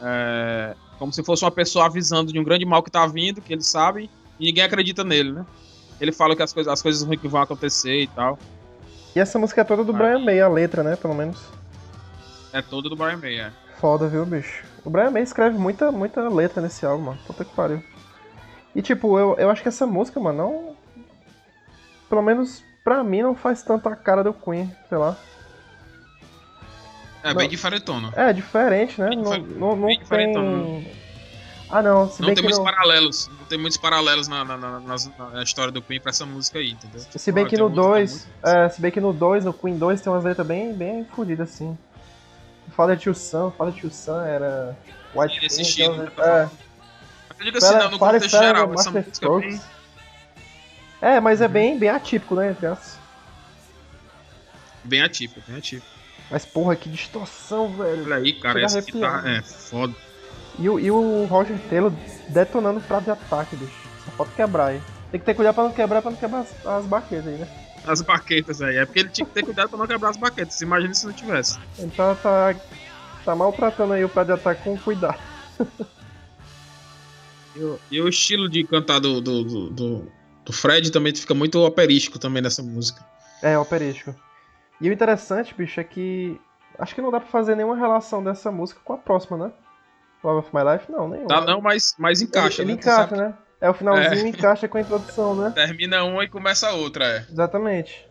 É, 0.00 0.74
como 0.98 1.12
se 1.12 1.22
fosse 1.22 1.44
uma 1.44 1.50
pessoa 1.50 1.86
avisando 1.86 2.32
de 2.32 2.38
um 2.38 2.44
grande 2.44 2.64
mal 2.64 2.82
que 2.82 2.90
tá 2.90 3.06
vindo, 3.06 3.40
que 3.40 3.52
ele 3.52 3.62
sabe, 3.62 4.10
e 4.38 4.46
ninguém 4.46 4.64
acredita 4.64 5.04
nele, 5.04 5.32
né? 5.32 5.46
Ele 6.00 6.12
fala 6.12 6.34
que 6.34 6.42
as 6.42 6.52
coisas, 6.52 6.72
as 6.72 6.82
coisas 6.82 7.02
ruins 7.02 7.20
que 7.20 7.28
vão 7.28 7.42
acontecer 7.42 8.02
e 8.02 8.06
tal. 8.08 8.38
E 9.14 9.20
essa 9.20 9.38
música 9.38 9.60
é 9.60 9.64
toda 9.64 9.84
do 9.84 9.92
Vai. 9.92 10.12
Brian 10.12 10.24
May, 10.24 10.40
a 10.40 10.48
letra, 10.48 10.82
né, 10.82 10.96
pelo 10.96 11.14
menos. 11.14 11.38
É 12.52 12.62
todo 12.62 12.88
do 12.88 12.96
Brian 12.96 13.18
May, 13.18 13.38
é. 13.38 13.52
Foda, 13.82 14.06
viu, 14.08 14.24
bicho? 14.24 14.64
O 14.84 14.88
Brian 14.90 15.10
May 15.10 15.24
escreve 15.24 15.58
muita, 15.58 15.90
muita 15.90 16.28
letra 16.28 16.62
nesse 16.62 16.86
álbum, 16.86 17.06
mano. 17.06 17.18
Puta 17.26 17.44
que 17.44 17.52
pariu. 17.52 17.82
E 18.76 18.80
tipo, 18.80 19.18
eu, 19.18 19.34
eu 19.36 19.50
acho 19.50 19.60
que 19.60 19.66
essa 19.68 19.84
música, 19.86 20.20
mano, 20.20 20.38
não. 20.38 20.76
Pelo 22.08 22.22
menos 22.22 22.62
pra 22.84 23.02
mim 23.02 23.22
não 23.22 23.34
faz 23.34 23.60
tanto 23.62 23.88
a 23.88 23.96
cara 23.96 24.22
do 24.22 24.32
Queen, 24.32 24.72
sei 24.88 24.98
lá. 24.98 25.16
É 27.24 27.30
Não. 27.30 27.36
bem 27.36 27.48
diferentona. 27.48 28.12
É, 28.14 28.32
diferente, 28.32 29.00
né? 29.00 29.08
Bem 29.10 29.18
Não, 29.22 29.38
não, 29.38 29.76
não 29.76 29.86
bem 29.86 29.98
tem. 30.08 30.92
Ah 31.70 31.80
não, 31.82 32.08
se 32.08 32.20
Não 32.20 32.26
bem 32.26 32.34
tem 32.34 32.36
que 32.36 32.42
muitos 32.42 32.58
no, 32.58 32.64
paralelos. 32.64 33.28
Não 33.38 33.46
tem 33.46 33.58
muitos 33.58 33.78
paralelos 33.78 34.28
na, 34.28 34.44
na, 34.44 34.56
na- 34.56 34.80
na 34.80 35.42
história 35.42 35.72
do 35.72 35.82
Queen 35.82 36.00
pra 36.00 36.10
essa 36.10 36.24
música 36.26 36.58
aí, 36.60 36.70
entendeu? 36.70 37.00
se 37.00 37.32
bem 37.32 37.44
Ah, 37.44 37.48
que 37.48 37.56
no 37.56 37.68
música 37.68 37.82
2, 37.88 38.12
muito- 38.42 38.56
é, 38.56 38.68
se 38.68 38.80
bem 38.80 38.90
que 38.92 39.00
no 39.00 39.12
2, 39.12 39.44
no 39.44 39.52
Queen 39.52 39.76
2 39.78 40.00
tem 40.00 40.12
umas 40.12 40.22
letras 40.24 40.46
bem, 40.46 40.72
bem 40.72 41.04
fodidas 41.16 41.48
assim. 41.50 41.76
Fala 42.76 42.96
Tio 42.96 43.14
Sam, 43.14 43.50
fala 43.56 43.70
Tio 43.72 43.90
Sam, 43.90 44.24
era 44.26 44.76
White 45.14 45.40
Queen, 45.40 45.50
tem 45.74 45.88
umas 45.88 45.98
né? 45.98 46.04
letras- 46.04 46.26
é. 46.28 46.50
Eu 47.38 47.44
digo 47.44 47.58
assim, 47.58 47.74
não, 47.74 47.90
no 47.90 47.98
contexto 47.98 48.30
geral, 48.30 48.66
de 48.68 48.74
essa 48.74 48.90
Master 48.90 49.04
música 49.06 49.26
é 49.26 49.38
bem... 49.40 49.60
É, 51.00 51.20
mas 51.20 51.40
é 51.40 51.48
bem, 51.48 51.78
bem 51.78 51.88
atípico, 51.88 52.34
né. 52.36 52.56
Bem 54.84 55.02
atípica, 55.02 55.42
bem 55.46 55.56
atípica. 55.58 55.86
Mas 56.30 56.44
porra, 56.46 56.76
que 56.76 56.88
distorção, 56.88 57.68
velho. 57.76 58.04
Olha 58.04 58.16
aí, 58.16 58.32
cara, 58.34 58.54
Chega 58.54 58.66
essa 58.66 58.80
guitarra 58.80 59.30
é 59.30 59.42
foda. 59.42 59.94
E, 60.58 60.68
o- 60.68 60.78
e 60.78 60.90
o 60.90 61.24
Roger 61.26 61.58
Taylor 61.68 61.92
detonando 62.28 62.78
o 62.78 62.82
prato 62.82 63.04
de 63.04 63.10
ataque, 63.10 63.56
bicho. 63.56 63.72
Só 64.04 64.10
falta 64.12 64.32
quebrar 64.36 64.66
aí. 64.66 64.82
Tem 65.10 65.20
que 65.20 65.26
ter 65.26 65.34
cuidado 65.34 65.54
pra 65.54 65.64
não 65.64 65.72
quebrar, 65.72 66.00
pra 66.02 66.10
não 66.10 66.18
quebrar 66.18 66.40
as, 66.40 66.66
as 66.66 66.84
baquetas 66.86 67.26
aí, 67.26 67.34
né? 67.38 67.48
As 67.86 68.00
baquetas 68.02 68.62
aí. 68.62 68.76
É 68.76 68.86
porque 68.86 69.00
ele 69.00 69.08
tinha 69.08 69.26
que 69.26 69.32
ter 69.32 69.44
cuidado 69.44 69.68
pra 69.70 69.78
não 69.78 69.86
quebrar 69.86 70.10
as 70.10 70.16
baquetas. 70.16 70.60
Imagina 70.60 70.94
se 70.94 71.04
não 71.06 71.12
tivesse. 71.12 71.58
Então 71.78 72.14
tá, 72.16 72.54
tá 73.24 73.34
maltratando 73.34 73.92
aí 73.94 74.04
o 74.04 74.08
prato 74.08 74.28
de 74.28 74.32
ataque 74.34 74.62
com 74.64 74.76
cuidado. 74.78 75.18
E 77.54 77.60
o, 77.62 77.78
e 77.90 78.00
o 78.00 78.08
estilo 78.08 78.48
de 78.48 78.64
cantar 78.64 78.98
do, 78.98 79.20
do, 79.20 79.44
do, 79.44 79.70
do- 79.70 80.12
do 80.42 80.52
Fred 80.54 80.90
também 80.90 81.14
fica 81.14 81.34
muito 81.34 81.58
operístico 81.62 82.18
também 82.18 82.42
nessa 82.42 82.62
música. 82.62 83.04
É, 83.42 83.58
operístico. 83.58 84.14
E 84.80 84.88
o 84.88 84.92
interessante, 84.92 85.54
bicho, 85.54 85.78
é 85.78 85.84
que. 85.84 86.40
Acho 86.78 86.94
que 86.94 87.02
não 87.02 87.10
dá 87.10 87.20
pra 87.20 87.28
fazer 87.28 87.54
nenhuma 87.54 87.76
relação 87.76 88.24
dessa 88.24 88.50
música 88.50 88.80
com 88.82 88.94
a 88.94 88.96
próxima, 88.96 89.36
né? 89.36 89.52
Love 90.24 90.46
of 90.46 90.56
My 90.56 90.62
Life? 90.72 90.90
Não, 90.90 91.08
nenhuma. 91.08 91.28
Tá 91.28 91.42
não, 91.42 91.60
mas, 91.60 91.94
mas 91.98 92.22
encaixa, 92.22 92.62
ele, 92.62 92.72
ele 92.72 92.76
né? 92.76 92.82
Tu 92.82 92.88
encaixa, 92.88 93.08
sabe 93.16 93.20
né? 93.20 93.34
É, 93.62 93.70
o 93.70 93.74
finalzinho 93.74 94.26
encaixa 94.26 94.66
com 94.66 94.76
a 94.76 94.80
introdução, 94.80 95.36
né? 95.36 95.50
Termina 95.54 96.02
uma 96.02 96.24
e 96.24 96.28
começa 96.28 96.68
a 96.68 96.72
outra, 96.72 97.04
é. 97.04 97.26
Exatamente. 97.30 98.04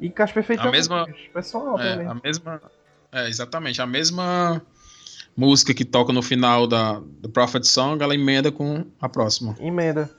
E 0.00 0.08
encaixa 0.08 0.34
perfeitamente. 0.34 0.74
A 0.74 0.76
mesma- 0.76 1.06
bicho. 1.06 1.30
Pessoal, 1.32 1.80
É, 1.80 1.92
também. 1.92 2.06
a 2.08 2.14
mesma. 2.14 2.60
É, 3.12 3.28
exatamente. 3.28 3.80
A 3.80 3.86
mesma 3.86 4.60
música 5.36 5.72
que 5.72 5.84
toca 5.84 6.12
no 6.12 6.20
final 6.20 6.66
da, 6.66 7.00
do 7.00 7.28
Prophet 7.28 7.64
Song, 7.64 8.02
ela 8.02 8.12
emenda 8.14 8.50
com 8.50 8.84
a 9.00 9.08
próxima. 9.08 9.54
Emenda. 9.60 10.10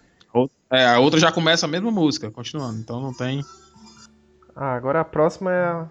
É, 0.71 0.87
a 0.87 0.97
outra 0.97 1.19
já 1.19 1.31
começa 1.31 1.65
a 1.67 1.69
mesma 1.69 1.91
música, 1.91 2.31
continuando. 2.31 2.79
Então 2.79 2.99
não 3.01 3.13
tem. 3.13 3.43
Ah, 4.55 4.73
agora 4.75 5.01
a 5.01 5.05
próxima 5.05 5.51
é 5.51 5.65
a. 5.65 5.87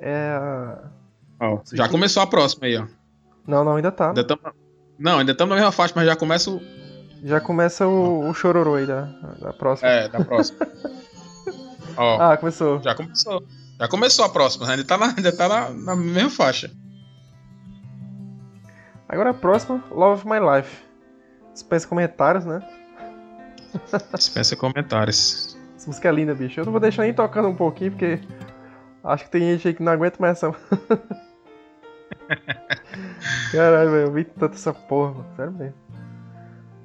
É 0.00 0.30
a. 0.32 0.90
Ó, 1.40 1.60
já 1.72 1.88
começou 1.88 2.22
a 2.22 2.26
próxima 2.26 2.66
aí, 2.66 2.76
ó. 2.76 2.86
Não, 3.46 3.62
não, 3.64 3.76
ainda 3.76 3.92
tá. 3.92 4.08
Ainda 4.08 4.24
tamo... 4.24 4.40
Não, 4.98 5.18
ainda 5.18 5.32
estamos 5.32 5.50
na 5.50 5.56
mesma 5.56 5.70
faixa, 5.72 5.92
mas 5.94 6.06
já 6.06 6.16
começa 6.16 6.50
o. 6.50 6.60
Já 7.22 7.40
começa 7.40 7.86
o, 7.86 8.28
o 8.28 8.34
chororô 8.34 8.76
aí 8.76 8.86
da, 8.86 9.02
da 9.40 9.52
próxima. 9.52 9.88
É, 9.88 10.08
da 10.08 10.24
próxima. 10.24 10.58
Ó, 11.96 12.18
Ah, 12.20 12.36
começou. 12.36 12.80
já 12.82 12.94
começou. 12.94 13.44
Já 13.78 13.88
começou 13.88 14.24
a 14.24 14.28
próxima, 14.28 14.66
né? 14.66 14.72
Ainda 14.72 14.84
tá 14.84 14.96
na, 14.98 15.06
ainda 15.06 15.36
tá 15.36 15.48
na, 15.48 15.70
na 15.70 15.96
mesma 15.96 16.30
faixa. 16.30 16.70
Agora 19.08 19.30
a 19.30 19.34
próxima, 19.34 19.82
Love 19.90 20.20
of 20.22 20.26
My 20.28 20.38
Life. 20.38 20.82
Dispensa 21.52 21.88
comentários, 21.88 22.44
né? 22.44 22.62
Dispensa 24.14 24.54
comentários. 24.56 25.58
Essa 25.76 25.86
música 25.88 26.08
é 26.08 26.12
linda, 26.12 26.34
bicho. 26.34 26.60
Eu 26.60 26.64
não 26.64 26.72
vou 26.72 26.80
deixar 26.80 27.02
nem 27.02 27.12
tocando 27.14 27.48
um 27.48 27.54
pouquinho, 27.56 27.90
porque 27.92 28.20
acho 29.04 29.24
que 29.24 29.30
tem 29.30 29.42
gente 29.42 29.66
aí 29.68 29.74
que 29.74 29.82
não 29.82 29.92
aguenta 29.92 30.16
mais 30.20 30.36
essa. 30.42 30.52
Caralho, 33.52 33.90
velho, 33.90 34.06
eu 34.06 34.12
vi 34.12 34.24
tanto 34.24 34.54
essa 34.54 34.72
porra, 34.72 35.12
mano. 35.14 35.26
Sério 35.36 35.52
mesmo. 35.52 35.74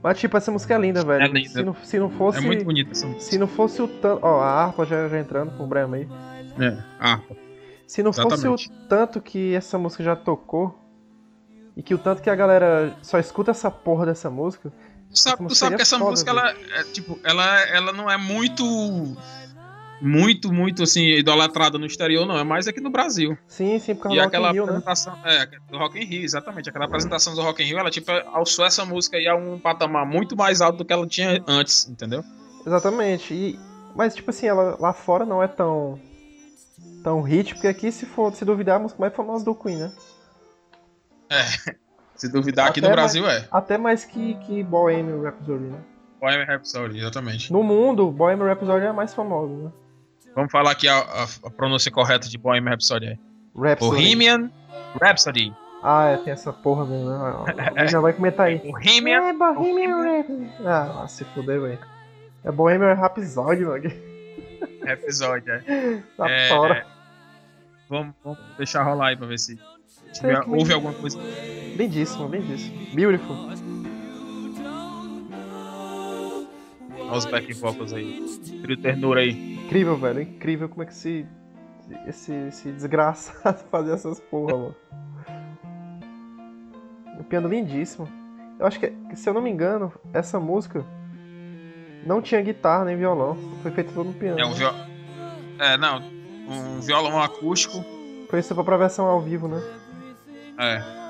Mas, 0.05 0.19
tipo, 0.19 0.37
essa 0.37 0.51
música 0.51 0.75
é 0.75 0.77
linda, 0.77 1.03
velho. 1.03 1.23
É 1.23 1.27
linda. 1.27 1.49
Se, 1.49 1.63
não, 1.63 1.75
se 1.83 1.97
não 1.97 2.11
fosse. 2.11 2.37
É 2.37 2.41
muito 2.41 2.63
bonita 2.63 2.91
essa 2.91 3.07
música. 3.07 3.23
Se 3.23 3.39
não 3.39 3.47
fosse 3.47 3.81
o 3.81 3.87
tanto. 3.87 4.19
Ó, 4.23 4.39
a 4.39 4.63
harpa 4.65 4.85
já, 4.85 5.09
já 5.09 5.19
entrando 5.19 5.57
com 5.57 5.63
o 5.63 5.67
Brian 5.67 5.87
May. 5.87 6.07
É. 6.59 6.77
Ah, 6.99 7.19
Se 7.87 8.03
não 8.03 8.13
fosse 8.13 8.47
o 8.47 8.53
Exatamente. 8.53 8.71
tanto 8.87 9.19
que 9.19 9.55
essa 9.55 9.79
música 9.79 10.03
já 10.03 10.15
tocou. 10.15 10.79
E 11.75 11.81
que 11.81 11.95
o 11.95 11.97
tanto 11.97 12.21
que 12.21 12.29
a 12.29 12.35
galera 12.35 12.95
só 13.01 13.17
escuta 13.17 13.49
essa 13.49 13.71
porra 13.71 14.05
dessa 14.05 14.29
música. 14.29 14.71
tu 15.09 15.17
sabe, 15.17 15.47
tu 15.47 15.55
sabe 15.55 15.75
que 15.75 15.81
essa 15.81 15.97
foda, 15.97 16.11
música, 16.11 16.29
ela, 16.29 16.51
é, 16.51 16.83
tipo, 16.83 17.19
ela, 17.23 17.61
ela 17.61 17.91
não 17.91 18.07
é 18.07 18.15
muito. 18.15 18.63
Muito, 20.01 20.51
muito 20.51 20.83
assim, 20.83 21.05
idolatrada 21.05 21.77
no 21.77 21.85
exterior, 21.85 22.25
não. 22.25 22.37
É 22.37 22.43
mais 22.43 22.67
aqui 22.67 22.81
no 22.81 22.89
Brasil. 22.89 23.37
Sim, 23.47 23.79
sim, 23.79 23.95
por 23.95 24.03
causa 24.03 24.17
E 24.17 24.19
Rock 24.19 24.27
aquela 24.27 24.51
Rio, 24.51 24.65
né? 24.65 24.69
apresentação. 24.69 25.17
É, 25.23 25.45
do 25.69 25.77
Rock 25.77 25.99
in 25.99 26.05
Rio, 26.05 26.23
exatamente. 26.23 26.69
Aquela 26.69 26.85
apresentação 26.85 27.33
do 27.33 27.41
Rock 27.41 27.63
in 27.63 27.67
Rio, 27.67 27.79
ela, 27.79 27.89
tipo, 27.89 28.11
alçou 28.33 28.65
essa 28.65 28.85
música 28.85 29.17
aí 29.17 29.27
a 29.27 29.35
um 29.35 29.57
patamar 29.57 30.05
muito 30.05 30.35
mais 30.35 30.61
alto 30.61 30.79
do 30.79 30.85
que 30.85 30.93
ela 30.93 31.07
tinha 31.07 31.43
antes, 31.47 31.87
entendeu? 31.87 32.23
Exatamente. 32.65 33.33
E, 33.33 33.59
mas, 33.95 34.15
tipo 34.15 34.29
assim, 34.29 34.47
ela 34.47 34.77
lá 34.79 34.93
fora 34.93 35.25
não 35.25 35.41
é 35.41 35.47
tão. 35.47 35.99
tão 37.03 37.21
hit, 37.21 37.53
porque 37.53 37.67
aqui, 37.67 37.91
se 37.91 38.05
for 38.05 38.33
se 38.33 38.43
duvidar, 38.43 38.75
a 38.77 38.79
música 38.79 38.99
mais 38.99 39.15
famosa 39.15 39.45
do 39.45 39.55
Queen, 39.55 39.77
né? 39.77 39.91
Se 42.15 42.29
duvidar, 42.29 42.67
aqui 42.67 42.79
Até 42.79 42.87
no 42.87 42.93
Brasil 42.93 43.27
é. 43.27 43.45
Até 43.51 43.77
mais 43.77 44.05
que, 44.05 44.35
que 44.35 44.63
Bohemian 44.63 45.21
Rhapsody, 45.21 45.65
né? 45.65 45.79
Bohemian 46.21 46.45
Rhapsody, 46.45 46.99
exatamente. 46.99 47.51
No 47.51 47.61
mundo, 47.61 48.09
Bohemian 48.09 48.45
Rhapsody 48.45 48.85
é 48.85 48.87
a 48.87 48.93
mais 48.93 49.13
famosa, 49.13 49.53
né? 49.53 49.71
Vamos 50.35 50.51
falar 50.51 50.71
aqui 50.71 50.87
a, 50.87 50.97
a- 50.99 51.27
a 51.45 51.49
pronúncia 51.49 51.91
correta 51.91 52.27
de 52.27 52.37
Bohemian 52.37 52.71
Rhapsody. 52.71 53.07
aí. 53.07 53.19
Rhapsody. 53.57 53.91
Bohemian 53.95 54.51
Rhapsody. 55.01 55.53
Ah, 55.81 56.07
é, 56.09 56.17
tem 56.17 56.33
essa 56.33 56.51
porra 56.51 56.83
mesmo, 56.85 57.09
né? 57.09 57.17
Alguém 57.69 57.87
já 57.87 57.99
vai 57.99 58.11
comentar 58.13 58.47
aí. 58.47 58.61
O 58.65 58.75
Rimian. 58.75 59.21
É, 59.29 59.33
Bohemian 59.33 60.01
Rhapsody. 60.03 60.49
Ah, 60.65 61.05
se 61.07 61.23
fuder, 61.25 61.61
velho. 61.61 61.79
É 62.43 62.51
Bohemian 62.51 62.93
Rhapsody, 62.93 63.63
mano. 63.65 63.83
episódio, 64.85 65.53
é. 65.53 66.01
Tá 66.17 66.29
É, 66.29 66.49
fora. 66.49 66.85
Vamos, 67.89 68.15
vamos 68.23 68.39
deixar 68.57 68.81
rolar 68.83 69.09
aí 69.09 69.15
pra 69.17 69.27
ver 69.27 69.37
se 69.37 69.59
tiver, 70.11 70.41
houve 70.47 70.73
alguma 70.73 70.93
coisa. 70.93 71.19
Lindíssimo, 71.77 72.27
lindíssimo. 72.27 72.75
Beautiful. 72.95 73.35
Olha 76.97 77.13
os 77.17 77.25
back 77.25 77.53
vocals 77.53 77.93
aí. 77.93 78.25
Trio 78.63 78.77
ternura 78.77 79.21
aí. 79.21 79.54
Incrível, 79.65 79.97
velho. 79.97 80.21
Incrível 80.21 80.69
como 80.69 80.83
é 80.83 80.85
que 80.85 80.91
esse, 80.91 81.25
esse, 82.07 82.33
esse 82.33 82.71
desgraçado 82.71 83.63
fazia 83.71 83.93
essas 83.93 84.19
porra, 84.19 84.55
mano. 84.55 84.75
Um 87.19 87.23
piano 87.23 87.49
lindíssimo. 87.49 88.07
Eu 88.59 88.67
acho 88.67 88.79
que, 88.79 88.93
se 89.15 89.27
eu 89.27 89.33
não 89.33 89.41
me 89.41 89.49
engano, 89.49 89.91
essa 90.13 90.39
música 90.39 90.85
não 92.05 92.21
tinha 92.21 92.41
guitarra 92.41 92.85
nem 92.85 92.95
violão. 92.95 93.35
Foi 93.63 93.71
feito 93.71 93.91
todo 93.93 94.07
no 94.07 94.13
piano. 94.13 94.39
É 94.39 94.45
um 94.45 94.53
viol... 94.53 94.73
É, 95.59 95.77
não. 95.77 95.99
Um 96.47 96.79
violão 96.81 97.19
acústico. 97.21 97.83
Foi 98.29 98.39
isso 98.39 98.53
pra 98.63 98.77
versão 98.77 99.07
ao 99.07 99.19
vivo, 99.19 99.47
né? 99.47 99.61
É. 100.59 101.05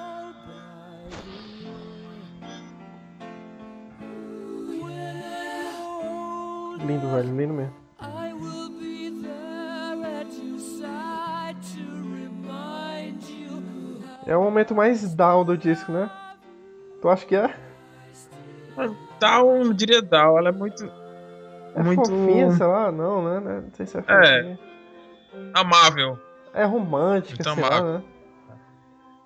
Lindo, 6.85 7.09
velho. 7.09 7.35
Lindo 7.35 7.53
mesmo. 7.53 7.84
É 14.25 14.35
o 14.35 14.41
momento 14.41 14.73
mais 14.75 15.13
down 15.13 15.43
do 15.45 15.57
disco, 15.57 15.91
né? 15.91 16.09
Tu 17.01 17.09
acha 17.09 17.25
que 17.25 17.35
é? 17.35 17.53
Down, 19.19 19.63
não 19.65 19.73
diria 19.73 20.01
Down, 20.01 20.37
ela 20.37 20.49
é 20.49 20.51
muito 20.51 20.83
É 21.75 21.83
Muito- 21.83 22.09
fofinha, 22.09 22.51
sei 22.51 22.65
lá, 22.65 22.89
não, 22.91 23.21
né? 23.21 23.61
Não 23.65 23.71
sei 23.73 23.85
se 23.85 23.97
é 23.97 23.99
É. 23.99 24.03
fofinha. 24.03 24.59
amável. 25.53 26.17
É 26.53 26.63
romântica, 26.63 27.43
Muito 27.43 27.53
sei 27.61 27.69
lá, 27.69 27.77
amável. 27.77 27.93
né? 27.99 28.03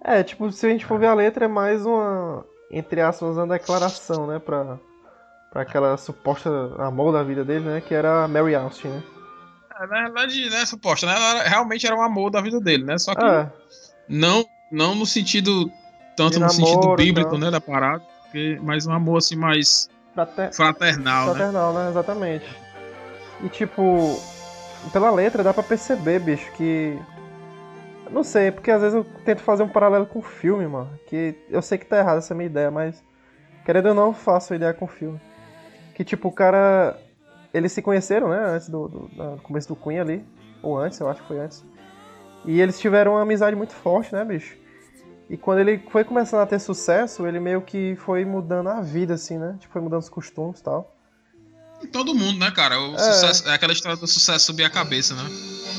É, 0.02 0.24
tipo, 0.24 0.52
se 0.52 0.66
a 0.66 0.70
gente 0.70 0.84
for 0.86 0.98
ver 0.98 1.06
a 1.08 1.14
letra, 1.14 1.46
é 1.46 1.48
mais 1.48 1.86
uma, 1.86 2.44
entre 2.72 3.02
aspas, 3.02 3.38
uma 3.38 3.46
declaração, 3.46 4.26
né? 4.26 4.40
Pra, 4.40 4.80
pra 5.52 5.62
aquela 5.62 5.96
suposta 5.98 6.50
amor 6.80 7.12
da 7.14 7.22
vida 7.22 7.44
dele, 7.46 7.66
né? 7.66 7.82
Que 7.82 7.94
era 7.94 8.24
a 8.24 8.28
Mary 8.28 8.56
Austin, 8.56 8.88
né? 8.88 9.04
É, 9.80 9.86
na 9.86 10.02
verdade, 10.04 10.50
né, 10.50 10.66
suposta, 10.66 11.06
né? 11.06 11.14
Ela 11.16 11.44
realmente 11.44 11.86
era 11.86 11.96
um 11.96 12.02
amor 12.02 12.32
da 12.32 12.42
vida 12.42 12.60
dele, 12.60 12.84
né? 12.84 12.98
Só 12.98 13.14
que 13.14 13.24
É, 13.24 13.48
não, 14.08 14.44
não 14.72 14.96
no 14.96 15.06
sentido. 15.06 15.72
Tanto 16.16 16.34
De 16.34 16.40
no 16.40 16.50
sentido 16.50 16.82
namoro 16.82 16.96
bíblico, 16.98 17.38
né? 17.38 17.50
Da 17.50 17.62
parada. 17.62 18.04
Porque, 18.24 18.60
mas 18.62 18.86
um 18.86 18.92
amor 18.92 19.18
assim 19.20 19.36
mais 19.36 19.90
frater- 20.14 20.54
fraternal, 20.54 21.28
né? 21.28 21.34
fraternal, 21.34 21.74
né? 21.74 21.90
Exatamente. 21.90 22.46
E 23.42 23.50
tipo, 23.50 24.20
pela 24.92 25.10
letra 25.12 25.44
dá 25.44 25.54
pra 25.54 25.64
perceber, 25.64 26.20
bicho, 26.20 26.52
que. 26.54 27.00
Não 28.12 28.24
sei, 28.24 28.52
porque 28.52 28.72
às 28.72 28.82
vezes 28.82 28.96
eu 28.96 29.06
tento 29.24 29.42
fazer 29.42 29.64
um 29.64 29.70
paralelo 29.70 30.06
com 30.06 30.20
o 30.20 30.24
filme, 30.24 30.68
mano. 30.68 30.90
Que 31.08 31.36
eu 31.50 31.62
sei 31.62 31.78
que 31.78 31.86
tá 31.86 31.98
errado 32.00 32.18
essa 32.18 32.36
minha 32.36 32.48
ideia, 32.48 32.70
mas. 32.70 33.04
Querendo 33.66 33.90
ou 33.90 33.96
não, 33.96 34.08
eu 34.08 34.14
faço 34.14 34.52
a 34.52 34.56
ideia 34.56 34.74
com 34.74 34.86
o 34.86 34.88
filme. 34.88 35.20
Que 35.96 36.04
tipo, 36.04 36.28
o 36.28 36.32
cara. 36.32 37.00
Eles 37.54 37.72
se 37.72 37.82
conheceram, 37.82 38.30
né? 38.30 38.44
Antes 38.46 38.70
do, 38.70 38.88
do, 38.88 39.10
no 39.16 39.38
começo 39.40 39.68
do 39.68 39.76
Queen 39.76 40.00
ali. 40.00 40.26
Ou 40.62 40.78
antes, 40.78 41.00
eu 41.00 41.10
acho 41.10 41.22
que 41.22 41.28
foi 41.28 41.40
antes. 41.40 41.64
E 42.46 42.60
eles 42.62 42.80
tiveram 42.80 43.14
uma 43.14 43.22
amizade 43.22 43.56
muito 43.56 43.74
forte, 43.74 44.14
né, 44.14 44.24
bicho? 44.24 44.58
E 45.30 45.38
quando 45.38 45.60
ele 45.60 45.78
foi 45.90 46.04
começando 46.04 46.42
a 46.42 46.46
ter 46.46 46.60
sucesso, 46.60 47.28
ele 47.28 47.40
meio 47.40 47.62
que 47.62 47.96
foi 47.98 48.26
mudando 48.26 48.70
a 48.70 48.82
vida, 48.82 49.14
assim, 49.14 49.38
né? 49.38 49.56
Tipo, 49.60 49.74
foi 49.74 49.82
mudando 49.82 50.02
os 50.02 50.10
costumes 50.10 50.60
e 50.60 50.64
tal. 50.64 50.96
Todo 51.94 52.16
mundo, 52.16 52.40
né, 52.40 52.50
cara? 52.52 52.80
O 52.80 52.96
É. 52.96 52.98
sucesso, 52.98 53.48
é 53.48 53.54
aquela 53.54 53.72
história 53.72 53.96
do 53.98 54.08
sucesso 54.08 54.46
subir 54.46 54.64
a 54.64 54.70
cabeça, 54.70 55.14
né? 55.16 55.24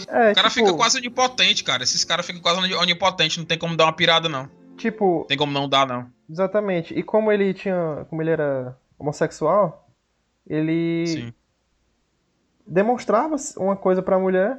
É, 0.08 0.32
O 0.32 0.34
cara 0.34 0.48
tipo, 0.48 0.66
fica 0.66 0.72
quase 0.74 0.98
onipotente, 0.98 1.64
cara. 1.64 1.82
Esses 1.82 2.04
caras 2.04 2.24
ficam 2.24 2.40
quase 2.40 2.58
oni- 2.60 2.74
onipotentes, 2.74 3.36
não 3.38 3.44
tem 3.44 3.58
como 3.58 3.76
dar 3.76 3.84
uma 3.86 3.92
pirada, 3.92 4.28
não. 4.28 4.48
Tipo, 4.76 5.24
Tem 5.28 5.36
como 5.36 5.52
não 5.52 5.68
dar, 5.68 5.86
não. 5.86 6.06
exatamente. 6.30 6.94
E 6.94 7.02
como 7.02 7.30
ele 7.30 7.52
tinha. 7.52 8.06
Como 8.08 8.22
ele 8.22 8.30
era 8.30 8.76
homossexual, 8.98 9.88
ele 10.46 11.06
Sim. 11.06 11.32
demonstrava 12.66 13.36
uma 13.56 13.76
coisa 13.76 14.00
pra 14.02 14.18
mulher, 14.18 14.58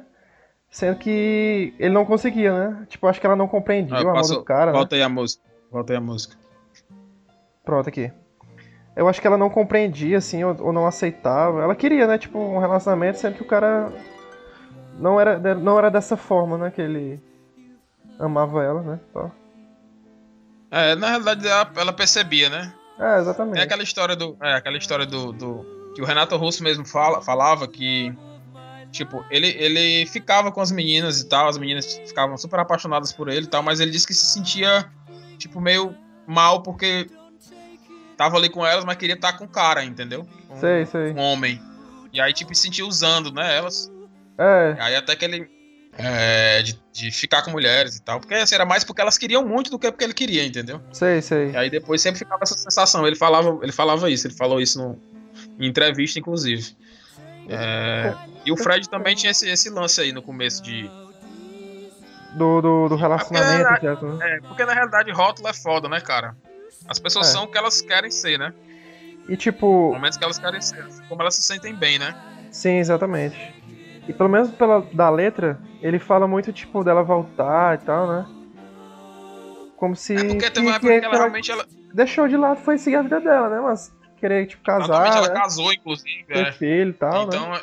sendo 0.72 0.96
que 0.98 1.72
ele 1.78 1.92
não 1.94 2.04
conseguia, 2.04 2.52
né? 2.70 2.86
Tipo, 2.88 3.06
acho 3.06 3.20
que 3.20 3.26
ela 3.26 3.36
não 3.36 3.46
compreendia 3.46 3.98
Ah, 3.98 4.04
o 4.04 4.08
amor 4.08 4.26
do 4.26 4.42
cara, 4.42 4.72
né? 4.72 4.78
Volta 4.78 4.96
aí 4.96 5.02
a 5.02 5.08
música. 5.08 5.44
Volta 5.70 5.92
aí 5.92 5.96
a 5.98 6.00
música. 6.00 6.34
Pronto, 7.64 7.88
aqui. 7.88 8.10
Eu 8.96 9.06
acho 9.06 9.20
que 9.20 9.26
ela 9.26 9.38
não 9.38 9.48
compreendia, 9.48 10.18
assim, 10.18 10.42
ou, 10.42 10.56
ou 10.60 10.72
não 10.72 10.86
aceitava. 10.86 11.62
Ela 11.62 11.74
queria, 11.76 12.06
né, 12.06 12.18
tipo, 12.18 12.38
um 12.38 12.58
relacionamento, 12.58 13.18
sendo 13.18 13.36
que 13.36 13.42
o 13.42 13.46
cara 13.46 13.92
não 14.98 15.20
era, 15.20 15.38
não 15.54 15.78
era 15.78 15.90
dessa 15.90 16.16
forma, 16.16 16.58
né, 16.58 16.70
que 16.70 16.80
ele 16.80 17.20
amava 18.18 18.62
ela, 18.64 18.82
né? 18.82 19.00
Tal. 19.12 19.30
É, 20.70 20.94
na 20.94 21.08
realidade 21.08 21.46
ela, 21.46 21.70
ela 21.76 21.92
percebia, 21.92 22.48
né? 22.48 22.72
É, 22.98 23.18
exatamente. 23.18 23.58
É 23.58 23.62
aquela 23.62 23.82
história 23.82 24.16
do. 24.16 24.36
É, 24.42 24.54
aquela 24.54 24.78
história 24.78 25.04
do. 25.04 25.32
do- 25.32 25.82
que 25.94 26.00
o 26.00 26.06
Renato 26.06 26.34
Russo 26.38 26.62
mesmo 26.64 26.86
fala, 26.86 27.20
falava 27.20 27.68
que. 27.68 28.14
Tipo, 28.92 29.24
ele, 29.30 29.48
ele 29.48 30.06
ficava 30.06 30.52
com 30.52 30.60
as 30.60 30.70
meninas 30.70 31.20
e 31.20 31.26
tal, 31.26 31.48
as 31.48 31.56
meninas 31.56 31.94
ficavam 32.06 32.36
super 32.36 32.60
apaixonadas 32.60 33.10
por 33.10 33.28
ele 33.28 33.46
e 33.46 33.48
tal, 33.48 33.62
mas 33.62 33.80
ele 33.80 33.90
disse 33.90 34.06
que 34.06 34.12
se 34.12 34.26
sentia, 34.26 34.84
tipo, 35.38 35.60
meio 35.60 35.96
mal 36.26 36.62
porque 36.62 37.08
tava 38.18 38.36
ali 38.36 38.50
com 38.50 38.64
elas, 38.64 38.84
mas 38.84 38.96
queria 38.96 39.14
estar 39.14 39.32
com 39.32 39.44
o 39.44 39.48
cara, 39.48 39.82
entendeu? 39.82 40.28
Com, 40.46 40.56
Sei, 40.58 40.84
sei. 40.84 41.12
um 41.12 41.18
homem. 41.18 41.60
E 42.12 42.20
aí, 42.20 42.34
tipo, 42.34 42.54
se 42.54 42.62
sentia 42.62 42.86
usando, 42.86 43.32
né, 43.32 43.56
elas. 43.56 43.90
É, 44.36 44.76
Aí 44.78 44.94
até 44.94 45.16
que 45.16 45.24
ele. 45.24 45.50
É, 45.96 46.62
de, 46.62 46.78
de 46.90 47.10
ficar 47.10 47.42
com 47.42 47.50
mulheres 47.50 47.96
e 47.96 48.02
tal. 48.02 48.18
Porque 48.20 48.34
assim, 48.34 48.54
era 48.54 48.64
mais 48.64 48.82
porque 48.82 49.00
elas 49.02 49.18
queriam 49.18 49.46
muito 49.46 49.70
do 49.70 49.78
que 49.78 49.90
porque 49.90 50.04
ele 50.04 50.14
queria, 50.14 50.44
entendeu? 50.44 50.80
sei, 50.90 51.20
sei. 51.20 51.50
E 51.50 51.56
aí 51.56 51.68
depois 51.70 52.00
sempre 52.00 52.18
ficava 52.18 52.42
essa 52.42 52.56
sensação. 52.56 53.06
Ele 53.06 53.16
falava, 53.16 53.58
ele 53.62 53.72
falava 53.72 54.10
isso, 54.10 54.26
ele 54.26 54.34
falou 54.34 54.60
isso 54.60 54.78
no, 54.78 54.98
em 55.58 55.68
entrevista, 55.68 56.18
inclusive. 56.18 56.74
É, 57.48 58.11
e 58.44 58.52
o 58.52 58.56
Fred 58.56 58.88
também 58.88 59.14
tinha 59.14 59.30
esse, 59.30 59.48
esse 59.48 59.70
lance 59.70 60.00
aí 60.00 60.12
no 60.12 60.22
começo 60.22 60.62
de. 60.62 60.90
Do, 62.34 62.60
do, 62.62 62.88
do 62.88 62.96
relacionamento, 62.96 63.68
É, 63.68 63.80
certo, 63.80 64.06
né? 64.06 64.36
É, 64.36 64.40
porque 64.40 64.64
na 64.64 64.72
realidade 64.72 65.10
rótulo 65.12 65.48
é 65.48 65.52
foda, 65.52 65.88
né, 65.88 66.00
cara? 66.00 66.34
As 66.88 66.98
pessoas 66.98 67.28
É. 67.28 67.30
são 67.32 67.44
o 67.44 67.48
que 67.48 67.58
elas 67.58 67.82
querem 67.82 68.10
ser, 68.10 68.38
né? 68.38 68.54
E 69.28 69.36
tipo, 69.36 69.92
Momentos 69.92 70.16
que 70.16 70.24
elas 70.24 70.38
querem 70.38 70.60
ser, 70.60 70.84
como 71.08 71.20
elas 71.20 71.34
se 71.34 71.42
sentem 71.42 71.74
bem, 71.74 71.98
né? 71.98 72.14
sim, 72.50 72.78
exatamente. 72.78 73.54
E 74.08 74.12
pelo 74.12 74.28
menos 74.28 74.50
pela 74.50 74.80
da 74.92 75.08
letra, 75.10 75.60
ele 75.80 75.98
fala 75.98 76.26
muito, 76.26 76.52
tipo, 76.52 76.82
dela 76.82 77.02
voltar 77.02 77.74
e 77.76 77.78
tal, 77.84 78.06
né? 78.08 78.26
Como 79.76 79.94
se. 79.94 80.14
É 80.16 80.24
porque 80.24 80.50
teve 80.50 80.52
que- 80.52 80.60
uma 80.60 80.80
que 80.80 80.86
época 80.88 81.00
que 81.00 81.04
ela 81.06 81.14
ela 81.14 81.16
realmente 81.24 81.50
ela, 81.50 81.66
deixou 81.92 82.26
de 82.28 82.36
lado 82.36 82.60
foi 82.60 82.78
seguir 82.78 82.96
a 82.96 83.02
vida 83.02 83.20
dela, 83.20 83.48
né? 83.48 83.60
Mas 83.60 83.92
querer, 84.18 84.46
tipo, 84.46 84.62
casar, 84.64 85.16
ela 85.18 85.28
né? 85.28 85.34
casou, 85.34 85.72
inclusive. 85.72 86.24
ter 86.26 86.46
é. 86.48 86.52
filho 86.52 86.90
e 86.90 86.94
tal, 86.94 87.26
né? 87.26 87.36
Então, 87.36 87.54
é- 87.54 87.62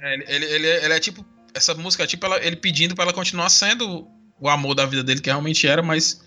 é, 0.00 0.14
ele, 0.14 0.24
ele, 0.28 0.44
ele, 0.46 0.66
ele 0.68 0.94
é 0.94 1.00
tipo. 1.00 1.24
Essa 1.54 1.74
música 1.74 2.04
é 2.04 2.06
tipo 2.06 2.24
ela- 2.26 2.42
ele 2.44 2.56
pedindo 2.56 2.94
pra 2.94 3.04
ela 3.04 3.12
continuar 3.14 3.48
sendo 3.48 4.06
o 4.38 4.48
amor 4.48 4.74
da 4.74 4.84
vida 4.84 5.02
dele, 5.02 5.20
que 5.20 5.30
realmente 5.30 5.66
era, 5.66 5.82
mas 5.82 6.22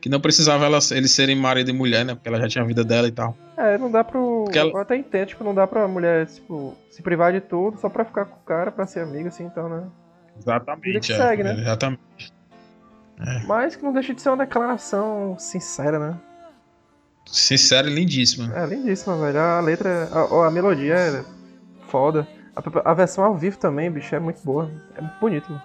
que 0.00 0.08
não 0.08 0.20
precisava 0.20 0.64
ela, 0.64 0.78
eles 0.92 1.10
serem 1.10 1.34
marido 1.34 1.70
e 1.70 1.72
mulher, 1.72 2.04
né? 2.04 2.14
Porque 2.14 2.28
ela 2.28 2.40
já 2.40 2.46
tinha 2.48 2.62
a 2.62 2.66
vida 2.66 2.84
dela 2.84 3.08
e 3.08 3.10
tal. 3.10 3.36
É, 3.56 3.76
não 3.76 3.90
dá 3.90 4.04
pro. 4.04 4.42
Porque 4.44 4.58
ela- 4.58 4.70
Eu 4.70 4.78
até 4.78 4.96
entendo, 4.96 5.26
tipo, 5.26 5.42
não 5.42 5.52
dá 5.54 5.66
pra 5.66 5.88
mulher, 5.88 6.26
tipo, 6.26 6.76
se 6.90 7.02
privar 7.02 7.32
de 7.32 7.40
tudo 7.40 7.78
só 7.80 7.88
pra 7.88 8.04
ficar 8.04 8.26
com 8.26 8.36
o 8.36 8.44
cara, 8.44 8.70
pra 8.70 8.86
ser 8.86 9.00
amigo, 9.00 9.26
assim, 9.28 9.44
então, 9.44 9.68
né? 9.68 9.78
Vida 10.36 10.40
Exatamente. 10.52 11.00
que 11.00 11.12
é, 11.12 11.16
segue, 11.16 11.42
né? 11.42 11.52
Exatamente. 11.60 12.00
Mas 13.48 13.74
que 13.74 13.82
não 13.82 13.92
deixa 13.92 14.14
de 14.14 14.22
ser 14.22 14.28
uma 14.28 14.36
declaração 14.36 15.36
sincera, 15.40 15.98
né? 15.98 16.16
Sincero 17.26 17.88
e 17.88 17.94
lindíssima. 17.94 18.56
É 18.56 18.64
lindíssima, 18.64 19.16
velho. 19.16 19.40
A 19.40 19.60
letra, 19.60 20.08
a, 20.12 20.46
a 20.46 20.50
melodia 20.52 20.94
é 20.94 21.24
foda. 21.88 22.26
A, 22.84 22.90
a 22.90 22.94
versão 22.94 23.24
ao 23.24 23.36
vivo 23.36 23.56
também, 23.58 23.90
bicho, 23.90 24.14
é 24.14 24.18
muito 24.20 24.42
boa. 24.44 24.70
É 24.96 25.00
muito 25.00 25.18
bonito, 25.20 25.50
mano. 25.50 25.62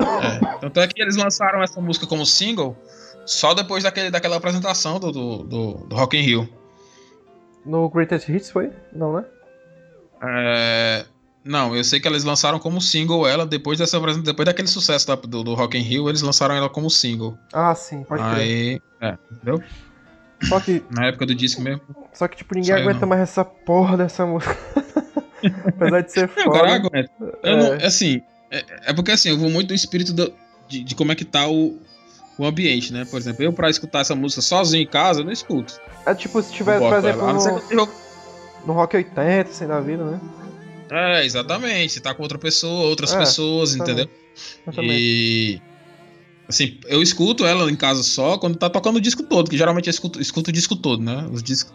É. 0.00 0.58
Tanto 0.58 0.80
é 0.80 0.86
que 0.86 1.00
eles 1.00 1.16
lançaram 1.16 1.62
essa 1.62 1.80
música 1.80 2.06
como 2.06 2.24
single 2.26 2.76
só 3.24 3.54
depois 3.54 3.82
daquele, 3.82 4.10
daquela 4.10 4.36
apresentação 4.36 5.00
do, 5.00 5.10
do, 5.10 5.38
do, 5.42 5.72
do 5.86 5.96
Rock 5.96 6.16
in 6.16 6.20
Rio. 6.20 6.48
No 7.64 7.88
Greatest 7.88 8.28
Hits 8.28 8.50
foi? 8.50 8.70
Não, 8.92 9.14
né? 9.14 9.24
É, 10.22 11.04
Não, 11.44 11.74
eu 11.74 11.82
sei 11.82 11.98
que 12.00 12.06
eles 12.08 12.24
lançaram 12.24 12.58
como 12.58 12.80
single 12.80 13.26
ela 13.26 13.44
depois 13.46 13.78
dessa 13.78 13.98
depois 14.22 14.46
daquele 14.46 14.68
sucesso 14.68 15.06
da- 15.06 15.14
do, 15.16 15.42
do 15.42 15.54
Rock 15.54 15.76
in 15.76 15.82
Rio, 15.82 16.08
eles 16.08 16.22
lançaram 16.22 16.54
ela 16.54 16.68
como 16.68 16.90
single. 16.90 17.36
Ah, 17.52 17.74
sim, 17.74 18.04
pode 18.04 18.22
crer. 18.22 18.34
Aí, 18.36 18.80
é, 19.00 19.18
entendeu? 19.32 19.62
Só 20.44 20.60
que, 20.60 20.84
Na 20.90 21.06
época 21.06 21.24
do 21.26 21.34
disco 21.34 21.62
mesmo. 21.62 21.80
só 22.12 22.28
que, 22.28 22.36
tipo, 22.36 22.54
ninguém 22.54 22.74
aguenta 22.74 23.00
não. 23.00 23.08
mais 23.08 23.22
essa 23.22 23.44
porra 23.44 23.96
dessa 23.96 24.24
música. 24.26 24.54
Apesar 25.66 26.00
de 26.02 26.12
ser 26.12 26.28
foda. 26.30 26.58
aguenta. 26.74 27.10
Eu 27.42 27.56
não, 27.56 27.74
É. 27.74 27.86
assim, 27.86 28.22
é, 28.50 28.64
é 28.86 28.92
porque 28.92 29.10
assim, 29.12 29.30
eu 29.30 29.38
vou 29.38 29.50
muito 29.50 29.68
do 29.68 29.74
espírito 29.74 30.12
do- 30.12 30.32
de, 30.68 30.82
de 30.84 30.94
como 30.94 31.12
é 31.12 31.14
que 31.14 31.24
tá 31.24 31.48
o, 31.48 31.78
o 32.38 32.44
ambiente, 32.44 32.92
né? 32.92 33.04
Por 33.04 33.18
exemplo, 33.18 33.42
eu 33.44 33.52
pra 33.52 33.70
escutar 33.70 34.00
essa 34.00 34.14
música 34.14 34.42
sozinho 34.42 34.82
em 34.82 34.86
casa, 34.86 35.20
eu 35.20 35.24
não 35.24 35.32
escuto. 35.32 35.80
É 36.04 36.14
tipo, 36.14 36.40
se 36.42 36.52
tiver, 36.52 36.78
por 36.78 36.92
exemplo, 36.94 37.26
no, 37.72 37.88
no 38.66 38.72
Rock 38.72 38.96
80, 38.96 39.50
assim, 39.50 39.66
da 39.66 39.80
vida, 39.80 40.04
né? 40.04 40.20
É, 40.90 41.24
exatamente. 41.24 41.92
Você 41.94 42.00
tá 42.00 42.14
com 42.14 42.22
outra 42.22 42.38
pessoa, 42.38 42.86
outras 42.88 43.12
É, 43.12 43.18
pessoas, 43.18 43.74
exatamente. 43.74 44.02
entendeu? 44.02 44.16
Exatamente. 44.66 45.00
E. 45.02 45.62
Assim, 46.48 46.78
eu 46.86 47.02
escuto 47.02 47.44
ela 47.44 47.68
em 47.70 47.74
casa 47.74 48.02
só 48.04 48.38
quando 48.38 48.56
tá 48.56 48.70
tocando 48.70 48.96
o 48.96 49.00
disco 49.00 49.22
todo, 49.24 49.50
que 49.50 49.56
geralmente 49.58 49.88
eu 49.88 49.90
escuto, 49.90 50.20
escuto 50.20 50.50
o 50.50 50.52
disco 50.52 50.76
todo, 50.76 51.02
né? 51.02 51.28
Os 51.32 51.42
discos. 51.42 51.74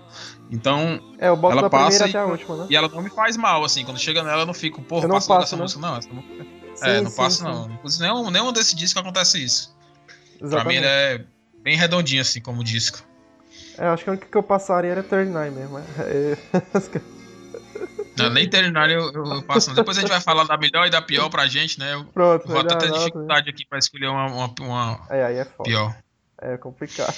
Então, 0.49 0.99
É, 1.19 1.27
eu 1.27 1.35
boto 1.35 1.53
ela 1.53 1.61
da 1.63 1.69
primeira 1.69 1.91
passa 1.91 2.05
até 2.05 2.17
a 2.17 2.25
e- 2.27 2.31
última, 2.31 2.55
né? 2.57 2.67
e 2.69 2.75
ela 2.75 2.87
não 2.87 3.01
me 3.01 3.09
faz 3.09 3.35
mal, 3.35 3.63
assim. 3.65 3.83
Quando 3.83 3.99
chega 3.99 4.23
nela, 4.23 4.43
eu 4.43 4.45
não 4.45 4.53
fico, 4.53 4.79
não 4.79 5.09
passa 5.09 5.27
passa, 5.27 5.43
essa 5.43 5.55
né? 5.57 5.61
música. 5.63 5.81
Não, 5.81 5.97
essa 5.97 6.09
música. 6.13 6.45
Sim, 6.75 6.85
é, 6.89 7.01
não 7.01 7.09
sim, 7.11 7.17
passo, 7.17 7.37
sim. 7.39 7.43
não. 7.43 7.69
Inclusive, 7.71 8.03
nenhum, 8.03 8.31
nenhum 8.31 8.53
desse 8.53 8.75
disco 8.75 8.97
acontece 8.99 9.43
isso. 9.43 9.75
Pra 10.39 10.63
mim, 10.63 10.75
Exatamente. 10.75 10.77
ele 10.77 10.85
é 10.87 11.25
bem 11.61 11.75
redondinho, 11.75 12.21
assim, 12.21 12.39
como 12.39 12.63
disco. 12.63 13.03
É, 13.77 13.87
acho 13.87 14.03
que 14.05 14.09
única 14.09 14.27
que 14.27 14.37
eu 14.37 14.43
passaria 14.43 14.91
era 14.91 15.03
39 15.03 15.49
mesmo. 15.51 15.79
É, 15.99 16.37
Não, 18.17 18.29
nem 18.29 18.49
terminar 18.49 18.89
eu, 18.89 19.11
eu, 19.11 19.43
passo. 19.43 19.69
não. 19.69 19.75
Depois 19.75 19.97
a 19.97 20.01
gente 20.01 20.09
vai 20.09 20.21
falar 20.21 20.43
da 20.43 20.57
melhor 20.57 20.85
e 20.85 20.89
da 20.89 21.01
pior 21.01 21.29
pra 21.29 21.47
gente, 21.47 21.79
né? 21.79 21.93
Eu 21.93 22.05
Pronto, 22.05 22.47
vou 22.47 22.59
até 22.59 22.73
nota, 22.73 22.85
né? 22.87 22.97
dificuldade 22.97 23.49
aqui 23.49 23.65
pra 23.65 23.79
escolher 23.79 24.07
uma, 24.07 24.25
uma, 24.27 24.53
uma 24.59 24.99
É, 25.09 25.23
aí 25.23 25.37
é 25.37 25.45
foda. 25.45 25.69
pior. 25.69 25.95
É 26.39 26.57
complicado. 26.57 27.15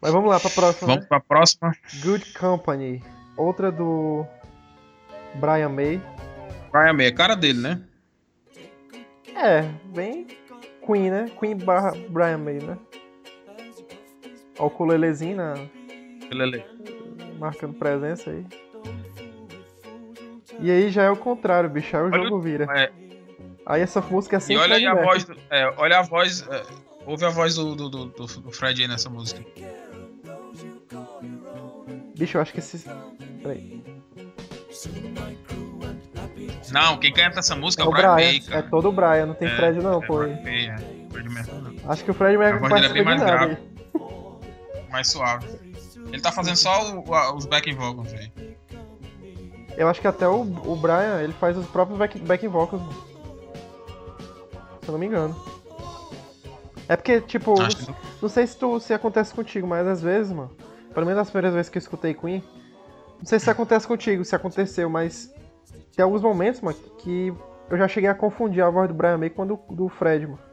Mas 0.00 0.12
vamos 0.12 0.28
lá 0.28 0.40
pra 0.40 0.50
próxima. 0.50 0.86
Vamos 0.88 1.02
né? 1.02 1.08
pra 1.08 1.20
próxima. 1.20 1.72
Good 2.02 2.32
Company. 2.32 3.02
Outra 3.36 3.70
do 3.70 4.26
Brian 5.36 5.68
May. 5.68 6.02
Brian 6.72 6.92
May, 6.94 7.06
é 7.06 7.12
cara 7.12 7.34
dele, 7.36 7.60
né? 7.60 7.80
É, 9.34 9.62
bem 9.94 10.26
Queen, 10.84 11.10
né? 11.10 11.30
Queen 11.38 11.56
barra 11.56 11.92
Brian 12.10 12.38
May, 12.38 12.58
né? 12.58 12.76
Ó 14.58 14.64
o 14.64 14.66
ukulelezinho 14.66 15.36
na, 15.36 15.54
Lele. 16.30 16.64
marcando 17.38 17.74
presença 17.74 18.30
aí. 18.30 18.44
E 20.60 20.70
aí 20.70 20.90
já 20.90 21.02
é 21.04 21.10
o 21.10 21.16
contrário, 21.16 21.68
bicho. 21.68 21.96
Aí 21.96 22.02
o 22.02 22.06
Olha 22.06 22.22
jogo 22.24 22.40
vira. 22.40 22.66
É, 22.76 22.90
Aí 23.64 23.80
essa 23.80 24.00
música 24.00 24.36
é 24.36 24.38
e 24.38 24.40
sempre 24.40 24.62
olha 24.62 24.76
aí 24.76 24.86
a 24.86 24.94
voz. 24.94 25.24
Do, 25.24 25.36
é, 25.50 25.74
olha 25.76 25.98
a 25.98 26.02
voz. 26.02 26.46
é, 26.50 26.62
ouve 27.06 27.24
a 27.24 27.28
voz 27.30 27.54
do, 27.54 27.74
do, 27.76 27.88
do, 27.88 28.04
do- 28.06 28.52
Fred 28.52 28.82
aí 28.82 28.88
nessa 28.88 29.08
música. 29.08 29.40
Bicho, 32.16 32.36
eu 32.36 32.42
acho 32.42 32.52
que 32.52 32.58
esse. 32.58 32.84
Peraí. 33.42 33.82
Não, 36.72 36.96
quem 36.98 37.12
canta 37.12 37.40
essa 37.40 37.54
música 37.54 37.82
É 37.82 37.84
é 37.84 37.88
o 37.88 37.90
o 37.90 37.92
Brian 37.94 38.14
Brian. 38.14 38.56
É 38.58 38.62
todo 38.62 38.88
o 38.88 38.92
Brian, 38.92 39.26
não 39.26 39.34
tem 39.34 39.48
É, 39.48 39.56
Fred 39.56 39.78
não, 39.80 40.02
é 40.02 40.06
pô. 40.06 40.18
May, 40.20 40.66
é. 40.68 40.76
Fred 41.10 41.28
Mercury 41.28 41.60
não. 41.60 41.90
Acho 41.90 42.04
que 42.04 42.10
o 42.10 42.14
Fred 42.14 42.36
Mercury 42.38 42.72
dele 42.72 42.86
é 42.86 42.92
bem 42.92 43.04
mais 43.04 43.22
grave. 43.22 43.56
Mais 44.90 45.08
suave. 45.08 45.46
Ele 46.12 46.20
tá 46.20 46.32
fazendo 46.32 46.56
só 46.56 46.94
o- 46.94 47.14
a- 47.14 47.34
os 47.34 47.46
backing 47.46 47.74
vocals 47.74 48.12
aí. 48.14 48.32
Eu 49.76 49.88
acho 49.88 50.00
que 50.00 50.06
até 50.06 50.28
o, 50.28 50.42
o 50.42 50.76
Brian, 50.76 51.20
ele 51.22 51.32
faz 51.32 51.56
os 51.56 51.66
próprios 51.66 51.98
back, 51.98 52.18
backing 52.18 52.48
vocals, 52.48 52.82
mano. 52.82 53.12
Se 54.82 54.88
eu 54.88 54.92
não 54.92 54.98
me 54.98 55.06
engano. 55.06 55.34
É 56.88 56.96
porque, 56.96 57.20
tipo, 57.20 57.58
não, 57.58 57.68
que 57.68 57.94
não 58.20 58.28
sei 58.28 58.46
se, 58.46 58.56
tu, 58.56 58.78
se 58.78 58.92
acontece 58.92 59.32
contigo, 59.32 59.66
mas 59.66 59.86
às 59.86 60.02
vezes, 60.02 60.32
mano, 60.32 60.50
pelo 60.92 61.06
menos 61.06 61.20
as 61.20 61.30
primeiras 61.30 61.54
vezes 61.54 61.70
que 61.70 61.78
eu 61.78 61.80
escutei 61.80 62.12
Queen, 62.14 62.42
não 63.18 63.24
sei 63.24 63.38
se 63.38 63.48
acontece 63.48 63.86
contigo, 63.86 64.24
se 64.24 64.34
aconteceu, 64.34 64.90
mas 64.90 65.32
tem 65.96 66.02
alguns 66.02 66.22
momentos, 66.22 66.60
mano, 66.60 66.76
que 66.98 67.32
eu 67.70 67.78
já 67.78 67.88
cheguei 67.88 68.10
a 68.10 68.14
confundir 68.14 68.62
a 68.62 68.68
voz 68.68 68.88
do 68.88 68.94
Brian 68.94 69.16
May 69.16 69.30
com 69.30 69.42
a 69.42 69.46
do, 69.46 69.58
do 69.70 69.88
Fred, 69.88 70.26
mano. 70.26 70.51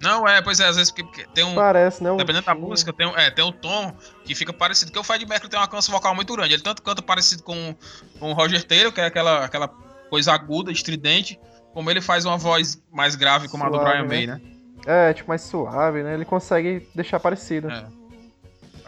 Não, 0.00 0.28
é, 0.28 0.40
pois 0.40 0.60
é, 0.60 0.66
às 0.66 0.76
vezes 0.76 0.92
porque, 0.92 1.26
tem 1.34 1.42
um. 1.44 1.54
Parece, 1.54 2.02
né? 2.04 2.10
o 2.10 2.16
Dependendo 2.16 2.46
da 2.46 2.54
música, 2.54 2.92
tem, 2.92 3.06
um- 3.06 3.16
é, 3.16 3.30
tem 3.30 3.44
um 3.44 3.50
tom 3.50 3.92
que 4.24 4.34
fica 4.34 4.52
parecido. 4.52 4.90
Porque 4.92 5.00
o 5.00 5.04
Fred 5.04 5.26
Mercury 5.26 5.50
tem 5.50 5.58
uma 5.58 5.66
canção 5.66 5.92
vocal 5.92 6.14
muito 6.14 6.32
grande. 6.34 6.54
Ele 6.54 6.62
tanto 6.62 6.82
canta 6.82 7.02
parecido 7.02 7.42
com, 7.42 7.74
com 8.18 8.30
o 8.30 8.32
Roger 8.32 8.62
Taylor, 8.62 8.92
que 8.92 9.00
é 9.00 9.06
aquela, 9.06 9.44
aquela 9.44 9.68
coisa 10.08 10.32
aguda, 10.32 10.70
estridente, 10.70 11.38
como 11.74 11.90
ele 11.90 12.00
faz 12.00 12.24
uma 12.24 12.38
voz 12.38 12.80
mais 12.92 13.16
grave 13.16 13.48
como 13.48 13.64
a 13.64 13.68
do 13.68 13.76
Suave, 13.76 13.90
Brian 13.90 14.02
né? 14.02 14.08
May, 14.08 14.26
né? 14.26 14.40
É, 14.86 15.12
tipo, 15.12 15.28
mais 15.28 15.42
suave, 15.42 16.02
né? 16.04 16.14
Ele 16.14 16.24
consegue 16.24 16.88
deixar 16.94 17.18
parecido. 17.18 17.68
É. 17.68 17.86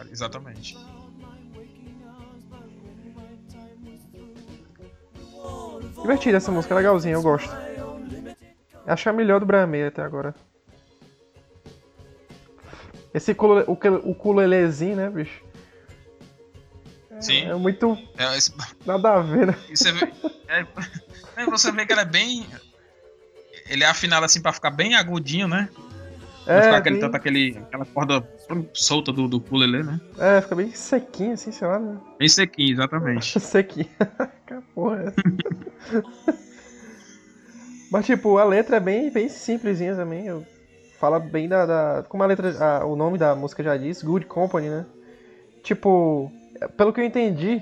Exatamente. 0.09 0.77
Divertida 6.01 6.37
essa 6.37 6.51
música, 6.51 6.73
legalzinha, 6.75 7.13
eu 7.13 7.21
gosto. 7.21 7.49
Acho 8.85 9.09
a 9.09 9.13
melhor 9.13 9.39
do 9.39 9.45
Brian 9.45 9.67
May 9.67 9.85
até 9.87 10.01
agora. 10.01 10.33
Esse 13.13 13.31
ukulele- 13.33 13.65
ukulele- 13.67 14.01
ukulelezinho, 14.05 14.95
né, 14.95 15.09
bicho? 15.09 15.41
Sim. 17.19 17.45
É 17.45 17.55
muito 17.55 17.97
É, 18.17 18.35
esse- 18.37 18.53
nada 18.85 19.13
a 19.15 19.21
ver, 19.21 19.47
né? 19.47 19.55
você 19.69 19.91
vê, 19.91 20.11
é, 20.47 20.65
é, 21.37 21.45
você 21.45 21.71
vê 21.71 21.85
que 21.85 21.91
ele 21.93 22.01
é 22.01 22.05
bem. 22.05 22.47
Ele 23.69 23.83
é 23.83 23.87
afinado 23.87 24.25
assim 24.25 24.41
pra 24.41 24.51
ficar 24.53 24.71
bem 24.71 24.95
agudinho, 24.95 25.47
né? 25.47 25.69
Ficar 26.39 26.53
É, 26.53 26.75
aquele, 26.77 26.95
bem, 26.95 26.99
tanto 27.01 27.15
aquele, 27.15 27.57
aquela 27.59 27.85
corda 27.85 28.27
solta 28.73 29.13
do, 29.13 29.27
do 29.27 29.37
ukulele, 29.37 29.83
né? 29.83 30.01
é, 30.17 30.41
fica 30.41 30.55
bem 30.55 30.71
sequinho 30.73 31.33
assim, 31.33 31.51
sei 31.51 31.67
lá, 31.67 31.77
né? 31.79 31.99
Bem 32.17 32.27
sequinho, 32.27 32.73
exatamente. 32.73 33.37
Sequinho. 33.39 33.87
que 34.47 34.55
porra 34.73 35.03
é 35.03 35.07
essa? 35.07 36.01
Mas, 37.91 38.05
tipo, 38.05 38.37
a 38.37 38.43
letra 38.45 38.77
é 38.77 38.79
bem, 38.79 39.11
bem 39.11 39.27
simplesinha 39.29 39.95
também. 39.95 40.25
Eu... 40.25 40.45
Fala 41.01 41.19
bem 41.19 41.49
da, 41.49 41.65
da- 41.65 42.03
Como 42.07 42.21
a 42.21 42.27
letra. 42.27 42.53
a- 42.63 42.85
o 42.85 42.95
nome 42.95 43.17
da 43.17 43.33
música 43.33 43.63
já 43.63 43.75
diz, 43.75 44.03
Good 44.03 44.27
Company, 44.27 44.69
né? 44.69 44.85
Tipo, 45.63 46.31
pelo 46.77 46.93
que 46.93 47.01
eu 47.01 47.03
entendi, 47.05 47.59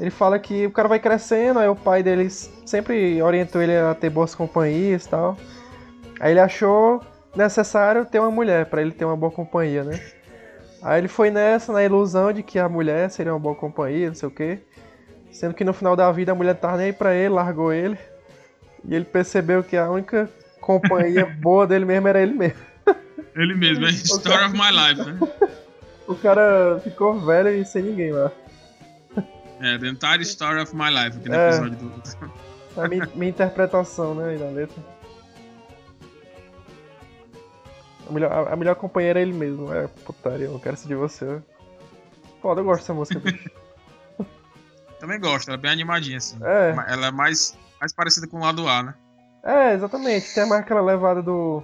ele 0.00 0.10
fala 0.10 0.36
que 0.36 0.66
o 0.66 0.72
cara 0.72 0.88
vai 0.88 0.98
crescendo, 0.98 1.60
aí 1.60 1.68
o 1.68 1.76
pai 1.76 2.02
dele 2.02 2.28
sempre 2.28 3.22
orientou 3.22 3.62
ele 3.62 3.76
a 3.76 3.94
ter 3.94 4.10
boas 4.10 4.34
companhias 4.34 5.06
e 5.06 5.08
tal. 5.08 5.36
Aí 6.18 6.32
ele 6.32 6.40
achou 6.40 7.00
necessário 7.36 8.04
ter 8.04 8.18
uma 8.18 8.32
mulher 8.32 8.66
pra 8.66 8.82
ele 8.82 8.90
ter 8.90 9.04
uma 9.04 9.16
boa 9.16 9.30
companhia, 9.30 9.84
né? 9.84 10.00
Aí 10.82 10.98
ele 11.00 11.08
foi 11.08 11.30
nessa, 11.30 11.72
na 11.72 11.84
ilusão 11.84 12.32
de 12.32 12.42
que 12.42 12.58
a 12.58 12.68
mulher 12.68 13.10
seria 13.10 13.32
uma 13.32 13.38
boa 13.38 13.54
companhia, 13.54 14.08
não 14.08 14.14
sei 14.16 14.28
o 14.28 14.32
quê. 14.32 14.58
Sendo 15.30 15.54
que 15.54 15.62
no 15.62 15.72
final 15.72 15.94
da 15.94 16.10
vida 16.10 16.32
a 16.32 16.34
mulher 16.34 16.54
não 16.54 16.60
tava 16.60 16.78
nem 16.78 16.86
aí 16.86 16.92
pra 16.92 17.14
ele, 17.14 17.28
largou 17.28 17.72
ele. 17.72 17.96
E 18.84 18.92
ele 18.92 19.04
percebeu 19.04 19.62
que 19.62 19.76
a 19.76 19.88
única 19.88 20.28
companhia 20.78 21.26
boa 21.40 21.66
dele 21.66 21.84
mesmo 21.84 22.06
era 22.08 22.20
ele 22.22 22.34
mesmo. 22.34 22.58
Ele 23.34 23.54
mesmo, 23.54 23.86
é 23.86 23.90
Story 23.90 24.44
of 24.44 24.52
My 24.52 24.70
Life, 24.70 25.02
né? 25.10 25.18
O 26.06 26.14
cara 26.16 26.80
ficou 26.82 27.20
velho 27.20 27.48
e 27.50 27.64
sem 27.64 27.82
ninguém 27.82 28.12
lá. 28.12 28.30
É, 29.60 29.78
The 29.78 29.86
Entire 29.88 30.22
Story 30.22 30.60
of 30.60 30.74
My 30.74 30.88
Life, 30.90 31.18
aquele 31.18 31.34
É. 31.36 31.48
episódio 31.48 31.76
do. 31.76 32.02
A 32.76 32.88
minha, 32.88 33.08
minha 33.14 33.30
interpretação, 33.30 34.14
né, 34.14 34.36
da 34.36 34.46
letra. 34.48 34.82
A 38.08 38.12
melhor, 38.12 38.32
a, 38.32 38.52
a 38.52 38.56
melhor 38.56 38.74
companheira 38.74 39.20
é 39.20 39.22
ele 39.22 39.32
mesmo. 39.32 39.72
É, 39.72 39.86
putaria, 40.04 40.46
eu 40.46 40.58
quero 40.58 40.76
ser 40.76 40.88
de 40.88 40.94
você. 40.94 41.40
Foda, 42.42 42.60
eu 42.60 42.64
gosto 42.64 42.80
dessa 42.80 42.94
música, 42.94 43.20
bicho. 43.20 43.50
Também 44.98 45.18
gosto, 45.20 45.48
ela 45.48 45.56
é 45.58 45.60
bem 45.60 45.70
animadinha, 45.70 46.18
assim. 46.18 46.38
É. 46.42 46.74
Ela 46.88 47.06
é 47.08 47.10
mais, 47.10 47.56
mais 47.80 47.92
parecida 47.92 48.26
com 48.26 48.38
o 48.38 48.40
lado 48.40 48.66
A, 48.68 48.82
né? 48.82 48.94
É, 49.42 49.74
exatamente. 49.74 50.34
Tem 50.34 50.46
mais 50.48 50.62
aquela 50.62 50.80
levada 50.82 51.22
do. 51.22 51.62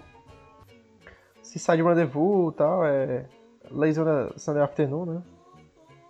Seaside 1.43 1.83
Rendezvous 1.83 2.53
e 2.53 2.57
tal, 2.57 2.85
é. 2.85 3.27
Lazy 3.71 4.01
a 4.01 4.39
Sunday 4.39 4.63
Afternoon, 4.63 5.07
né? 5.07 5.23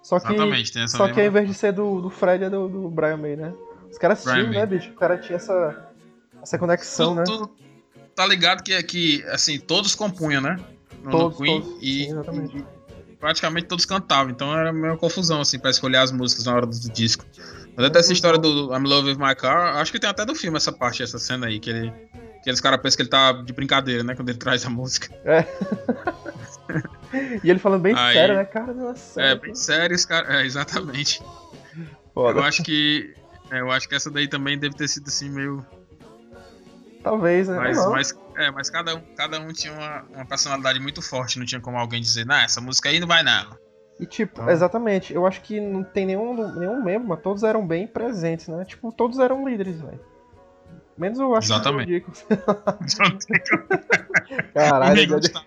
Só 0.02 0.20
que, 0.20 0.32
Exatamente, 0.32 0.72
tem 0.72 0.82
essa 0.84 0.97
só 0.97 1.09
que 1.12 1.20
ao 1.20 1.26
invés 1.26 1.48
de 1.48 1.55
ser 1.55 1.72
do, 1.72 2.01
do 2.01 2.10
Fred, 2.10 2.44
é 2.44 2.51
do, 2.51 2.68
do 2.68 2.88
Brian 2.90 3.16
May, 3.16 3.34
né? 3.34 3.52
Os 3.90 3.98
caras 3.98 4.22
Brian 4.22 4.36
tinham, 4.36 4.48
May. 4.51 4.59
né, 4.60 4.66
bicho? 4.66 4.90
O 4.90 4.94
cara 4.94 5.18
tinha 5.18 5.36
essa, 5.36 5.90
essa 6.43 6.59
conexão, 6.59 7.14
né? 7.14 7.24
Tu, 7.24 7.47
tu 7.47 7.56
tá 8.14 8.24
ligado 8.26 8.62
que, 8.62 8.80
que 8.84 9.24
assim, 9.24 9.59
todos 9.59 9.94
compunham, 9.94 10.40
né? 10.40 10.60
No, 11.02 11.10
no 11.10 11.10
Todos, 11.10 11.38
Queen 11.38 11.60
todos. 11.60 11.78
e, 11.82 12.05
Sim, 12.05 12.10
exatamente. 12.12 12.56
e 12.59 13.16
praticamente 13.16 13.66
todos 13.66 13.84
cantavam, 13.84 14.30
então 14.30 14.56
era 14.56 14.72
meio 14.72 14.97
confusão, 14.97 15.40
assim, 15.40 15.59
pra 15.59 15.70
escolher 15.70 15.97
as 15.98 16.12
músicas 16.12 16.44
na 16.44 16.55
hora 16.55 16.66
do 16.66 16.72
disco. 16.93 17.24
Mas 17.76 17.86
até 17.86 17.98
essa 17.98 18.12
história 18.12 18.38
do, 18.38 18.74
I'm 18.74 18.84
Love 18.84 19.10
With 19.10 19.18
My 19.18 19.34
Car, 19.34 19.76
acho 19.76 19.92
que 19.92 19.98
tem 20.00 20.08
até 20.08 20.24
do 20.24 20.34
filme 20.34 20.56
essa 20.56 20.72
parte, 20.72 21.02
essa 21.02 21.18
cena 21.18 21.46
aí, 21.46 21.60
que 21.60 21.70
ele. 21.70 21.92
Que 22.42 22.50
eles 22.50 22.60
caras 22.60 22.80
pensam 22.80 22.96
que 22.98 23.02
ele 23.02 23.08
tá 23.10 23.32
de 23.32 23.52
brincadeira, 23.52 24.04
né? 24.04 24.14
Quando 24.14 24.28
ele 24.28 24.38
traz 24.38 24.64
a 24.64 24.70
música. 24.70 25.08
E 27.42 27.50
ele 27.50 27.58
falando 27.58 27.82
bem 27.82 27.94
Aí- 27.96 28.14
sério, 28.14 28.36
né? 28.36 28.44
Cara, 28.44 28.72
não 28.72 28.90
é 28.90 28.94
É, 29.32 29.34
bem 29.34 29.54
sério, 29.54 29.94
esse 29.94 30.06
cara. 30.06 30.40
É, 30.40 30.46
exatamente. 30.46 31.22
Foda. 32.14 32.38
Eu 32.40 32.44
acho 32.44 32.62
que. 32.62 33.14
é, 33.50 33.60
eu 33.60 33.70
acho 33.70 33.88
que 33.88 33.94
essa 33.94 34.10
daí 34.10 34.28
também 34.28 34.58
deve 34.58 34.74
ter 34.74 34.88
sido 34.88 35.08
assim, 35.08 35.28
meio. 35.28 35.64
Talvez, 37.02 37.46
né? 37.48 37.56
Mas, 37.56 37.76
Não. 37.76 37.90
mas, 37.92 38.14
é, 38.36 38.50
mas 38.50 38.68
cada, 38.70 38.94
um, 38.96 39.00
cada 39.16 39.38
um 39.40 39.52
tinha 39.52 39.72
uma, 39.72 40.02
uma 40.14 40.26
personalidade 40.26 40.80
muito 40.80 41.00
forte, 41.00 41.38
não 41.38 41.46
tinha 41.46 41.60
como 41.60 41.76
alguém 41.78 42.00
dizer, 42.00 42.26
nah, 42.26 42.42
essa 42.42 42.60
música 42.60 42.88
aí 42.88 42.98
não 42.98 43.06
vai 43.06 43.22
não. 43.22 43.56
E 43.98 44.05
tipo, 44.06 44.40
Então- 44.43 44.51
exatamente, 44.52 45.14
eu 45.14 45.27
acho 45.27 45.40
que 45.40 45.59
não 45.60 45.82
tem 45.82 46.05
nenhum, 46.06 46.35
nenhum 46.59 46.82
membro, 46.85 47.09
mas 47.09 47.20
todos 47.20 47.43
eram 47.43 47.66
bem 47.66 47.86
presentes, 47.86 48.47
né? 48.48 48.64
Tipo, 48.64 48.93
todos 48.93 49.18
eram 49.18 49.48
líderes, 49.48 49.81
velho. 49.81 49.98
Menos 50.98 51.18
o 51.18 51.35
acho 51.35 51.48
que 51.48 51.52
o 51.52 51.56
Exatamente. 51.56 51.90
Rico. 51.93 52.12
Caralho, 54.55 54.93
O 54.93 54.97
Ringo 54.97 55.20
velho. 55.20 55.32
tá- 55.32 55.44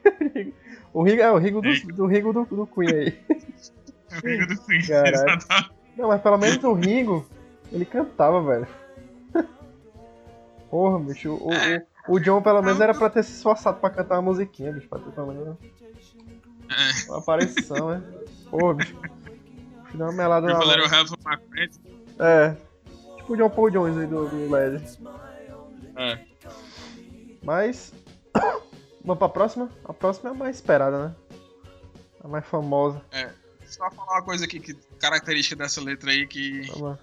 o 0.93 1.03
Rigo 1.03 1.21
é 1.21 1.31
o 1.31 1.37
Rigo 1.37 1.61
do, 1.61 1.93
do 1.93 2.05
Rigo 2.05 2.33
do, 2.33 2.45
do 2.45 2.67
Queen 2.67 2.89
aí. 2.89 3.19
o 4.11 4.27
Ringo 4.27 4.47
do 4.47 4.61
Queen, 4.65 4.81
Caralho. 4.87 5.15
exatamente. 5.15 5.71
Não, 5.97 6.07
mas 6.07 6.21
pelo 6.21 6.37
menos 6.37 6.63
o 6.63 6.73
Ringo, 6.73 7.25
ele 7.71 7.85
cantava, 7.85 8.41
velho. 8.41 8.67
Porra, 10.69 10.99
bicho, 10.99 11.31
o, 11.33 11.49
o, 11.49 12.15
o 12.15 12.19
John 12.19 12.41
pelo 12.41 12.61
menos 12.61 12.79
era 12.79 12.93
pra 12.93 13.09
ter 13.09 13.23
se 13.23 13.31
esforçado 13.33 13.79
pra 13.79 13.89
cantar 13.89 14.15
uma 14.15 14.21
musiquinha, 14.21 14.71
bicho, 14.71 14.87
pra 14.87 14.99
ter 14.99 15.11
pelo 15.11 15.27
menos 15.27 15.57
É. 16.69 17.09
uma 17.09 17.17
aparição, 17.17 17.89
né? 17.89 18.03
Porra, 18.49 18.73
bicho. 18.73 18.95
Dá 19.93 20.05
uma 20.05 20.13
melada 20.13 20.47
na 20.47 20.59
My 20.59 21.37
Friends. 21.49 21.79
É. 22.19 22.55
Tipo 23.17 23.33
o 23.33 23.37
John 23.37 23.49
Paul 23.49 23.69
Jones 23.69 23.97
aí 23.97 24.07
do, 24.07 24.27
do 24.27 24.49
LED. 24.49 24.99
É. 25.95 26.19
Mas. 27.43 27.93
Vamos 29.03 29.17
pra 29.17 29.29
próxima? 29.29 29.69
A 29.85 29.93
próxima 29.93 30.29
é 30.29 30.33
a 30.33 30.35
mais 30.35 30.55
esperada, 30.57 31.07
né? 31.07 31.15
A 32.23 32.27
mais 32.27 32.45
famosa. 32.45 33.01
Só 33.65 33.89
falar 33.91 34.17
uma 34.17 34.23
coisa 34.23 34.45
aqui, 34.45 34.59
que 34.59 34.73
característica 34.99 35.55
dessa 35.55 35.79
letra 35.81 36.11
aí, 36.11 36.27
que 36.27 36.69
lá. 36.75 36.97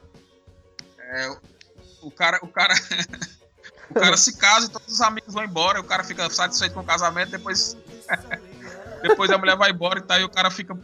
é, 0.99 1.37
o 2.03 2.11
cara, 2.11 2.39
o 2.43 2.49
cara, 2.49 2.75
o 3.91 3.95
cara 3.95 4.17
se 4.17 4.37
casa 4.37 4.67
e 4.67 4.69
todos 4.69 4.95
os 4.95 5.01
amigos 5.01 5.33
vão 5.33 5.45
embora, 5.45 5.81
o 5.81 5.85
cara 5.85 6.03
fica 6.03 6.29
satisfeito 6.29 6.75
com 6.75 6.81
o 6.81 6.85
casamento, 6.85 7.31
depois, 7.31 7.77
depois 9.01 9.31
a 9.31 9.39
mulher 9.39 9.57
vai 9.57 9.71
embora 9.71 10.01
e 10.01 10.03
tá, 10.03 10.19
e 10.19 10.25
o 10.25 10.29
cara 10.29 10.51
fica 10.51 10.77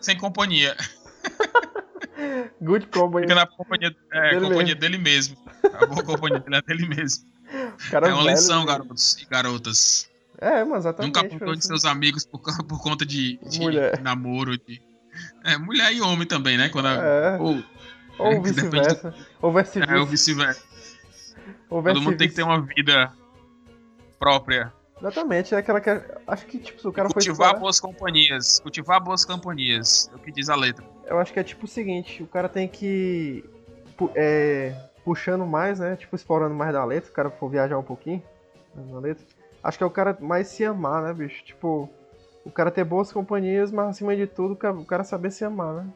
sem 0.00 0.16
companhia, 0.16 0.76
Good 2.60 2.88
hein? 2.92 3.10
fica 3.22 3.34
na 3.34 3.46
companhia, 3.46 3.96
é, 4.12 4.30
Dele 4.30 4.46
companhia 4.46 4.74
dele 4.74 4.98
mesmo, 4.98 5.36
a 5.74 5.86
boa 5.86 6.02
companhia 6.02 6.40
dele 6.40 6.56
é 6.56 6.62
dele 6.62 6.86
mesmo. 6.86 7.24
Cara 7.90 8.08
é 8.08 8.12
uma 8.12 8.22
velho, 8.22 8.36
lição, 8.36 8.60
né? 8.60 8.66
garotos 8.66 9.16
e 9.20 9.24
garotas. 9.26 10.10
É, 10.38 10.64
mas 10.64 10.80
exatamente. 10.80 11.14
Nunca 11.14 11.20
abandone 11.20 11.50
velho. 11.50 11.62
seus 11.62 11.84
amigos 11.84 12.24
por, 12.24 12.40
por 12.40 12.82
conta 12.82 13.04
de, 13.04 13.38
de 13.48 14.00
namoro, 14.02 14.56
de 14.56 14.80
é, 15.44 15.58
mulher 15.58 15.92
e 15.92 16.00
homem 16.00 16.26
também, 16.26 16.56
né? 16.56 16.68
Quando 16.68 16.88
É. 16.88 17.36
ou, 17.38 17.62
Ou 18.18 18.26
É, 18.32 18.40
vice-versa. 18.40 19.14
Ou 19.42 19.52
vice-versa. 19.52 19.94
é, 19.94 19.98
ou 19.98 20.06
vice-versa. 20.06 20.62
Todo 21.68 22.00
mundo 22.00 22.16
tem 22.16 22.28
que 22.28 22.34
ter 22.34 22.42
uma 22.42 22.60
vida 22.60 23.12
própria. 24.18 24.72
Exatamente, 25.00 25.54
é 25.54 25.58
aquela 25.58 25.80
que. 25.80 25.88
Acho 26.26 26.46
que, 26.46 26.58
tipo, 26.58 26.80
se 26.80 26.86
o 26.86 26.92
cara 26.92 27.08
foi. 27.08 27.14
Cultivar 27.14 27.58
boas 27.58 27.80
companhias. 27.80 28.60
Cultivar 28.60 29.02
boas 29.02 29.24
companhias. 29.24 30.10
É 30.12 30.16
o 30.16 30.18
que 30.18 30.30
diz 30.30 30.48
a 30.50 30.54
letra. 30.54 30.84
Eu 31.06 31.18
acho 31.18 31.32
que 31.32 31.40
é 31.40 31.42
tipo 31.42 31.64
o 31.64 31.68
seguinte: 31.68 32.22
o 32.22 32.26
cara 32.26 32.48
tem 32.48 32.68
que. 32.68 33.44
É, 34.14 34.74
puxando 35.04 35.46
mais, 35.46 35.78
né? 35.78 35.96
Tipo, 35.96 36.16
explorando 36.16 36.54
mais 36.54 36.72
da 36.72 36.84
letra. 36.84 37.06
Se 37.06 37.10
o 37.12 37.14
cara 37.14 37.30
for 37.30 37.48
viajar 37.48 37.78
um 37.78 37.82
pouquinho 37.82 38.22
na 38.74 38.98
letra. 39.00 39.24
Acho 39.62 39.76
que 39.78 39.84
é 39.84 39.86
o 39.86 39.90
cara 39.90 40.16
mais 40.20 40.48
se 40.48 40.64
amar, 40.64 41.02
né, 41.02 41.12
bicho? 41.12 41.44
Tipo, 41.44 41.88
o 42.44 42.50
cara 42.50 42.70
ter 42.70 42.84
boas 42.84 43.12
companhias, 43.12 43.70
mas 43.70 43.88
acima 43.88 44.16
de 44.16 44.26
tudo, 44.26 44.54
o 44.54 44.84
cara- 44.86 45.04
saber 45.04 45.30
se 45.30 45.44
amar, 45.44 45.74
né? 45.74 45.86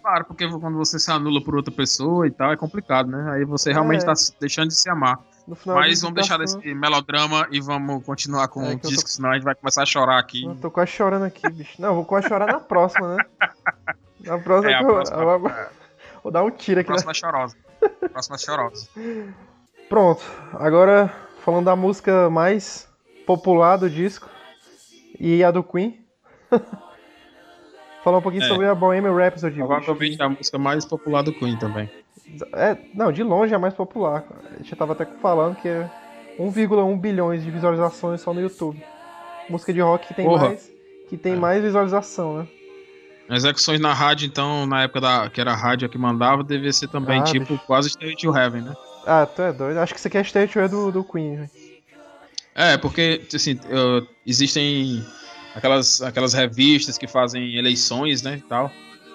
Claro, 0.00 0.24
porque 0.24 0.48
quando 0.48 0.76
você 0.78 0.98
se 0.98 1.10
anula 1.10 1.42
por 1.44 1.54
outra 1.54 1.72
pessoa 1.72 2.26
e 2.26 2.30
tal, 2.30 2.50
é 2.52 2.56
complicado, 2.56 3.08
né? 3.10 3.32
Aí 3.32 3.44
você 3.44 3.70
realmente 3.72 4.02
É. 4.02 4.06
tá 4.06 4.14
deixando 4.40 4.68
de 4.68 4.74
se 4.74 4.88
amar. 4.88 5.20
No 5.46 5.56
final 5.56 5.76
Mas 5.76 6.00
vamos 6.00 6.14
deixar 6.14 6.38
desse 6.38 6.56
melodrama 6.74 7.48
e 7.50 7.60
vamos 7.60 8.04
continuar 8.04 8.46
com 8.48 8.62
É, 8.62 8.68
o 8.68 8.72
eu 8.72 8.78
tô- 8.78 8.88
disco, 8.88 9.08
senão 9.10 9.30
a 9.30 9.34
gente 9.34 9.42
vai 9.44 9.54
começar 9.54 9.82
a 9.82 9.86
chorar 9.86 10.18
aqui. 10.18 10.44
Eu 10.44 10.54
tô 10.54 10.70
quase 10.70 10.92
chorando 10.92 11.24
aqui, 11.24 11.48
bicho. 11.50 11.80
Não, 11.82 11.88
eu 11.88 11.94
vou 11.96 12.04
quase 12.04 12.28
chorar 12.28 12.46
na 12.46 12.60
próxima, 12.60 13.16
né? 13.16 13.24
Na 14.20 14.38
próxima, 14.38 14.72
É, 14.72 14.78
que 14.78 14.84
eu- 14.84 14.88
próxima- 14.88 15.18
eu 15.22 15.38
vou- 15.40 15.52
vou 16.22 16.32
dar 16.32 16.44
um 16.44 16.50
tiro 16.50 16.80
aqui. 16.80 16.88
na- 16.88 16.94
Próxima 16.94 17.10
é 17.10 17.14
chorosa. 17.14 17.56
Próxima 18.12 18.38
chorosa. 18.38 18.88
Pronto, 19.88 20.22
agora 20.54 21.12
falando 21.44 21.64
da 21.64 21.74
música 21.76 22.30
mais 22.30 22.88
popular 23.26 23.76
do 23.76 23.90
disco 23.90 24.28
e 25.18 25.42
a 25.42 25.50
do 25.50 25.62
Queen. 25.64 26.04
Falar 28.04 28.18
um 28.18 28.22
pouquinho 28.22 28.44
É. 28.44 28.48
sobre 28.48 28.66
a 28.66 28.74
Bohemian 28.74 29.14
Rhapsody. 29.14 29.60
é 29.60 30.22
a 30.24 30.28
música 30.28 30.58
mais 30.58 30.84
popular 30.84 31.22
do 31.22 31.32
Queen 31.32 31.56
também. 31.58 31.90
É, 32.54 32.76
não, 32.94 33.12
de 33.12 33.22
longe 33.22 33.52
é 33.52 33.56
a 33.56 33.58
mais 33.58 33.74
popular. 33.74 34.24
A 34.54 34.58
gente 34.58 34.74
tava 34.76 34.92
até 34.92 35.04
falando 35.04 35.56
que 35.56 35.68
é 35.68 35.90
1,1 36.38 36.98
bilhões 36.98 37.42
de 37.42 37.50
visualizações 37.50 38.20
só 38.20 38.32
no 38.32 38.40
YouTube. 38.40 38.82
Música 39.48 39.72
de 39.72 39.80
rock 39.80 40.08
que 40.08 40.14
tem 40.14 40.24
Porra. 40.24 40.48
mais 40.48 40.70
que 41.08 41.16
tem 41.16 41.32
É. 41.34 41.36
mais 41.36 41.62
visualização, 41.62 42.38
né? 42.38 42.46
Execuções 43.30 43.80
na 43.80 43.92
rádio, 43.94 44.26
então, 44.26 44.66
na 44.66 44.82
época 44.82 45.00
da, 45.00 45.30
que 45.30 45.40
era 45.40 45.52
a 45.52 45.56
rádio 45.56 45.88
que 45.88 45.96
mandava, 45.98 46.42
devia 46.42 46.72
ser 46.72 46.88
também, 46.88 47.20
Ah, 47.20 47.24
tipo, 47.24 47.54
bicho. 47.54 47.66
quase 47.66 47.90
Stay 47.90 48.14
to 48.16 48.36
Heaven, 48.36 48.62
né? 48.62 48.74
Ah, 49.06 49.26
tu 49.26 49.42
é 49.42 49.52
doido. 49.52 49.78
Acho 49.78 49.92
que 49.94 49.98
isso 49.98 50.08
aqui 50.08 50.18
é 50.18 50.22
State 50.22 50.58
é 50.58 50.68
do, 50.68 50.90
do 50.90 51.04
Queen. 51.04 51.36
velho. 51.36 51.50
É, 52.54 52.76
porque, 52.76 53.22
assim, 53.34 53.58
eu- 53.68 54.06
existem 54.26 55.04
aquelas, 55.54 56.02
aquelas 56.02 56.32
revistas 56.34 56.98
que 56.98 57.06
fazem 57.06 57.56
eleições, 57.56 58.22
né, 58.22 58.36
e 58.36 58.40
tal. 58.48 58.70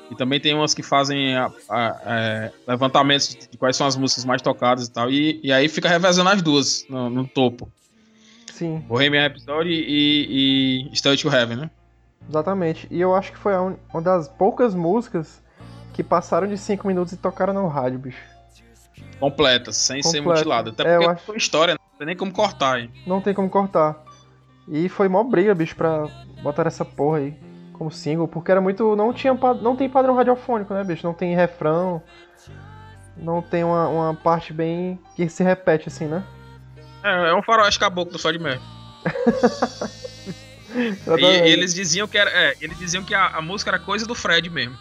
E 0.10 0.16
também 0.16 0.40
tem 0.40 0.54
umas 0.54 0.74
que 0.74 0.82
fazem 0.82 1.36
a- 1.36 1.52
a- 1.70 2.02
é, 2.06 2.52
levantamentos 2.68 3.36
de 3.50 3.58
quais 3.58 3.76
são 3.76 3.86
as 3.86 3.96
músicas 3.98 4.24
mais 4.26 4.42
tocadas 4.42 4.88
e 4.88 4.92
tal. 4.92 5.10
E, 5.12 5.40
e 5.44 5.52
aí 5.52 5.68
fica 5.68 5.90
revezando 5.90 6.30
as 6.30 6.42
duas 6.42 6.86
no, 6.90 7.10
no 7.10 7.28
topo. 7.28 7.70
Sim, 8.54 8.80
Bohemian 8.88 9.22
Rhapsody 9.28 9.70
e, 9.70 10.90
e 10.92 10.96
Stay 10.96 11.16
to 11.18 11.30
Heaven, 11.30 11.58
né? 11.58 11.70
exatamente. 12.28 12.88
E 12.90 13.00
eu 13.00 13.14
acho 13.16 13.32
que 13.32 13.38
foi 13.38 13.54
a 13.54 13.62
uma 13.62 14.02
das 14.02 14.28
poucas 14.28 14.74
músicas 14.74 15.42
que 15.94 16.04
passaram 16.04 16.48
de 16.48 16.58
5 16.58 16.88
minutos 16.88 17.14
e 17.14 17.18
tocaram 17.18 17.54
no 17.54 17.68
rádio, 17.68 18.00
bicho. 18.00 18.22
Completas, 19.20 19.76
sem 19.78 20.02
ser 20.02 20.18
Completa. 20.20 20.40
mutilada. 20.40 20.70
Até 20.72 20.84
É, 20.84 20.98
porque 20.98 21.12
acho- 21.12 21.26
foi 21.26 21.38
história, 21.38 21.74
né? 21.74 21.80
não 21.92 21.98
tem 21.98 22.08
nem 22.08 22.16
como 22.16 22.32
cortar, 22.32 22.80
hein? 22.80 22.92
Não 23.06 23.22
tem 23.22 23.34
como 23.34 23.50
cortar. 23.50 24.04
E 24.68 24.90
foi 24.90 25.08
mó 25.08 25.24
briga, 25.24 25.54
bicho, 25.56 25.76
pra 25.76 26.08
botar 26.42 26.68
essa 26.68 26.84
porra 26.86 27.20
aí 27.20 27.36
como 27.78 27.92
single, 27.92 28.28
porque 28.28 28.52
era 28.52 28.60
muito. 28.62 28.96
Não 28.96 29.14
tinha 29.14 29.34
não 29.62 29.76
tem 29.76 29.90
padrão 29.90 30.16
radiofônico, 30.16 30.74
né, 30.74 30.84
bicho? 30.84 31.06
Não 31.06 31.14
tem 31.14 31.36
refrão. 31.36 32.02
Não 33.16 33.42
tem 33.42 33.64
uma, 33.64 33.88
uma 33.88 34.14
parte 34.14 34.54
bem. 34.54 35.00
que 35.16 35.28
se 35.30 35.44
repete 35.44 35.88
assim, 35.88 36.06
né? 36.06 36.24
É, 37.04 37.30
é 37.30 37.36
um 37.36 37.42
faroeste 37.42 37.80
caboclo 37.80 38.14
do 38.14 38.20
Fred 38.20 38.40
Mercury. 38.40 38.66
E 41.18 41.50
eles 41.50 41.74
diziam 41.74 42.08
que 42.08 42.18
era, 42.18 42.30
é, 42.30 42.54
eles 42.62 42.78
diziam 42.78 43.04
que 43.04 43.16
a, 43.16 43.28
a 43.28 43.42
música 43.42 43.72
era 43.72 43.80
coisa 43.80 44.06
do 44.06 44.14
Fred 44.14 44.50
mesmo. 44.50 44.78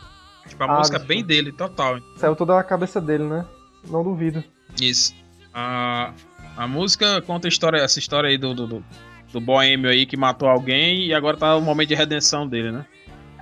Tipo, 0.47 0.65
a 0.65 0.67
Ah, 0.67 0.79
música 0.79 0.99
bicho. 0.99 1.09
bem 1.09 1.25
dele, 1.25 1.53
total. 1.53 1.99
Saiu 2.17 2.37
toda 2.37 2.59
a 2.59 2.63
cabeça 2.63 3.01
dele, 3.01 3.25
né? 3.25 3.47
Não 3.89 4.03
duvido. 4.03 4.43
Isso. 4.81 5.15
A, 5.55 6.13
a 6.57 6.67
música 6.67 7.23
conta 7.23 7.47
a 7.47 7.51
história, 7.51 7.79
essa 7.79 7.99
história 7.99 8.29
aí 8.29 8.37
do, 8.37 8.53
do, 8.55 8.67
do, 8.67 8.85
do 9.33 9.41
boêmio 9.41 9.91
aí 9.91 10.07
que 10.07 10.17
matou 10.17 10.49
alguém 10.49 11.07
e 11.07 11.15
agora 11.15 11.37
tá 11.37 11.57
o 11.57 11.61
momento 11.61 11.89
de 11.89 11.95
redenção 11.95 12.47
dele, 12.47 12.71
né? 12.73 12.87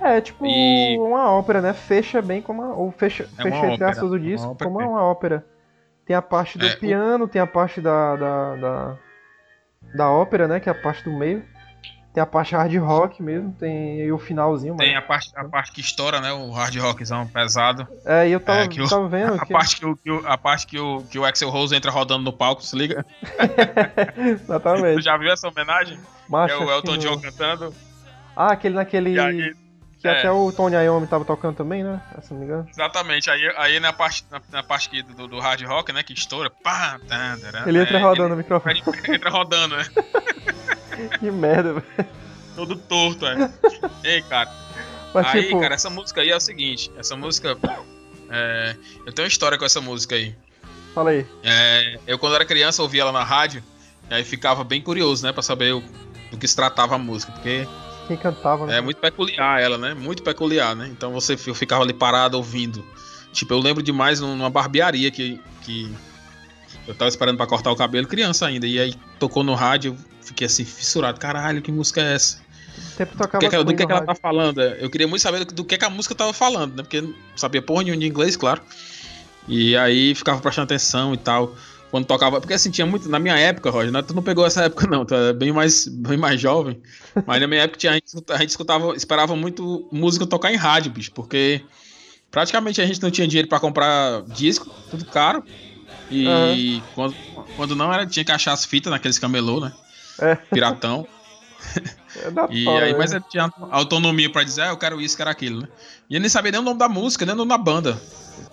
É, 0.01 0.19
tipo 0.21 0.45
E- 0.45 0.97
uma 0.99 1.31
ópera, 1.31 1.61
né? 1.61 1.73
Fecha 1.73 2.21
bem 2.21 2.41
como 2.41 2.61
uma. 2.61 2.75
Ou 2.75 2.91
fecha, 2.91 3.23
É 3.37 3.43
fecha 3.43 3.57
uma 3.61 3.73
entre 3.73 3.83
aspas 3.85 4.09
do 4.09 4.15
é 4.17 4.19
uma 4.19 4.25
disco 4.29 4.51
ópera 4.51 4.69
como 4.69 4.79
mesmo. 4.79 4.93
uma 4.93 5.03
ópera. 5.03 5.45
Tem 6.05 6.15
a 6.15 6.21
parte 6.21 6.57
do 6.57 6.65
É, 6.67 6.73
o- 6.73 6.77
piano, 6.79 7.27
tem 7.27 7.41
a 7.41 7.47
parte 7.47 7.79
da, 7.81 8.15
da, 8.15 8.55
da. 8.55 8.97
da 9.95 10.11
ópera, 10.11 10.47
né? 10.47 10.59
Que 10.59 10.69
é 10.69 10.71
a 10.71 10.75
parte 10.75 11.03
do 11.03 11.11
meio. 11.17 11.43
Tem 12.15 12.23
a 12.23 12.25
parte 12.25 12.55
hard 12.55 12.73
rock 12.77 13.21
mesmo, 13.21 13.51
tem 13.59 14.01
aí 14.03 14.09
o 14.11 14.17
finalzinho, 14.17 14.77
Tem 14.77 14.93
mas. 14.95 15.03
a 15.03 15.05
parte, 15.05 15.31
a 15.35 15.43
parte 15.43 15.71
que 15.73 15.81
estoura, 15.81 16.21
né? 16.21 16.31
O 16.31 16.49
hard 16.51 16.73
rockzão 16.77 17.27
pesado. 17.27 17.85
É, 18.05 18.27
e 18.29 18.31
eu 18.31 18.39
tava, 18.39 18.59
é, 18.61 18.63
o- 18.81 18.87
tava 18.89 19.07
vendo 19.09 19.33
A 19.41 19.45
que. 19.45 19.51
parte 19.51 19.75
que 19.75 19.85
o, 19.85 19.97
que 19.97 20.09
o- 20.09 20.23
a 20.25 20.37
parte 20.37 20.65
que 20.65 20.79
o, 20.79 21.03
que 21.03 21.19
o 21.19 21.25
Axel 21.25 21.49
Rose 21.49 21.75
entra 21.75 21.91
rodando 21.91 22.23
no 22.23 22.31
palco, 22.31 22.63
se 22.63 22.73
liga? 22.75 23.05
Tu 24.15 24.21
Exatamente. 24.45 25.01
já 25.03 25.17
viu 25.17 25.29
essa 25.29 25.49
homenagem? 25.49 25.99
Macho, 26.29 26.53
é 26.53 26.57
o 26.57 26.71
Elton 26.71 26.93
que 26.93 26.97
John 26.99 27.19
cantando. 27.19 27.73
Ah, 28.33 28.53
aquele 28.53 28.75
naquele. 28.75 29.19
Aí, 29.19 29.53
que 30.01 30.07
é. 30.07 30.19
até 30.19 30.31
o 30.31 30.51
Tony 30.51 30.75
Iommi 30.75 31.07
tava 31.07 31.25
tocando 31.25 31.55
também, 31.57 31.83
né? 31.83 32.01
Se 32.21 32.31
não 32.31 32.39
me 32.39 32.45
engano. 32.45 32.67
Exatamente, 32.69 33.29
aí, 33.29 33.41
aí 33.57 33.79
na 33.79 33.91
parte, 33.91 34.23
na, 34.31 34.39
na 34.51 34.63
parte 34.63 34.87
que 34.89 35.01
do, 35.03 35.27
do 35.27 35.39
hard 35.39 35.61
rock, 35.63 35.91
né, 35.91 36.01
que 36.03 36.13
estoura, 36.13 36.49
pá, 36.49 36.97
tá, 37.07 37.37
tá, 37.51 37.63
Ele 37.67 37.81
entra 37.81 37.97
é, 37.97 38.01
rodando 38.01 38.35
o 38.35 38.37
microfone. 38.37 38.81
Ele 39.07 39.15
entra 39.17 39.29
rodando, 39.29 39.75
né? 39.75 39.83
que 41.19 41.31
merda, 41.31 41.73
velho. 41.73 42.09
Todo 42.55 42.75
torto, 42.75 43.25
é. 43.25 43.51
Ei, 44.03 44.21
cara. 44.21 44.49
Mas 45.13 45.27
aí, 45.27 45.43
tipo. 45.45 45.59
cara, 45.59 45.75
essa 45.75 45.89
música 45.89 46.21
aí 46.21 46.29
é 46.29 46.35
o 46.35 46.39
seguinte, 46.39 46.91
essa 46.97 47.15
música. 47.15 47.57
é, 48.29 48.75
eu 49.05 49.13
tenho 49.13 49.25
uma 49.25 49.29
história 49.29 49.57
com 49.57 49.65
essa 49.65 49.79
música 49.81 50.15
aí. 50.15 50.35
Fala 50.93 51.09
aí. 51.11 51.25
É, 51.43 51.99
eu, 52.07 52.17
quando 52.17 52.35
era 52.35 52.45
criança, 52.45 52.81
ouvia 52.81 53.01
ela 53.01 53.11
na 53.11 53.23
rádio, 53.23 53.63
e 54.09 54.13
aí 54.13 54.23
ficava 54.23 54.63
bem 54.63 54.81
curioso, 54.81 55.25
né, 55.25 55.31
pra 55.33 55.41
saber 55.43 55.73
o- 55.73 55.83
do 56.31 56.37
que 56.37 56.47
se 56.47 56.55
tratava 56.55 56.95
a 56.95 56.97
música, 56.97 57.31
porque 57.33 57.67
Quem 58.07 58.17
cantava, 58.17 58.65
né? 58.65 58.77
é 58.77 58.81
muito 58.81 58.97
peculiar 58.99 59.61
ela, 59.61 59.77
né? 59.77 59.93
Muito 59.93 60.23
peculiar, 60.23 60.75
né? 60.75 60.87
Então 60.91 61.11
você 61.11 61.33
eu 61.47 61.55
ficava 61.55 61.83
ali 61.83 61.93
parado 61.93 62.37
ouvindo. 62.37 62.85
Tipo, 63.33 63.53
eu 63.53 63.59
lembro 63.59 63.83
demais 63.83 64.19
numa 64.21 64.49
barbearia 64.49 65.11
que, 65.11 65.39
que 65.61 65.93
eu 66.87 66.95
tava 66.95 67.09
esperando 67.09 67.35
pra 67.37 67.45
cortar 67.47 67.71
o 67.71 67.75
cabelo, 67.75 68.07
criança 68.07 68.45
ainda. 68.47 68.65
E 68.65 68.79
aí 68.79 68.93
tocou 69.19 69.43
no 69.43 69.53
rádio, 69.55 69.97
fiquei 70.25 70.47
assim, 70.47 70.65
fissurado. 70.65 71.19
Caralho, 71.19 71.61
que 71.61 71.71
música 71.71 72.01
é 72.01 72.15
essa? 72.15 72.43
Sempre 72.97 73.15
Do 73.15 73.19
tocava 73.23 73.39
que, 73.39 73.49
que, 73.49 73.57
do 73.57 73.65
Queen 73.65 73.77
que, 73.77 73.85
que 73.85 73.91
ela 73.91 74.01
rádio. 74.01 74.13
tá 74.13 74.15
falando? 74.15 74.61
Eu 74.61 74.89
queria 74.89 75.07
muito 75.07 75.21
saber 75.21 75.45
do, 75.45 75.53
do 75.53 75.63
que, 75.63 75.77
que 75.77 75.85
a 75.85 75.89
música 75.89 76.13
tava 76.15 76.33
falando, 76.33 76.75
né? 76.75 76.83
Porque 76.83 77.01
não 77.01 77.13
sabia 77.35 77.61
porra 77.61 77.83
nenhuma 77.83 78.01
de 78.01 78.07
inglês, 78.07 78.35
claro. 78.35 78.61
E 79.47 79.77
aí 79.77 80.13
ficava 80.15 80.41
prestando 80.41 80.65
atenção 80.65 81.13
e 81.13 81.17
tal. 81.17 81.55
quando 81.91 82.05
tocava. 82.05 82.41
Porque 82.41 82.53
assim, 82.53 82.69
tinha 82.69 82.85
muito. 82.85 83.07
Na 83.07 83.19
minha 83.19 83.37
época, 83.37 83.69
Roger, 83.69 83.91
né, 83.91 84.01
tu 84.01 84.13
não 84.13 84.21
pegou 84.21 84.45
essa 84.45 84.63
época, 84.63 84.87
não, 84.87 85.05
tu 85.05 85.15
é 85.15 85.31
bem 85.31 85.53
mais, 85.53 85.87
bem 85.87 86.17
mais 86.17 86.41
jovem. 86.41 86.81
Mas 87.25 87.39
na 87.39 87.47
minha 87.47 87.61
época 87.61 87.77
tinha, 87.77 87.93
a, 87.93 87.95
gente, 87.95 88.13
a 88.29 88.37
gente 88.37 88.49
escutava, 88.49 88.95
esperava 88.95 89.35
muito 89.35 89.87
música 89.91 90.25
tocar 90.25 90.51
em 90.51 90.57
rádio, 90.57 90.91
bicho, 90.91 91.11
porque 91.13 91.63
praticamente 92.29 92.81
a 92.81 92.85
gente 92.85 93.01
não 93.01 93.09
tinha 93.09 93.27
dinheiro 93.27 93.47
pra 93.47 93.59
comprar 93.61 94.23
disco, 94.23 94.69
tudo 94.89 95.05
caro. 95.05 95.43
E 96.11 96.81
quando, 96.93 97.15
quando 97.55 97.75
não, 97.75 97.91
era, 97.93 98.05
tinha 98.05 98.25
que 98.25 98.31
achar 98.31 98.51
as 98.51 98.65
fitas 98.65 98.91
naqueles 98.91 99.17
camelô, 99.17 99.59
né? 99.61 99.71
É. 100.19 100.35
Piratão. 100.35 101.07
É 102.17 102.31
E 102.49 102.65
aí, 102.69 102.93
né? 102.93 102.97
mas 102.97 103.11
ele 103.11 103.23
tinha 103.29 103.51
autonomia 103.69 104.31
pra 104.31 104.41
dizer, 104.41 104.61
ah, 104.61 104.67
eu 104.69 104.77
quero 104.77 105.01
isso, 105.01 105.17
quero 105.17 105.29
aquilo, 105.29 105.61
né? 105.63 105.67
E 106.09 106.13
ele 106.13 106.21
nem 106.21 106.29
sabia 106.29 106.49
nem 106.49 106.61
o 106.61 106.63
nome 106.63 106.79
da 106.79 106.87
música, 106.87 107.25
nem 107.25 107.33
o 107.35 107.37
nome 107.37 107.49
da 107.49 107.57
banda. 107.57 108.01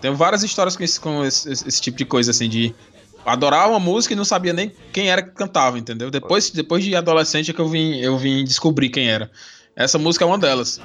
Tem 0.01 0.13
várias 0.13 0.43
histórias 0.43 0.77
com 0.77 0.83
esse, 0.83 0.99
com 0.99 1.25
esse, 1.25 1.49
esse- 1.53 1.69
esse 1.69 1.81
tipo 1.81 1.97
de 1.97 2.05
coisa, 2.05 2.33
assim, 2.33 2.49
de 2.49 2.75
adorar 3.25 3.69
uma 3.71 3.79
música 3.79 4.15
e 4.15 4.17
não 4.17 4.25
sabia 4.25 4.53
nem 4.53 4.73
quem 4.93 5.11
era 5.11 5.23
que 5.23 5.31
cantava, 5.31 5.79
entendeu? 5.79 6.11
Depois, 6.11 6.51
depois 6.51 6.83
de 6.83 6.97
adolescente 6.97 7.53
é 7.53 7.55
que 7.55 7.61
eu 7.61 7.69
vim, 7.69 7.99
eu 8.01 8.19
vim 8.19 8.43
descobrir 8.43 8.89
quem 8.89 9.09
era. 9.09 9.31
Essa 9.77 9.97
música 9.97 10.25
é 10.25 10.27
uma 10.27 10.39
delas. 10.39 10.81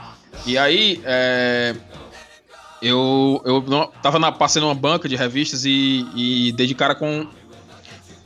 E 0.46 0.56
aí, 0.56 1.02
é, 1.04 1.76
eu, 2.82 3.42
eu 3.44 3.62
não- 3.62 3.88
tava 4.04 4.20
na, 4.20 4.32
passei 4.32 4.62
numa 4.62 4.76
banca 4.76 5.10
de 5.10 5.16
revistas 5.16 5.66
e, 5.66 6.06
e 6.16 6.52
dei 6.52 6.68
de 6.68 6.76
cara 6.76 6.94
com 6.94 7.28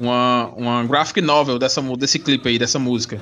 uma, 0.02 0.48
uma 0.56 0.84
graphic 0.84 1.22
novel 1.22 1.60
dessa, 1.60 1.82
desse 1.96 2.18
clipe 2.20 2.50
aí, 2.50 2.58
dessa 2.58 2.80
música. 2.80 3.22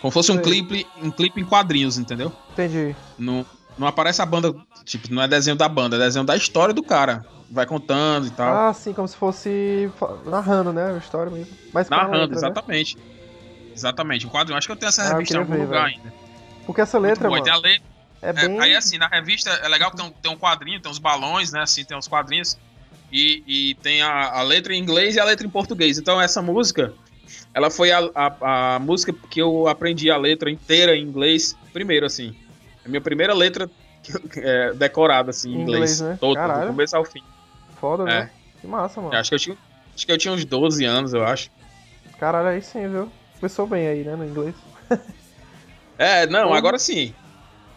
Como 0.00 0.10
fosse 0.10 0.30
um 0.30 0.38
clipe, 0.38 0.86
um 1.02 1.10
clipe 1.10 1.40
em 1.40 1.44
quadrinhos, 1.44 1.98
entendeu? 1.98 2.32
Entendi. 2.52 2.94
Não, 3.18 3.44
não 3.78 3.86
aparece 3.86 4.20
a 4.22 4.26
banda, 4.26 4.54
tipo, 4.84 5.12
não 5.12 5.22
é 5.22 5.28
desenho 5.28 5.56
da 5.56 5.68
banda, 5.68 5.96
é 5.96 5.98
desenho 5.98 6.24
da 6.24 6.36
história 6.36 6.74
do 6.74 6.82
cara. 6.82 7.24
Vai 7.50 7.66
contando 7.66 8.26
e 8.26 8.30
tal. 8.30 8.68
Ah, 8.68 8.72
sim, 8.72 8.92
como 8.92 9.08
se 9.08 9.16
fosse 9.16 9.90
narrando, 10.26 10.72
né? 10.72 10.94
A 10.94 10.98
história 10.98 11.32
mesmo. 11.32 11.52
Mas 11.72 11.88
narrando, 11.88 12.12
letra, 12.12 12.28
né? 12.28 12.36
exatamente. 12.36 12.96
Exatamente, 13.74 14.26
um 14.26 14.30
quadrinho. 14.30 14.56
Acho 14.58 14.68
que 14.68 14.72
eu 14.72 14.76
tenho 14.76 14.88
essa 14.88 15.02
Ah, 15.02 15.08
revista 15.14 15.34
em 15.34 15.38
queria 15.38 15.40
algum 15.40 15.52
ver, 15.54 15.62
lugar 15.66 15.84
velho. 15.86 15.96
ainda. 15.96 16.14
Porque 16.66 16.80
essa 16.80 16.98
letra, 16.98 17.28
mano, 17.28 17.42
Tem 17.42 17.52
a 17.52 17.56
letra, 17.56 17.82
é 18.22 18.28
é, 18.28 18.32
bem... 18.32 18.60
aí 18.60 18.76
assim, 18.76 18.98
na 18.98 19.08
revista 19.08 19.50
é 19.50 19.68
legal 19.68 19.90
que 19.90 19.96
tem 19.96 20.06
um, 20.06 20.10
tem 20.10 20.30
um 20.30 20.36
quadrinho, 20.36 20.80
tem 20.80 20.90
uns 20.90 20.98
balões, 20.98 21.50
né? 21.52 21.62
Assim, 21.62 21.84
tem 21.84 21.96
uns 21.96 22.06
quadrinhos. 22.06 22.56
E, 23.12 23.42
e 23.46 23.74
tem 23.76 24.02
a, 24.02 24.30
a 24.30 24.42
letra 24.42 24.74
em 24.74 24.80
inglês 24.80 25.16
e 25.16 25.20
a 25.20 25.24
letra 25.24 25.46
em 25.46 25.50
português. 25.50 25.98
Então 25.98 26.20
essa 26.20 26.40
música, 26.40 26.92
ela 27.52 27.70
foi 27.70 27.90
a, 27.90 27.98
a, 28.14 28.74
a 28.74 28.78
música 28.78 29.12
que 29.28 29.40
eu 29.40 29.66
aprendi 29.66 30.10
a 30.10 30.16
letra 30.16 30.50
inteira 30.50 30.96
em 30.96 31.02
inglês 31.02 31.56
primeiro, 31.72 32.06
assim. 32.06 32.34
É 32.84 32.86
a 32.86 32.88
minha 32.88 33.00
primeira 33.00 33.34
letra 33.34 33.68
é, 34.36 34.72
decorada, 34.74 35.30
assim, 35.30 35.50
em 35.50 35.62
inglês. 35.62 36.00
inglês, 36.00 36.00
né? 36.00 36.18
Todo, 36.20 36.36
Caralho. 36.36 36.62
do 36.62 36.66
começo 36.68 36.96
ao 36.96 37.04
fim. 37.04 37.22
Foda, 37.80 38.02
É. 38.04 38.06
né? 38.06 38.30
Que 38.60 38.66
massa, 38.66 39.00
mano. 39.00 39.14
Acho 39.14 39.30
que 39.30 39.34
eu 39.34 39.38
tinha, 39.38 39.56
acho 39.94 40.06
que 40.06 40.12
eu 40.12 40.18
tinha 40.18 40.34
uns 40.34 40.44
12 40.44 40.84
anos, 40.84 41.12
eu 41.14 41.24
acho. 41.24 41.50
Caralho, 42.18 42.48
aí 42.48 42.60
sim, 42.62 42.86
viu? 42.88 43.10
Começou 43.38 43.66
bem 43.66 43.86
aí, 43.88 44.04
né, 44.04 44.14
no 44.16 44.24
inglês. 44.24 44.54
É, 45.98 46.26
não, 46.26 46.54
agora 46.54 46.78
sim. 46.78 47.14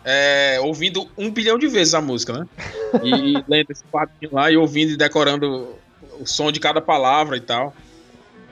É, 0.05 0.59
ouvindo 0.61 1.07
um 1.17 1.31
bilhão 1.31 1.57
de 1.57 1.67
vezes 1.67 1.93
a 1.93 2.01
música, 2.01 2.33
né? 2.33 2.45
E, 3.03 3.09
e 3.37 3.43
lendo 3.47 3.71
esse 3.71 3.83
quadrinho 3.91 4.33
lá 4.33 4.51
e 4.51 4.57
ouvindo 4.57 4.91
e 4.91 4.97
decorando 4.97 5.77
o 6.19 6.25
som 6.25 6.51
de 6.51 6.59
cada 6.59 6.81
palavra 6.81 7.37
e 7.37 7.41
tal. 7.41 7.73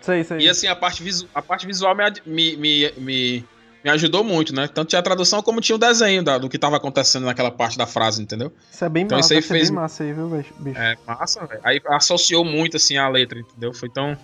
Sei, 0.02 0.24
sei. 0.24 0.40
E 0.40 0.50
assim, 0.50 0.68
a 0.68 0.76
parte, 0.76 1.04
visu 1.04 1.28
a 1.34 1.42
parte 1.42 1.68
visual 1.68 1.94
me, 1.96 2.04
me, 2.26 2.56
me, 2.58 2.92
me, 2.98 3.46
me 3.84 3.90
ajudou 3.92 4.24
muito, 4.24 4.56
né? 4.56 4.68
Tanto 4.68 4.90
tinha 4.90 5.00
a 5.00 5.04
tradução 5.04 5.44
como 5.44 5.62
tinha 5.62 5.76
o 5.76 5.80
desenho 5.80 6.24
da- 6.24 6.38
do 6.38 6.50
que 6.50 6.58
tava 6.58 6.78
acontecendo 6.78 7.26
naquela 7.26 7.52
parte 7.52 7.78
da 7.78 7.86
frase, 7.86 8.22
entendeu? 8.24 8.52
Isso 8.72 8.84
é 8.86 8.90
bem 8.90 9.04
Então 9.04 9.18
massa, 9.18 9.34
isso 9.36 9.38
aí 9.38 9.42
ser 9.44 9.54
fez- 9.54 9.70
bem 9.70 9.76
massa 9.76 10.04
aí, 10.04 10.14
viu, 10.14 10.28
bicho? 10.30 10.54
É, 10.80 10.96
massa, 11.06 11.46
velho. 11.46 11.62
Aí 11.64 11.82
associou 11.88 12.44
muito, 12.46 12.78
assim, 12.78 12.98
a 12.98 13.08
letra, 13.10 13.40
entendeu? 13.40 13.74
Foi 13.74 13.90
tão... 13.90 14.18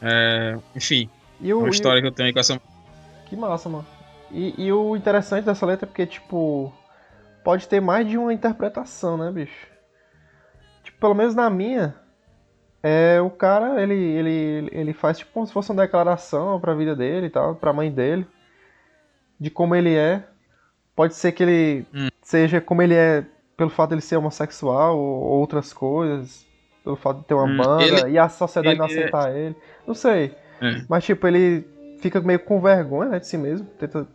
é, 0.00 0.56
enfim, 0.74 1.08
E 1.40 1.50
é 1.50 1.54
o, 1.54 1.58
uma 1.58 1.68
e 1.68 1.70
história 1.70 2.00
que 2.00 2.06
eu 2.08 2.12
tenho 2.12 2.32
com 2.32 2.40
essa... 2.40 2.60
Que 3.28 3.36
massa, 3.36 3.68
mano. 3.68 3.86
E, 4.32 4.54
e 4.66 4.72
o 4.72 4.96
interessante 4.96 5.44
dessa 5.44 5.66
letra 5.66 5.84
é 5.86 5.88
porque, 5.88 6.06
tipo, 6.06 6.72
pode 7.44 7.68
ter 7.68 7.80
mais 7.80 8.06
de 8.08 8.16
uma 8.16 8.32
interpretação, 8.32 9.16
né, 9.18 9.30
bicho? 9.30 9.66
Tipo, 10.82 10.98
pelo 10.98 11.14
menos 11.14 11.34
na 11.34 11.50
minha, 11.50 11.94
é, 12.82 13.20
o 13.20 13.30
cara, 13.30 13.80
ele, 13.82 13.94
ele, 13.94 14.68
ele 14.72 14.92
faz 14.92 15.18
tipo 15.18 15.32
como 15.32 15.46
se 15.46 15.52
fosse 15.52 15.70
uma 15.70 15.82
declaração 15.82 16.58
pra 16.60 16.74
vida 16.74 16.96
dele 16.96 17.26
e 17.26 17.30
tal, 17.30 17.54
pra 17.54 17.72
mãe 17.72 17.90
dele, 17.90 18.26
de 19.38 19.50
como 19.50 19.74
ele 19.74 19.94
é. 19.94 20.24
Pode 20.96 21.14
ser 21.14 21.32
que 21.32 21.42
ele 21.42 21.86
Hum. 21.94 22.08
seja 22.22 22.60
como 22.60 22.82
ele 22.82 22.94
é 22.94 23.24
pelo 23.56 23.70
fato 23.70 23.90
de 23.90 23.94
ele 23.96 24.02
ser 24.02 24.16
homossexual 24.16 24.98
ou 24.98 25.22
outras 25.40 25.72
coisas, 25.72 26.46
pelo 26.82 26.96
fato 26.96 27.20
de 27.20 27.26
ter 27.26 27.34
uma 27.34 27.46
Hum, 27.46 27.56
banda 27.56 27.84
ele- 28.06 28.10
e 28.14 28.18
a 28.18 28.28
sociedade 28.28 28.78
não 28.78 28.86
ele 28.86 28.94
é- 28.94 28.98
aceitar 29.00 29.34
ele. 29.36 29.56
Não 29.86 29.94
sei. 29.94 30.34
É. 30.60 30.82
Mas, 30.88 31.04
tipo, 31.04 31.26
ele 31.26 31.66
fica 32.00 32.20
meio 32.20 32.40
com 32.40 32.60
vergonha, 32.60 33.10
né, 33.10 33.18
de 33.20 33.26
si 33.26 33.36
mesmo. 33.38 33.66
Tenta... 33.78 34.06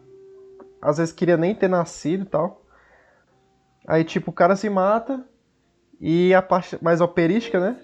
Às 0.82 0.98
vezes 0.98 1.14
queria 1.14 1.38
nem 1.38 1.54
ter 1.56 1.68
nascido 1.68 2.24
e 2.24 2.26
tal. 2.26 2.64
Aí, 3.88 4.04
tipo, 4.04 4.32
o 4.32 4.34
cara 4.34 4.56
se 4.56 4.70
mata. 4.70 5.24
E 6.00 6.34
a 6.34 6.42
parte 6.42 6.78
mais 6.82 7.02
operística, 7.02 7.60
né? 7.60 7.76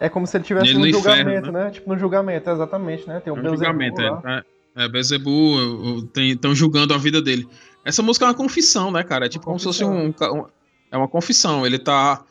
É 0.00 0.08
como 0.08 0.26
se 0.26 0.36
ele 0.36 0.44
tivesse 0.44 0.68
Ele 0.68 0.78
no 0.78 0.90
julgamento, 0.90 1.30
inferno, 1.30 1.52
né? 1.52 1.70
Tipo, 1.70 1.90
no 1.92 1.98
julgamento, 1.98 2.50
exatamente, 2.50 3.06
né? 3.06 3.20
Tem 3.20 3.32
um 3.32 3.36
É 3.36 3.40
um 3.40 3.48
julgamento, 3.50 4.00
é, 4.00 4.42
é, 4.76 4.84
é 4.84 4.88
Beelzebub, 4.88 6.08
estão 6.16 6.54
julgando 6.54 6.94
a 6.94 6.98
vida 6.98 7.20
dele. 7.20 7.46
Essa 7.84 8.02
música 8.02 8.24
é 8.24 8.28
uma 8.28 8.34
confissão, 8.34 8.90
né, 8.90 9.02
cara? 9.02 9.26
É 9.26 9.28
tipo 9.28 9.44
como 9.44 9.58
se 9.58 9.66
fosse 9.66 9.84
um, 9.84 10.08
um- 10.08 10.46
É 10.90 10.96
uma 10.96 11.08
confissão. 11.08 11.66
Ele 11.66 11.78
tá. 11.78 12.24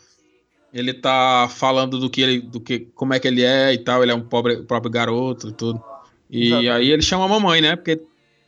Ele 0.73 0.91
tá 0.93 1.47
falando 1.51 1.99
do 1.99 2.09
que 2.09 2.21
ele. 2.21 2.41
do 2.41 2.59
que. 2.59 2.79
como 2.95 3.13
é 3.13 3.19
que 3.19 3.27
ele 3.27 3.43
é 3.43 3.71
e 3.73 3.77
tal. 3.77 4.01
Ele 4.01 4.11
é 4.11 4.15
um 4.15 4.21
pobre, 4.21 4.63
pobre 4.63 4.89
garoto 4.89 5.49
e 5.49 5.51
tudo. 5.51 5.83
E 6.29 6.47
Exatamente. 6.47 6.69
aí 6.71 6.89
ele 6.89 7.01
chama 7.03 7.25
a 7.25 7.27
mamãe, 7.27 7.61
né? 7.61 7.75
Porque 7.75 8.01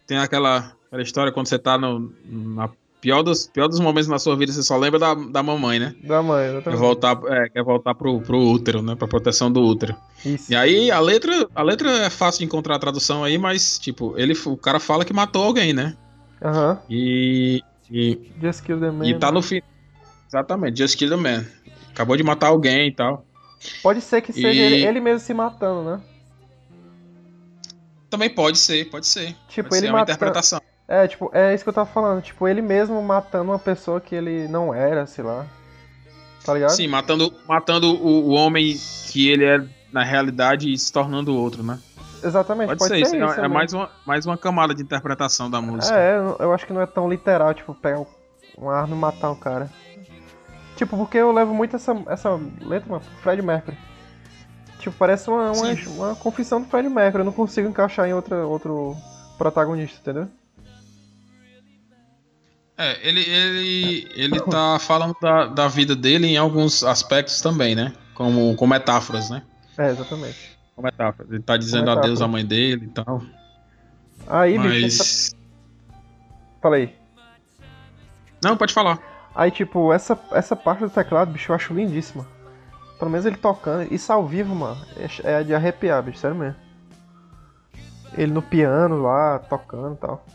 tem 0.08 0.18
aquela, 0.18 0.72
aquela 0.96 1.04
história 1.04 1.32
quando 1.32 1.48
você 1.48 1.60
tá 1.60 1.78
no, 1.78 2.12
na 2.26 2.70
pior 3.02 3.22
dos, 3.22 3.48
pior 3.48 3.68
dos 3.68 3.80
momentos 3.80 4.08
na 4.08 4.18
sua 4.18 4.36
vida, 4.36 4.52
você 4.52 4.64
só 4.64 4.78
lembra 4.78 5.00
da, 5.00 5.14
da 5.14 5.44
mamãe, 5.44 5.78
né? 5.78 5.94
Da 6.04 6.24
mãe, 6.24 6.46
Quer 6.46 6.52
exatamente. 6.54 6.80
voltar, 6.80 7.20
é, 7.28 7.50
quer 7.50 7.64
voltar 7.64 7.94
pro, 7.94 8.20
pro 8.22 8.40
útero, 8.40 8.82
né? 8.82 8.96
Pra 8.96 9.08
proteção 9.08 9.52
do 9.52 9.62
útero. 9.62 9.96
Isso. 10.26 10.52
E 10.52 10.56
aí 10.56 10.90
a 10.90 11.00
letra, 11.00 11.48
a 11.54 11.62
letra 11.62 11.90
é 12.06 12.10
fácil 12.10 12.40
de 12.40 12.46
encontrar 12.46 12.76
a 12.76 12.80
tradução 12.80 13.24
aí, 13.24 13.38
mas 13.38 13.78
tipo, 13.78 14.18
ele, 14.18 14.34
o 14.46 14.58
cara 14.58 14.80
fala 14.80 15.06
que 15.06 15.14
matou 15.14 15.44
alguém, 15.44 15.74
né? 15.74 15.96
Aham. 16.44 16.80
E 16.90 17.62
e, 17.92 18.32
Just 18.42 18.64
kill 18.64 18.80
the 18.80 18.90
man. 18.90 19.06
e 19.08 19.14
tá 19.20 19.32
no 19.32 19.42
fim. 19.44 19.62
Exatamente, 20.28 20.80
Just 20.80 20.98
Kill 20.98 21.10
the 21.10 21.16
Man. 21.16 21.46
Acabou 21.92 22.18
de 22.18 22.24
matar 22.24 22.48
alguém 22.48 22.88
e 22.88 22.92
tal. 22.92 23.24
Pode 23.84 24.02
ser 24.02 24.22
que 24.22 24.34
seja 24.34 24.50
E- 24.50 24.58
ele, 24.60 24.86
ele 24.88 25.00
mesmo 25.00 25.20
se 25.20 25.34
matando, 25.34 25.92
né? 25.92 26.02
Também 28.10 28.30
pode 28.30 28.58
ser, 28.58 28.90
pode 28.90 29.08
ser. 29.08 29.36
Tipo, 29.50 29.70
pode 29.70 29.76
ele 29.82 29.88
ser 29.88 29.90
uma 29.92 30.00
mata- 30.00 30.12
interpretação. 30.12 30.60
É, 30.88 31.08
tipo, 31.08 31.30
é 31.34 31.54
isso 31.54 31.64
que 31.64 31.70
eu 31.70 31.74
tava 31.74 31.90
falando. 31.90 32.22
Tipo, 32.22 32.48
ele 32.48 32.62
mesmo 32.62 33.02
matando 33.02 33.52
uma 33.52 33.60
pessoa 33.60 34.00
que 34.00 34.14
ele 34.16 34.48
não 34.48 34.74
era, 34.74 35.06
sei 35.08 35.24
lá. 35.24 35.46
Tá 36.44 36.54
ligado? 36.54 36.70
Sim, 36.72 36.88
matando, 36.88 37.34
matando 37.48 37.88
o, 37.96 38.28
o 38.28 38.30
homem 38.32 38.76
que 39.12 39.30
ele 39.30 39.46
é 39.46 39.64
na 39.92 40.04
realidade 40.04 40.72
e 40.72 40.78
se 40.78 40.92
tornando 40.94 41.36
outro, 41.36 41.64
né? 41.64 41.80
Exatamente, 42.24 42.68
Pode, 42.70 42.80
pode, 42.80 42.94
ser, 43.00 43.06
ser 43.06 43.24
isso. 43.24 43.40
é- 43.40 43.46
é 43.46 43.48
mais 43.48 43.74
uma, 43.74 43.90
mais 44.06 44.26
uma 44.26 44.38
camada 44.38 44.74
de 44.74 44.82
interpretação 44.82 45.50
da 45.50 45.60
música. 45.62 45.96
É, 45.96 46.18
eu- 46.40 46.54
acho 46.54 46.66
que 46.66 46.74
não 46.74 46.82
é 46.82 46.86
tão 46.86 47.10
literal, 47.10 47.54
tipo, 47.54 47.74
pegar 47.74 48.00
um- 48.00 48.06
uma 48.58 48.74
arma 48.76 48.96
e 48.96 49.00
matar 49.00 49.32
o 49.32 49.36
cara. 49.36 49.70
Tipo, 50.76 50.98
porque 50.98 51.18
eu 51.18 51.32
levo 51.32 51.54
muito 51.54 51.76
essa, 51.76 51.96
essa 52.08 52.30
letra, 52.62 52.90
mano, 52.90 53.04
Fred 53.22 53.42
Mercury. 53.42 53.78
Tipo, 54.80 54.96
parece 54.98 55.30
uma, 55.30 55.52
uma, 55.52 55.74
uma 55.96 56.16
confissão 56.16 56.62
do 56.62 56.68
Fred 56.68 56.88
Mercury. 56.90 57.22
Eu 57.22 57.26
não 57.26 57.32
consigo 57.32 57.68
encaixar 57.68 58.08
em 58.08 58.14
outra, 58.14 58.46
outro 58.46 58.96
protagonista, 59.38 60.00
entendeu? 60.00 60.28
É, 62.78 63.08
ele, 63.08 63.22
ele, 63.22 64.12
ele 64.16 64.42
tá 64.42 64.78
falando 64.80 65.16
da, 65.22 65.46
da 65.46 65.68
vida 65.68 65.96
dele 65.96 66.28
em 66.28 66.38
alguns 66.38 66.84
aspectos 66.84 67.40
também, 67.40 67.74
né? 67.74 67.94
Como, 68.14 68.54
com 68.56 68.68
metáforas, 68.68 69.30
né? 69.30 69.44
É, 69.78 69.90
exatamente. 69.90 70.58
Com 70.76 70.82
metáforas. 70.82 71.32
Ele 71.32 71.42
tá 71.42 71.56
dizendo 71.56 71.90
adeus 71.90 72.22
à 72.22 72.28
mãe 72.28 72.46
dele 72.46 72.86
e 72.86 72.90
tal. 72.90 73.22
Aí, 74.28 74.58
bicho, 74.58 74.86
essa... 74.86 75.04
Mas. 75.04 75.36
fala 76.62 76.76
aí. 76.76 76.96
Não, 78.44 78.58
pode 78.58 78.74
falar. 78.74 79.00
Aí, 79.34 79.52
tipo, 79.52 79.94
essa, 79.94 80.20
essa 80.32 80.56
parte 80.56 80.82
do 80.82 80.90
teclado, 80.90 81.32
bicho, 81.32 81.52
eu 81.52 81.56
acho 81.56 81.74
lindíssima. 81.74 82.28
Pelo 83.00 83.12
menos 83.12 83.26
ele 83.26 83.38
tocando. 83.38 83.94
Isso 83.94 84.12
ao 84.12 84.26
vivo, 84.26 84.54
mano, 84.54 84.82
é, 84.98 85.40
é 85.40 85.44
de 85.44 85.56
arrepiar, 85.56 86.04
bicho, 86.04 86.20
sério 86.20 86.36
mesmo. 86.36 86.56
Ele 88.18 88.32
no 88.32 88.42
piano 88.42 89.02
lá, 89.02 89.40
tocando 89.40 89.96
e 89.96 89.98
tal. 89.98 90.26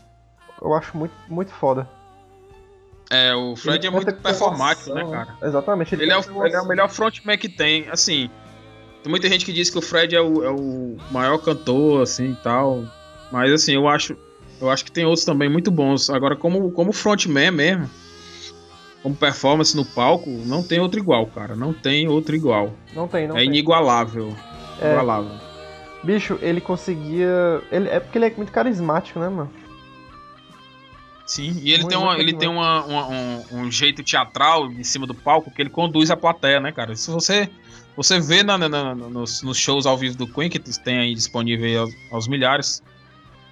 Eu 0.59 0.73
acho 0.73 0.95
muito, 0.97 1.13
muito 1.27 1.51
foda. 1.51 1.87
É, 3.11 3.35
o 3.35 3.57
Fred 3.57 3.79
Ele 3.79 3.87
é 3.87 3.89
muito 3.89 4.13
performático, 4.13 4.93
né, 4.93 5.05
cara? 5.05 5.35
Exatamente. 5.43 5.93
Ele 5.93 6.05
é, 6.09 6.15
canta 6.15 6.31
o, 6.31 6.45
ele 6.45 6.55
é 6.55 6.61
o 6.61 6.65
melhor 6.65 6.89
frontman 6.89 7.37
que 7.37 7.49
tem. 7.49 7.89
Assim, 7.89 8.29
tem 9.03 9.09
muita 9.09 9.27
gente 9.27 9.43
que 9.43 9.51
diz 9.51 9.69
que 9.69 9.77
o 9.77 9.81
Fred 9.81 10.15
é 10.15 10.21
o, 10.21 10.43
é 10.45 10.49
o 10.49 10.95
maior 11.11 11.37
cantor, 11.39 12.03
assim 12.03 12.31
e 12.31 12.35
tal. 12.35 12.85
Mas, 13.29 13.51
assim, 13.51 13.73
eu 13.73 13.85
acho, 13.89 14.15
eu 14.61 14.69
acho 14.69 14.85
que 14.85 14.91
tem 14.91 15.03
outros 15.03 15.25
também 15.25 15.49
muito 15.49 15.69
bons. 15.69 16.09
Agora, 16.09 16.37
como, 16.37 16.71
como 16.71 16.93
frontman 16.93 17.51
mesmo, 17.51 17.89
como 19.03 19.13
performance 19.13 19.75
no 19.75 19.83
palco, 19.83 20.29
não 20.29 20.63
tem 20.63 20.79
outro 20.79 20.97
igual, 20.97 21.27
cara. 21.27 21.53
Não 21.53 21.73
tem 21.73 22.07
outro 22.07 22.33
igual. 22.33 22.71
Não 22.93 23.09
tem, 23.09 23.27
não 23.27 23.35
é 23.35 23.39
tem. 23.39 23.49
inigualável. 23.49 24.33
É. 24.81 24.93
Igualava. 24.93 25.41
Bicho, 26.01 26.39
ele 26.41 26.61
conseguia. 26.61 27.61
Ele, 27.69 27.89
é 27.89 27.99
porque 27.99 28.17
ele 28.17 28.25
é 28.25 28.33
muito 28.37 28.53
carismático, 28.53 29.19
né, 29.19 29.27
mano? 29.27 29.51
Sim, 31.31 31.61
e 31.63 31.71
ele 31.71 31.83
Muito, 31.83 31.95
tem, 31.95 31.97
uma, 31.97 32.19
ele 32.19 32.33
tem 32.33 32.49
uma, 32.49 32.83
uma- 32.83 33.07
um, 33.07 33.45
um 33.53 33.71
jeito 33.71 34.03
teatral 34.03 34.69
em 34.69 34.83
cima 34.83 35.07
do 35.07 35.15
palco 35.15 35.49
que 35.49 35.61
ele 35.61 35.69
conduz 35.69 36.11
a 36.11 36.17
plateia, 36.17 36.59
né, 36.59 36.73
cara? 36.73 36.93
Se 36.93 37.09
você, 37.09 37.49
você 37.95 38.19
vê 38.19 38.43
na, 38.43 38.57
na- 38.57 38.67
na- 38.67 38.93
nos, 38.93 39.41
nos 39.41 39.57
shows 39.57 39.85
ao 39.85 39.97
vivo 39.97 40.17
do 40.17 40.27
Queen, 40.27 40.49
que 40.49 40.59
tem 40.59 40.99
aí 40.99 41.15
disponível 41.15 41.65
aí 41.65 41.77
aos, 41.77 41.89
aos 42.11 42.27
milhares, 42.27 42.83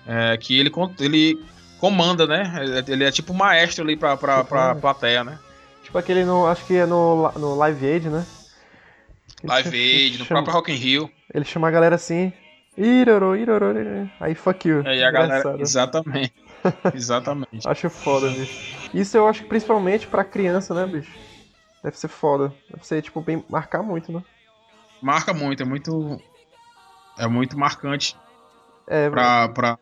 é, 0.06 0.36
que 0.36 0.60
ele, 0.60 0.70
ele 1.00 1.42
comanda, 1.80 2.28
né? 2.28 2.54
Ele 2.86 3.06
é 3.06 3.12
tipo 3.12 3.34
maestro 3.34 3.86
ali 3.86 3.96
pra, 3.96 4.18
pra, 4.18 4.44
pra 4.44 4.74
Uhum. 4.74 4.82
plateia, 4.82 5.24
né? 5.24 5.40
Tipo 5.82 5.98
aquele 5.98 6.26
no. 6.26 6.48
Acho 6.48 6.66
que 6.66 6.76
é 6.76 6.86
no, 6.86 7.32
no 7.38 7.56
Live 7.56 7.86
Aid, 7.88 8.10
né? 8.10 8.26
Ele 9.42 9.54
Live 9.54 9.78
Aid, 9.78 10.18
no 10.20 10.26
chama- 10.26 10.44
próprio 10.44 10.54
Rock 10.54 10.72
in 10.74 10.76
Rio. 10.76 11.10
Ele 11.34 11.46
chama 11.46 11.70
a 11.70 11.72
galera 11.72 11.96
assim. 11.96 12.34
Irorô, 12.78 13.38
irorô. 13.38 13.68
Aí 14.20 14.36
fuck 14.36 14.68
you. 14.68 14.84
Aí 14.86 15.02
a 15.02 15.10
galera. 15.12 15.56
Exatamente. 15.58 16.34
Exatamente. 16.94 17.65
Acho 17.68 17.90
foda, 17.90 18.30
bicho. 18.30 18.90
Isso 18.94 19.15
eu 19.18 19.27
acho 19.27 19.44
que 19.44 19.49
principalmente 19.49 20.07
pra 20.07 20.23
criança, 20.23 20.73
né, 20.73 20.86
bicho? 20.86 21.11
Deve 21.84 21.98
ser 21.98 22.07
foda. 22.07 22.53
Deve 22.69 22.86
ser, 22.86 23.02
tipo, 23.02 23.22
bem. 23.22 23.44
marcar 23.49 23.81
muito, 23.81 24.11
né? 24.11 24.22
Marca 25.02 25.34
muito, 25.34 25.64
é 25.64 25.65
muito. 25.65 26.19
É 27.18 27.27
muito 27.27 27.57
marcante 27.57 28.18
É, 28.88 29.10
pra, 29.10 29.48
pra 29.49 29.77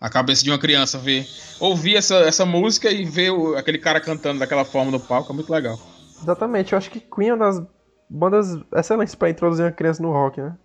a 0.00 0.08
cabeça 0.10 0.42
de 0.44 0.50
uma 0.50 0.58
criança 0.58 0.98
ver. 0.98 1.26
Ouvir 1.58 1.96
essa, 1.96 2.16
essa 2.16 2.44
música 2.46 2.90
e 2.90 3.04
ver 3.04 3.30
o- 3.30 3.56
aquele 3.56 3.78
cara 3.78 4.00
cantando 4.00 4.38
daquela 4.40 4.64
forma 4.64 4.90
no 4.90 5.00
palco 5.00 5.32
é 5.32 5.34
muito 5.34 5.50
legal. 5.52 5.78
exatamente. 6.20 6.72
Eu 6.72 6.78
acho 6.78 6.90
que 6.90 7.00
Queen 7.00 7.30
é 7.30 7.34
uma 7.34 7.46
das 7.46 7.62
bandas 8.08 8.58
excelentes 8.74 9.14
pra 9.14 9.30
introduzir 9.30 9.64
uma 9.64 9.72
criança 9.72 10.02
no 10.02 10.10
rock, 10.12 10.40
né? 10.40 10.56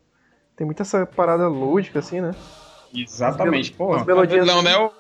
Tem 0.56 0.65
muita 0.65 0.84
essa 0.84 1.06
parada 1.06 1.48
lúdica, 1.48 1.99
assim, 1.99 2.19
né? 2.22 2.32
Exatamente. 2.94 3.72
As 3.72 3.77
Porra, 3.77 4.06
melodias- 4.06 4.45
Leonel, 4.45 4.94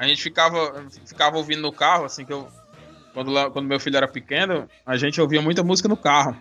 a 0.00 0.08
gente 0.08 0.22
ficava, 0.22 0.84
ficava 1.06 1.36
ouvindo 1.36 1.60
no 1.62 1.72
carro, 1.72 2.04
assim, 2.04 2.24
que 2.24 2.32
eu. 2.32 2.48
Quando, 3.12 3.32
quando 3.50 3.66
meu 3.66 3.78
filho 3.80 3.96
era 3.96 4.08
pequeno, 4.08 4.68
a 4.86 4.96
gente 4.96 5.20
ouvia 5.20 5.42
muita 5.42 5.62
música 5.62 5.88
no 5.88 5.96
carro. 5.96 6.36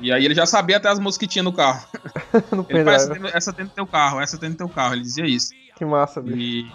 E 0.00 0.12
aí 0.12 0.24
ele 0.24 0.34
já 0.34 0.46
sabia 0.46 0.76
até 0.76 0.88
as 0.88 0.98
músicas 1.00 1.26
que 1.26 1.32
tinha 1.32 1.42
no 1.42 1.52
carro. 1.52 1.84
no 2.52 2.64
Ele 2.68 2.88
essa, 2.88 3.12
essa 3.36 3.52
tem 3.52 3.64
no 3.64 3.70
teu 3.70 3.86
carro, 3.86 4.20
essa 4.20 4.38
tem 4.38 4.48
no 4.50 4.54
teu 4.54 4.68
carro. 4.68 4.94
Ele 4.94 5.02
dizia 5.02 5.26
isso. 5.26 5.50
Que 5.76 5.84
massa, 5.84 6.20
bicho. 6.22 6.36
E 6.36 6.70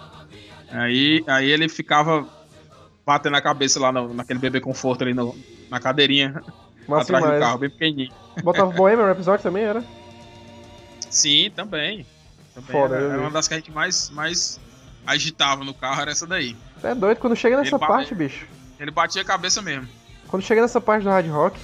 aí, 0.70 1.24
aí 1.26 1.50
ele 1.50 1.68
ficava 1.68 2.28
batendo 3.04 3.36
a 3.36 3.40
cabeça 3.40 3.80
lá 3.80 3.90
no- 3.90 4.12
naquele 4.14 4.38
bebê 4.38 4.60
conforto 4.60 5.02
ali 5.02 5.14
no- 5.14 5.34
na 5.70 5.80
cadeirinha 5.80 6.42
Massa 6.86 7.02
atrás 7.04 7.24
do 7.24 7.26
demais. 7.28 7.42
carro, 7.42 7.58
bem 7.58 7.70
pequenininho. 7.70 8.12
Botava 8.42 8.70
Bohemian 8.76 9.06
no 9.06 9.12
episódio 9.12 9.42
também, 9.42 9.64
era? 9.64 9.82
Sim, 11.08 11.50
também. 11.56 12.04
também 12.54 12.70
Foda, 12.70 12.96
era, 12.96 13.04
era 13.14 13.20
uma 13.20 13.30
das 13.30 13.48
que 13.48 13.54
a 13.54 13.56
gente 13.56 13.70
mais, 13.70 14.10
mais 14.10 14.60
agitava 15.06 15.64
no 15.64 15.74
carro, 15.74 16.02
era 16.02 16.10
essa 16.10 16.26
daí. 16.26 16.56
É 16.82 16.94
doido, 16.94 17.18
quando 17.18 17.36
chega 17.36 17.56
nessa 17.56 17.76
Ele 17.76 17.86
parte, 17.86 18.14
bicho. 18.14 18.46
Ele 18.78 18.90
batia 18.90 19.22
a 19.22 19.24
cabeça 19.24 19.62
mesmo. 19.62 19.88
Quando 20.28 20.42
chega 20.42 20.60
nessa 20.62 20.80
parte 20.80 21.04
do 21.04 21.10
hard 21.10 21.28
rock, 21.28 21.60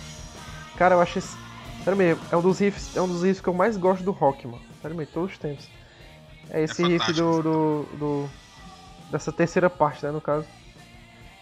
cara, 0.77 0.95
eu 0.95 1.01
acho 1.01 1.19
esse. 1.19 1.37
Sério 1.85 1.97
mesmo, 1.97 2.23
é 2.31 2.37
um 2.37 2.43
dos 2.43 2.59
riffs, 2.59 2.95
é 2.97 3.01
um 3.01 3.09
dos 3.09 3.23
riffs 3.23 3.41
que 3.41 3.49
eu 3.49 3.55
mais 3.55 3.77
gosto 3.77 4.03
do 4.05 4.11
rock, 4.12 4.47
mano. 4.47 4.62
Sério 4.83 4.97
mesmo, 4.97 5.12
todos 5.12 5.33
os 5.33 5.39
tempos. 5.39 5.67
É 6.51 6.62
esse 6.62 6.83
riff 6.83 6.99
fantástico. 6.99 7.43
do, 7.43 7.43
do, 7.43 7.97
do- 7.97 8.31
dessa 9.11 9.33
terceira 9.33 9.71
parte, 9.71 10.05
né, 10.05 10.11
no 10.12 10.21
caso. 10.21 10.47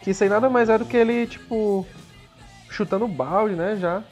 Que 0.02 0.10
isso 0.10 0.22
aí 0.22 0.30
nada 0.30 0.48
mais 0.48 0.68
é 0.68 0.78
do 0.78 0.84
que 0.84 0.96
ele, 0.96 1.26
tipo, 1.26 1.86
chutando 2.70 3.04
o 3.04 3.08
balde, 3.08 3.54
né, 3.56 3.76
já. 3.76 4.02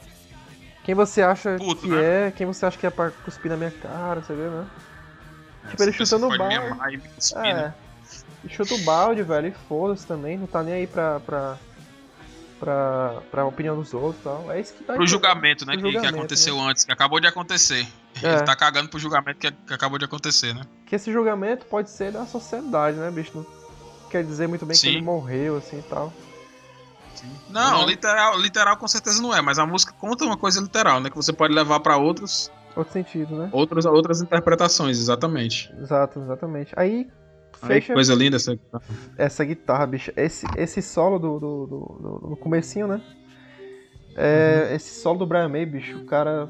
Quem 0.85 0.95
você 0.95 1.23
acha 1.23 1.57
Puto, 1.57 1.83
que 1.83 1.89
né? 1.89 2.29
é, 2.29 2.31
quem 2.31 2.47
você 2.47 2.67
acha 2.67 2.79
que 2.79 2.87
é 2.87 2.91
pra 2.91 3.11
cuspir 3.11 3.51
na 3.51 3.57
minha 3.57 3.71
cara, 3.71 4.21
você 4.23 4.35
vê, 4.35 4.43
né? 4.49 4.67
Tipo, 5.70 5.82
ele 5.82 5.93
chutando 5.93 6.26
o 6.26 6.38
balde. 6.38 6.55
amar 6.56 6.88
É. 6.93 7.55
né? 7.55 7.74
Chuta 8.48 8.74
o 8.74 8.78
balde, 8.78 9.22
velho, 9.22 9.48
e 9.48 9.52
foda-se 9.68 10.06
também, 10.06 10.38
não 10.38 10.47
tá 10.47 10.62
nem 10.62 10.74
aí 10.74 10.86
pra. 10.86 11.18
pra. 11.20 11.56
pra, 12.60 13.14
pra 13.30 13.44
opinião 13.44 13.76
dos 13.76 13.93
outros 13.93 14.20
e 14.20 14.24
tal. 14.24 14.52
É 14.52 14.60
isso 14.60 14.72
que 14.74 14.84
tá 14.84 14.93
Pro 14.94 15.02
aí. 15.02 15.09
julgamento, 15.09 15.66
né? 15.66 15.72
Pro 15.72 15.82
que, 15.82 15.88
que 15.88 15.93
julgamento, 15.94 16.18
aconteceu 16.18 16.60
antes, 16.60 16.84
que 16.84 16.93
acabou 16.93 17.18
de 17.20 17.26
acontecer. 17.26 17.86
É. 18.22 18.34
Ele 18.34 18.43
tá 18.43 18.55
cagando 18.56 18.88
pro 18.88 18.98
julgamento 18.98 19.38
que, 19.38 19.51
que 19.51 19.74
acabou 19.74 19.98
de 19.98 20.05
acontecer, 20.05 20.55
né? 20.55 20.62
Que 20.86 20.94
esse 20.97 21.12
julgamento 21.12 21.66
pode 21.66 21.90
ser 21.90 22.12
da 22.12 22.24
sociedade, 22.24 22.97
né, 22.97 23.10
bicho? 23.10 23.32
Não 23.34 23.47
quer 24.09 24.22
dizer 24.24 24.47
muito 24.47 24.64
bem 24.64 24.76
Sim. 24.76 24.82
que 24.90 24.94
ele 24.97 25.02
morreu, 25.05 25.56
assim 25.56 25.78
e 25.78 25.82
tal. 25.82 26.12
Não, 27.48 27.86
literal, 27.86 28.38
literal 28.38 28.76
com 28.76 28.86
certeza 28.86 29.20
não 29.22 29.34
é, 29.34 29.40
mas 29.40 29.59
a 29.59 29.66
música 29.66 29.93
conta 29.98 30.24
uma 30.24 30.36
coisa 30.36 30.60
literal, 30.60 31.01
né? 31.01 31.10
Que 31.10 31.16
você 31.16 31.32
pode 31.32 31.52
levar 31.52 31.80
pra 31.80 31.97
outros, 31.97 32.51
Outro 32.77 32.93
sentido, 32.93 33.36
né? 33.36 33.48
outros, 33.53 33.86
outras 33.86 34.20
interpretações, 34.20 34.98
exatamente. 34.98 35.73
Exato, 35.81 36.20
exatamente. 36.20 36.73
Aí 36.77 37.11
fecha 37.55 37.86
que 37.89 37.93
coisa 37.94 38.15
linda 38.15 38.36
essa. 38.36 38.59
essa 39.16 39.44
guitarra, 39.44 39.86
bicho. 39.86 40.12
Esse, 40.16 40.47
esse 40.59 40.82
solo 40.82 41.19
do, 41.19 41.40
do, 41.40 41.66
do, 41.66 41.78
do- 42.20 42.28
no 42.31 42.36
comecinho, 42.36 42.86
né? 42.86 43.01
É, 44.15 44.74
Esse 44.74 45.01
solo 45.01 45.19
do 45.20 45.27
Brian 45.27 45.48
May, 45.48 45.65
bicho, 45.66 45.98
o 45.98 46.05
cara 46.07 46.48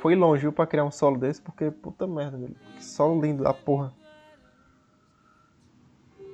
foi 0.00 0.14
longe, 0.14 0.42
viu, 0.42 0.52
pra 0.52 0.66
criar 0.66 0.84
um 0.84 0.90
solo 0.90 1.16
desse, 1.18 1.40
porque, 1.40 1.70
puta 1.70 2.06
merda, 2.06 2.36
velho. 2.36 2.54
Que 2.76 2.84
solo 2.84 3.20
lindo 3.20 3.42
da 3.44 3.52
porra. 3.54 3.92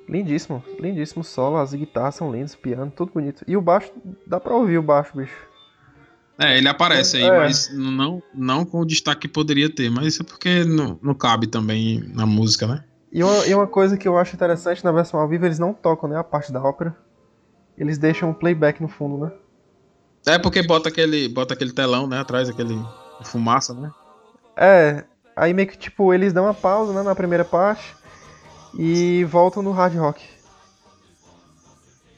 Lindíssimo, 0.07 0.63
lindíssimo 0.79 1.23
solo, 1.23 1.57
as 1.57 1.73
guitarras 1.73 2.15
são 2.15 2.31
lindas, 2.31 2.55
piano, 2.55 2.91
tudo 2.93 3.13
bonito. 3.13 3.43
E 3.47 3.55
o 3.55 3.61
baixo, 3.61 3.91
dá 4.27 4.39
pra 4.39 4.53
ouvir 4.53 4.77
o 4.77 4.83
baixo, 4.83 5.15
bicho. 5.15 5.47
É, 6.39 6.57
ele 6.57 6.67
aparece 6.67 7.17
aí, 7.17 7.23
É. 7.23 7.37
mas 7.37 7.69
não, 7.73 8.21
não 8.33 8.65
com 8.65 8.79
o 8.79 8.85
destaque 8.85 9.21
que 9.21 9.27
poderia 9.27 9.69
ter. 9.69 9.89
Mas 9.91 10.07
isso 10.07 10.23
é 10.23 10.25
porque 10.25 10.63
não, 10.65 10.99
não 11.01 11.13
cabe 11.13 11.45
também 11.47 11.99
na 12.13 12.25
música, 12.25 12.65
né? 12.65 12.83
E 13.11 13.23
uma, 13.23 13.45
e 13.45 13.53
uma 13.53 13.67
coisa 13.67 13.95
que 13.95 14.07
eu 14.07 14.17
acho 14.17 14.35
interessante 14.35 14.83
na 14.83 14.91
versão 14.91 15.19
ao 15.19 15.27
vivo, 15.27 15.45
eles 15.45 15.59
não 15.59 15.71
tocam, 15.73 16.09
né, 16.09 16.17
a 16.17 16.23
parte 16.23 16.51
da 16.51 16.61
ópera. 16.61 16.95
Eles 17.77 17.99
deixam 17.99 18.31
um 18.31 18.33
playback 18.33 18.81
no 18.81 18.87
fundo, 18.87 19.25
né? 19.25 19.31
É 20.25 20.39
porque 20.39 20.63
bota 20.63 20.89
aquele, 20.89 21.27
bota 21.27 21.53
aquele 21.53 21.71
telão, 21.71 22.07
né? 22.07 22.19
Atrás, 22.19 22.49
aquele 22.49 22.75
fumaça, 23.25 23.73
né? 23.75 23.91
É, 24.57 25.03
aí 25.35 25.53
meio 25.53 25.67
que 25.67 25.77
tipo, 25.77 26.13
eles 26.13 26.33
dão 26.33 26.45
uma 26.45 26.53
pausa, 26.53 26.93
né, 26.93 27.03
na 27.03 27.13
primeira 27.13 27.45
parte 27.45 27.95
e 28.73 29.23
voltam 29.25 29.61
no 29.61 29.71
hard 29.71 29.95
rock. 29.95 30.23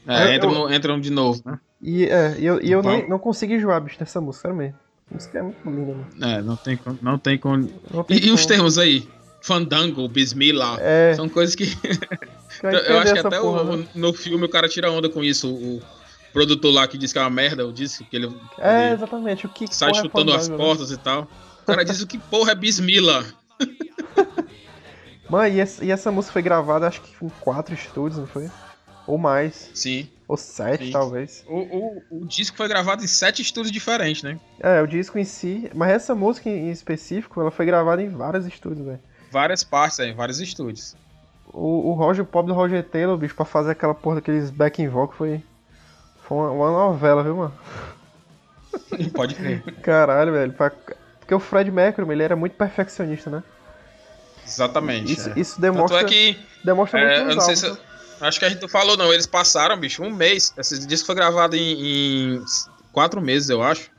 É, 0.06 0.28
Eu- 0.30 0.34
entram, 0.36 0.52
eu- 0.54 0.72
entram 0.72 1.00
de 1.00 1.10
novo, 1.10 1.42
né? 1.44 1.58
E, 1.86 2.04
é, 2.06 2.34
eu, 2.40 2.60
e 2.60 2.72
eu 2.72 2.80
Então- 2.80 2.98
não, 3.02 3.08
não 3.10 3.18
consigo 3.18 3.52
enjoar, 3.52 3.80
bicho, 3.80 3.96
dessa 3.98 4.20
música, 4.20 4.42
sério 4.48 4.56
mesmo. 4.56 4.74
A 5.08 5.14
música 5.14 5.38
é 5.38 5.42
muito 5.42 5.70
linda, 5.70 5.92
mano. 5.94 6.06
É, 6.20 6.42
não 6.42 6.56
tem, 6.56 6.76
con- 6.76 6.98
não 7.00 7.16
tem 7.18 7.38
com. 7.38 7.56
Não 7.92 8.02
tem 8.02 8.16
E, 8.18 8.26
e 8.26 8.30
os 8.32 8.40
como. 8.40 8.48
termos 8.54 8.76
aí? 8.76 9.08
Fandango, 9.40 10.08
Bismillah. 10.08 10.78
É, 10.80 11.14
São 11.14 11.28
coisas 11.28 11.54
que. 11.54 11.62
eu 12.88 12.98
acho 12.98 13.12
que 13.12 13.18
até 13.20 13.38
porra, 13.40 13.62
o- 13.62 13.76
né? 13.76 13.86
no 13.94 14.12
filme 14.12 14.44
o 14.44 14.48
cara 14.48 14.68
tira 14.68 14.90
onda 14.90 15.08
com 15.08 15.22
isso. 15.22 15.48
O 15.48 15.80
produtor 16.32 16.74
lá 16.74 16.88
que 16.88 16.98
diz 16.98 17.12
que 17.12 17.18
é 17.18 17.22
uma 17.22 17.30
merda, 17.30 17.64
o 17.64 17.72
disco, 17.72 18.04
que 18.04 18.16
ele, 18.16 18.34
É, 18.58 18.86
ele 18.86 18.94
exatamente, 18.94 19.46
o 19.46 19.48
que 19.48 19.72
sai 19.72 19.92
é 19.92 19.94
chutando 19.94 20.32
as 20.34 20.48
fandango, 20.48 20.62
né? 20.62 20.68
portas 20.68 20.90
e 20.90 20.96
tal. 20.98 21.28
O 21.62 21.66
cara 21.66 21.84
diz 21.84 22.00
o 22.02 22.06
que 22.06 22.18
porra 22.18 22.50
é 22.50 22.54
Bismillah. 22.56 23.24
Mano, 25.30 25.54
e 25.54 25.60
essa, 25.60 25.84
e 25.84 25.90
essa 25.90 26.10
música 26.12 26.32
foi 26.32 26.42
gravada, 26.42 26.86
acho 26.86 27.00
que 27.00 27.24
em 27.24 27.28
quatro 27.40 27.74
estúdios, 27.74 28.18
não 28.18 28.26
foi? 28.26 28.48
Ou 29.06 29.18
mais. 29.18 29.70
Sim. 29.74 30.08
Ou 30.28 30.36
sete, 30.36 30.86
Sim. 30.86 30.90
talvez. 30.90 31.44
O, 31.46 31.56
o, 31.56 32.02
o 32.22 32.26
disco 32.26 32.56
foi 32.56 32.66
gravado 32.66 33.04
em 33.04 33.06
sete 33.06 33.42
estúdios 33.42 33.70
diferentes, 33.70 34.22
né? 34.24 34.38
É, 34.60 34.82
o 34.82 34.86
disco 34.86 35.18
em 35.18 35.24
si. 35.24 35.70
Mas 35.74 35.90
essa 35.92 36.14
música 36.16 36.48
em 36.48 36.70
específico, 36.70 37.40
ela 37.40 37.50
foi 37.52 37.64
gravada 37.64 38.02
em 38.02 38.08
vários 38.08 38.44
estúdios, 38.44 38.84
velho. 38.84 39.00
Várias 39.30 39.62
partes 39.62 40.00
aí, 40.00 40.12
vários 40.12 40.40
estúdios. 40.40 40.96
O, 41.52 41.90
o 41.90 41.92
Roger, 41.92 42.24
o 42.24 42.26
pobre 42.26 42.52
do 42.52 42.56
Roger 42.58 42.82
Taylor, 42.82 43.16
bicho, 43.16 43.36
pra 43.36 43.44
fazer 43.44 43.70
aquela 43.70 43.94
porra 43.94 44.16
daqueles 44.16 44.50
backing 44.50 44.88
vocal 44.88 45.16
foi. 45.16 45.42
Foi 46.24 46.36
uma, 46.38 46.50
uma 46.50 46.70
novela, 46.72 47.22
viu, 47.22 47.36
mano? 47.36 47.54
Pode 49.14 49.36
crer. 49.36 49.62
Caralho, 49.82 50.32
velho. 50.32 50.52
pra- 50.52 50.72
Porque 51.20 51.34
o 51.34 51.38
Fred 51.38 51.70
Mercury, 51.70 52.10
ele 52.10 52.22
era 52.24 52.34
muito 52.34 52.56
perfeccionista, 52.56 53.30
né? 53.30 53.42
Exatamente. 54.44 55.12
Isso, 55.12 55.28
é. 55.30 55.32
isso 55.36 55.52
Tanto 55.60 55.60
demonstra, 55.62 56.00
é 56.00 56.04
que. 56.04 56.36
demonstra 56.64 57.00
é, 57.00 57.18
muito 57.18 57.30
eu 57.30 57.34
não 57.36 57.42
sei 57.42 57.56
se. 57.56 57.70
né? 57.70 57.76
Acho 58.20 58.38
que 58.38 58.44
a 58.44 58.48
gente 58.48 58.62
não 58.62 58.68
falou, 58.68 58.96
não. 58.96 59.12
Eles 59.12 59.26
passaram, 59.26 59.78
bicho, 59.78 60.02
um 60.02 60.10
mês. 60.14 60.52
Esse 60.56 60.86
disco 60.86 61.06
foi 61.06 61.14
gravado 61.14 61.54
em, 61.56 62.36
em 62.36 62.44
quatro 62.92 63.20
meses, 63.20 63.48
eu 63.50 63.62
acho. 63.62 63.90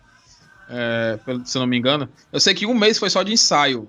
É, 0.69 1.17
se 1.45 1.57
eu 1.57 1.61
não 1.61 1.67
me 1.67 1.77
engano. 1.77 2.09
Eu 2.31 2.39
sei 2.39 2.53
que 2.53 2.65
um 2.65 2.73
mês 2.73 2.97
foi 2.97 3.09
só 3.09 3.23
de 3.23 3.31
ensaio. 3.31 3.87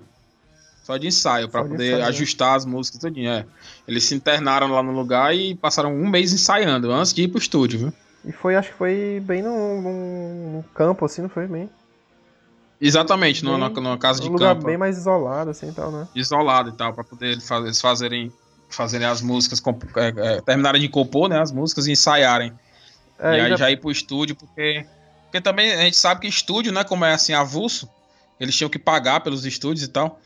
Só 0.83 0.97
de 0.97 1.07
ensaio, 1.07 1.47
de 1.47 1.51
poder 1.53 1.73
ensaio, 1.75 1.97
né? 1.99 2.05
ajustar 2.05 2.55
as 2.55 2.65
músicas 2.65 2.99
tudinho, 3.01 3.29
é. 3.29 3.45
Eles 3.87 4.05
se 4.05 4.15
internaram 4.15 4.67
lá 4.71 4.81
no 4.81 4.91
lugar 4.91 5.35
e 5.35 5.53
passaram 5.55 5.93
um 5.93 6.07
mês 6.09 6.33
ensaiando, 6.33 6.91
antes 6.91 7.13
de 7.13 7.23
ir 7.23 7.27
pro 7.27 7.37
estúdio, 7.37 7.79
viu? 7.79 7.93
E 8.25 8.31
foi, 8.31 8.55
acho 8.55 8.71
que 8.71 8.75
foi 8.77 9.21
bem 9.23 9.43
num, 9.43 9.81
num- 9.81 10.63
campo, 10.73 11.05
assim, 11.05 11.21
não 11.21 11.29
foi 11.29 11.45
bem? 11.47 11.69
Exatamente, 12.81 13.43
numa, 13.43 13.69
Bem- 13.69 13.83
numa 13.83 13.97
casa 13.97 14.19
de 14.21 14.29
Um 14.29 14.31
lugar 14.31 14.55
campo. 14.55 14.65
bem 14.65 14.77
mais 14.77 14.97
isolado, 14.97 15.51
assim, 15.51 15.69
e 15.69 15.73
tal, 15.73 15.91
né? 15.91 16.07
isolado 16.15 16.69
e 16.69 16.73
tal, 16.73 16.93
pra 16.93 17.03
poder 17.03 17.33
eles 17.33 17.79
fazerem, 17.81 18.31
fazerem 18.69 19.07
as 19.07 19.21
músicas, 19.21 19.61
é, 19.95 20.35
é, 20.37 20.41
terminarem 20.41 20.81
de 20.81 20.89
compor, 20.89 21.27
né, 21.29 21.39
as 21.39 21.51
músicas 21.51 21.87
e 21.87 21.91
ensaiarem. 21.91 22.53
É, 23.17 23.37
e 23.37 23.41
aí 23.41 23.49
já- 23.49 23.55
já... 23.57 23.71
ir 23.71 23.77
pro 23.77 23.91
estúdio, 23.91 24.35
porque, 24.35 24.85
porque 25.25 25.41
também 25.41 25.73
a 25.73 25.81
gente 25.81 25.97
sabe 25.97 26.21
que 26.21 26.27
estúdio, 26.27 26.71
né, 26.71 26.83
como 26.83 27.03
é 27.05 27.13
assim, 27.13 27.33
avulso, 27.33 27.89
Eles 28.39 28.55
tinham 28.55 28.69
que 28.69 28.79
pagar 28.79 29.19
pelos 29.19 29.45
estúdios 29.45 29.83
e 29.83 29.89
tal. 29.89 30.21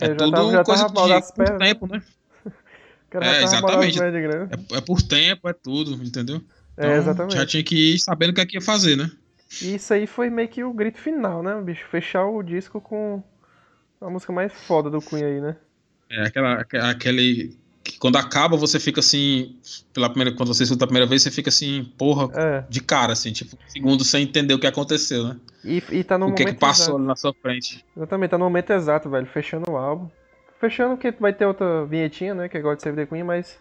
É 0.00 0.06
já 0.06 0.14
tudo 0.14 0.30
tava- 0.30 0.64
coisa 0.64 0.86
de 0.86 0.92
por 1.34 1.58
tempo, 1.58 1.86
né? 1.88 2.02
É, 3.20 3.42
exatamente. 3.42 3.98
É, 3.98 4.76
é 4.76 4.80
por 4.80 5.02
tempo, 5.02 5.48
é 5.48 5.52
tudo, 5.52 5.94
entendeu? 6.04 6.40
Então, 6.74 6.90
É, 6.90 6.98
exatamente. 6.98 7.36
Já 7.36 7.46
tinha 7.46 7.64
que 7.64 7.94
ir 7.94 7.98
sabendo 7.98 8.30
o 8.30 8.34
que 8.34 8.40
é 8.40 8.46
que 8.46 8.56
ia 8.56 8.60
fazer, 8.60 8.96
né? 8.96 9.10
E 9.62 9.74
isso 9.76 9.92
aí 9.94 10.06
foi 10.06 10.28
meio 10.28 10.48
que 10.48 10.62
o 10.62 10.72
grito 10.72 10.98
final, 10.98 11.42
né, 11.42 11.60
bicho? 11.62 11.84
Fechar 11.88 12.26
o 12.26 12.42
disco 12.42 12.80
com 12.80 13.22
a 14.00 14.10
música 14.10 14.32
mais 14.32 14.52
foda 14.52 14.90
do 14.90 15.00
Queen 15.00 15.24
aí, 15.24 15.40
né? 15.40 15.56
É 16.10 16.26
aquela, 16.26 16.60
aque- 16.60 16.76
aquele. 16.76 17.58
Que 17.96 18.00
quando 18.00 18.16
acaba, 18.16 18.58
você 18.58 18.78
fica 18.78 19.00
assim. 19.00 19.56
Pela 19.94 20.10
primeira, 20.10 20.36
quando 20.36 20.52
você 20.52 20.64
escuta 20.64 20.84
a 20.84 20.86
primeira 20.86 21.06
vez, 21.08 21.22
você 21.22 21.30
fica 21.30 21.48
assim, 21.48 21.90
porra, 21.96 22.28
É. 22.38 22.64
de 22.68 22.82
cara, 22.82 23.14
assim, 23.14 23.32
tipo, 23.32 23.56
um 23.56 23.70
segundo 23.70 24.04
sem 24.04 24.22
entender 24.24 24.52
o 24.52 24.58
que 24.58 24.66
aconteceu, 24.66 25.24
né? 25.28 25.36
E, 25.64 25.82
e 25.90 26.04
tá 26.04 26.18
no 26.18 26.26
o 26.28 26.34
que, 26.34 26.44
que 26.44 26.52
passou 26.52 26.84
exato. 26.84 26.96
ali 26.98 27.06
na 27.06 27.16
sua 27.16 27.32
frente. 27.32 27.82
Exatamente, 27.96 28.30
tá 28.30 28.36
no 28.38 28.44
momento 28.44 28.70
exato, 28.70 29.08
velho. 29.08 29.26
Fechando 29.26 29.70
o 29.70 29.76
álbum. 29.78 30.10
Fechando 30.60 30.96
que 30.98 31.10
vai 31.12 31.32
ter 31.32 31.46
outra 31.46 31.86
vinhetinha, 31.86 32.34
né? 32.34 32.48
Que 32.50 32.58
é 32.58 32.60
God 32.60 32.78
Save 32.80 32.96
the 32.96 33.06
Queen, 33.06 33.22
mas 33.24 33.58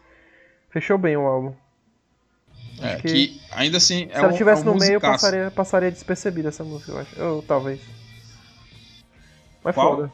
fechou 0.70 0.98
bem 0.98 1.16
o 1.16 1.22
álbum. 1.22 1.54
É, 2.82 2.96
que- 2.98 3.08
que, 3.08 3.42
ainda 3.52 3.78
assim. 3.78 4.10
Se 4.10 4.16
ela 4.16 4.32
estivesse 4.32 4.64
é 4.68 4.70
um 4.70 4.74
no 4.74 4.80
meio, 4.80 4.92
musicaço. 4.96 5.12
passaria, 5.26 5.52
passaria 5.52 5.92
despercebida 5.92 6.50
essa 6.50 6.64
música, 6.66 6.92
eu 6.92 6.98
acho. 7.00 7.22
Ou 7.24 7.42
talvez. 7.42 7.80
Mas 9.64 9.74
Qual? 9.76 9.96
foda. 9.96 10.12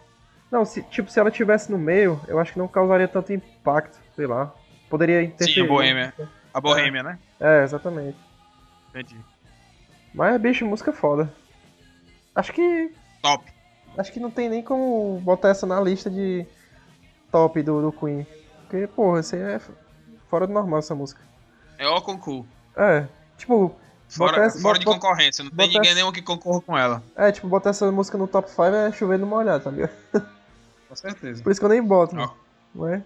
Não, 0.51 0.63
se, 0.65 0.83
tipo, 0.83 1.09
se 1.09 1.19
ela 1.19 1.29
estivesse 1.29 1.71
no 1.71 1.77
meio, 1.79 2.19
eu 2.27 2.37
acho 2.39 2.53
que 2.53 2.59
não 2.59 2.67
causaria 2.67 3.07
tanto 3.07 3.31
impacto, 3.33 3.97
sei 4.21 4.27
lá. 4.27 4.53
Poderia 4.87 5.23
interferir. 5.23 5.53
Sim, 5.53 5.61
a 5.65 5.67
Boêmia. 5.67 6.13
A 6.53 6.61
Boêmia, 6.61 7.01
né? 7.01 7.17
É, 7.39 7.63
exatamente. 7.63 8.15
Entendi. 8.89 9.17
Mas, 10.13 10.39
bicho, 10.39 10.63
música 10.65 10.93
foda. 10.93 11.33
Acho 12.35 12.53
que. 12.53 12.93
Top. 13.21 13.43
Acho 13.97 14.11
que 14.11 14.19
não 14.19 14.29
tem 14.29 14.47
nem 14.47 14.61
como 14.61 15.19
botar 15.21 15.49
essa 15.49 15.65
na 15.65 15.81
lista 15.81 16.07
de 16.09 16.45
top 17.31 17.63
do, 17.63 17.81
do 17.81 17.91
Queen. 17.91 18.27
Porque, 18.69 18.85
porra, 18.87 19.21
isso 19.21 19.35
aí 19.35 19.41
é 19.41 19.61
fora 20.29 20.45
do 20.45 20.53
normal 20.53 20.79
essa 20.79 20.93
música. 20.93 21.19
É 21.79 21.87
o 21.87 21.99
concurso. 22.01 22.47
É, 22.75 23.07
tipo. 23.37 23.75
Fora, 24.07 24.43
botar 24.43 24.59
fora 24.59 24.77
de 24.77 24.85
bota- 24.85 24.99
concorrência. 24.99 25.43
Não 25.43 25.51
tem 25.51 25.67
ninguém 25.67 25.81
essa- 25.91 25.95
nenhum 25.95 26.11
que 26.11 26.21
concorra 26.21 26.61
com 26.61 26.77
ela. 26.77 27.01
É, 27.15 27.31
tipo, 27.31 27.47
botar 27.47 27.69
essa 27.71 27.89
música 27.91 28.17
no 28.19 28.27
top 28.27 28.49
5 28.49 28.63
é 28.65 28.91
chover 28.91 29.17
numa 29.17 29.37
olhada, 29.37 29.63
tá 29.63 29.71
ligado? 29.71 29.91
Com 30.89 30.95
certeza. 30.95 31.41
Por 31.41 31.49
isso 31.51 31.59
que 31.61 31.65
eu 31.65 31.69
nem 31.69 31.81
boto, 31.81 32.15
Ó. 32.17 32.29
não 32.75 32.87
é? 32.89 33.01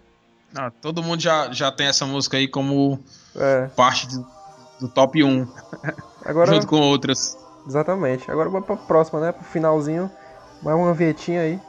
Não, 0.56 0.72
todo 0.72 1.04
mundo 1.04 1.20
já, 1.22 1.52
já 1.52 1.70
tem 1.72 1.88
essa 1.88 2.06
música 2.06 2.38
aí 2.38 2.48
como 2.48 3.00
É. 3.36 3.68
parte 3.76 4.08
do, 4.08 4.26
do 4.80 4.88
top 4.88 5.22
1, 5.24 5.48
Agora. 6.24 6.54
junto 6.54 6.66
com 6.68 6.80
outras. 6.80 7.38
Exatamente. 7.68 8.30
Agora 8.32 8.50
vamos 8.50 8.66
pra 8.66 8.78
próxima, 8.78 9.20
né? 9.20 9.32
Pro 9.34 9.44
finalzinho. 9.44 10.10
Mais 10.64 10.78
uma 10.78 10.94
vietinha 10.94 11.42
aí. 11.42 11.60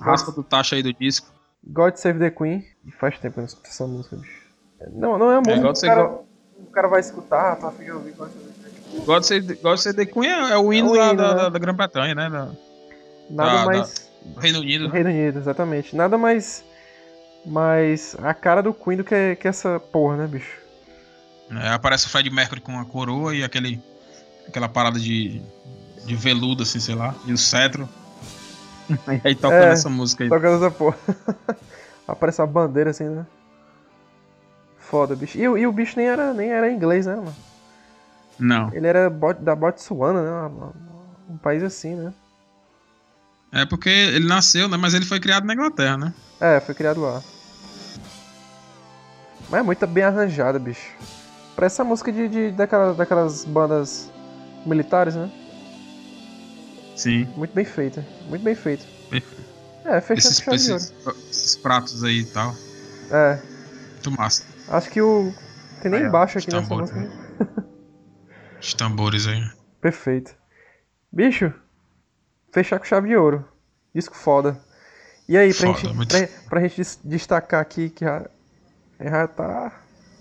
Raspa 0.00 0.30
do 0.32 0.42
taxa 0.44 0.76
aí 0.76 0.82
do 0.82 0.92
disco. 0.92 1.26
God 1.64 1.96
Save 1.96 2.18
the 2.18 2.30
Queen. 2.30 2.64
Faz 2.98 3.18
tempo 3.18 3.34
que 3.34 3.40
eu 3.40 3.42
não 3.42 3.46
escuto 3.48 3.68
essa 3.68 3.86
música, 3.86 4.16
bicho. 4.16 4.42
Não, 4.92 5.18
não 5.18 5.30
é 5.30 5.36
a 5.36 5.40
música 5.40 5.60
God 5.60 5.76
que 5.78 5.86
o 5.86 5.88
cara, 5.88 6.06
o 6.58 6.66
cara 6.72 6.88
vai 6.88 7.00
escutar, 7.00 7.56
tá 7.56 7.68
afim 7.68 7.84
de 7.84 7.92
ouvir 7.92 8.12
God 8.12 8.28
Save 8.30 8.44
the 8.44 8.70
Queen. 8.90 9.04
God 9.04 9.22
Save, 9.22 9.54
God 9.56 9.76
Save 9.78 9.96
the 9.96 10.06
Queen 10.06 10.28
é, 10.30 10.52
é 10.52 10.58
o 10.58 10.72
hino, 10.72 10.88
É 10.88 10.90
o 10.92 10.94
da, 10.96 11.06
hino, 11.12 11.16
da, 11.16 11.28
né? 11.28 11.34
da- 11.42 11.48
da 11.48 11.58
Grã-Bretanha, 11.58 12.14
né? 12.14 12.28
Da- 12.30 12.50
Nada 13.30 13.58
Da- 13.58 13.66
mais. 13.66 14.10
Reino 14.38 14.60
Unido. 14.60 14.84
Do 14.86 14.88
né? 14.88 14.94
Reino 15.02 15.10
Unido, 15.10 15.38
exatamente. 15.38 15.96
Nada 15.96 16.16
mais. 16.18 16.64
Mais 17.44 18.16
a 18.22 18.32
cara 18.32 18.62
do 18.62 18.72
Queen 18.72 18.96
do 18.98 19.04
que, 19.04 19.36
que 19.36 19.48
essa 19.48 19.80
porra, 19.80 20.16
né, 20.16 20.26
bicho? 20.26 20.56
É, 21.50 21.68
aparece 21.70 22.06
o 22.06 22.08
Fred 22.08 22.30
Mercury 22.30 22.60
com 22.60 22.78
a 22.78 22.84
coroa 22.84 23.34
e 23.34 23.42
aquele, 23.42 23.82
aquela 24.46 24.68
parada 24.68 24.98
de, 24.98 25.42
de 26.06 26.14
veludo, 26.14 26.62
assim, 26.62 26.78
sei 26.80 26.94
lá, 26.94 27.14
e 27.26 27.32
o 27.32 27.38
cetro. 27.38 27.88
E 29.24 29.28
aí 29.28 29.34
tocando 29.34 29.62
É. 29.64 29.72
essa 29.72 29.88
música 29.88 30.24
aí. 30.24 30.30
Tocando 30.30 30.56
essa 30.64 30.70
porra. 30.70 30.96
Aparece 32.06 32.40
uma 32.40 32.46
bandeira 32.46 32.90
assim, 32.90 33.04
né? 33.04 33.24
Foda, 34.78 35.14
bicho. 35.16 35.38
E, 35.38 35.48
o- 35.48 35.56
e 35.56 35.66
o 35.66 35.72
bicho 35.72 35.94
nem 35.96 36.06
era, 36.08 36.34
nem 36.34 36.50
era 36.50 36.70
inglês, 36.70 37.06
né, 37.06 37.14
mano? 37.16 37.34
Não. 38.38 38.70
Ele 38.74 38.86
era 38.86 39.08
da 39.40 39.54
Botsuana, 39.54 40.22
né? 40.22 40.72
Um 41.30 41.36
país 41.38 41.62
assim, 41.62 41.94
né? 41.94 42.12
É 43.52 43.64
porque 43.64 43.88
ele 43.88 44.26
nasceu, 44.26 44.68
né? 44.68 44.76
Mas 44.76 44.94
ele 44.94 45.04
foi 45.04 45.20
criado 45.20 45.44
na 45.46 45.54
Inglaterra, 45.54 45.96
né? 45.96 46.14
É, 46.42 46.58
foi 46.58 46.74
criado 46.74 47.00
lá. 47.00 47.22
Mas 49.48 49.60
é 49.60 49.62
muito 49.62 49.86
bem 49.86 50.02
arranjada, 50.02 50.58
bicho. 50.58 50.90
Parece 51.54 51.76
essa 51.76 51.84
música 51.84 52.10
de, 52.10 52.28
de, 52.28 52.50
daquela, 52.50 52.92
daquelas 52.94 53.44
bandas 53.44 54.10
militares, 54.66 55.14
né? 55.14 55.30
Sim. 56.96 57.26
Muito 57.36 57.54
bem 57.54 57.64
feita. 57.64 58.04
Muito 58.28 58.42
bem 58.42 58.56
feita. 58.56 58.84
É, 59.84 60.00
fechando 60.00 60.56
Esses, 60.56 60.70
esses, 60.70 60.94
esses 61.30 61.56
pratos 61.56 62.02
aí 62.02 62.22
e 62.22 62.26
tal. 62.26 62.52
É, 63.10 63.40
Muito 63.92 64.10
massa. 64.10 64.44
acho 64.68 64.90
que 64.90 65.00
o. 65.00 65.32
Tem 65.80 65.92
nem 65.92 66.00
Aí, 66.00 66.08
ó, 66.08 66.10
baixo 66.10 66.38
aqui 66.38 66.50
nessa 66.50 66.68
tambores, 66.68 66.90
música. 66.92 67.12
Os 68.60 68.74
tambores 68.74 69.26
aí. 69.28 69.42
Perfeito. 69.80 70.34
Bicho, 71.12 71.52
fechar 72.52 72.80
com 72.80 72.84
chave 72.84 73.08
de 73.08 73.16
ouro. 73.16 73.46
Disco 73.94 74.16
foda. 74.16 74.60
E 75.28 75.36
aí, 75.36 75.54
pra, 75.54 75.68
Foda, 75.68 75.78
gente, 75.80 75.94
muito- 75.96 76.16
pra, 76.16 76.28
pra 76.48 76.60
gente 76.60 76.76
des- 76.76 76.98
destacar 77.04 77.60
aqui 77.60 77.90
que 77.90 78.04
já, 78.04 78.26
já 79.00 79.26
tá 79.28 79.72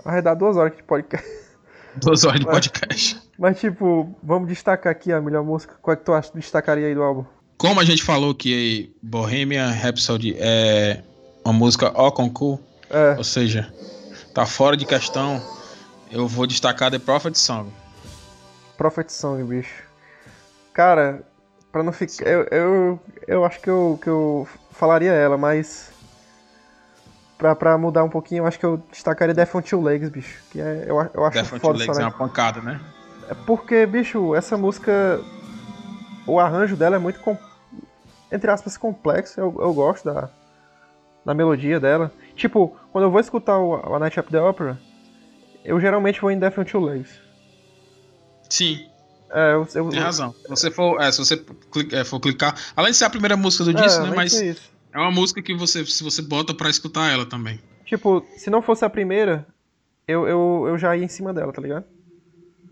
arredar 0.05 0.35
duas 0.35 0.55
horas 0.57 0.75
de 0.75 0.83
podcast. 0.83 1.27
Duas 1.97 2.23
horas 2.23 2.39
de 2.39 2.45
podcast. 2.45 3.21
Mas, 3.37 3.59
tipo, 3.59 4.15
vamos 4.23 4.47
destacar 4.47 4.91
aqui 4.93 5.11
a 5.11 5.19
melhor 5.19 5.43
música. 5.43 5.75
Qual 5.81 5.93
é 5.93 5.97
que 5.97 6.05
tu 6.05 6.13
acha 6.13 6.31
que 6.31 6.37
destacaria 6.37 6.87
aí 6.87 6.95
do 6.95 7.03
álbum? 7.03 7.25
Como 7.57 7.81
a 7.81 7.83
gente 7.83 8.01
falou 8.01 8.33
que 8.33 8.95
Bohemian 9.03 9.69
Rhapsody 9.71 10.37
é 10.39 11.03
uma 11.43 11.53
música 11.53 11.89
au 11.93 12.09
concurso, 12.13 12.63
É, 12.89 13.15
ou 13.17 13.23
seja, 13.25 13.73
tá 14.33 14.45
fora 14.45 14.77
de 14.77 14.85
questão, 14.85 15.41
eu 16.09 16.29
vou 16.29 16.47
destacar 16.47 16.89
The 16.89 16.97
Prophet 16.99 17.37
Song. 17.37 17.69
Prophet 18.77 19.11
Song, 19.11 19.43
bicho. 19.43 19.83
Cara, 20.73 21.21
pra 21.73 21.83
não 21.83 21.91
ficar. 21.91 22.25
Eu, 22.25 22.43
eu, 22.51 22.99
eu 23.27 23.43
acho 23.45 23.59
que 23.59 23.69
eu, 23.69 23.99
que 24.01 24.07
eu 24.09 24.47
falaria 24.71 25.11
ela, 25.11 25.37
mas. 25.37 25.91
Pra, 27.37 27.55
pra 27.55 27.77
mudar 27.77 28.03
um 28.03 28.09
pouquinho, 28.09 28.43
eu 28.43 28.47
acho 28.47 28.59
que 28.59 28.65
eu 28.65 28.77
destacaria 28.91 29.33
Death 29.33 29.55
on 29.55 29.61
Two 29.61 29.81
Legs, 29.81 30.09
bicho. 30.09 30.39
Que 30.51 30.61
é, 30.61 30.85
eu, 30.87 31.01
eu 31.13 31.25
acho 31.25 31.33
Death 31.37 31.47
on 31.47 31.49
Two 31.49 31.59
foda 31.59 31.79
Legs 31.79 31.97
é 31.97 32.03
uma 32.03 32.11
pancada, 32.11 32.61
né? 32.61 32.79
É 33.29 33.33
porque, 33.33 33.85
bicho, 33.85 34.35
essa 34.35 34.55
música. 34.57 35.19
O 36.27 36.39
arranjo 36.39 36.75
dela 36.75 36.97
é 36.97 36.99
muito. 36.99 37.19
com- 37.19 37.37
Entre 38.31 38.49
aspas, 38.51 38.77
complexo. 38.77 39.39
Eu, 39.39 39.55
eu 39.59 39.73
gosto 39.73 40.05
da, 40.05 40.29
da 41.25 41.33
melodia 41.33 41.79
dela. 41.79 42.11
Tipo, 42.35 42.75
quando 42.91 43.05
eu 43.05 43.11
vou 43.11 43.19
escutar 43.19 43.57
o, 43.57 43.95
A 43.95 43.99
Night 43.99 44.19
at 44.19 44.27
the 44.27 44.39
Opera, 44.39 44.77
eu 45.65 45.79
geralmente 45.79 46.21
vou 46.21 46.29
em 46.29 46.37
Death 46.37 46.59
on 46.59 46.63
Two 46.63 46.81
Legs. 46.81 47.19
Sim, 48.49 48.87
É, 49.33 49.53
eu, 49.53 49.67
eu, 49.75 49.89
tem 49.89 49.99
razão. 49.99 50.35
Se 50.43 50.49
você 50.49 50.71
for, 50.71 51.01
é, 51.01 51.11
se 51.11 51.17
você 51.19 51.37
cli- 51.71 51.89
é, 51.93 52.03
for 52.03 52.19
clicar, 52.19 52.55
além 52.75 52.91
de 52.91 52.97
ser 52.97 53.05
a 53.05 53.09
primeira 53.09 53.37
música 53.37 53.63
do 53.63 53.71
é, 53.71 53.73
disco, 53.75 54.01
né? 54.01 54.07
nem 54.09 54.15
Mas 54.15 54.33
é 54.93 54.97
uma 54.99 55.11
música 55.11 55.41
que 55.41 55.53
você, 55.53 55.85
se 55.85 56.03
você 56.03 56.21
bota 56.21 56.53
pra 56.53 56.69
escutar 56.69 57.09
ela 57.11 57.25
também. 57.25 57.59
Tipo, 57.85 58.25
se 58.37 58.49
não 58.49 58.61
fosse 58.61 58.83
a 58.85 58.89
primeira, 58.89 59.45
eu, 60.07 60.27
eu, 60.27 60.65
eu 60.67 60.77
já 60.77 60.95
ia 60.95 61.03
em 61.05 61.07
cima 61.09 61.33
dela, 61.33 61.51
tá 61.53 61.61
ligado? 61.61 61.85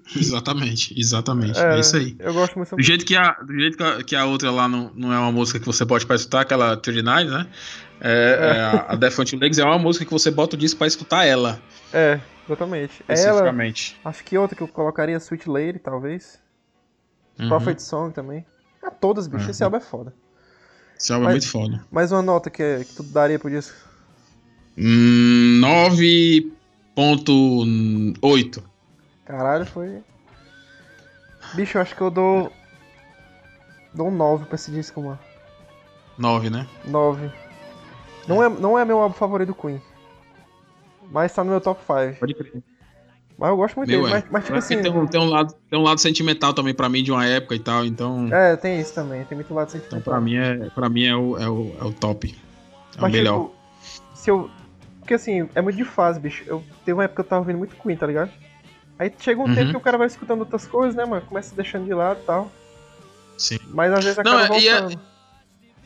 Exatamente, 0.16 1.00
exatamente. 1.00 1.60
É, 1.60 1.80
isso 1.80 1.96
aí. 1.96 2.16
Eu 2.20 2.34
gosto 2.34 2.56
muito 2.58 2.76
Do 2.76 2.82
jeito 2.82 3.06
que 3.06 3.16
a, 3.16 3.32
do 3.34 3.54
jeito 3.54 3.78
que 3.78 3.84
a, 3.84 4.04
que 4.04 4.16
a 4.16 4.26
outra 4.26 4.50
lá 4.50 4.68
não, 4.68 4.92
não 4.96 5.14
é 5.14 5.20
uma 5.20 5.32
música 5.32 5.60
que 5.60 5.66
você 5.66 5.86
pode 5.86 6.06
pra 6.06 6.16
escutar, 6.16 6.42
aquela 6.42 6.76
39, 6.76 7.30
né? 7.30 7.48
É, 8.02 8.40
é, 8.42 8.62
a- 8.62 8.94
a 8.94 9.22
on 9.22 9.26
Two 9.26 9.40
Legs 9.40 9.60
é 9.60 9.64
uma 9.64 9.78
música 9.78 10.06
que 10.06 10.12
você 10.12 10.32
bota 10.32 10.56
o 10.56 10.60
disco 10.60 10.78
pra 10.78 10.88
escutar 10.88 11.26
ela, 11.26 11.62
É, 11.94 12.20
exatamente. 12.46 13.04
Ela, 13.08 13.20
especificamente. 13.20 14.00
acho 14.04 14.24
que 14.24 14.38
outra 14.38 14.56
que 14.56 14.64
eu 14.64 14.68
colocaria 14.68 15.18
Sweet 15.18 15.50
Lady, 15.50 15.80
talvez. 15.80 16.40
Uhum. 17.40 17.48
Prophet 17.50 17.80
Song 17.82 18.14
também. 18.14 18.46
Ah, 18.84 18.92
todas, 18.92 19.28
bicho. 19.28 19.46
Uhum. 19.46 19.52
Esse 19.52 19.64
álbum 19.64 19.78
é 19.78 19.82
foda. 19.82 20.14
Esse 20.98 21.12
álbum 21.14 21.26
é 21.26 21.28
Mas- 21.34 21.46
muito 21.46 21.52
foda. 21.52 21.86
Mais 21.92 22.12
uma 22.12 22.22
nota 22.22 22.50
que, 22.50 22.62
é- 22.62 22.84
que 22.84 22.94
tu 22.96 23.04
daria 23.04 23.40
pro 23.40 23.50
disco. 23.50 23.76
Hum, 24.78 25.60
9.8. 26.96 28.64
Caralho, 29.26 29.66
foi. 29.66 30.04
Bicho, 31.56 31.78
eu 31.78 31.82
acho 31.82 31.96
que 31.96 32.02
eu 32.02 32.10
dou. 32.12 32.52
Dou 33.94 34.08
um 34.08 34.12
9 34.16 34.46
pra 34.46 34.56
esse 34.56 34.72
disco, 34.72 35.02
mano. 35.02 35.20
9, 36.18 36.50
né? 36.50 36.68
9. 36.86 37.32
Não 38.28 38.44
é, 38.44 38.50
não 38.50 38.78
é 38.78 38.86
meu 38.86 39.00
álbum 39.00 39.16
favorito 39.16 39.48
do 39.50 39.56
Queen. 39.56 39.82
Mas 41.12 41.34
tá 41.34 41.44
no 41.44 41.50
meu 41.50 41.60
top 41.62 41.82
5. 41.82 42.20
Pode 42.20 42.34
crer. 42.36 42.62
Mas 43.40 43.50
eu 43.52 43.56
gosto 43.58 43.76
muito 43.78 43.90
Meu 43.90 44.02
dele. 44.04 44.12
é. 44.12 44.16
Mas, 44.16 44.26
mas 44.32 44.44
tipo 44.46 44.58
assim. 44.58 44.82
tem, 44.82 44.92
um, 44.92 45.08
tem, 45.08 45.20
um 45.22 45.30
lado, 45.30 45.54
tem 45.70 45.80
um 45.80 45.84
lado 45.84 46.00
sentimental 46.00 46.54
também 46.54 46.74
pra 46.74 46.90
mim 46.90 47.02
de 47.02 47.12
uma 47.12 47.26
época 47.26 47.56
e 47.56 47.60
tal, 47.60 47.86
então, 47.86 48.28
É, 48.34 48.58
tem 48.58 48.80
isso 48.82 48.94
também. 48.94 49.24
Tem 49.24 49.36
muito 49.38 49.54
lado 49.54 49.70
então 49.70 49.80
sentimental. 49.82 50.14
pra 50.14 50.20
mim, 50.22 50.36
é, 50.36 50.70
pra 50.76 50.90
mim 50.90 51.06
é, 51.06 51.16
o, 51.16 51.38
é, 51.38 51.48
o, 51.50 51.76
é 51.80 51.84
o 51.86 51.94
top. 51.94 52.36
É 52.96 53.00
o 53.00 53.02
Mas, 53.04 53.12
melhor. 53.14 53.40
tipo, 53.46 53.56
se 54.14 54.30
eu. 54.30 54.50
Porque 55.00 55.14
assim, 55.14 55.50
é 55.56 55.62
muito 55.62 55.78
de 55.78 55.86
fase, 55.86 56.20
bicho. 56.20 56.44
Eu 56.46 56.62
teve 56.86 56.94
uma 56.94 57.06
época 57.06 57.24
que 57.24 57.28
eu 57.28 57.30
tava 57.30 57.42
ouvindo 57.42 57.58
muito 57.58 57.76
Queen, 57.78 57.96
tá 57.96 58.06
ligado? 58.06 58.30
Aí 59.00 59.12
chega 59.20 59.40
um 59.40 59.46
Uhum. 59.46 59.56
tempo 59.56 59.72
que 59.72 59.78
o 59.78 59.82
cara 59.82 59.98
vai 59.98 60.08
escutando 60.08 60.42
outras 60.42 60.68
coisas, 60.68 60.94
né, 60.94 61.06
mano? 61.06 61.26
Começa 61.26 61.56
deixando 61.56 61.86
de 61.86 61.94
lado 61.94 62.20
e 62.22 62.26
tal. 62.26 62.52
Sim. 63.38 63.58
Mas 63.70 63.94
às 63.94 64.04
vezes 64.04 64.18
Não, 64.24 64.38
acaba 64.38 64.56
é- 64.56 64.60
e 64.60 64.68
é- 64.68 64.82
voltando. 64.82 65.02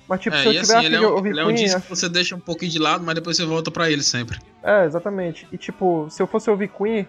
Mas 0.10 0.20
tipo, 0.20 0.36
É, 0.36 0.42
se 0.42 0.48
eu 0.48 0.62
tiver 0.62 0.76
assim, 0.78 0.86
ele 0.88 0.96
é 0.96 1.02
um, 1.02 1.14
ouvir 1.14 1.30
ele 1.30 1.40
é 1.40 1.44
um 1.44 1.48
Queen, 1.48 1.56
disco 1.64 1.78
acho- 1.78 1.88
que 1.88 1.96
você 1.96 2.10
deixa 2.10 2.36
um 2.36 2.40
pouquinho 2.40 2.72
de 2.72 2.80
lado, 2.80 3.06
mas 3.06 3.16
depois 3.16 3.38
você 3.38 3.46
volta 3.46 3.70
pra 3.72 3.90
ele 3.90 4.02
sempre. 4.04 4.40
É, 4.64 4.84
exatamente. 4.86 5.48
E 5.52 5.58
tipo, 5.58 6.08
se 6.10 6.22
eu 6.22 6.28
fosse 6.28 6.50
ouvir 6.50 6.68
Queen, 6.70 7.08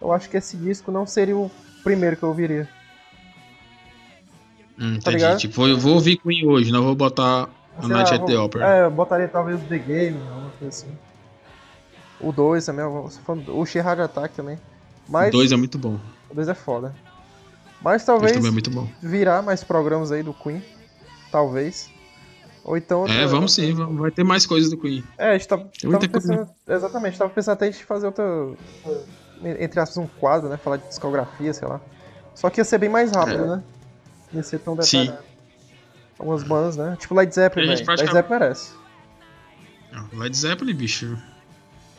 eu 0.00 0.12
acho 0.12 0.28
que 0.28 0.36
esse 0.36 0.56
disco 0.56 0.90
não 0.90 1.06
seria 1.06 1.36
o 1.36 1.50
primeiro 1.82 2.16
que 2.16 2.22
eu 2.22 2.28
ouviria. 2.28 2.68
Hum, 4.78 4.98
Tá 5.00 5.10
ligado? 5.10 5.38
tipo, 5.38 5.66
eu 5.66 5.78
vou 5.78 5.94
ouvir 5.94 6.18
Queen 6.18 6.46
hoje, 6.46 6.70
não 6.70 6.82
vou 6.84 6.94
botar 6.94 7.48
a 7.78 7.88
Night 7.88 8.12
at 8.14 8.24
the 8.26 8.38
Opera. 8.38 8.76
É, 8.76 8.84
eu 8.84 8.90
botaria 8.90 9.28
talvez 9.28 9.62
o 9.62 9.66
The 9.66 9.78
Game, 9.78 10.20
alguma 10.28 10.50
coisa 10.50 10.68
assim. 10.68 10.98
O 12.20 12.32
2 12.32 12.64
também, 12.64 12.84
o 12.84 13.66
Shihag 13.66 14.00
Attack 14.02 14.34
também. 14.34 14.58
Mas 15.08 15.28
O 15.28 15.32
2 15.32 15.52
é 15.52 15.56
muito 15.56 15.78
bom. 15.78 15.98
o 16.30 16.34
2 16.34 16.48
é 16.48 16.54
foda. 16.54 16.94
Mas 17.80 18.04
talvez 18.04 18.44
é 18.44 18.50
muito 18.50 18.70
bom. 18.70 18.88
virar 19.02 19.42
mais 19.42 19.62
programas 19.62 20.10
aí 20.10 20.22
do 20.22 20.32
Queen. 20.34 20.62
Talvez. 21.30 21.90
Ou 22.64 22.76
então. 22.76 23.06
É, 23.06 23.26
vamos 23.26 23.52
sim, 23.54 23.72
vai 23.74 24.10
ter 24.10 24.24
mais 24.24 24.44
coisas 24.46 24.70
do 24.70 24.76
Queen. 24.78 25.04
É, 25.16 25.30
a 25.30 25.32
gente 25.38 25.46
tá, 25.46 25.58
tava 25.58 25.98
pensando. 26.08 26.48
Exatamente, 26.66 27.18
tava 27.18 27.30
pensando 27.30 27.52
até 27.54 27.68
em 27.68 27.72
fazer 27.72 28.06
outra. 28.06 28.24
Entre 29.42 29.78
aspas, 29.80 29.96
um 29.98 30.06
quadro, 30.06 30.48
né? 30.48 30.56
Falar 30.56 30.76
de 30.78 30.88
discografia, 30.88 31.52
sei 31.52 31.68
lá. 31.68 31.80
Só 32.34 32.50
que 32.50 32.60
ia 32.60 32.64
ser 32.64 32.78
bem 32.78 32.88
mais 32.88 33.10
rápido, 33.12 33.46
né? 33.46 33.62
Não 34.32 34.40
ia 34.40 34.42
ser 34.42 34.58
tão 34.58 34.74
É. 34.78 34.82
Sim. 34.82 35.00
detalhado. 35.02 35.24
Algumas 36.18 36.42
bandas, 36.42 36.76
né? 36.76 36.96
Tipo 36.98 37.14
Led 37.14 37.34
Zeppelin, 37.34 37.66
velho. 37.66 37.76
Led 37.78 37.84
praticamente- 37.84 38.14
Zeppelin 38.22 38.40
merece. 38.40 38.72
Não, 39.92 40.18
Led 40.18 40.36
Zeppelin, 40.36 40.74
bicho. 40.74 41.18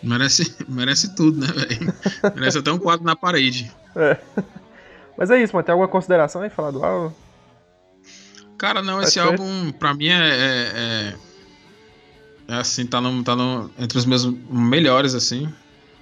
Merece, 0.01 0.55
merece 0.67 1.15
tudo, 1.15 1.39
né, 1.39 1.47
velho? 1.47 1.93
Merece 2.35 2.57
até 2.59 2.71
um 2.71 2.77
quadro 2.79 3.05
na 3.05 3.15
parede. 3.15 3.71
Mas 5.17 5.29
é 5.31 5.41
isso, 5.41 5.53
mano. 5.55 5.63
Tem 5.65 5.73
alguma 5.73 5.87
consideração 5.87 6.41
aí 6.41 6.49
falar 6.49 6.71
do 6.71 6.83
álbum? 6.83 7.13
Cara, 8.57 8.81
não, 8.81 8.95
Pode 8.95 9.05
esse 9.05 9.13
ser. 9.13 9.19
álbum, 9.21 9.71
pra 9.71 9.93
mim, 9.93 10.07
é. 10.09 10.13
é, 10.29 10.71
é- 10.75 11.15
é 12.49 12.53
assim, 12.55 12.85
tá, 12.85 13.01
no, 13.01 13.23
tá 13.23 13.35
no, 13.35 13.69
entre 13.77 13.97
os 13.97 14.05
meus 14.05 14.25
melhores, 14.25 15.13
assim. 15.13 15.51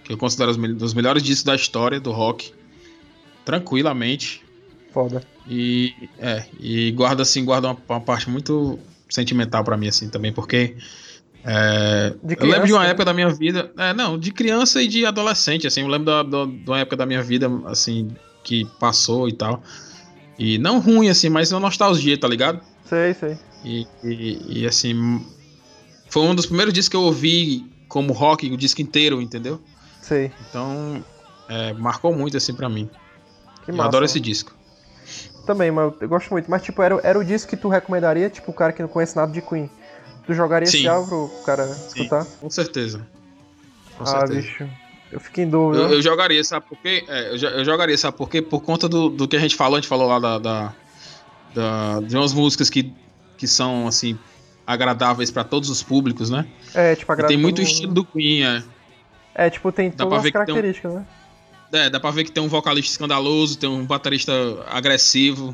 Que 0.05 0.13
eu 0.13 0.17
considero 0.17 0.51
os, 0.51 0.57
mel- 0.57 0.75
dos 0.75 0.93
melhores 0.93 1.21
discos 1.23 1.43
da 1.43 1.55
história 1.55 1.99
do 1.99 2.11
rock. 2.11 2.51
Tranquilamente. 3.43 4.43
Foda. 4.91 5.21
E, 5.47 6.09
é, 6.17 6.45
e 6.59 6.91
guarda, 6.91 7.23
assim, 7.23 7.43
guarda 7.43 7.67
uma, 7.67 7.77
uma 7.89 8.01
parte 8.01 8.29
muito 8.29 8.79
sentimental 9.09 9.63
pra 9.63 9.77
mim, 9.77 9.87
assim, 9.87 10.09
também, 10.09 10.31
porque. 10.31 10.75
é, 11.43 12.13
eu 12.39 12.47
lembro 12.47 12.65
de 12.65 12.73
uma 12.73 12.83
né? 12.83 12.89
época 12.89 13.05
da 13.05 13.13
minha 13.13 13.29
vida. 13.29 13.71
É, 13.77 13.93
não, 13.93 14.17
de 14.17 14.31
criança 14.31 14.81
e 14.81 14.87
de 14.87 15.05
adolescente, 15.05 15.67
assim. 15.67 15.81
Eu 15.81 15.87
lembro 15.87 16.05
da, 16.05 16.23
da- 16.23 16.45
de 16.45 16.69
uma 16.69 16.79
época 16.79 16.95
da 16.97 17.05
minha 17.05 17.21
vida, 17.21 17.49
assim, 17.65 18.07
que 18.43 18.65
passou 18.79 19.27
e 19.27 19.33
tal. 19.33 19.61
E 20.37 20.57
não 20.57 20.79
ruim, 20.79 21.09
assim, 21.09 21.29
mas 21.29 21.51
uma 21.51 21.59
nostalgia, 21.59 22.17
tá 22.19 22.27
ligado? 22.27 22.61
Sei, 22.85 23.13
sei. 23.13 23.37
E, 23.63 23.87
e- 24.03 24.59
e, 24.61 24.65
assim, 24.67 24.93
foi 26.09 26.23
um 26.23 26.35
dos 26.35 26.45
primeiros 26.45 26.73
discos 26.73 26.89
que 26.89 26.95
eu 26.95 27.01
ouvi 27.01 27.65
como 27.87 28.13
rock, 28.13 28.49
o 28.51 28.57
disco 28.57 28.81
inteiro, 28.81 29.21
entendeu? 29.21 29.61
Sei. 30.05 30.31
Então, 30.39 31.03
é, 31.47 31.73
marcou 31.73 32.13
muito, 32.15 32.37
assim, 32.37 32.53
pra 32.53 32.69
mim. 32.69 32.87
Que 33.63 33.71
eu 33.71 33.75
massa. 33.75 33.89
adoro 33.89 34.05
esse 34.05 34.19
disco. 34.19 34.55
Também, 35.47 35.71
mas 35.71 35.93
eu 35.99 36.07
gosto 36.07 36.29
muito. 36.29 36.49
Mas, 36.49 36.61
tipo, 36.61 36.79
era, 36.83 36.99
era 37.03 37.17
o 37.17 37.23
disco 37.25 37.49
que 37.49 37.57
tu 37.57 37.67
recomendaria, 37.69 38.29
tipo, 38.29 38.51
o 38.51 38.53
cara 38.53 38.71
que 38.71 38.83
não 38.83 38.89
conhece 38.89 39.15
nada 39.15 39.31
de 39.31 39.41
Queen. 39.41 39.67
Tu 40.27 40.33
jogaria 40.35 40.67
esse 40.67 40.77
Sim. 40.77 40.87
álbum 40.87 41.07
pro 41.07 41.43
cara 41.43 41.75
escutar? 41.87 42.25
Com 42.39 42.49
certeza. 42.51 43.07
Com 43.97 44.03
ah, 44.03 44.05
certeza. 44.05 44.41
bicho. 44.41 44.69
Eu 45.11 45.19
fico 45.19 45.41
em 45.41 45.49
dúvida. 45.49 45.83
Eu, 45.83 45.93
eu 45.93 46.01
jogaria, 46.03 46.43
sabe 46.43 46.67
por 46.67 46.77
quê? 46.77 47.03
É, 47.07 47.29
eu, 47.31 47.37
eu 47.37 47.65
jogaria, 47.65 47.97
sabe 47.97 48.15
por 48.15 48.29
quê? 48.29 48.43
Por 48.43 48.61
conta 48.61 48.87
do, 48.87 49.09
do 49.09 49.27
que 49.27 49.35
a 49.35 49.39
gente 49.39 49.55
falou, 49.55 49.75
a 49.77 49.81
gente 49.81 49.89
falou 49.89 50.07
lá 50.07 50.19
da, 50.19 50.37
da, 50.37 50.73
da- 51.53 51.99
de 52.01 52.15
umas 52.15 52.33
músicas 52.33 52.69
que, 52.69 52.93
que 53.37 53.47
são, 53.47 53.87
assim, 53.87 54.19
agradáveis 54.67 55.31
pra 55.31 55.43
todos 55.43 55.69
os 55.69 55.81
públicos, 55.81 56.29
né? 56.29 56.45
É, 56.75 56.95
tipo, 56.95 57.11
agrada 57.11 57.27
tem 57.27 57.37
muito 57.37 57.59
estilo 57.61 57.93
do 57.93 58.05
Queen, 58.05 58.43
é. 58.43 58.63
É, 59.35 59.49
tipo, 59.49 59.71
tem 59.71 59.89
Dá 59.89 59.97
todas 60.05 60.17
as 60.19 60.23
tem 60.23 60.29
um- 60.29 60.33
características, 60.33 60.93
né? 60.95 61.05
É, 61.73 61.89
dá 61.89 61.99
pra 61.99 62.09
ver 62.11 62.23
que 62.23 62.31
tem 62.31 62.41
um 62.41 62.47
vocalista 62.47 62.91
escandaloso, 62.91 63.57
tem 63.57 63.69
um 63.69 63.85
baterista 63.85 64.31
agressivo, 64.69 65.53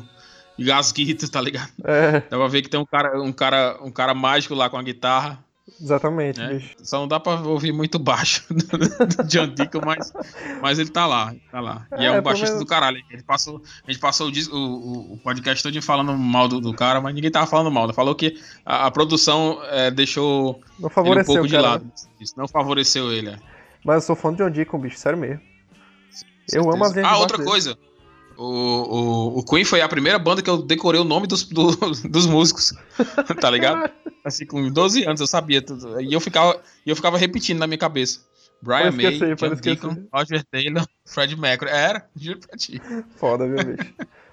gasguito, 0.58 1.28
tá 1.30 1.40
ligado? 1.40 1.70
É, 1.84 2.20
Dá 2.20 2.36
pra 2.36 2.46
ver 2.48 2.62
que 2.62 2.68
tem 2.68 2.78
um 2.78 2.84
cara, 2.86 3.20
um 3.20 3.32
cara, 3.32 3.78
um 3.82 3.90
cara 3.90 4.14
mágico 4.14 4.54
lá 4.54 4.68
com 4.70 4.76
a 4.76 4.82
guitarra. 4.82 5.42
exatamente, 5.80 6.38
né? 6.38 6.54
bicho. 6.54 6.76
Só 6.82 6.98
não 7.00 7.08
dá 7.08 7.18
pra 7.18 7.40
ouvir 7.40 7.72
muito 7.72 7.98
baixo 7.98 8.44
do 8.54 9.24
John 9.24 9.48
Deacon, 9.48 9.80
mas, 9.84 10.12
mas 10.60 10.78
ele 10.78 10.90
tá 10.90 11.06
lá, 11.06 11.34
tá 11.50 11.60
lá. 11.60 11.86
E 11.98 12.04
é, 12.04 12.06
É, 12.06 12.12
um 12.12 12.22
baixista 12.22 12.50
menos- 12.52 12.64
do 12.64 12.68
caralho. 12.68 12.98
Ele 13.10 13.22
passou, 13.22 13.60
a 13.86 13.90
gente 13.90 14.00
passou 14.00 14.28
o, 14.30 14.56
o, 14.56 15.12
o- 15.14 15.18
podcast 15.24 15.62
todo 15.62 15.82
falando 15.82 16.16
mal 16.16 16.46
do, 16.46 16.60
do 16.60 16.72
cara, 16.74 17.00
mas 17.00 17.14
ninguém 17.14 17.30
tava 17.32 17.46
falando 17.46 17.70
mal. 17.70 17.92
Falou 17.92 18.14
que 18.14 18.38
a, 18.64 18.86
a 18.86 18.90
produção 18.92 19.60
é, 19.70 19.90
deixou 19.90 20.60
ele 20.78 21.20
um 21.20 21.24
pouco 21.24 21.48
de 21.48 21.56
lado. 21.56 21.90
Isso 22.20 22.34
não 22.36 22.46
favoreceu 22.46 23.10
ele. 23.12 23.30
é. 23.30 23.38
Mas 23.84 23.96
eu 23.96 24.00
sou 24.02 24.16
fã 24.16 24.30
de 24.32 24.38
John 24.38 24.50
Deacon, 24.50 24.78
bicho, 24.78 24.98
sério 24.98 25.18
mesmo. 25.18 25.40
Eu 26.52 26.70
amo 26.70 26.84
a 26.84 26.88
venda 26.88 27.08
Ah, 27.08 27.18
outra 27.18 27.42
coisa. 27.42 27.76
O, 28.36 28.44
o, 28.44 29.38
o 29.38 29.44
Queen 29.44 29.64
foi 29.64 29.80
a 29.80 29.88
primeira 29.88 30.18
banda 30.18 30.42
que 30.42 30.48
eu 30.50 30.62
decorei 30.62 31.00
o 31.00 31.04
nome 31.04 31.26
dos, 31.26 31.44
do- 31.44 31.76
dos 32.08 32.26
músicos. 32.26 32.72
tá 33.40 33.50
ligado? 33.50 33.90
Assim, 34.24 34.46
com 34.46 34.68
12 34.70 35.04
anos 35.04 35.20
eu 35.20 35.26
sabia 35.26 35.60
tudo. 35.60 36.00
E 36.00 36.12
eu 36.12 36.20
ficava, 36.20 36.60
eu 36.86 36.94
ficava 36.94 37.18
repetindo 37.18 37.58
na 37.58 37.66
minha 37.66 37.78
cabeça. 37.78 38.20
Brian 38.60 38.92
Pode 38.92 38.96
May, 39.02 39.34
John. 39.36 39.54
Deacon, 39.56 40.06
Roger 40.14 40.44
Taylor, 40.44 40.86
Fred 41.04 41.36
Mercury. 41.36 41.70
Era, 41.72 42.06
juro 42.16 42.38
pra 42.38 42.56
ti. 42.56 42.80
Foda, 43.16 43.46
viu, 43.48 43.56
bicho? 43.76 43.92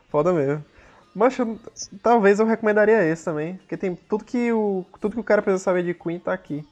Foda 0.10 0.32
mesmo. 0.32 0.64
Mas 1.16 1.38
eu- 1.40 1.60
talvez 2.04 2.40
eu 2.40 2.46
recomendaria 2.46 3.04
esse 3.04 3.26
também. 3.26 3.56
Porque 3.58 3.76
tem 3.76 3.96
tudo 3.96 4.24
que 4.24 4.52
o, 4.52 4.86
tudo 5.02 5.14
que 5.16 5.20
o 5.20 5.24
cara 5.24 5.42
precisa 5.42 5.64
saber 5.64 5.84
de 5.84 5.96
Queen 5.96 6.20
tá 6.20 6.32
aqui. 6.32 6.64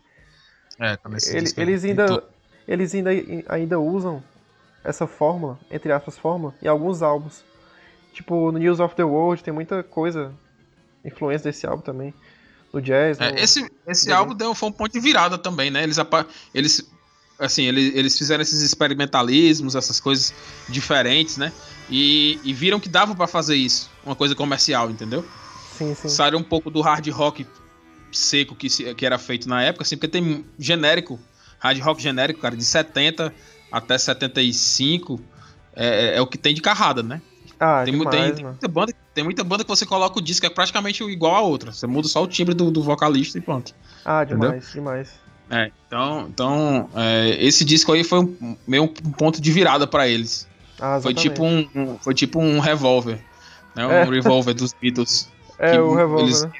É, 0.79 0.95
tá 0.95 1.09
nesse 1.09 1.35
Ele- 1.35 1.51
eles 1.57 1.83
ainda. 1.83 2.23
Eles 2.67 2.93
ainda, 2.93 3.09
ainda 3.47 3.79
usam 3.79 4.23
essa 4.83 5.07
fórmula, 5.07 5.59
entre 5.71 5.91
aspas, 5.91 6.17
fórmula, 6.17 6.53
em 6.61 6.67
alguns 6.67 7.01
álbuns. 7.01 7.43
Tipo, 8.13 8.51
no 8.51 8.57
News 8.57 8.79
of 8.79 8.95
the 8.95 9.03
World 9.03 9.43
tem 9.43 9.53
muita 9.53 9.83
coisa, 9.83 10.33
influência 11.05 11.51
desse 11.51 11.65
álbum 11.67 11.81
também. 11.83 12.13
No 12.73 12.81
jazz, 12.81 13.19
É, 13.19 13.31
no- 13.31 13.37
esse 13.39 13.69
esse 13.87 14.11
álbum 14.11 14.35
deu, 14.35 14.53
foi 14.53 14.69
um 14.69 14.71
ponto 14.71 14.91
de 14.91 14.99
virada 14.99 15.37
também, 15.37 15.71
né? 15.71 15.83
Eles, 15.83 15.97
eles 16.53 16.85
assim, 17.39 17.63
eles, 17.63 17.95
eles 17.95 18.17
fizeram 18.17 18.41
esses 18.41 18.61
experimentalismos, 18.61 19.75
essas 19.75 19.99
coisas 19.99 20.33
diferentes, 20.67 21.37
né? 21.37 21.51
E, 21.89 22.39
e 22.43 22.53
viram 22.53 22.79
que 22.79 22.89
dava 22.89 23.15
pra 23.15 23.27
fazer 23.27 23.55
isso, 23.55 23.89
uma 24.05 24.15
coisa 24.15 24.35
comercial, 24.35 24.89
entendeu? 24.89 25.23
Sim, 25.77 25.93
sim. 25.95 26.09
Saíram 26.09 26.39
um 26.39 26.43
pouco 26.43 26.69
do 26.69 26.81
hard 26.81 27.07
rock 27.09 27.45
seco 28.11 28.55
que, 28.55 28.67
que 28.95 29.05
era 29.05 29.17
feito 29.17 29.47
na 29.47 29.61
época, 29.63 29.83
assim, 29.83 29.95
porque 29.95 30.07
tem 30.07 30.43
genérico, 30.59 31.19
hard 31.59 31.79
rock 31.81 32.01
genérico, 32.01 32.39
cara, 32.39 32.55
de 32.55 32.63
70 32.65 33.33
até 33.71 33.97
75 33.97 35.19
é, 35.75 36.17
é 36.17 36.21
o 36.21 36.27
que 36.27 36.37
tem 36.37 36.53
de 36.53 36.61
carrada, 36.61 37.03
né? 37.03 37.21
Ah, 37.59 37.81
Tem, 37.83 37.93
demais, 37.97 38.15
tem- 38.15 38.35
tem 38.35 38.43
muita 38.45 38.67
banda, 38.67 38.93
tem 39.15 39.23
muita 39.23 39.43
banda 39.43 39.63
que 39.63 39.69
você 39.69 39.85
coloca 39.85 40.19
o 40.19 40.21
disco 40.21 40.45
é 40.45 40.49
praticamente 40.49 41.03
igual 41.03 41.35
a 41.35 41.41
outra. 41.41 41.71
Você 41.71 41.87
muda 41.87 42.07
só 42.07 42.21
o 42.23 42.27
timbre 42.27 42.53
do, 42.53 42.69
do 42.69 42.83
vocalista 42.83 43.37
e 43.37 43.41
pronto. 43.41 43.73
Ah, 44.05 44.21
entendeu? 44.23 44.51
demais, 44.51 44.71
demais. 44.71 45.09
É, 45.49 45.71
então, 45.87 46.27
então 46.29 46.89
é, 46.95 47.29
esse 47.43 47.65
disco 47.65 47.93
aí 47.93 48.03
foi 48.03 48.19
um, 48.19 48.57
meio 48.67 48.83
um 48.83 48.87
ponto 49.11 49.41
de 49.41 49.51
virada 49.51 49.87
pra 49.87 50.07
eles. 50.07 50.47
Ah, 50.79 50.99
Foi 51.01 51.13
tipo 51.15 51.43
um, 51.43 51.67
um- 51.73 51.97
foi 51.97 52.13
tipo 52.13 52.39
um 52.39 52.59
revólver, 52.59 53.19
né? 53.75 53.87
Um 53.87 53.91
É. 53.91 54.03
revólver 54.03 54.53
dos 54.53 54.73
Beatles. 54.73 55.29
É, 55.59 55.79
o 55.81 55.95
Revolver, 55.95 56.25
eles 56.25 56.43
né? 56.43 56.51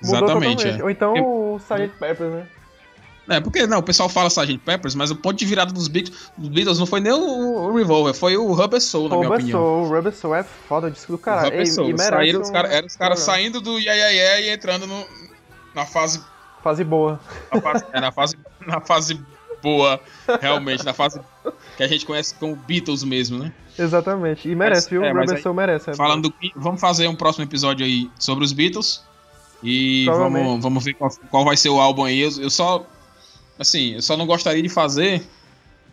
Exatamente, 0.00 0.68
é. 0.68 0.80
Ou 0.84 0.88
então 0.88 1.14
o 1.14 1.56
Sgt. 1.56 1.88
Peppers, 1.98 2.32
né? 2.32 2.46
É, 3.30 3.40
porque 3.40 3.66
não, 3.66 3.78
o 3.78 3.82
pessoal 3.82 4.08
fala 4.08 4.26
Sgt. 4.28 4.58
Peppers, 4.58 4.94
mas 4.96 5.10
o 5.10 5.16
ponto 5.16 5.36
de 5.38 5.46
virada 5.46 5.72
dos 5.72 5.86
Beatles, 5.86 6.30
dos 6.36 6.48
Beatles 6.48 6.78
não 6.80 6.84
foi 6.86 7.00
nem 7.00 7.12
o, 7.12 7.18
o 7.68 7.76
Revolver, 7.76 8.12
foi 8.12 8.36
o 8.36 8.52
Rubber 8.52 8.80
Soul, 8.80 9.08
na 9.08 9.14
minha 9.16 9.28
Rubber 9.28 9.38
opinião. 9.44 9.60
Soul, 9.60 9.88
Rubber 9.88 10.12
Soul 10.12 10.34
é 10.34 10.42
foda, 10.42 10.86
o 10.88 10.90
disco 10.90 11.12
do 11.12 11.16
O 11.16 11.18
caralho. 11.18 11.46
Rubber 11.50 11.62
E, 11.62 11.66
Soul. 11.66 11.88
e 11.88 11.92
merece 11.92 12.10
Saíram, 12.10 12.40
os 12.42 12.48
um 12.48 12.52
cara, 12.52 12.68
eram 12.68 12.86
os 12.88 12.96
caras 12.96 13.20
saindo 13.20 13.60
do 13.60 13.78
yeah, 13.78 13.94
yeah, 13.94 14.10
yeah 14.10 14.40
e 14.40 14.50
entrando 14.54 14.86
no, 14.86 15.04
na 15.74 15.86
fase 15.86 16.20
Fase 16.62 16.84
boa. 16.84 17.18
Na 17.54 17.60
fase, 17.62 17.84
é, 17.92 18.00
na 18.00 18.12
fase, 18.12 18.38
na 18.66 18.80
fase 18.82 19.20
boa, 19.62 19.98
realmente, 20.42 20.84
na 20.84 20.92
fase 20.92 21.20
que 21.76 21.82
a 21.82 21.88
gente 21.88 22.04
conhece 22.04 22.34
como 22.34 22.54
Beatles 22.54 23.02
mesmo, 23.04 23.38
né? 23.38 23.52
Exatamente. 23.78 24.46
E 24.48 24.54
merece, 24.54 24.90
viu? 24.90 25.02
é, 25.04 25.12
o 25.12 25.16
Rubber 25.16 25.36
aí- 25.36 25.42
Soul 25.42 25.54
merece. 25.54 25.88
é 25.90 25.94
Falando 25.94 26.28
do 26.28 26.34
vamos 26.56 26.80
fazer 26.80 27.06
um 27.08 27.14
próximo 27.14 27.44
episódio 27.44 27.86
aí 27.86 28.10
sobre 28.18 28.44
os 28.44 28.52
Beatles. 28.52 29.02
E 29.62 30.06
vamos, 30.06 30.62
vamos 30.62 30.84
ver 30.84 30.94
qual, 30.94 31.10
qual 31.30 31.44
vai 31.44 31.56
ser 31.56 31.68
o 31.68 31.78
álbum 31.80 32.04
aí. 32.04 32.20
Eu, 32.20 32.30
eu 32.42 32.50
só. 32.50 32.84
Assim, 33.60 33.94
eu 33.94 34.02
só 34.02 34.16
não 34.16 34.26
gostaria 34.26 34.62
de 34.62 34.70
fazer, 34.70 35.22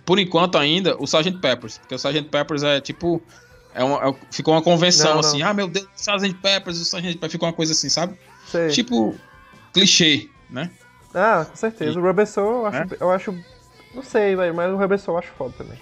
por 0.05 0.17
enquanto 0.17 0.57
ainda, 0.57 0.95
o 0.99 1.03
Sgt. 1.03 1.33
Peppers. 1.39 1.77
Porque 1.77 1.93
o 1.93 1.97
Sgt. 1.97 2.23
Peppers 2.29 2.63
é 2.63 2.79
tipo. 2.79 3.21
É 3.75 3.83
uma, 3.83 4.09
é- 4.09 4.15
ficou 4.31 4.53
uma 4.53 4.61
convenção 4.63 5.15
Não, 5.15 5.21
não. 5.21 5.29
assim, 5.29 5.41
ah 5.41 5.53
meu 5.53 5.67
Deus, 5.67 5.85
o 5.85 5.89
Sgt. 5.99 6.33
Peppers, 6.35 6.79
o 6.79 6.81
Sgt. 6.83 7.13
Peppers, 7.15 7.31
ficou 7.33 7.47
uma 7.47 7.53
coisa 7.53 7.73
assim, 7.73 7.89
sabe? 7.89 8.17
Sei. 8.49 8.69
Tipo, 8.69 9.13
clichê, 9.73 10.29
né? 10.49 10.71
Ah, 11.13 11.45
com 11.49 11.55
certeza. 11.57 11.99
O 11.99 12.01
Rubber 12.01 12.25
Soul 12.25 12.49
eu 12.61 12.65
acho, 12.67 12.77
É? 12.77 12.87
eu 13.01 13.11
acho. 13.11 13.35
Não 13.93 14.01
sei, 14.03 14.35
velho, 14.35 14.55
mas 14.55 14.71
o 14.71 14.77
Rubber 14.77 14.97
Soul 14.97 15.17
eu 15.17 15.19
acho 15.19 15.31
foda 15.37 15.53
também. 15.57 15.77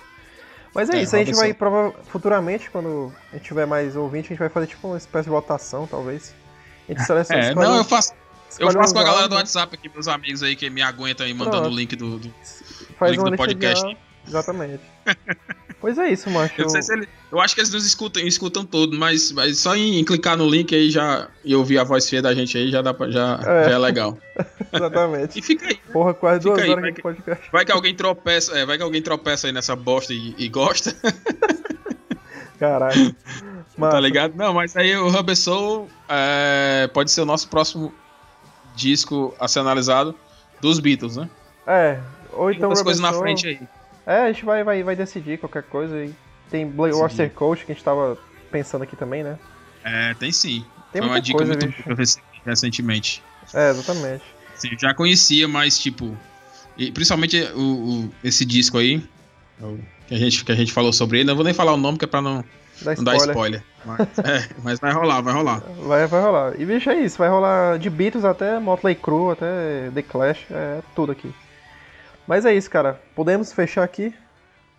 Mas 0.73 0.89
é, 0.89 0.97
É, 0.97 1.01
isso, 1.03 1.15
a 1.15 1.19
gente 1.19 1.35
vai 1.35 1.53
prova 1.53 1.93
futuramente, 2.07 2.69
quando 2.71 3.13
a 3.31 3.35
gente 3.35 3.45
tiver 3.45 3.65
mais 3.65 3.95
ouvinte, 3.95 4.25
a 4.25 4.29
gente 4.29 4.39
vai 4.39 4.49
fazer 4.49 4.67
tipo 4.67 4.87
uma 4.87 4.97
espécie 4.97 5.25
de 5.25 5.29
votação, 5.29 5.87
talvez. 5.87 6.33
A 6.89 6.91
gente 6.91 7.03
seleciona, 7.05 7.43
É, 7.43 7.55
não, 7.55 7.77
eu 7.77 7.83
faço. 7.83 8.13
Eu 8.59 8.71
faço 8.71 8.93
com 8.93 8.99
a 8.99 9.03
galera 9.03 9.27
do 9.27 9.35
áudios, 9.35 9.55
WhatsApp 9.55 9.75
aqui, 9.75 9.89
meus 9.93 10.07
amigos 10.07 10.41
aí 10.43 10.55
que 10.55 10.69
me 10.69 10.81
aguentam 10.81 11.25
aí 11.25 11.33
mandando 11.33 11.61
Pronto. 11.63 11.73
o 11.73 11.77
link 11.77 11.95
do. 11.95 12.19
do- 12.19 12.33
faz 12.97 13.11
link 13.13 13.23
do 13.23 13.31
de 13.31 13.37
podcast. 13.37 13.97
Exatamente. 14.27 14.81
pois 15.79 15.97
é 15.99 16.11
isso, 16.11 16.29
macho. 16.31 16.53
Eu, 16.57 16.63
não 16.63 16.69
sei 16.69 16.81
se 16.81 16.93
ele- 16.93 17.07
eu 17.31 17.39
acho 17.39 17.53
que 17.53 17.61
eles 17.61 17.71
nos 17.71 17.85
escutam, 17.85 18.23
escutam 18.23 18.65
tudo, 18.65 18.97
mas, 18.97 19.31
mas 19.31 19.59
só 19.59 19.75
em, 19.75 19.99
em 19.99 20.03
clicar 20.03 20.35
no 20.37 20.49
link 20.49 20.73
aí 20.73 20.89
já 20.89 21.27
e 21.43 21.53
ouvir 21.55 21.77
a 21.77 21.83
voz 21.83 22.09
feia 22.09 22.21
da 22.21 22.33
gente 22.33 22.57
aí 22.57 22.71
já 22.71 22.81
dá 22.81 22.93
pra, 22.93 23.11
já, 23.11 23.39
É. 23.45 23.65
já 23.69 23.71
é 23.71 23.77
legal. 23.77 24.17
Exatamente. 24.73 25.37
E 25.37 25.41
fica 25.43 25.67
aí. 25.67 25.75
Porra, 25.93 26.13
quase 26.13 26.39
duas 26.39 26.59
aí, 26.59 26.69
horas 26.71 26.85
aqui 26.85 26.93
de 26.95 27.01
podcast. 27.03 27.51
Vai 27.51 27.65
que 27.65 27.71
alguém 27.71 27.93
tropeça, 27.95 28.57
é, 28.57 28.65
vai 28.65 28.77
que 28.77 28.83
alguém 28.83 29.01
tropeça 29.01 29.47
aí 29.47 29.53
nessa 29.53 29.75
bosta 29.75 30.11
e, 30.13 30.33
e 30.37 30.49
gosta, 30.49 30.95
Caralho. 32.59 33.15
Tá 33.77 33.99
ligado? 33.99 34.33
Não, 34.35 34.53
mas 34.53 34.75
aí 34.77 34.95
o 34.95 35.09
Rubber 35.09 35.35
Soul 35.35 35.89
é, 36.07 36.89
pode 36.93 37.11
ser 37.11 37.21
o 37.21 37.25
nosso 37.25 37.49
próximo 37.49 37.93
disco 38.75 39.33
a 39.39 39.47
ser 39.47 39.59
analisado 39.59 40.15
dos 40.61 40.79
Beatles, 40.79 41.15
né? 41.17 41.29
É, 41.67 41.99
ou 42.33 42.47
Tem 42.49 42.57
então 42.57 42.69
Rubber 42.69 42.83
coisas 42.83 43.01
na 43.01 43.13
frente 43.13 43.47
aí. 43.47 43.59
É, 44.05 44.21
a 44.21 44.31
gente 44.31 44.45
vai, 44.45 44.63
vai, 44.63 44.83
vai 44.83 44.95
decidir 44.95 45.39
qualquer 45.39 45.63
coisa 45.63 45.95
aí. 45.95 46.13
Tem 46.49 46.67
Blackwater 46.67 47.31
Coast 47.31 47.65
que 47.65 47.71
a 47.71 47.75
gente 47.75 47.83
tava 47.83 48.17
pensando 48.51 48.83
aqui 48.83 48.95
também, 48.95 49.23
né? 49.23 49.37
É, 49.83 50.13
tem 50.13 50.31
sim. 50.31 50.63
Tem 50.91 51.01
Foi 51.01 51.09
uma 51.09 51.19
dica 51.21 51.37
coisa, 51.37 51.53
muito 51.53 51.67
boa 51.71 51.83
que 51.83 51.91
eu 51.91 51.95
recebi 51.95 52.23
recentemente. 52.45 53.23
É, 53.53 53.71
exatamente. 53.71 54.23
Sim, 54.55 54.69
já 54.79 54.93
conhecia, 54.93 55.47
mas 55.47 55.79
tipo. 55.79 56.15
e 56.77 56.91
principalmente 56.91 57.41
o, 57.55 57.59
o- 58.05 58.11
esse 58.23 58.45
disco 58.45 58.77
aí. 58.77 59.03
Que 60.07 60.13
a, 60.13 60.17
gente, 60.17 60.45
que 60.45 60.51
a 60.51 60.55
gente 60.55 60.71
falou 60.71 60.93
sobre 60.93 61.19
ele. 61.19 61.27
Não 61.27 61.35
vou 61.35 61.43
nem 61.43 61.53
falar 61.53 61.73
o 61.73 61.77
nome, 61.77 61.97
que 61.97 62.05
é 62.05 62.07
pra 62.07 62.21
não, 62.21 62.43
Dá 62.81 62.95
não 62.95 63.03
dar 63.03 63.15
spoiler. 63.15 63.61
spoiler. 63.61 63.63
Mas, 63.85 64.19
é, 64.25 64.49
mas 64.63 64.79
vai 64.79 64.91
rolar, 64.91 65.21
vai 65.21 65.33
rolar. 65.33 65.59
Vai, 65.85 66.07
vai 66.07 66.21
rolar. 66.21 66.59
E 66.59 66.65
bicho, 66.65 66.89
é 66.89 66.99
isso. 66.99 67.17
Vai 67.17 67.29
rolar 67.29 67.77
de 67.77 67.89
Beatles 67.89 68.25
até 68.25 68.59
Motley 68.59 68.95
Crue, 68.95 69.31
até 69.31 69.91
The 69.93 70.01
Clash. 70.01 70.45
É 70.51 70.81
tudo 70.95 71.11
aqui. 71.11 71.33
Mas 72.27 72.45
é 72.45 72.53
isso, 72.53 72.69
cara. 72.69 73.01
Podemos 73.15 73.53
fechar 73.53 73.83
aqui. 73.83 74.13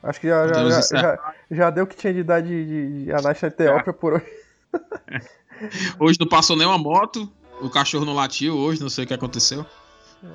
Acho 0.03 0.21
que 0.21 0.29
já, 0.29 0.47
já, 0.49 0.71
já, 0.71 0.81
já, 0.81 1.35
já 1.51 1.71
deu 1.71 1.85
o 1.85 1.87
que 1.87 1.97
tinha 1.97 2.13
de 2.13 2.23
dar 2.23 2.41
de, 2.41 2.65
de, 2.65 3.05
de 3.05 3.11
Anastácia 3.11 3.51
Teópia 3.51 3.93
por 3.93 4.15
hoje. 4.15 4.27
Hoje 5.99 6.19
não 6.21 6.29
passou 6.29 6.55
nenhuma 6.55 6.77
moto. 6.77 7.33
O 7.63 7.71
cachorro 7.71 8.05
não 8.05 8.13
latiu 8.15 8.55
hoje, 8.55 8.83
não 8.83 8.91
sei 8.91 9.05
o 9.05 9.07
que 9.07 9.15
aconteceu. 9.15 9.65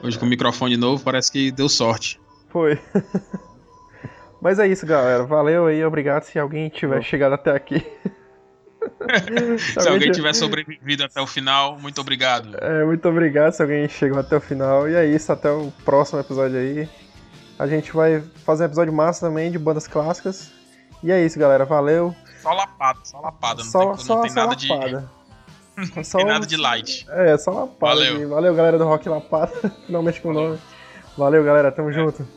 Hoje 0.01 0.17
com 0.17 0.25
o 0.25 0.29
microfone 0.29 0.75
novo, 0.75 1.03
parece 1.03 1.31
que 1.31 1.51
deu 1.51 1.69
sorte. 1.69 2.19
Foi. 2.49 2.79
Mas 4.41 4.57
é 4.57 4.68
isso, 4.68 4.85
galera. 4.85 5.23
Valeu 5.23 5.68
aí, 5.68 5.85
obrigado 5.85 6.23
se 6.23 6.39
alguém 6.39 6.68
tiver 6.69 7.01
chegado 7.03 7.34
até 7.34 7.51
aqui. 7.51 7.85
Se 9.59 9.88
alguém 9.88 10.11
tiver 10.11 10.34
sobrevivido 10.34 11.03
até 11.03 11.22
o 11.22 11.27
final, 11.27 11.77
muito 11.80 12.01
obrigado. 12.01 12.55
É, 12.59 12.84
muito 12.84 13.07
obrigado 13.07 13.53
se 13.53 13.61
alguém 13.61 13.88
chegou 13.88 14.19
até 14.19 14.35
o 14.38 14.41
final. 14.41 14.89
E 14.89 14.95
é 14.95 15.05
isso, 15.05 15.31
até 15.31 15.51
o 15.51 15.72
próximo 15.85 16.19
episódio 16.19 16.57
aí. 16.57 16.89
A 17.59 17.68
gente 17.68 17.91
vai 17.91 18.22
fazer 18.43 18.63
um 18.63 18.65
episódio 18.68 18.93
massa 18.93 19.27
também 19.27 19.51
de 19.51 19.59
bandas 19.59 19.88
clássicas. 19.88 20.51
E 21.03 21.11
é 21.11 21.23
isso, 21.23 21.38
galera. 21.38 21.63
Valeu. 21.65 22.15
Só 22.41 22.53
lapada, 22.53 22.99
só 23.03 23.19
lapada. 23.19 23.63
Não 23.63 23.69
só 23.72 23.80
tem, 23.80 23.88
não 23.88 23.97
só, 23.97 24.22
tem 24.22 24.31
só 24.31 24.35
nada 24.35 24.55
de. 24.55 24.68
lapada. 24.68 25.11
Não 25.95 26.03
Só 26.03 26.18
tem 26.18 26.27
nada 26.27 26.45
de 26.45 26.57
light. 26.57 27.07
É, 27.09 27.38
só 27.38 27.51
lapada. 27.51 27.95
Valeu. 27.95 28.30
Valeu, 28.30 28.53
galera 28.53 28.77
do 28.77 28.84
Rock 28.84 29.07
Lapada. 29.07 29.51
Finalmente 29.88 30.22
com 30.22 30.30
o 30.30 30.34
nome. 30.34 30.59
Valeu, 31.18 31.43
galera. 31.43 31.72
Tamo 31.72 31.91
junto. 31.91 32.27